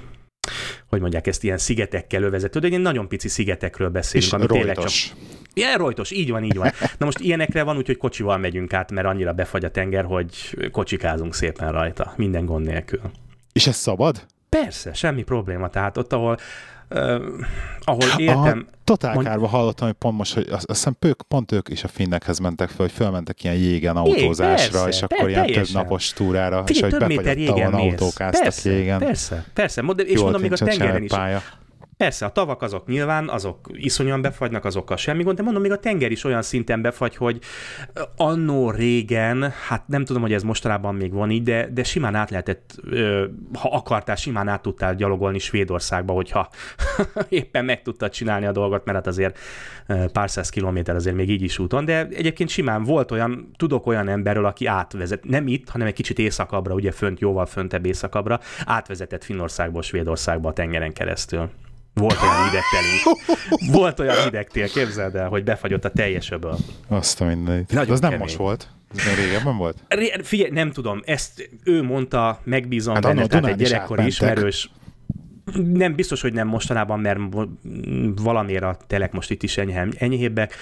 hogy 0.87 1.01
mondják 1.01 1.27
ezt, 1.27 1.43
ilyen 1.43 1.57
szigetekkel 1.57 2.23
övezető, 2.23 2.59
de 2.59 2.67
ilyen 2.67 2.81
nagyon 2.81 3.07
pici 3.07 3.27
szigetekről 3.27 3.89
beszélünk, 3.89 4.31
És 4.31 4.37
ami 4.37 4.45
tényleg 4.45 4.77
csak. 4.77 5.17
Ilyen 5.53 5.77
rojtos, 5.77 6.11
így 6.11 6.29
van, 6.29 6.43
így 6.43 6.57
van. 6.57 6.71
Na 6.97 7.05
most 7.05 7.19
ilyenekre 7.19 7.63
van 7.63 7.77
úgy, 7.77 7.85
hogy 7.85 7.97
kocsival 7.97 8.37
megyünk 8.37 8.73
át, 8.73 8.91
mert 8.91 9.07
annyira 9.07 9.33
befagy 9.33 9.65
a 9.65 9.71
tenger, 9.71 10.05
hogy 10.05 10.57
kocsikázunk 10.71 11.33
szépen 11.33 11.71
rajta, 11.71 12.13
minden 12.15 12.45
gond 12.45 12.65
nélkül. 12.65 13.01
És 13.53 13.67
ez 13.67 13.75
szabad? 13.75 14.25
Persze, 14.49 14.93
semmi 14.93 15.23
probléma. 15.23 15.69
Tehát 15.69 15.97
ott, 15.97 16.13
ahol, 16.13 16.37
uh, 16.89 17.21
ahol 17.83 18.01
értem, 18.17 18.67
Totál 18.83 19.13
Mond- 19.13 19.27
kárba 19.27 19.47
hallottam, 19.47 19.87
hogy 19.87 19.95
pont 19.95 20.17
most, 20.17 20.33
hogy 20.33 20.47
azt, 20.51 20.67
hiszem 20.67 20.95
ők, 20.99 21.21
pont 21.21 21.51
ők 21.51 21.69
is 21.69 21.83
a 21.83 21.87
finnekhez 21.87 22.39
mentek 22.39 22.67
fel, 22.69 22.77
hogy 22.77 22.91
fölmentek 22.91 23.43
ilyen 23.43 23.55
jégen 23.55 23.95
autózásra, 23.97 24.81
persze, 24.83 24.87
és 24.87 25.01
akkor 25.01 25.29
ilyen 25.29 25.45
több 25.45 25.67
napos 25.73 26.13
túrára, 26.13 26.63
és 26.67 26.75
figyelj, 26.75 26.91
hogy 26.91 26.99
több 26.99 27.07
méter 27.07 27.35
befagyott 27.35 27.73
autókáztak 27.73 28.41
Persze, 28.43 28.71
jégen. 28.71 28.99
persze, 28.99 29.45
persze. 29.53 29.81
Mod- 29.81 29.99
És 29.99 30.13
Jó, 30.13 30.21
mondom, 30.21 30.41
még 30.41 30.51
a 30.51 30.55
tengeren 30.55 31.03
is. 31.03 31.09
pálya. 31.11 31.41
Persze, 32.03 32.25
a 32.25 32.29
tavak 32.29 32.61
azok 32.61 32.87
nyilván, 32.87 33.29
azok 33.29 33.69
iszonyan 33.73 34.21
befagynak, 34.21 34.65
azokkal 34.65 34.97
semmi 34.97 35.23
gond, 35.23 35.37
de 35.37 35.43
mondom, 35.43 35.61
még 35.61 35.71
a 35.71 35.79
tenger 35.79 36.11
is 36.11 36.23
olyan 36.23 36.41
szinten 36.41 36.81
befagy, 36.81 37.15
hogy 37.15 37.39
annó 38.15 38.71
régen, 38.71 39.51
hát 39.67 39.87
nem 39.87 40.05
tudom, 40.05 40.21
hogy 40.21 40.33
ez 40.33 40.43
mostanában 40.43 40.95
még 40.95 41.13
van 41.13 41.29
így, 41.31 41.43
de, 41.43 41.69
de 41.71 41.83
simán 41.83 42.15
át 42.15 42.29
lehetett, 42.29 42.75
ha 43.53 43.69
akartál, 43.69 44.15
simán 44.15 44.47
át 44.47 44.61
tudtál 44.61 44.95
gyalogolni 44.95 45.39
Svédországba, 45.39 46.13
hogyha 46.13 46.49
éppen 47.29 47.65
meg 47.65 47.81
tudtad 47.81 48.11
csinálni 48.11 48.45
a 48.45 48.51
dolgot, 48.51 48.85
mert 48.85 48.97
hát 48.97 49.07
azért 49.07 49.39
pár 50.11 50.29
száz 50.29 50.49
kilométer 50.49 50.95
azért 50.95 51.15
még 51.15 51.29
így 51.29 51.41
is 51.41 51.59
úton, 51.59 51.85
de 51.85 52.07
egyébként 52.07 52.49
simán 52.49 52.83
volt 52.83 53.11
olyan, 53.11 53.51
tudok 53.57 53.87
olyan 53.87 54.07
emberről, 54.07 54.45
aki 54.45 54.65
átvezet, 54.65 55.23
nem 55.23 55.47
itt, 55.47 55.69
hanem 55.69 55.87
egy 55.87 55.93
kicsit 55.93 56.19
északabbra, 56.19 56.73
ugye 56.73 56.91
fönt, 56.91 57.19
jóval 57.19 57.45
föntebb 57.45 57.85
északabbra, 57.85 58.39
átvezetett 58.65 59.23
Finnországból 59.23 59.81
Svédországba 59.81 60.49
a 60.49 60.53
tengeren 60.53 60.93
keresztül. 60.93 61.49
Volt 61.99 62.17
olyan 62.21 62.43
hidegtelünk. 62.49 63.17
Volt 63.75 63.99
olyan 63.99 64.23
hidegtél, 64.23 64.67
képzeld 64.67 65.15
el, 65.15 65.27
hogy 65.27 65.43
befagyott 65.43 65.85
a 65.85 65.89
teljes 65.91 66.31
öböl. 66.31 66.55
Azt 66.87 67.21
a 67.21 67.25
mindenit. 67.25 67.71
Nagyon 67.73 67.91
az 67.93 67.99
nem 67.99 68.09
kemény. 68.09 68.25
most 68.25 68.37
volt. 68.37 68.67
Ez 68.95 69.15
régebben 69.25 69.57
volt? 69.57 69.77
Ré- 69.87 70.19
Figyelj, 70.27 70.49
nem 70.49 70.71
tudom, 70.71 71.01
ezt 71.05 71.49
ő 71.63 71.83
mondta, 71.83 72.41
megbízom 72.43 72.93
Hát 72.93 73.03
benne, 73.03 73.25
tehát 73.27 73.45
egy 73.45 73.61
is 73.61 73.67
gyerekkori 73.69 74.01
átmentek. 74.01 74.07
ismerős. 74.35 74.69
Nem 75.73 75.95
biztos, 75.95 76.21
hogy 76.21 76.33
nem 76.33 76.47
mostanában, 76.47 76.99
mert 76.99 77.19
valamiért 78.15 78.63
a 78.63 78.77
telek 78.87 79.11
most 79.11 79.31
itt 79.31 79.43
is 79.43 79.57
enyhe, 79.57 79.87
enyhébbek. 79.97 80.53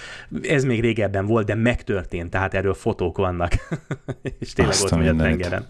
Ez 0.42 0.64
még 0.64 0.82
régebben 0.82 1.26
volt, 1.26 1.46
de 1.46 1.56
megtörtént, 1.56 2.30
tehát 2.30 2.54
erről 2.54 2.74
fotók 2.74 3.18
vannak. 3.18 3.52
És 4.40 4.54
tényleg 4.54 4.74
Azt 4.74 4.84
ott 4.84 4.92
a 4.92 4.98
megy 4.98 5.08
a 5.08 5.16
tengeren. 5.16 5.66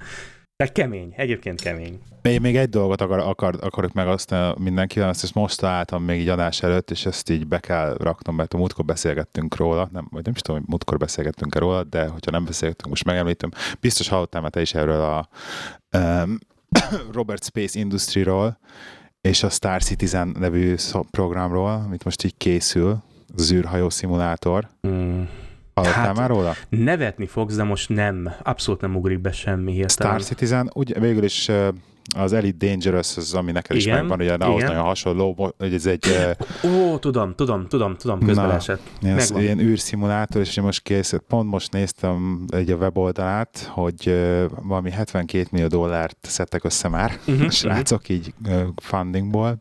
Tehát 0.58 0.74
kemény, 0.74 1.14
egyébként 1.16 1.62
kemény. 1.62 2.00
Még, 2.22 2.40
még 2.40 2.56
egy 2.56 2.70
dolgot 2.70 3.02
akar, 3.02 3.20
akar, 3.20 3.56
akarok 3.62 3.94
meg 3.94 4.08
azt 4.08 4.36
mindenkivel, 4.58 5.10
azt 5.10 5.24
ezt 5.24 5.34
most 5.34 5.60
találtam 5.60 6.04
még 6.04 6.20
így 6.20 6.30
adás 6.30 6.64
előtt, 6.64 6.92
és 6.92 7.06
ezt 7.06 7.30
így 7.30 7.48
be 7.48 7.60
kell 7.60 7.96
raknom, 7.98 8.36
mert 8.36 8.54
a 8.54 8.58
múltkor 8.58 8.86
beszélgettünk 8.86 9.56
róla, 9.56 9.90
nem, 9.92 10.08
vagy 10.12 10.24
nem 10.24 10.34
is 10.34 10.42
tudom, 10.42 10.60
hogy 10.60 10.70
múltkor 10.70 10.98
beszélgettünk 10.98 11.56
róla, 11.56 11.84
de 11.84 12.08
hogyha 12.08 12.32
nem 12.32 12.46
beszélgettünk, 12.46 12.90
most 12.90 13.06
megemlítem. 13.06 13.50
Biztos 13.80 14.08
hallottál 14.08 14.42
már 14.42 14.52
te 14.52 14.62
is 14.62 14.74
erről 14.74 15.02
a 15.02 15.30
um, 15.98 16.38
Robert 17.18 17.44
Space 17.44 17.80
Industry-ról, 17.80 18.60
és 19.22 19.44
a 19.44 19.50
Star 19.50 19.84
Citizen 19.84 20.36
nevű 20.40 20.76
programról, 21.12 21.84
amit 21.86 22.04
most 22.04 22.24
így 22.24 22.38
készül, 22.38 23.04
az 23.36 23.52
űrhajó 23.52 23.90
szimulátor. 23.90 24.68
Hmm. 24.82 25.30
Hallottál 25.78 26.06
Hát, 26.06 26.16
már 26.18 26.30
róla? 26.30 26.54
Nevetni 26.70 27.26
fogsz, 27.26 27.56
de 27.56 27.64
most 27.64 27.90
nem, 27.90 28.32
abszolút 28.44 28.82
nem 28.82 28.96
ugrik 28.96 29.20
be 29.20 29.32
semmi 29.32 29.72
hirtelen. 29.72 30.20
Star 30.20 30.24
Citizen, 30.24 30.70
úgy 30.74 31.00
végül 31.00 31.24
is 31.24 31.50
az 32.16 32.34
Elite 32.34 32.66
Dangerous, 32.66 33.18
az, 33.18 33.34
ami 33.34 33.52
neked 33.52 33.76
is 33.76 33.86
Igen, 33.86 33.98
megvan, 33.98 34.20
ugye 34.22 34.34
ahhoz 34.34 34.64
nagyon 34.64 34.84
hasonló, 34.84 35.54
hogy 35.58 35.74
ez 35.74 35.86
egy 35.86 36.36
Ó, 36.64 36.98
tudom, 36.98 37.36
tudom, 37.36 37.68
tudom, 37.68 37.96
tudom, 37.96 38.20
közben 38.20 38.48
Na. 38.48 38.54
esett. 38.54 38.82
Megvan. 39.02 39.42
ilyen 39.42 39.60
űrszimulátor, 39.60 40.42
és 40.42 40.60
most 40.62 40.82
készült, 40.82 41.24
pont 41.28 41.50
most 41.50 41.72
néztem 41.72 42.46
egy 42.50 42.72
a 42.72 42.76
weboldalát, 42.76 43.70
hogy 43.74 44.20
valami 44.62 44.92
72 44.92 45.48
millió 45.52 45.68
dollárt 45.68 46.18
szedtek 46.22 46.64
össze 46.64 46.88
már 46.88 47.20
Mhm, 47.26 47.42
a 47.46 47.50
srácok 47.62 48.10
így 48.10 48.34
ö, 48.48 48.62
fundingból, 48.76 49.58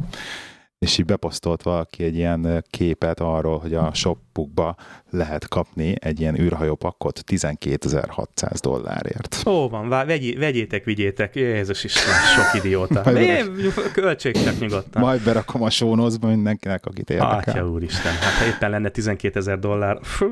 és 0.79 0.99
így 0.99 1.05
beposztolt 1.05 1.63
valaki 1.63 2.05
egy 2.05 2.17
ilyen 2.17 2.65
képet 2.71 3.21
arról, 3.21 3.59
hogy 3.59 3.75
a 3.75 3.95
shopukba 3.95 4.77
lehet 5.11 5.49
kapni 5.49 5.95
egy 5.99 6.21
ilyen 6.21 6.41
űrhajópakkot 6.41 7.21
12.600 7.27 8.57
dollárért. 8.61 9.43
Ó, 9.47 9.69
van, 9.69 9.89
vá- 9.89 10.07
vegyé, 10.07 10.35
vegyétek, 10.35 10.85
vigyétek. 10.85 11.35
Jézus 11.35 11.85
Isten, 11.85 12.15
sok 12.15 12.63
idióta. 12.63 13.01
Én, 13.21 13.73
költség 13.93 14.45
csak 14.45 14.59
nyugodtan. 14.59 15.03
Majd 15.03 15.23
berakom 15.23 15.63
a 15.63 15.71
sónozba 15.71 16.29
mindenkinek, 16.29 16.87
akit 16.87 17.11
érdekel. 17.11 17.55
Atya 17.55 17.69
úristen, 17.69 18.13
hát 18.13 18.33
ha 18.33 18.45
éppen 18.47 18.71
lenne 18.71 18.89
12 18.89 19.39
ezer 19.39 19.59
dollár, 19.59 19.99
fú. 20.03 20.27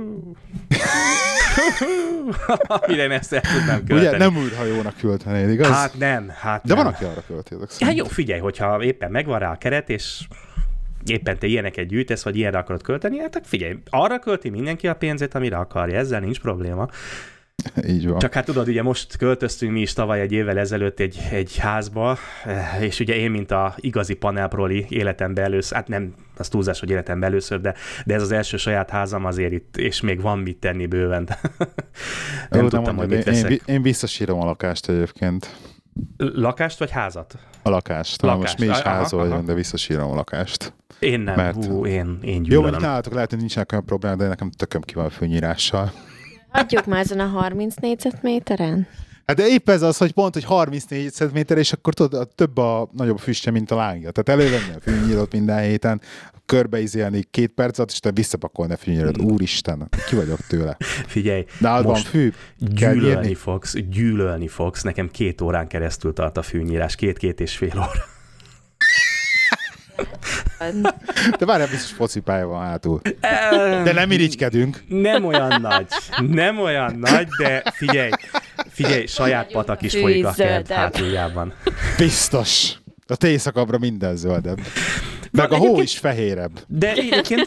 Mire 2.86 3.02
én 3.02 3.10
ezt 3.10 3.32
el 3.32 3.40
tudnám 3.40 3.84
költeni. 3.84 4.00
Ugye 4.08 4.16
nem 4.16 4.36
űrhajónak 4.36 4.96
költenéd, 4.96 5.50
igaz? 5.50 5.66
Hát 5.70 5.98
nem, 5.98 6.28
hát 6.40 6.64
De 6.66 6.74
nem. 6.74 6.84
van, 6.84 6.92
aki 6.92 7.04
arra 7.04 7.22
költi, 7.26 7.54
ezek 7.54 7.68
Hát 7.68 7.70
szerint. 7.78 7.98
jó, 7.98 8.04
figyelj, 8.04 8.40
hogyha 8.40 8.82
éppen 8.82 9.10
megvan 9.10 9.38
rá 9.38 9.50
a 9.50 9.56
keret, 9.58 9.90
és 9.90 10.20
éppen 11.06 11.38
te 11.38 11.46
ilyeneket 11.46 11.86
gyűjtesz, 11.86 12.22
vagy 12.24 12.36
ilyenre 12.36 12.58
akarod 12.58 12.82
költeni, 12.82 13.18
hát 13.18 13.40
figyelj, 13.44 13.78
arra 13.90 14.18
költi 14.18 14.48
mindenki 14.50 14.88
a 14.88 14.94
pénzét, 14.94 15.34
amire 15.34 15.56
akarja, 15.56 15.98
ezzel 15.98 16.20
nincs 16.20 16.40
probléma. 16.40 16.88
Így 17.86 18.08
van. 18.08 18.18
Csak 18.18 18.32
hát 18.34 18.44
tudod, 18.44 18.68
ugye 18.68 18.82
most 18.82 19.16
költöztünk 19.16 19.72
mi 19.72 19.80
is 19.80 19.92
tavaly 19.92 20.20
egy 20.20 20.32
évvel 20.32 20.58
ezelőtt 20.58 21.00
egy, 21.00 21.18
egy 21.30 21.56
házba, 21.58 22.18
és 22.80 23.00
ugye 23.00 23.14
én, 23.14 23.30
mint 23.30 23.50
a 23.50 23.74
igazi 23.76 24.14
panelproli 24.14 24.86
életemben 24.88 25.44
először, 25.44 25.76
hát 25.76 25.88
nem 25.88 26.14
az 26.36 26.48
túlzás, 26.48 26.80
hogy 26.80 26.90
életemben 26.90 27.28
először, 27.30 27.60
de, 27.60 27.74
de 28.04 28.14
ez 28.14 28.22
az 28.22 28.32
első 28.32 28.56
saját 28.56 28.90
házam 28.90 29.24
azért 29.24 29.52
itt, 29.52 29.76
és 29.76 30.00
még 30.00 30.20
van 30.20 30.38
mit 30.38 30.56
tenni 30.56 30.86
bőven. 30.86 31.28
nem 32.50 32.62
Jó, 32.62 32.68
tudtam, 32.68 32.96
hogy 32.96 33.08
mit 33.08 33.18
én, 33.26 33.32
veszek. 33.32 33.50
én, 33.50 33.60
én 33.66 33.82
visszasírom 33.82 34.40
a 34.40 34.44
lakást 34.44 34.88
egyébként. 34.88 35.56
Lakást 36.16 36.78
vagy 36.78 36.90
házat? 36.90 37.38
A 37.62 37.68
lakást. 37.70 38.18
Talán 38.18 38.36
most 38.38 38.58
Lakást. 38.60 38.84
mi 38.84 39.18
is 39.18 39.18
Aha, 39.18 39.40
de 39.40 39.54
visszasírom 39.54 40.10
a 40.10 40.14
lakást. 40.14 40.72
Én 40.98 41.20
nem. 41.20 41.34
Mert- 41.34 41.64
Hú, 41.64 41.86
én, 41.86 42.18
én 42.22 42.34
Jó, 42.34 42.40
gyűlölöm. 42.40 42.62
mondjuk 42.62 42.82
nálatok 42.82 43.12
lehet, 43.12 43.30
hogy 43.30 43.38
nincsenek 43.38 43.72
olyan 43.72 43.84
problémák, 43.84 44.18
de 44.18 44.26
nekem 44.26 44.50
tököm 44.50 44.80
ki 44.80 44.94
van 44.94 45.04
a 45.04 45.10
fűnyírással. 45.10 45.92
Hagyjuk 46.48 46.86
már 46.86 47.00
ezen 47.00 47.20
a 47.20 47.26
30 47.26 47.74
négyzetméteren. 47.74 48.86
Hát 49.26 49.36
de 49.36 49.46
épp 49.46 49.68
ez 49.68 49.82
az, 49.82 49.96
hogy 49.96 50.12
pont, 50.12 50.34
hogy 50.34 50.44
34 50.44 51.10
cm, 51.10 51.36
és 51.54 51.72
akkor 51.72 51.94
tudod, 51.94 52.28
több 52.34 52.56
a 52.58 52.88
nagyobb 52.92 53.18
füstje, 53.18 53.52
mint 53.52 53.70
a 53.70 53.76
lángja. 53.76 54.10
Tehát 54.10 54.40
elővenni 54.40 54.74
a 54.76 54.80
fűnyírót 54.80 55.32
minden 55.32 55.62
héten, 55.62 56.00
körbeizélni 56.46 57.24
két 57.30 57.50
percet, 57.50 57.90
és 57.90 57.98
te 57.98 58.12
visszapakolni 58.12 58.72
a 58.72 58.76
fűnyírót. 58.76 59.18
Úristen, 59.20 59.88
ki 60.08 60.14
vagyok 60.14 60.38
tőle. 60.48 60.76
Figyelj, 61.06 61.44
van 61.60 61.82
most 61.82 62.06
fű? 62.06 62.32
Kell 62.76 62.92
gyűlölni 62.92 63.34
fogsz, 63.34 63.74
gyűlölni 63.90 64.48
fogsz. 64.48 64.82
Nekem 64.82 65.10
két 65.10 65.40
órán 65.40 65.66
keresztül 65.66 66.12
tart 66.12 66.36
a 66.36 66.42
fűnyírás, 66.42 66.94
két-két 66.94 67.40
és 67.40 67.56
fél 67.56 67.76
óra. 67.76 67.90
De 71.38 71.44
várjál, 71.46 71.68
biztos 71.68 71.90
focipálya 71.90 72.46
van 72.46 72.64
hátul. 72.64 73.00
De 73.84 73.92
nem 73.92 74.10
irigykedünk. 74.10 74.84
Nem 74.88 75.24
olyan 75.24 75.60
nagy, 75.60 75.86
nem 76.28 76.58
olyan 76.58 76.96
nagy, 76.98 77.28
de 77.38 77.62
figyelj, 77.74 78.10
figyelj, 78.74 79.06
saját 79.06 79.52
patak 79.52 79.82
is 79.82 79.96
folyik 79.96 80.26
a 80.26 80.32
kert 80.32 80.68
hátuljában. 80.68 81.52
Biztos. 81.98 82.72
A 83.06 83.26
éjszakabbra 83.26 83.78
minden 83.78 84.16
zöldebb. 84.16 84.58
Meg 85.32 85.52
a 85.52 85.56
hó 85.56 85.80
is 85.80 85.98
fehérebb. 85.98 86.50
De 86.68 86.92
egyébként 86.92 87.46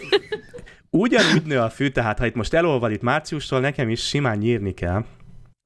ugyanúgy 0.89 1.43
nő 1.45 1.59
a 1.59 1.69
fű, 1.69 1.87
tehát 1.87 2.19
ha 2.19 2.25
itt 2.25 2.35
most 2.35 2.53
elolvad 2.53 2.91
itt 2.91 3.01
márciustól, 3.01 3.59
nekem 3.59 3.89
is 3.89 4.07
simán 4.07 4.37
nyírni 4.37 4.73
kell. 4.73 5.03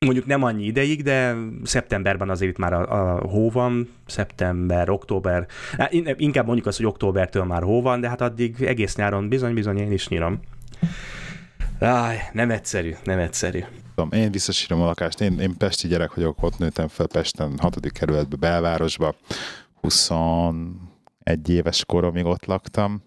Mondjuk 0.05 0.25
nem 0.25 0.43
annyi 0.43 0.63
ideig, 0.63 1.03
de 1.03 1.35
szeptemberben 1.63 2.29
azért 2.29 2.51
itt 2.51 2.57
már 2.57 2.73
a, 2.73 3.13
a 3.13 3.27
hó 3.27 3.49
van, 3.49 3.89
szeptember, 4.05 4.89
október, 4.89 5.47
hát 5.77 5.93
in- 5.93 6.15
inkább 6.17 6.45
mondjuk 6.45 6.67
azt, 6.67 6.77
hogy 6.77 6.85
októbertől 6.85 7.43
már 7.43 7.63
hó 7.63 7.81
van, 7.81 8.01
de 8.01 8.09
hát 8.09 8.21
addig 8.21 8.55
egész 8.61 8.95
nyáron 8.95 9.29
bizony-bizony 9.29 9.77
én 9.77 9.91
is 9.91 10.07
nyírom. 10.07 10.39
Áj, 11.81 12.17
nem 12.33 12.51
egyszerű, 12.51 12.93
nem 13.03 13.19
egyszerű. 13.19 13.63
Én 14.11 14.31
visszasírom 14.31 14.81
a 14.81 14.85
lakást. 14.85 15.21
Én, 15.21 15.39
én 15.39 15.57
pesti 15.57 15.87
gyerek 15.87 16.13
vagyok, 16.13 16.43
ott 16.43 16.57
nőttem 16.57 16.87
fel 16.87 17.07
Pesten, 17.07 17.57
6. 17.57 17.91
kerületbe, 17.91 18.35
belvárosba. 18.35 19.15
21 19.81 20.69
éves 21.45 21.85
koromig 21.85 22.25
ott 22.25 22.45
laktam. 22.45 23.01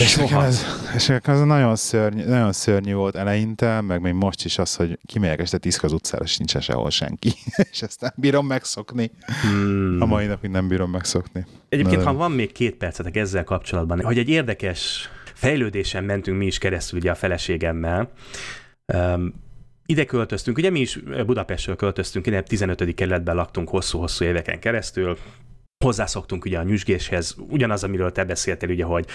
És 0.00 0.16
nekem, 0.16 0.40
ez, 0.40 0.64
és 0.94 1.06
nekem 1.06 1.34
ez 1.34 1.40
nagyon, 1.40 1.76
szörny, 1.76 2.20
nagyon 2.20 2.52
szörnyű 2.52 2.94
volt 2.94 3.16
eleinte, 3.16 3.80
meg 3.80 4.00
még 4.00 4.12
most 4.12 4.44
is 4.44 4.58
az, 4.58 4.74
hogy 4.74 4.98
kimegyek 5.06 5.40
este 5.40 5.58
Tiszka 5.58 5.86
az 5.86 5.92
utcára, 5.92 6.24
és 6.24 6.36
nincsen 6.36 6.60
sehol 6.60 6.90
senki. 6.90 7.32
és 7.72 7.82
ezt 7.82 8.00
nem 8.00 8.12
bírom 8.16 8.46
megszokni. 8.46 9.10
Hmm. 9.42 9.96
A 10.00 10.04
mai 10.04 10.26
napig 10.26 10.50
nem 10.50 10.68
bírom 10.68 10.90
megszokni. 10.90 11.46
Egyébként, 11.68 12.02
Na, 12.02 12.06
ha 12.06 12.14
van 12.14 12.32
még 12.32 12.52
két 12.52 12.74
percetek 12.74 13.16
ezzel 13.16 13.44
kapcsolatban, 13.44 14.02
hogy 14.02 14.18
egy 14.18 14.28
érdekes 14.28 15.10
fejlődésen 15.36 16.04
mentünk 16.04 16.38
mi 16.38 16.46
is 16.46 16.58
keresztül 16.58 16.98
ugye 16.98 17.10
a 17.10 17.14
feleségemmel. 17.14 18.10
Um, 18.94 19.34
ide 19.86 20.04
költöztünk, 20.04 20.58
ugye 20.58 20.70
mi 20.70 20.80
is 20.80 20.98
Budapestről 21.26 21.76
költöztünk, 21.76 22.26
ide 22.26 22.42
15. 22.42 22.94
kerületben 22.94 23.34
laktunk 23.34 23.68
hosszú-hosszú 23.68 24.24
éveken 24.24 24.58
keresztül, 24.58 25.18
hozzászoktunk 25.84 26.44
ugye 26.44 26.58
a 26.58 26.62
nyüzsgéshez, 26.62 27.36
ugyanaz, 27.48 27.84
amiről 27.84 28.12
te 28.12 28.24
beszéltél, 28.24 28.70
ugye, 28.70 28.84
hogy 28.84 29.06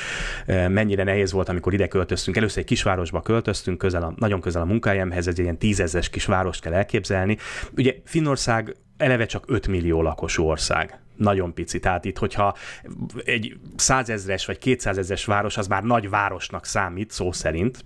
mennyire 0.47 1.03
nehéz 1.03 1.31
volt, 1.31 1.49
amikor 1.49 1.73
ide 1.73 1.87
költöztünk. 1.87 2.37
Először 2.37 2.59
egy 2.59 2.65
kisvárosba 2.65 3.21
költöztünk, 3.21 3.77
közel 3.77 4.03
a, 4.03 4.13
nagyon 4.17 4.41
közel 4.41 4.61
a 4.61 4.65
munkahelyemhez, 4.65 5.27
egy 5.27 5.39
ilyen 5.39 5.57
tízezes 5.57 6.09
kisvárost 6.09 6.61
kell 6.61 6.73
elképzelni. 6.73 7.37
Ugye 7.77 7.95
Finnország 8.05 8.75
eleve 8.97 9.25
csak 9.25 9.43
5 9.47 9.67
millió 9.67 10.01
lakosú 10.01 10.43
ország. 10.43 11.00
Nagyon 11.21 11.53
pici. 11.53 11.79
Tehát 11.79 12.05
itt, 12.05 12.17
hogyha 12.17 12.55
egy 13.23 13.57
százezres 13.75 14.45
vagy 14.45 14.57
kétszázezres 14.57 15.25
város, 15.25 15.57
az 15.57 15.67
már 15.67 15.83
nagy 15.83 16.09
városnak 16.09 16.65
számít, 16.65 17.11
szó 17.11 17.31
szerint, 17.31 17.85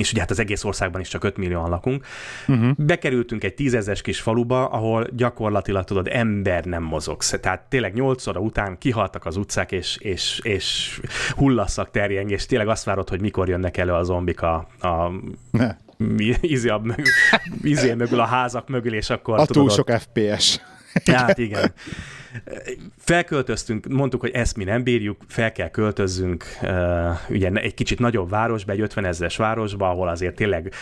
és 0.00 0.10
ugye 0.10 0.20
hát 0.20 0.30
az 0.30 0.38
egész 0.38 0.64
országban 0.64 1.00
is 1.00 1.08
csak 1.08 1.24
5 1.24 1.36
millióan 1.36 1.70
lakunk. 1.70 2.06
Uh-huh. 2.48 2.70
Bekerültünk 2.76 3.44
egy 3.44 3.54
tízezes 3.54 4.00
kis 4.00 4.20
faluba, 4.20 4.68
ahol 4.68 5.06
gyakorlatilag 5.12 5.84
tudod, 5.84 6.08
ember 6.08 6.64
nem 6.64 6.82
mozog. 6.82 7.22
Tehát 7.22 7.60
tényleg 7.68 7.94
8 7.94 8.26
óra 8.26 8.40
után 8.40 8.78
kihaltak 8.78 9.26
az 9.26 9.36
utcák, 9.36 9.72
és, 9.72 9.96
és, 10.00 10.40
és 10.42 11.00
hullaszak 11.30 11.90
terjeng, 11.90 12.30
és 12.30 12.46
tényleg 12.46 12.68
azt 12.68 12.84
várod, 12.84 13.08
hogy 13.08 13.20
mikor 13.20 13.48
jönnek 13.48 13.76
elő 13.76 13.92
a 13.92 14.02
zombik 14.02 14.42
a, 14.42 14.68
a 14.80 15.12
Ne. 15.50 15.76
a 16.74 16.78
mögül, 16.78 17.04
izé 17.62 17.94
mögül, 17.94 18.20
a 18.20 18.24
házak 18.24 18.68
mögül, 18.68 18.94
és 18.94 19.10
akkor 19.10 19.38
A 19.38 19.46
tudod, 19.46 19.62
túl 19.62 19.70
sok 19.70 19.90
FPS. 19.90 20.60
Hát 21.04 21.38
igen. 21.38 21.72
Felköltöztünk, 22.98 23.86
mondtuk, 23.86 24.20
hogy 24.20 24.30
ezt 24.30 24.56
mi 24.56 24.64
nem 24.64 24.82
bírjuk, 24.82 25.24
fel 25.28 25.52
kell 25.52 25.68
költözzünk 25.68 26.44
ugye 27.28 27.50
egy 27.50 27.74
kicsit 27.74 27.98
nagyobb 27.98 28.30
városba, 28.30 28.72
egy 28.72 28.80
50 28.80 29.04
ezeres 29.04 29.36
városba, 29.36 29.90
ahol 29.90 30.08
azért 30.08 30.34
tényleg 30.34 30.72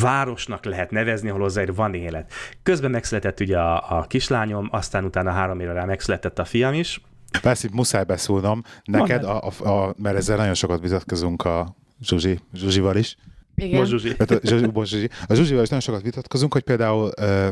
városnak 0.00 0.64
lehet 0.64 0.90
nevezni, 0.90 1.28
ahol 1.28 1.44
azért 1.44 1.74
van 1.74 1.94
élet. 1.94 2.32
Közben 2.62 2.90
megszületett 2.90 3.40
ugye 3.40 3.58
a, 3.58 3.98
a 3.98 4.02
kislányom, 4.02 4.68
aztán 4.70 5.04
utána 5.04 5.30
három 5.30 5.60
évre 5.60 5.72
rá 5.72 5.84
megszületett 5.84 6.38
a 6.38 6.44
fiam 6.44 6.74
is, 6.74 7.00
Persze, 7.42 7.68
muszáj 7.72 8.04
beszólnom. 8.04 8.62
Neked, 8.84 9.24
a, 9.24 9.46
a, 9.46 9.68
a, 9.68 9.94
mert 9.98 10.16
ezzel 10.16 10.36
nagyon 10.36 10.54
sokat 10.54 10.80
vitatkozunk 10.80 11.44
a 11.44 11.76
Zsuzsi, 12.02 12.38
Zsuzsival 12.54 12.96
is. 12.96 13.16
Igen. 13.54 13.78
Most 13.78 13.90
Zsuzsi. 13.90 14.14
A, 14.18 14.24
Zsuzsi, 14.42 14.66
most 14.72 14.90
Zsuzsi. 14.90 15.08
a 15.26 15.34
Zsuzsival 15.34 15.62
is 15.62 15.68
nagyon 15.68 15.84
sokat 15.84 16.02
vitatkozunk, 16.02 16.52
hogy 16.52 16.62
például 16.62 17.10
uh, 17.20 17.48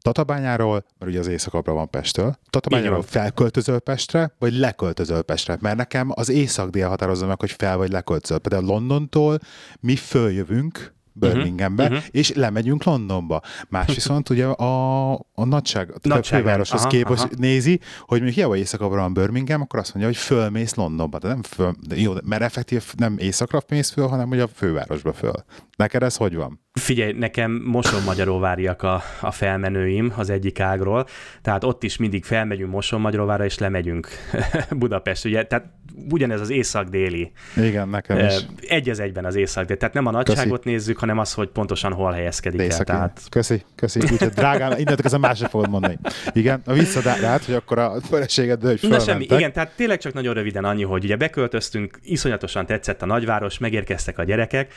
Tatabányáról, 0.00 0.84
mert 0.98 1.10
ugye 1.10 1.20
az 1.20 1.26
éjszakabbra 1.26 1.72
van 1.72 1.90
Pesttől, 1.90 2.38
Tatabányáról 2.50 3.02
felköltözöl 3.02 3.78
Pestre, 3.78 4.34
vagy 4.38 4.54
leköltözöl 4.54 5.22
Pestre? 5.22 5.56
Mert 5.60 5.76
nekem 5.76 6.10
az 6.14 6.28
észak-dél 6.28 6.88
határozza 6.88 7.26
meg, 7.26 7.40
hogy 7.40 7.50
fel 7.50 7.76
vagy 7.76 7.90
leköltözöl. 7.90 8.38
Például 8.38 8.66
Londontól 8.66 9.38
mi 9.80 9.96
följövünk 9.96 10.96
Birminghambe, 11.18 11.84
uh-huh. 11.84 12.02
és 12.10 12.32
lemegyünk 12.32 12.84
Londonba. 12.84 13.40
Más 13.68 13.94
viszont 13.94 14.28
ugye 14.28 14.46
a, 14.46 15.12
a 15.14 15.44
nagyság, 15.44 15.94
a 16.08 16.22
fővároshoz 16.22 16.86
képes 16.86 17.22
nézi, 17.36 17.80
hogy 18.00 18.18
mondjuk 18.18 18.34
hiába 18.34 18.56
éjszakabbra 18.56 19.00
van 19.00 19.12
Birmingham, 19.12 19.60
akkor 19.60 19.78
azt 19.78 19.94
mondja, 19.94 20.12
hogy 20.12 20.22
fölmész 20.22 20.74
Londonba. 20.74 21.18
De 21.18 21.28
nem 21.28 21.42
föl, 21.42 21.74
de 21.88 21.96
jó, 21.96 22.12
mert 22.24 22.42
effektív 22.42 22.84
nem 22.96 23.18
éjszakra 23.18 23.60
mész 23.68 23.90
föl, 23.90 24.06
hanem 24.06 24.28
hogy 24.28 24.40
a 24.40 24.48
fővárosba 24.48 25.12
föl. 25.12 25.44
Neked 25.76 26.02
ez 26.02 26.16
hogy 26.16 26.34
van? 26.34 26.60
Figyelj, 26.78 27.12
nekem 27.12 27.62
Mosonmagyaróváriak 27.64 28.82
a, 28.82 29.02
a 29.20 29.30
felmenőim 29.30 30.12
az 30.16 30.30
egyik 30.30 30.60
ágról, 30.60 31.06
tehát 31.42 31.64
ott 31.64 31.82
is 31.82 31.96
mindig 31.96 32.24
felmegyünk 32.24 32.70
Mosonmagyaróvára, 32.70 33.44
és 33.44 33.58
lemegyünk 33.58 34.08
Budapest, 34.70 35.24
ugye, 35.24 35.44
tehát 35.46 35.66
ugyanez 36.10 36.40
az 36.40 36.50
észak-déli. 36.50 37.32
Igen, 37.56 37.88
nekem 37.88 38.18
is. 38.18 38.34
Egy 38.68 38.88
az 38.88 39.00
egyben 39.00 39.24
az 39.24 39.34
észak 39.34 39.64
déli 39.64 39.78
Tehát 39.78 39.94
nem 39.94 40.06
a 40.06 40.10
nagyságot 40.10 40.62
köszi. 40.62 40.74
nézzük, 40.74 40.98
hanem 40.98 41.18
az, 41.18 41.32
hogy 41.32 41.48
pontosan 41.48 41.92
hol 41.92 42.12
helyezkedik 42.12 42.60
el. 42.60 42.84
Tehát... 42.84 43.20
Köszi, 43.30 43.62
köszi. 43.74 44.00
Úgyhogy 44.00 44.28
drágám, 44.28 44.70
innentől 44.70 44.96
kezdve 44.96 45.18
másra 45.18 45.48
fogod 45.48 45.70
mondani. 45.70 45.98
Igen, 46.32 46.62
a 46.64 46.72
visszadárt, 46.72 47.44
hogy 47.44 47.54
akkor 47.54 47.78
a 47.78 48.00
feleséged, 48.00 48.62
hogy 48.62 48.78
Na 48.88 48.98
semmi, 48.98 49.24
igen, 49.24 49.52
tehát 49.52 49.72
tényleg 49.76 49.98
csak 49.98 50.12
nagyon 50.12 50.34
röviden 50.34 50.64
annyi, 50.64 50.82
hogy 50.82 51.04
ugye 51.04 51.16
beköltöztünk, 51.16 51.98
iszonyatosan 52.02 52.66
tetszett 52.66 53.02
a 53.02 53.06
nagyváros, 53.06 53.58
megérkeztek 53.58 54.18
a 54.18 54.24
gyerekek, 54.24 54.72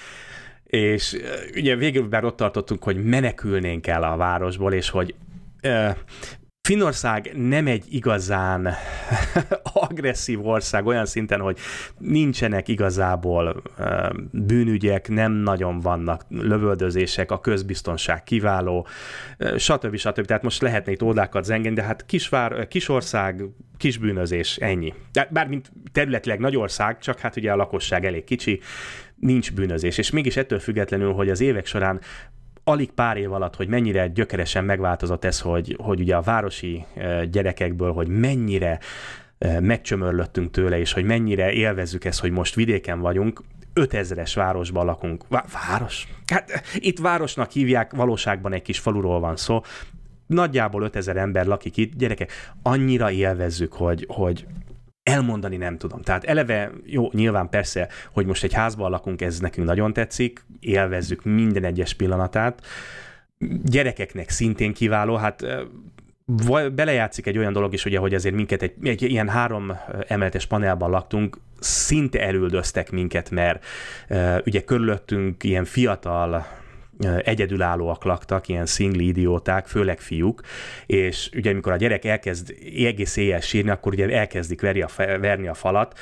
és 0.63 1.17
ugye 1.55 1.75
végül 1.75 2.07
már 2.09 2.23
ott 2.23 2.35
tartottunk, 2.38 2.83
hogy 2.83 3.03
menekülnénk 3.03 3.88
el 3.88 4.03
a 4.03 4.17
városból, 4.17 4.73
és 4.73 4.89
hogy 4.89 5.15
Finország 6.72 7.31
nem 7.35 7.68
egy 7.68 7.85
igazán 7.89 8.68
agresszív 9.88 10.48
ország 10.48 10.85
olyan 10.85 11.06
szinten, 11.06 11.39
hogy 11.39 11.57
nincsenek 11.98 12.68
igazából 12.68 13.61
bűnügyek, 14.31 15.10
nem 15.10 15.31
nagyon 15.31 15.80
vannak 15.80 16.26
lövöldözések, 16.30 17.31
a 17.31 17.39
közbiztonság 17.39 18.23
kiváló, 18.23 18.88
stb. 19.57 19.95
stb. 19.95 20.26
Tehát 20.26 20.43
most 20.43 20.61
lehetne 20.61 20.91
itt 20.91 21.02
ódákat 21.02 21.43
zengeni, 21.43 21.76
de 21.76 21.84
hát 21.84 22.06
kisvár, 22.06 22.68
kisország, 22.68 23.43
kisbűnözés, 23.77 24.57
ennyi. 24.57 24.93
Bármint 25.30 25.72
területileg 25.91 26.39
nagy 26.39 26.56
ország, 26.56 26.99
csak 26.99 27.19
hát 27.19 27.35
ugye 27.35 27.52
a 27.52 27.56
lakosság 27.56 28.06
elég 28.06 28.23
kicsi, 28.23 28.60
nincs 29.15 29.53
bűnözés. 29.53 29.98
És 29.98 30.10
mégis 30.10 30.38
ettől 30.38 30.60
függetlenül, 30.60 31.14
hogy 31.14 31.30
az 31.30 31.41
évek 31.41 31.65
során 31.65 32.02
alig 32.63 32.91
pár 32.91 33.17
év 33.17 33.33
alatt, 33.33 33.55
hogy 33.55 33.67
mennyire 33.67 34.07
gyökeresen 34.07 34.63
megváltozott 34.63 35.25
ez, 35.25 35.39
hogy, 35.39 35.77
hogy 35.81 35.99
ugye 35.99 36.15
a 36.15 36.21
városi 36.21 36.85
gyerekekből, 37.31 37.93
hogy 37.93 38.07
mennyire 38.07 38.79
megcsömörlöttünk 39.59 40.51
tőle, 40.51 40.79
és 40.79 40.93
hogy 40.93 41.03
mennyire 41.03 41.51
élvezzük 41.51 42.05
ezt, 42.05 42.19
hogy 42.19 42.31
most 42.31 42.55
vidéken 42.55 42.99
vagyunk, 42.99 43.41
5000-es 43.75 44.31
városban 44.35 44.85
lakunk. 44.85 45.23
Város? 45.29 46.07
Hát 46.27 46.61
itt 46.75 46.99
városnak 46.99 47.51
hívják, 47.51 47.93
valóságban 47.93 48.53
egy 48.53 48.61
kis 48.61 48.79
faluról 48.79 49.19
van 49.19 49.35
szó. 49.35 49.61
Nagyjából 50.27 50.83
5000 50.83 51.17
ember 51.17 51.45
lakik 51.45 51.77
itt. 51.77 51.95
Gyerekek, 51.95 52.31
annyira 52.61 53.11
élvezzük, 53.11 53.73
hogy, 53.73 54.05
hogy 54.09 54.45
elmondani 55.03 55.57
nem 55.57 55.78
tudom. 55.78 56.02
Tehát 56.02 56.23
eleve, 56.23 56.72
jó, 56.86 57.10
nyilván 57.14 57.49
persze, 57.49 57.88
hogy 58.11 58.26
most 58.26 58.44
egy 58.44 58.53
házban 58.53 58.91
lakunk, 58.91 59.22
ez 59.22 59.40
nekünk 59.40 59.68
nagyon 59.68 59.94
tetszik, 59.94 60.45
élvezzük 60.60 61.23
minden 61.23 61.64
egyes 61.64 61.94
pillanatát. 61.94 62.65
Gyerekeknek 63.64 64.30
szintén 64.30 64.73
kiváló, 64.73 65.15
hát 65.15 65.45
belejátszik 66.73 67.26
egy 67.26 67.38
olyan 67.38 67.53
dolog 67.53 67.73
is, 67.73 67.86
ugye, 67.86 67.99
hogy 67.99 68.14
azért 68.14 68.36
minket 68.36 68.61
egy, 68.61 68.73
egy 68.84 69.02
ilyen 69.02 69.30
három 69.30 69.78
emeletes 70.07 70.45
panelban 70.45 70.90
laktunk, 70.90 71.38
szinte 71.60 72.22
elüldöztek 72.22 72.91
minket, 72.91 73.30
mert 73.30 73.65
ugye 74.45 74.64
körülöttünk 74.64 75.44
ilyen 75.44 75.65
fiatal 75.65 76.48
egyedülállóak 77.23 78.03
laktak, 78.03 78.48
ilyen 78.48 78.65
szingli 78.65 79.07
idióták, 79.07 79.68
főleg 79.68 79.99
fiúk, 79.99 80.41
és 80.86 81.30
ugye 81.36 81.49
amikor 81.52 81.72
a 81.72 81.78
gyerek 81.78 82.06
elkezd 82.06 82.56
egész 82.76 83.18
éjjel 83.18 83.40
sírni, 83.40 83.69
akkor 83.69 83.94
ugye 83.94 84.10
elkezdik 84.10 84.61
verni 84.61 84.82
a, 84.82 84.90
verni 84.98 85.48
a 85.48 85.53
falat, 85.53 85.99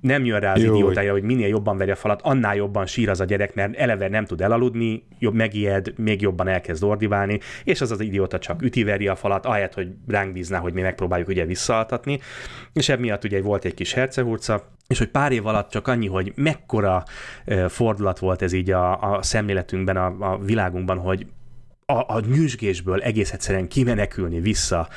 nem 0.00 0.24
jön 0.24 0.40
rá 0.40 0.52
az 0.52 0.62
Jó, 0.62 0.74
idiótája, 0.74 1.12
hogy 1.12 1.22
minél 1.22 1.48
jobban 1.48 1.76
verje 1.76 1.92
a 1.92 1.96
falat, 1.96 2.22
annál 2.22 2.56
jobban 2.56 2.86
sír 2.86 3.08
az 3.08 3.20
a 3.20 3.24
gyerek, 3.24 3.54
mert 3.54 3.76
eleve 3.76 4.08
nem 4.08 4.24
tud 4.24 4.40
elaludni, 4.40 5.06
jobb 5.18 5.34
megijed, 5.34 5.92
még 5.96 6.20
jobban 6.20 6.48
elkezd 6.48 6.84
ordiválni, 6.84 7.40
és 7.64 7.80
az 7.80 7.90
az 7.90 8.00
idióta 8.00 8.38
csak 8.38 8.62
ütiveri 8.62 9.08
a 9.08 9.16
falat, 9.16 9.46
ahelyett, 9.46 9.74
hogy 9.74 9.88
ránk 10.08 10.32
bízná, 10.32 10.58
hogy 10.58 10.72
mi 10.72 10.80
megpróbáljuk 10.80 11.28
ugye 11.28 11.44
visszaaltatni. 11.44 12.20
És 12.72 12.88
emiatt 12.88 13.24
ugye 13.24 13.42
volt 13.42 13.64
egy 13.64 13.74
kis 13.74 13.92
hercehurca, 13.92 14.68
és 14.86 14.98
hogy 14.98 15.08
pár 15.08 15.32
év 15.32 15.46
alatt 15.46 15.70
csak 15.70 15.88
annyi, 15.88 16.06
hogy 16.06 16.32
mekkora 16.36 17.02
fordulat 17.68 18.18
volt 18.18 18.42
ez 18.42 18.52
így 18.52 18.70
a, 18.70 19.14
a 19.14 19.22
szemléletünkben, 19.22 19.96
a, 19.96 20.32
a 20.32 20.38
világunkban, 20.38 20.98
hogy 20.98 21.26
a, 21.86 22.14
a 22.14 22.20
nyüzsgésből 22.20 23.02
egész 23.02 23.32
egyszerűen 23.32 23.68
kimenekülni 23.68 24.40
vissza 24.40 24.88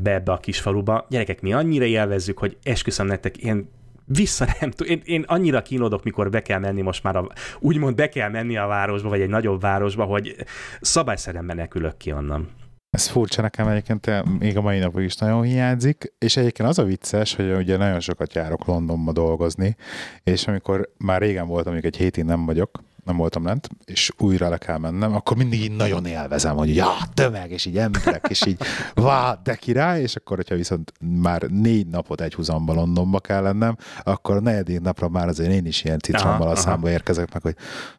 be 0.00 0.14
ebbe 0.14 0.32
a 0.32 0.36
kis 0.36 0.60
faluba. 0.60 1.06
Gyerekek, 1.08 1.40
mi 1.40 1.52
annyira 1.52 1.84
élvezzük, 1.84 2.38
hogy 2.38 2.56
esküszöm 2.62 3.06
nektek, 3.06 3.36
én 3.36 3.68
vissza 4.04 4.46
nem 4.60 4.70
tudom. 4.70 4.92
Én, 4.92 5.02
én 5.04 5.24
annyira 5.26 5.62
kínlódok, 5.62 6.04
mikor 6.04 6.30
be 6.30 6.42
kell 6.42 6.58
menni 6.58 6.80
most 6.80 7.02
már, 7.02 7.16
a, 7.16 7.26
úgymond 7.58 7.96
be 7.96 8.08
kell 8.08 8.30
menni 8.30 8.56
a 8.56 8.66
városba, 8.66 9.08
vagy 9.08 9.20
egy 9.20 9.28
nagyobb 9.28 9.60
városba, 9.60 10.04
hogy 10.04 10.36
szabályszerűen 10.80 11.44
menekülök 11.44 11.96
ki 11.96 12.12
onnan. 12.12 12.48
Ez 12.90 13.08
furcsa 13.08 13.42
nekem 13.42 13.68
egyébként, 13.68 14.38
még 14.38 14.56
a 14.56 14.60
mai 14.60 14.78
napig 14.78 15.04
is 15.04 15.16
nagyon 15.16 15.42
hiányzik, 15.42 16.12
és 16.18 16.36
egyébként 16.36 16.68
az 16.68 16.78
a 16.78 16.84
vicces, 16.84 17.34
hogy 17.34 17.52
ugye 17.52 17.76
nagyon 17.76 18.00
sokat 18.00 18.34
járok 18.34 18.64
Londonba 18.64 19.12
dolgozni, 19.12 19.76
és 20.22 20.46
amikor 20.46 20.90
már 20.98 21.20
régen 21.20 21.46
voltam, 21.46 21.72
amikor 21.72 21.88
egy 21.88 21.96
hétig 21.96 22.24
nem 22.24 22.46
vagyok, 22.46 22.82
nem 23.04 23.16
voltam 23.16 23.44
lent, 23.44 23.68
és 23.84 24.12
újra 24.18 24.48
le 24.48 24.58
kell 24.58 24.78
mennem, 24.78 25.14
akkor 25.14 25.36
mindig 25.36 25.62
így 25.62 25.76
nagyon 25.76 26.06
élvezem, 26.06 26.56
hogy 26.56 26.74
ja, 26.74 26.92
tömeg, 27.14 27.50
és 27.50 27.66
így 27.66 27.78
emberek, 27.78 28.26
és 28.28 28.46
így 28.46 28.60
vá, 28.94 29.40
de 29.42 29.54
király, 29.54 30.02
és 30.02 30.16
akkor, 30.16 30.36
hogyha 30.36 30.54
viszont 30.54 30.92
már 31.20 31.42
négy 31.42 31.86
napot 31.86 32.20
egy 32.20 32.34
húzamba 32.34 32.74
Londonba 32.74 33.20
kell 33.20 33.42
lennem, 33.42 33.76
akkor 34.02 34.36
a 34.36 34.40
negyedik 34.40 34.80
napra 34.80 35.08
már 35.08 35.28
azért 35.28 35.52
én 35.52 35.66
is 35.66 35.84
ilyen 35.84 35.98
citrommal 35.98 36.48
a 36.48 36.56
számba 36.56 36.90
érkezek 36.90 37.32
meg, 37.32 37.42
hogy 37.42 37.56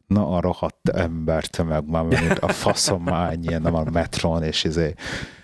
na 0.08 0.30
a 0.30 0.40
rohadt 0.42 0.90
ember 0.90 1.46
tömeg 1.46 1.90
már, 1.90 2.04
mint 2.04 2.40
a 2.40 2.48
faszom 2.48 3.04
már 3.04 3.32
ennyi, 3.32 3.54
nem 3.54 3.76
a 3.76 3.84
metron, 3.84 4.44
és 4.44 4.64
izé. 4.64 4.94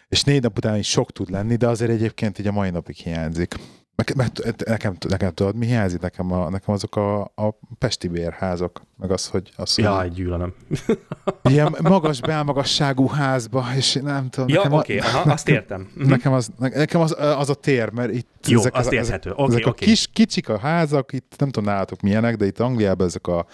És 0.09 0.23
négy 0.23 0.41
nap 0.41 0.57
után 0.57 0.77
is 0.77 0.89
sok 0.89 1.11
tud 1.11 1.29
lenni, 1.29 1.55
de 1.55 1.67
azért 1.67 1.91
egyébként 1.91 2.39
így 2.39 2.47
a 2.47 2.51
mai 2.51 2.69
napig 2.69 2.95
hiányzik. 2.95 3.55
Nekem, 3.95 4.95
nekem, 5.07 5.34
tudod, 5.34 5.55
mi 5.55 5.65
hiányzik 5.65 5.99
nekem, 5.99 6.31
a, 6.31 6.49
nekem 6.49 6.73
azok 6.73 6.95
a, 6.95 7.22
a 7.22 7.59
pesti 7.77 8.07
bérházak, 8.07 8.81
meg 8.97 9.11
az, 9.11 9.27
hogy... 9.27 9.51
Az, 9.55 9.77
Jaj, 9.77 10.07
hogy 10.07 10.13
gyűlölöm. 10.13 10.53
Ilyen 11.43 11.76
magas 11.81 12.22
belmagasságú 12.22 13.07
házba, 13.07 13.65
és 13.76 13.93
nem 13.93 14.30
tudom... 14.30 14.49
Ja, 14.49 14.61
oké, 14.61 14.76
okay, 14.76 14.97
aha, 14.97 15.31
azt 15.31 15.49
értem. 15.49 15.91
Nekem, 16.07 16.34
az, 16.34 16.51
nekem 16.57 17.01
az, 17.01 17.15
az 17.19 17.49
a 17.49 17.53
tér, 17.53 17.89
mert 17.89 18.13
itt... 18.13 18.47
Jó, 18.47 18.59
ezek, 18.59 18.76
azt 18.76 18.91
érthető. 18.91 19.30
Ezek, 19.30 19.39
okay, 19.39 19.55
ezek 19.55 19.68
okay. 19.68 19.88
a 19.88 19.89
kis, 19.89 20.07
kicsik 20.13 20.49
a 20.49 20.57
házak, 20.57 21.13
itt 21.13 21.34
nem 21.38 21.49
tudom 21.49 21.69
nálatok 21.69 22.01
milyenek, 22.01 22.35
de 22.35 22.45
itt 22.45 22.59
Angliában 22.59 23.07
ezek 23.07 23.27
a 23.27 23.45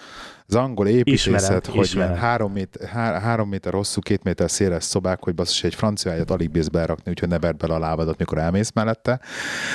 az 0.48 0.54
angol 0.54 0.86
építészet, 0.86 1.32
ismerem, 1.34 1.60
hogy 1.70 1.84
ismerem. 1.84 2.16
három, 2.16 2.52
méter, 2.52 2.88
há, 2.88 3.20
három 3.20 3.48
méter 3.48 3.72
hosszú, 3.72 4.00
két 4.00 4.22
méter 4.22 4.50
széles 4.50 4.84
szobák, 4.84 5.22
hogy 5.22 5.34
basszus 5.34 5.64
egy 5.64 5.74
franciáját 5.74 6.30
alig 6.30 6.50
bíz 6.50 6.68
berakni, 6.68 7.10
úgyhogy 7.10 7.28
ne 7.28 7.38
verd 7.38 7.56
bele 7.56 7.74
a 7.74 7.78
lábadat, 7.78 8.18
mikor 8.18 8.38
elmész 8.38 8.70
mellette. 8.74 9.20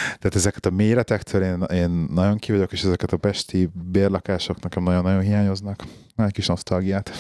Tehát 0.06 0.36
ezeket 0.36 0.66
a 0.66 0.70
méretektől 0.70 1.44
én, 1.44 1.62
én 1.62 2.08
nagyon 2.14 2.38
ki 2.38 2.52
vagyok, 2.52 2.72
és 2.72 2.84
ezeket 2.84 3.12
a 3.12 3.18
pesti 3.18 3.70
bérlakások 3.92 4.62
nekem 4.62 4.84
nagyon-nagyon 4.84 5.22
hiányoznak. 5.22 5.84
Egy 6.16 6.32
kis 6.32 6.48
nosztalgiát. 6.48 7.12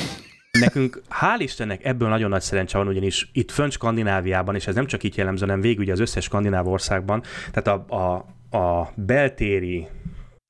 Nekünk 0.60 1.02
hál' 1.22 1.40
Istennek 1.40 1.86
ebből 1.86 2.10
nagyon 2.10 2.30
nagy 2.30 2.42
szerencse 2.42 2.78
van, 2.78 2.88
ugyanis 2.88 3.30
itt 3.34 3.52
fönn 3.52 3.70
Skandináviában, 3.70 4.56
és 4.56 4.68
ez 4.68 4.76
nem 4.76 4.86
csak 4.86 5.04
itt 5.04 5.16
jellemző, 5.16 5.46
hanem 5.46 5.62
végül 5.62 5.92
az 5.92 6.00
összes 6.00 6.24
skandináv 6.24 6.68
országban, 6.68 7.24
tehát 7.52 7.80
a, 7.90 7.96
a, 7.96 8.14
a 8.58 8.92
beltéri 8.96 9.88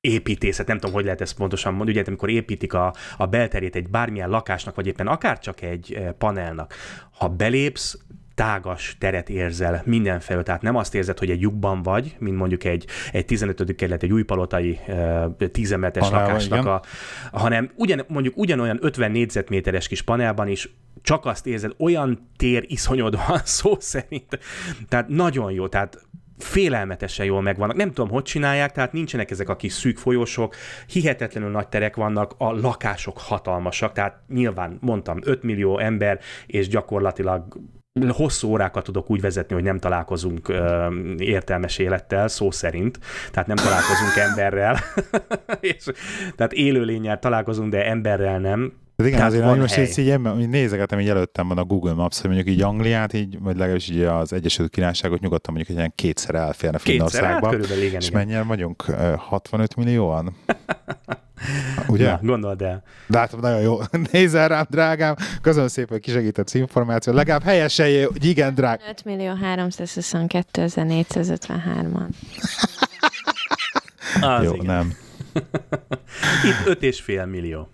építészet, 0.04 0.66
nem 0.66 0.78
tudom, 0.78 0.94
hogy 0.94 1.04
lehet 1.04 1.20
ezt 1.20 1.36
pontosan 1.36 1.74
mondani, 1.74 1.98
ugye 1.98 2.06
amikor 2.06 2.30
építik 2.30 2.72
a, 2.72 2.94
a 3.16 3.26
belterét 3.26 3.76
egy 3.76 3.88
bármilyen 3.88 4.28
lakásnak, 4.28 4.74
vagy 4.74 4.86
éppen 4.86 5.06
akár 5.06 5.38
csak 5.38 5.62
egy 5.62 5.92
eh, 5.92 6.12
panelnak, 6.18 6.74
ha 7.10 7.28
belépsz, 7.28 7.98
tágas 8.34 8.96
teret 8.98 9.28
érzel 9.28 9.82
mindenfelől, 9.84 10.42
tehát 10.42 10.62
nem 10.62 10.76
azt 10.76 10.94
érzed, 10.94 11.18
hogy 11.18 11.30
egy 11.30 11.40
lyukban 11.40 11.82
vagy, 11.82 12.16
mint 12.18 12.36
mondjuk 12.36 12.64
egy, 12.64 12.86
egy 13.12 13.24
15. 13.24 13.74
kerület, 13.74 14.02
egy 14.02 14.12
újpalotai 14.12 14.78
uh, 14.86 15.48
tízemeletes 15.52 16.10
lakásnak, 16.10 16.66
a, 16.66 16.82
hanem 17.32 17.70
ugyan, 17.76 18.04
mondjuk 18.08 18.36
ugyanolyan 18.36 18.78
50 18.80 19.10
négyzetméteres 19.10 19.88
kis 19.88 20.02
panelban 20.02 20.48
is 20.48 20.74
csak 21.02 21.26
azt 21.26 21.46
érzed, 21.46 21.74
olyan 21.78 22.30
tér 22.36 22.64
iszonyod 22.66 23.16
van 23.26 23.40
szó 23.58 23.76
szerint. 23.78 24.38
Tehát 24.88 25.08
nagyon 25.08 25.52
jó, 25.52 25.68
tehát 25.68 26.06
félelmetesen 26.44 27.26
jól 27.26 27.42
megvannak. 27.42 27.76
Nem 27.76 27.92
tudom, 27.92 28.10
hogy 28.10 28.22
csinálják, 28.22 28.72
tehát 28.72 28.92
nincsenek 28.92 29.30
ezek 29.30 29.48
a 29.48 29.56
kis 29.56 29.72
szűk 29.72 29.98
folyosok, 29.98 30.54
hihetetlenül 30.86 31.50
nagy 31.50 31.68
terek 31.68 31.96
vannak, 31.96 32.34
a 32.38 32.52
lakások 32.52 33.18
hatalmasak, 33.18 33.92
tehát 33.92 34.20
nyilván 34.28 34.78
mondtam, 34.80 35.18
5 35.22 35.42
millió 35.42 35.78
ember, 35.78 36.20
és 36.46 36.68
gyakorlatilag 36.68 37.58
hosszú 38.08 38.48
órákat 38.48 38.84
tudok 38.84 39.10
úgy 39.10 39.20
vezetni, 39.20 39.54
hogy 39.54 39.64
nem 39.64 39.78
találkozunk 39.78 40.48
ö, 40.48 40.88
értelmes 41.18 41.78
élettel, 41.78 42.28
szó 42.28 42.50
szerint, 42.50 42.98
tehát 43.30 43.48
nem 43.48 43.56
találkozunk 43.56 44.16
emberrel, 44.16 44.78
és, 45.60 45.84
tehát 46.36 46.52
élőlényel 46.52 47.18
találkozunk, 47.18 47.70
de 47.70 47.86
emberrel 47.86 48.38
nem, 48.38 48.72
tehát 48.96 49.12
igen, 49.12 49.18
Tehát 49.18 49.32
azért 49.32 49.44
van 49.44 49.58
most 49.58 49.78
így, 49.78 49.98
így, 49.98 50.40
így 50.40 50.48
nézegetem, 50.48 51.00
így 51.00 51.08
előttem 51.08 51.48
van 51.48 51.58
a 51.58 51.64
Google 51.64 51.92
Maps, 51.92 52.20
hogy 52.20 52.30
mondjuk 52.30 52.56
így 52.56 52.62
Angliát, 52.62 53.12
így, 53.12 53.38
vagy 53.40 53.56
legalábbis 53.56 53.88
így 53.90 54.02
az 54.02 54.32
Egyesült 54.32 54.70
Királyságot 54.70 55.20
nyugodtan 55.20 55.54
mondjuk 55.54 55.70
egy 55.70 55.76
ilyen 55.82 55.92
kétszer 55.94 56.34
elférne 56.34 56.78
kétszer, 56.78 57.00
hát 57.00 57.10
Finnországba. 57.10 57.48
körülbelül 57.48 57.84
igen, 57.84 58.00
És 58.00 58.08
igen. 58.08 58.26
mennyien 58.26 58.46
vagyunk? 58.46 58.84
Ö, 58.88 59.14
65 59.16 59.76
millióan? 59.76 60.36
Ugye? 61.86 62.10
Na, 62.10 62.18
gondold 62.22 62.62
el. 62.62 62.82
Látom, 63.06 63.40
nagyon 63.40 63.60
jó. 63.60 63.78
Nézzel 64.12 64.48
rám, 64.48 64.66
drágám. 64.70 65.14
Köszönöm 65.42 65.68
szépen, 65.68 65.90
hogy 65.90 66.00
kisegített 66.00 66.50
információ. 66.50 67.12
Legalább 67.12 67.42
helyeselje, 67.42 68.06
hogy 68.06 68.24
igen, 68.24 68.54
drág. 68.54 68.80
5 68.88 69.04
millió 69.04 69.34
322 69.34 70.66
453-an. 70.74 72.08
Az 74.20 74.44
jó, 74.44 74.54
igen. 74.54 74.66
nem. 74.66 74.92
Itt 76.48 76.66
öt 76.66 76.82
és 76.82 77.00
fél 77.00 77.26
millió 77.26 77.68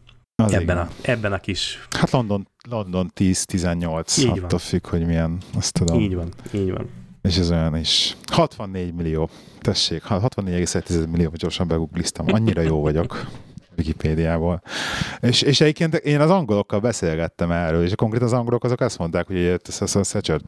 Az 0.45 0.53
ebben 0.53 0.77
igen. 0.77 0.79
a, 0.79 0.89
ebben 1.03 1.33
a 1.33 1.39
kis... 1.39 1.79
Hát 1.91 2.11
London, 2.11 2.49
London 2.69 3.13
10-18, 3.17 4.19
Így 4.19 4.39
attól 4.39 4.59
függ, 4.59 4.87
hogy 4.87 5.07
milyen, 5.07 5.39
azt 5.55 5.73
tudom. 5.73 6.01
Így 6.01 6.15
van, 6.15 6.29
így 6.53 6.71
van. 6.71 6.89
És 7.23 7.37
ez 7.37 7.51
olyan 7.51 7.77
is. 7.77 8.17
64 8.33 8.95
millió. 8.95 9.29
Tessék, 9.61 10.03
64,1 10.09 11.11
millió, 11.11 11.31
gyorsan 11.35 11.69
begoogliztam. 11.69 12.27
Annyira 12.29 12.63
jó 12.63 12.81
vagyok. 12.81 13.27
Wikipédiából. 13.81 14.63
És, 15.21 15.43
és 15.43 15.61
egyébként 15.61 15.95
én 15.95 16.21
az 16.21 16.31
angolokkal 16.31 16.81
beszélgettem 16.81 17.51
erről, 17.51 17.85
és 17.85 17.95
konkrétan 17.95 18.27
az 18.27 18.33
angolok 18.33 18.65
azok 18.65 18.81
azt 18.81 18.99
mondták, 18.99 19.27
hogy 19.27 19.61
Thatcher, 19.63 20.41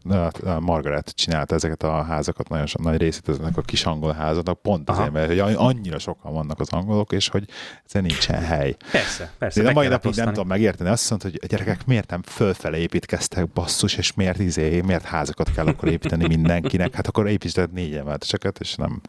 Margaret 0.60 1.10
csinálta 1.14 1.54
ezeket 1.54 1.82
a 1.82 2.02
házakat, 2.02 2.48
nagyon 2.48 2.66
nagy 2.82 2.96
részét 2.96 3.28
ezeknek 3.28 3.56
a 3.56 3.60
kis 3.60 3.84
angol 3.84 4.12
házaknak, 4.12 4.62
pont 4.62 4.90
azért, 4.90 5.12
mert 5.12 5.26
hogy 5.26 5.38
annyira 5.38 5.98
sokan 5.98 6.32
vannak 6.32 6.60
az 6.60 6.72
angolok, 6.72 7.12
és 7.12 7.28
hogy 7.28 7.44
ez 7.92 8.00
nincsen 8.00 8.42
hely. 8.42 8.76
Persze, 8.90 9.30
persze. 9.38 9.62
De 9.62 9.68
a 9.68 9.72
mai 9.72 9.88
napig 9.88 10.14
nem 10.14 10.26
tudom 10.26 10.46
megérteni. 10.46 10.90
Azt 10.90 11.10
mondta, 11.10 11.28
hogy 11.28 11.40
a 11.42 11.46
gyerekek 11.46 11.86
miért 11.86 12.10
nem 12.10 12.22
fölfele 12.22 12.76
építkeztek 12.76 13.48
basszus, 13.48 13.96
és 13.96 14.14
miért, 14.14 14.38
izé, 14.38 14.80
miért 14.80 15.04
házakat 15.04 15.52
kell 15.52 15.66
akkor 15.66 15.88
építeni 15.88 16.26
mindenkinek? 16.26 16.94
Hát 16.94 17.06
akkor 17.06 17.28
építsd 17.28 17.72
négy 17.72 17.94
emelteseket, 17.94 18.58
és 18.60 18.74
nem... 18.74 19.00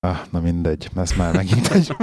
Ah, 0.00 0.18
na 0.30 0.40
mindegy, 0.40 0.88
ez 0.96 1.12
már 1.12 1.34
megint 1.34 1.66
egy 1.68 1.96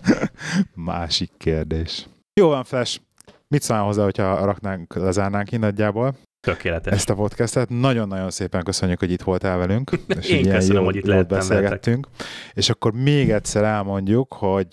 másik 0.74 1.30
kérdés. 1.38 2.06
Jó 2.40 2.48
van, 2.48 2.64
Flash. 2.64 3.00
Mit 3.48 3.62
szól 3.62 3.78
hozzá, 3.78 4.02
hogyha 4.04 4.44
raknánk, 4.44 4.94
lezárnánk 4.94 5.48
ki 5.48 5.56
nagyjából 5.56 6.14
Tökéletes. 6.40 6.92
ezt 6.92 7.10
a 7.10 7.14
podcastet? 7.14 7.68
Nagyon-nagyon 7.68 8.30
szépen 8.30 8.62
köszönjük, 8.62 8.98
hogy 8.98 9.10
itt 9.10 9.22
voltál 9.22 9.58
velünk. 9.58 9.90
És 10.20 10.28
Én 10.28 10.42
köszönöm, 10.50 10.74
jól- 10.76 10.84
hogy 10.84 10.96
itt 10.96 11.04
lehettem 11.04 11.38
beszélgettünk. 11.38 12.08
És 12.52 12.70
akkor 12.70 12.92
még 12.92 13.30
egyszer 13.30 13.64
elmondjuk, 13.64 14.32
hogy 14.32 14.68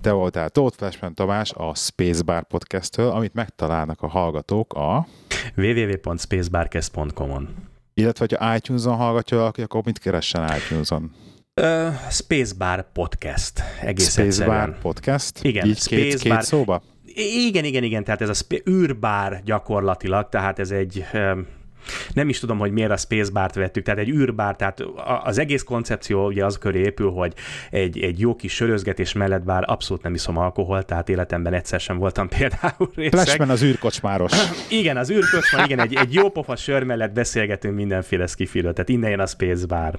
te 0.00 0.10
voltál 0.10 0.48
Tóth 0.50 0.76
Flashman 0.76 1.14
Tamás 1.14 1.52
a 1.52 1.74
Spacebar 1.74 2.44
podcast-től, 2.44 3.08
amit 3.10 3.34
megtalálnak 3.34 4.02
a 4.02 4.06
hallgatók 4.08 4.72
a 4.72 5.06
www.spacebarcast.com-on 5.56 7.48
illetve, 7.94 8.26
hogyha 8.28 8.54
iTunes-on 8.56 8.96
hallgatja 8.96 9.36
valaki, 9.36 9.62
akkor 9.62 9.82
mit 9.84 9.98
keressen 9.98 10.50
iTunes-on? 10.56 11.10
Uh, 11.56 11.92
Spacebar 12.10 12.84
Podcast. 12.92 13.62
Egész 13.82 14.10
Spacebar 14.10 14.26
egyszerűen. 14.54 14.76
podcast? 14.82 15.44
Igen, 15.44 15.66
Így 15.66 15.86
két, 15.86 16.08
Spacebar. 16.10 16.38
két 16.38 16.46
szóba? 16.46 16.82
Igen, 17.46 17.64
igen, 17.64 17.82
igen, 17.82 18.04
tehát 18.04 18.20
ez 18.20 18.28
a 18.28 18.34
sp- 18.34 18.62
űrbár 18.68 19.40
gyakorlatilag, 19.44 20.28
tehát 20.28 20.58
ez 20.58 20.70
egy, 20.70 21.04
um, 21.12 21.46
nem 22.14 22.28
is 22.28 22.38
tudom, 22.38 22.58
hogy 22.58 22.72
miért 22.72 22.90
a 22.90 22.96
Spacebart 22.96 23.54
vettük, 23.54 23.84
tehát 23.84 24.00
egy 24.00 24.08
űrbár, 24.08 24.56
tehát 24.56 24.82
az 25.24 25.38
egész 25.38 25.62
koncepció 25.62 26.26
ugye 26.26 26.44
az 26.44 26.58
köré 26.58 26.80
épül, 26.80 27.10
hogy 27.10 27.32
egy, 27.70 27.98
egy 27.98 28.20
jó 28.20 28.36
kis 28.36 28.54
sörözgetés 28.54 29.12
mellett, 29.12 29.42
bár 29.42 29.62
abszolút 29.66 30.02
nem 30.02 30.14
iszom 30.14 30.36
alkohol, 30.36 30.82
tehát 30.84 31.08
életemben 31.08 31.52
egyszer 31.54 31.80
sem 31.80 31.98
voltam 31.98 32.28
például 32.38 32.90
részeg. 32.94 33.20
Flashman 33.20 33.50
az 33.50 33.62
űrkocsmáros. 33.62 34.32
Igen, 34.80 34.96
az 34.96 35.10
űrkocsma, 35.10 35.64
igen, 35.64 35.80
egy, 35.80 35.94
egy 35.94 36.14
jó 36.14 36.30
pofa 36.30 36.56
sör 36.56 36.82
mellett 36.82 37.12
beszélgetünk 37.12 37.74
mindenféle 37.74 38.26
skifiről, 38.26 38.72
tehát 38.72 38.88
innen 38.88 39.10
jön 39.10 39.20
a 39.20 39.26
Spacebar. 39.26 39.98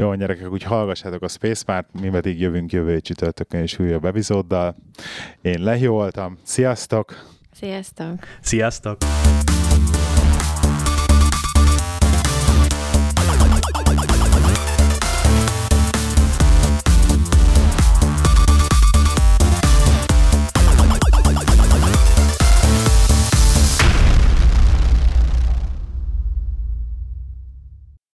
Jó, 0.00 0.14
gyerekek, 0.14 0.50
úgy 0.50 0.62
hallgassátok 0.62 1.22
a 1.22 1.28
Spacepart, 1.28 2.00
mi 2.00 2.08
pedig 2.08 2.40
jövünk 2.40 2.72
jövő 2.72 3.00
csütörtökön 3.00 3.60
és 3.60 3.78
újabb 3.78 4.04
epizóddal. 4.04 4.76
Én 5.40 5.62
Lehi 5.62 5.86
voltam. 5.86 6.38
Sziasztok! 6.42 7.14
Sziasztok! 7.52 8.18
Sziasztok! 8.40 8.98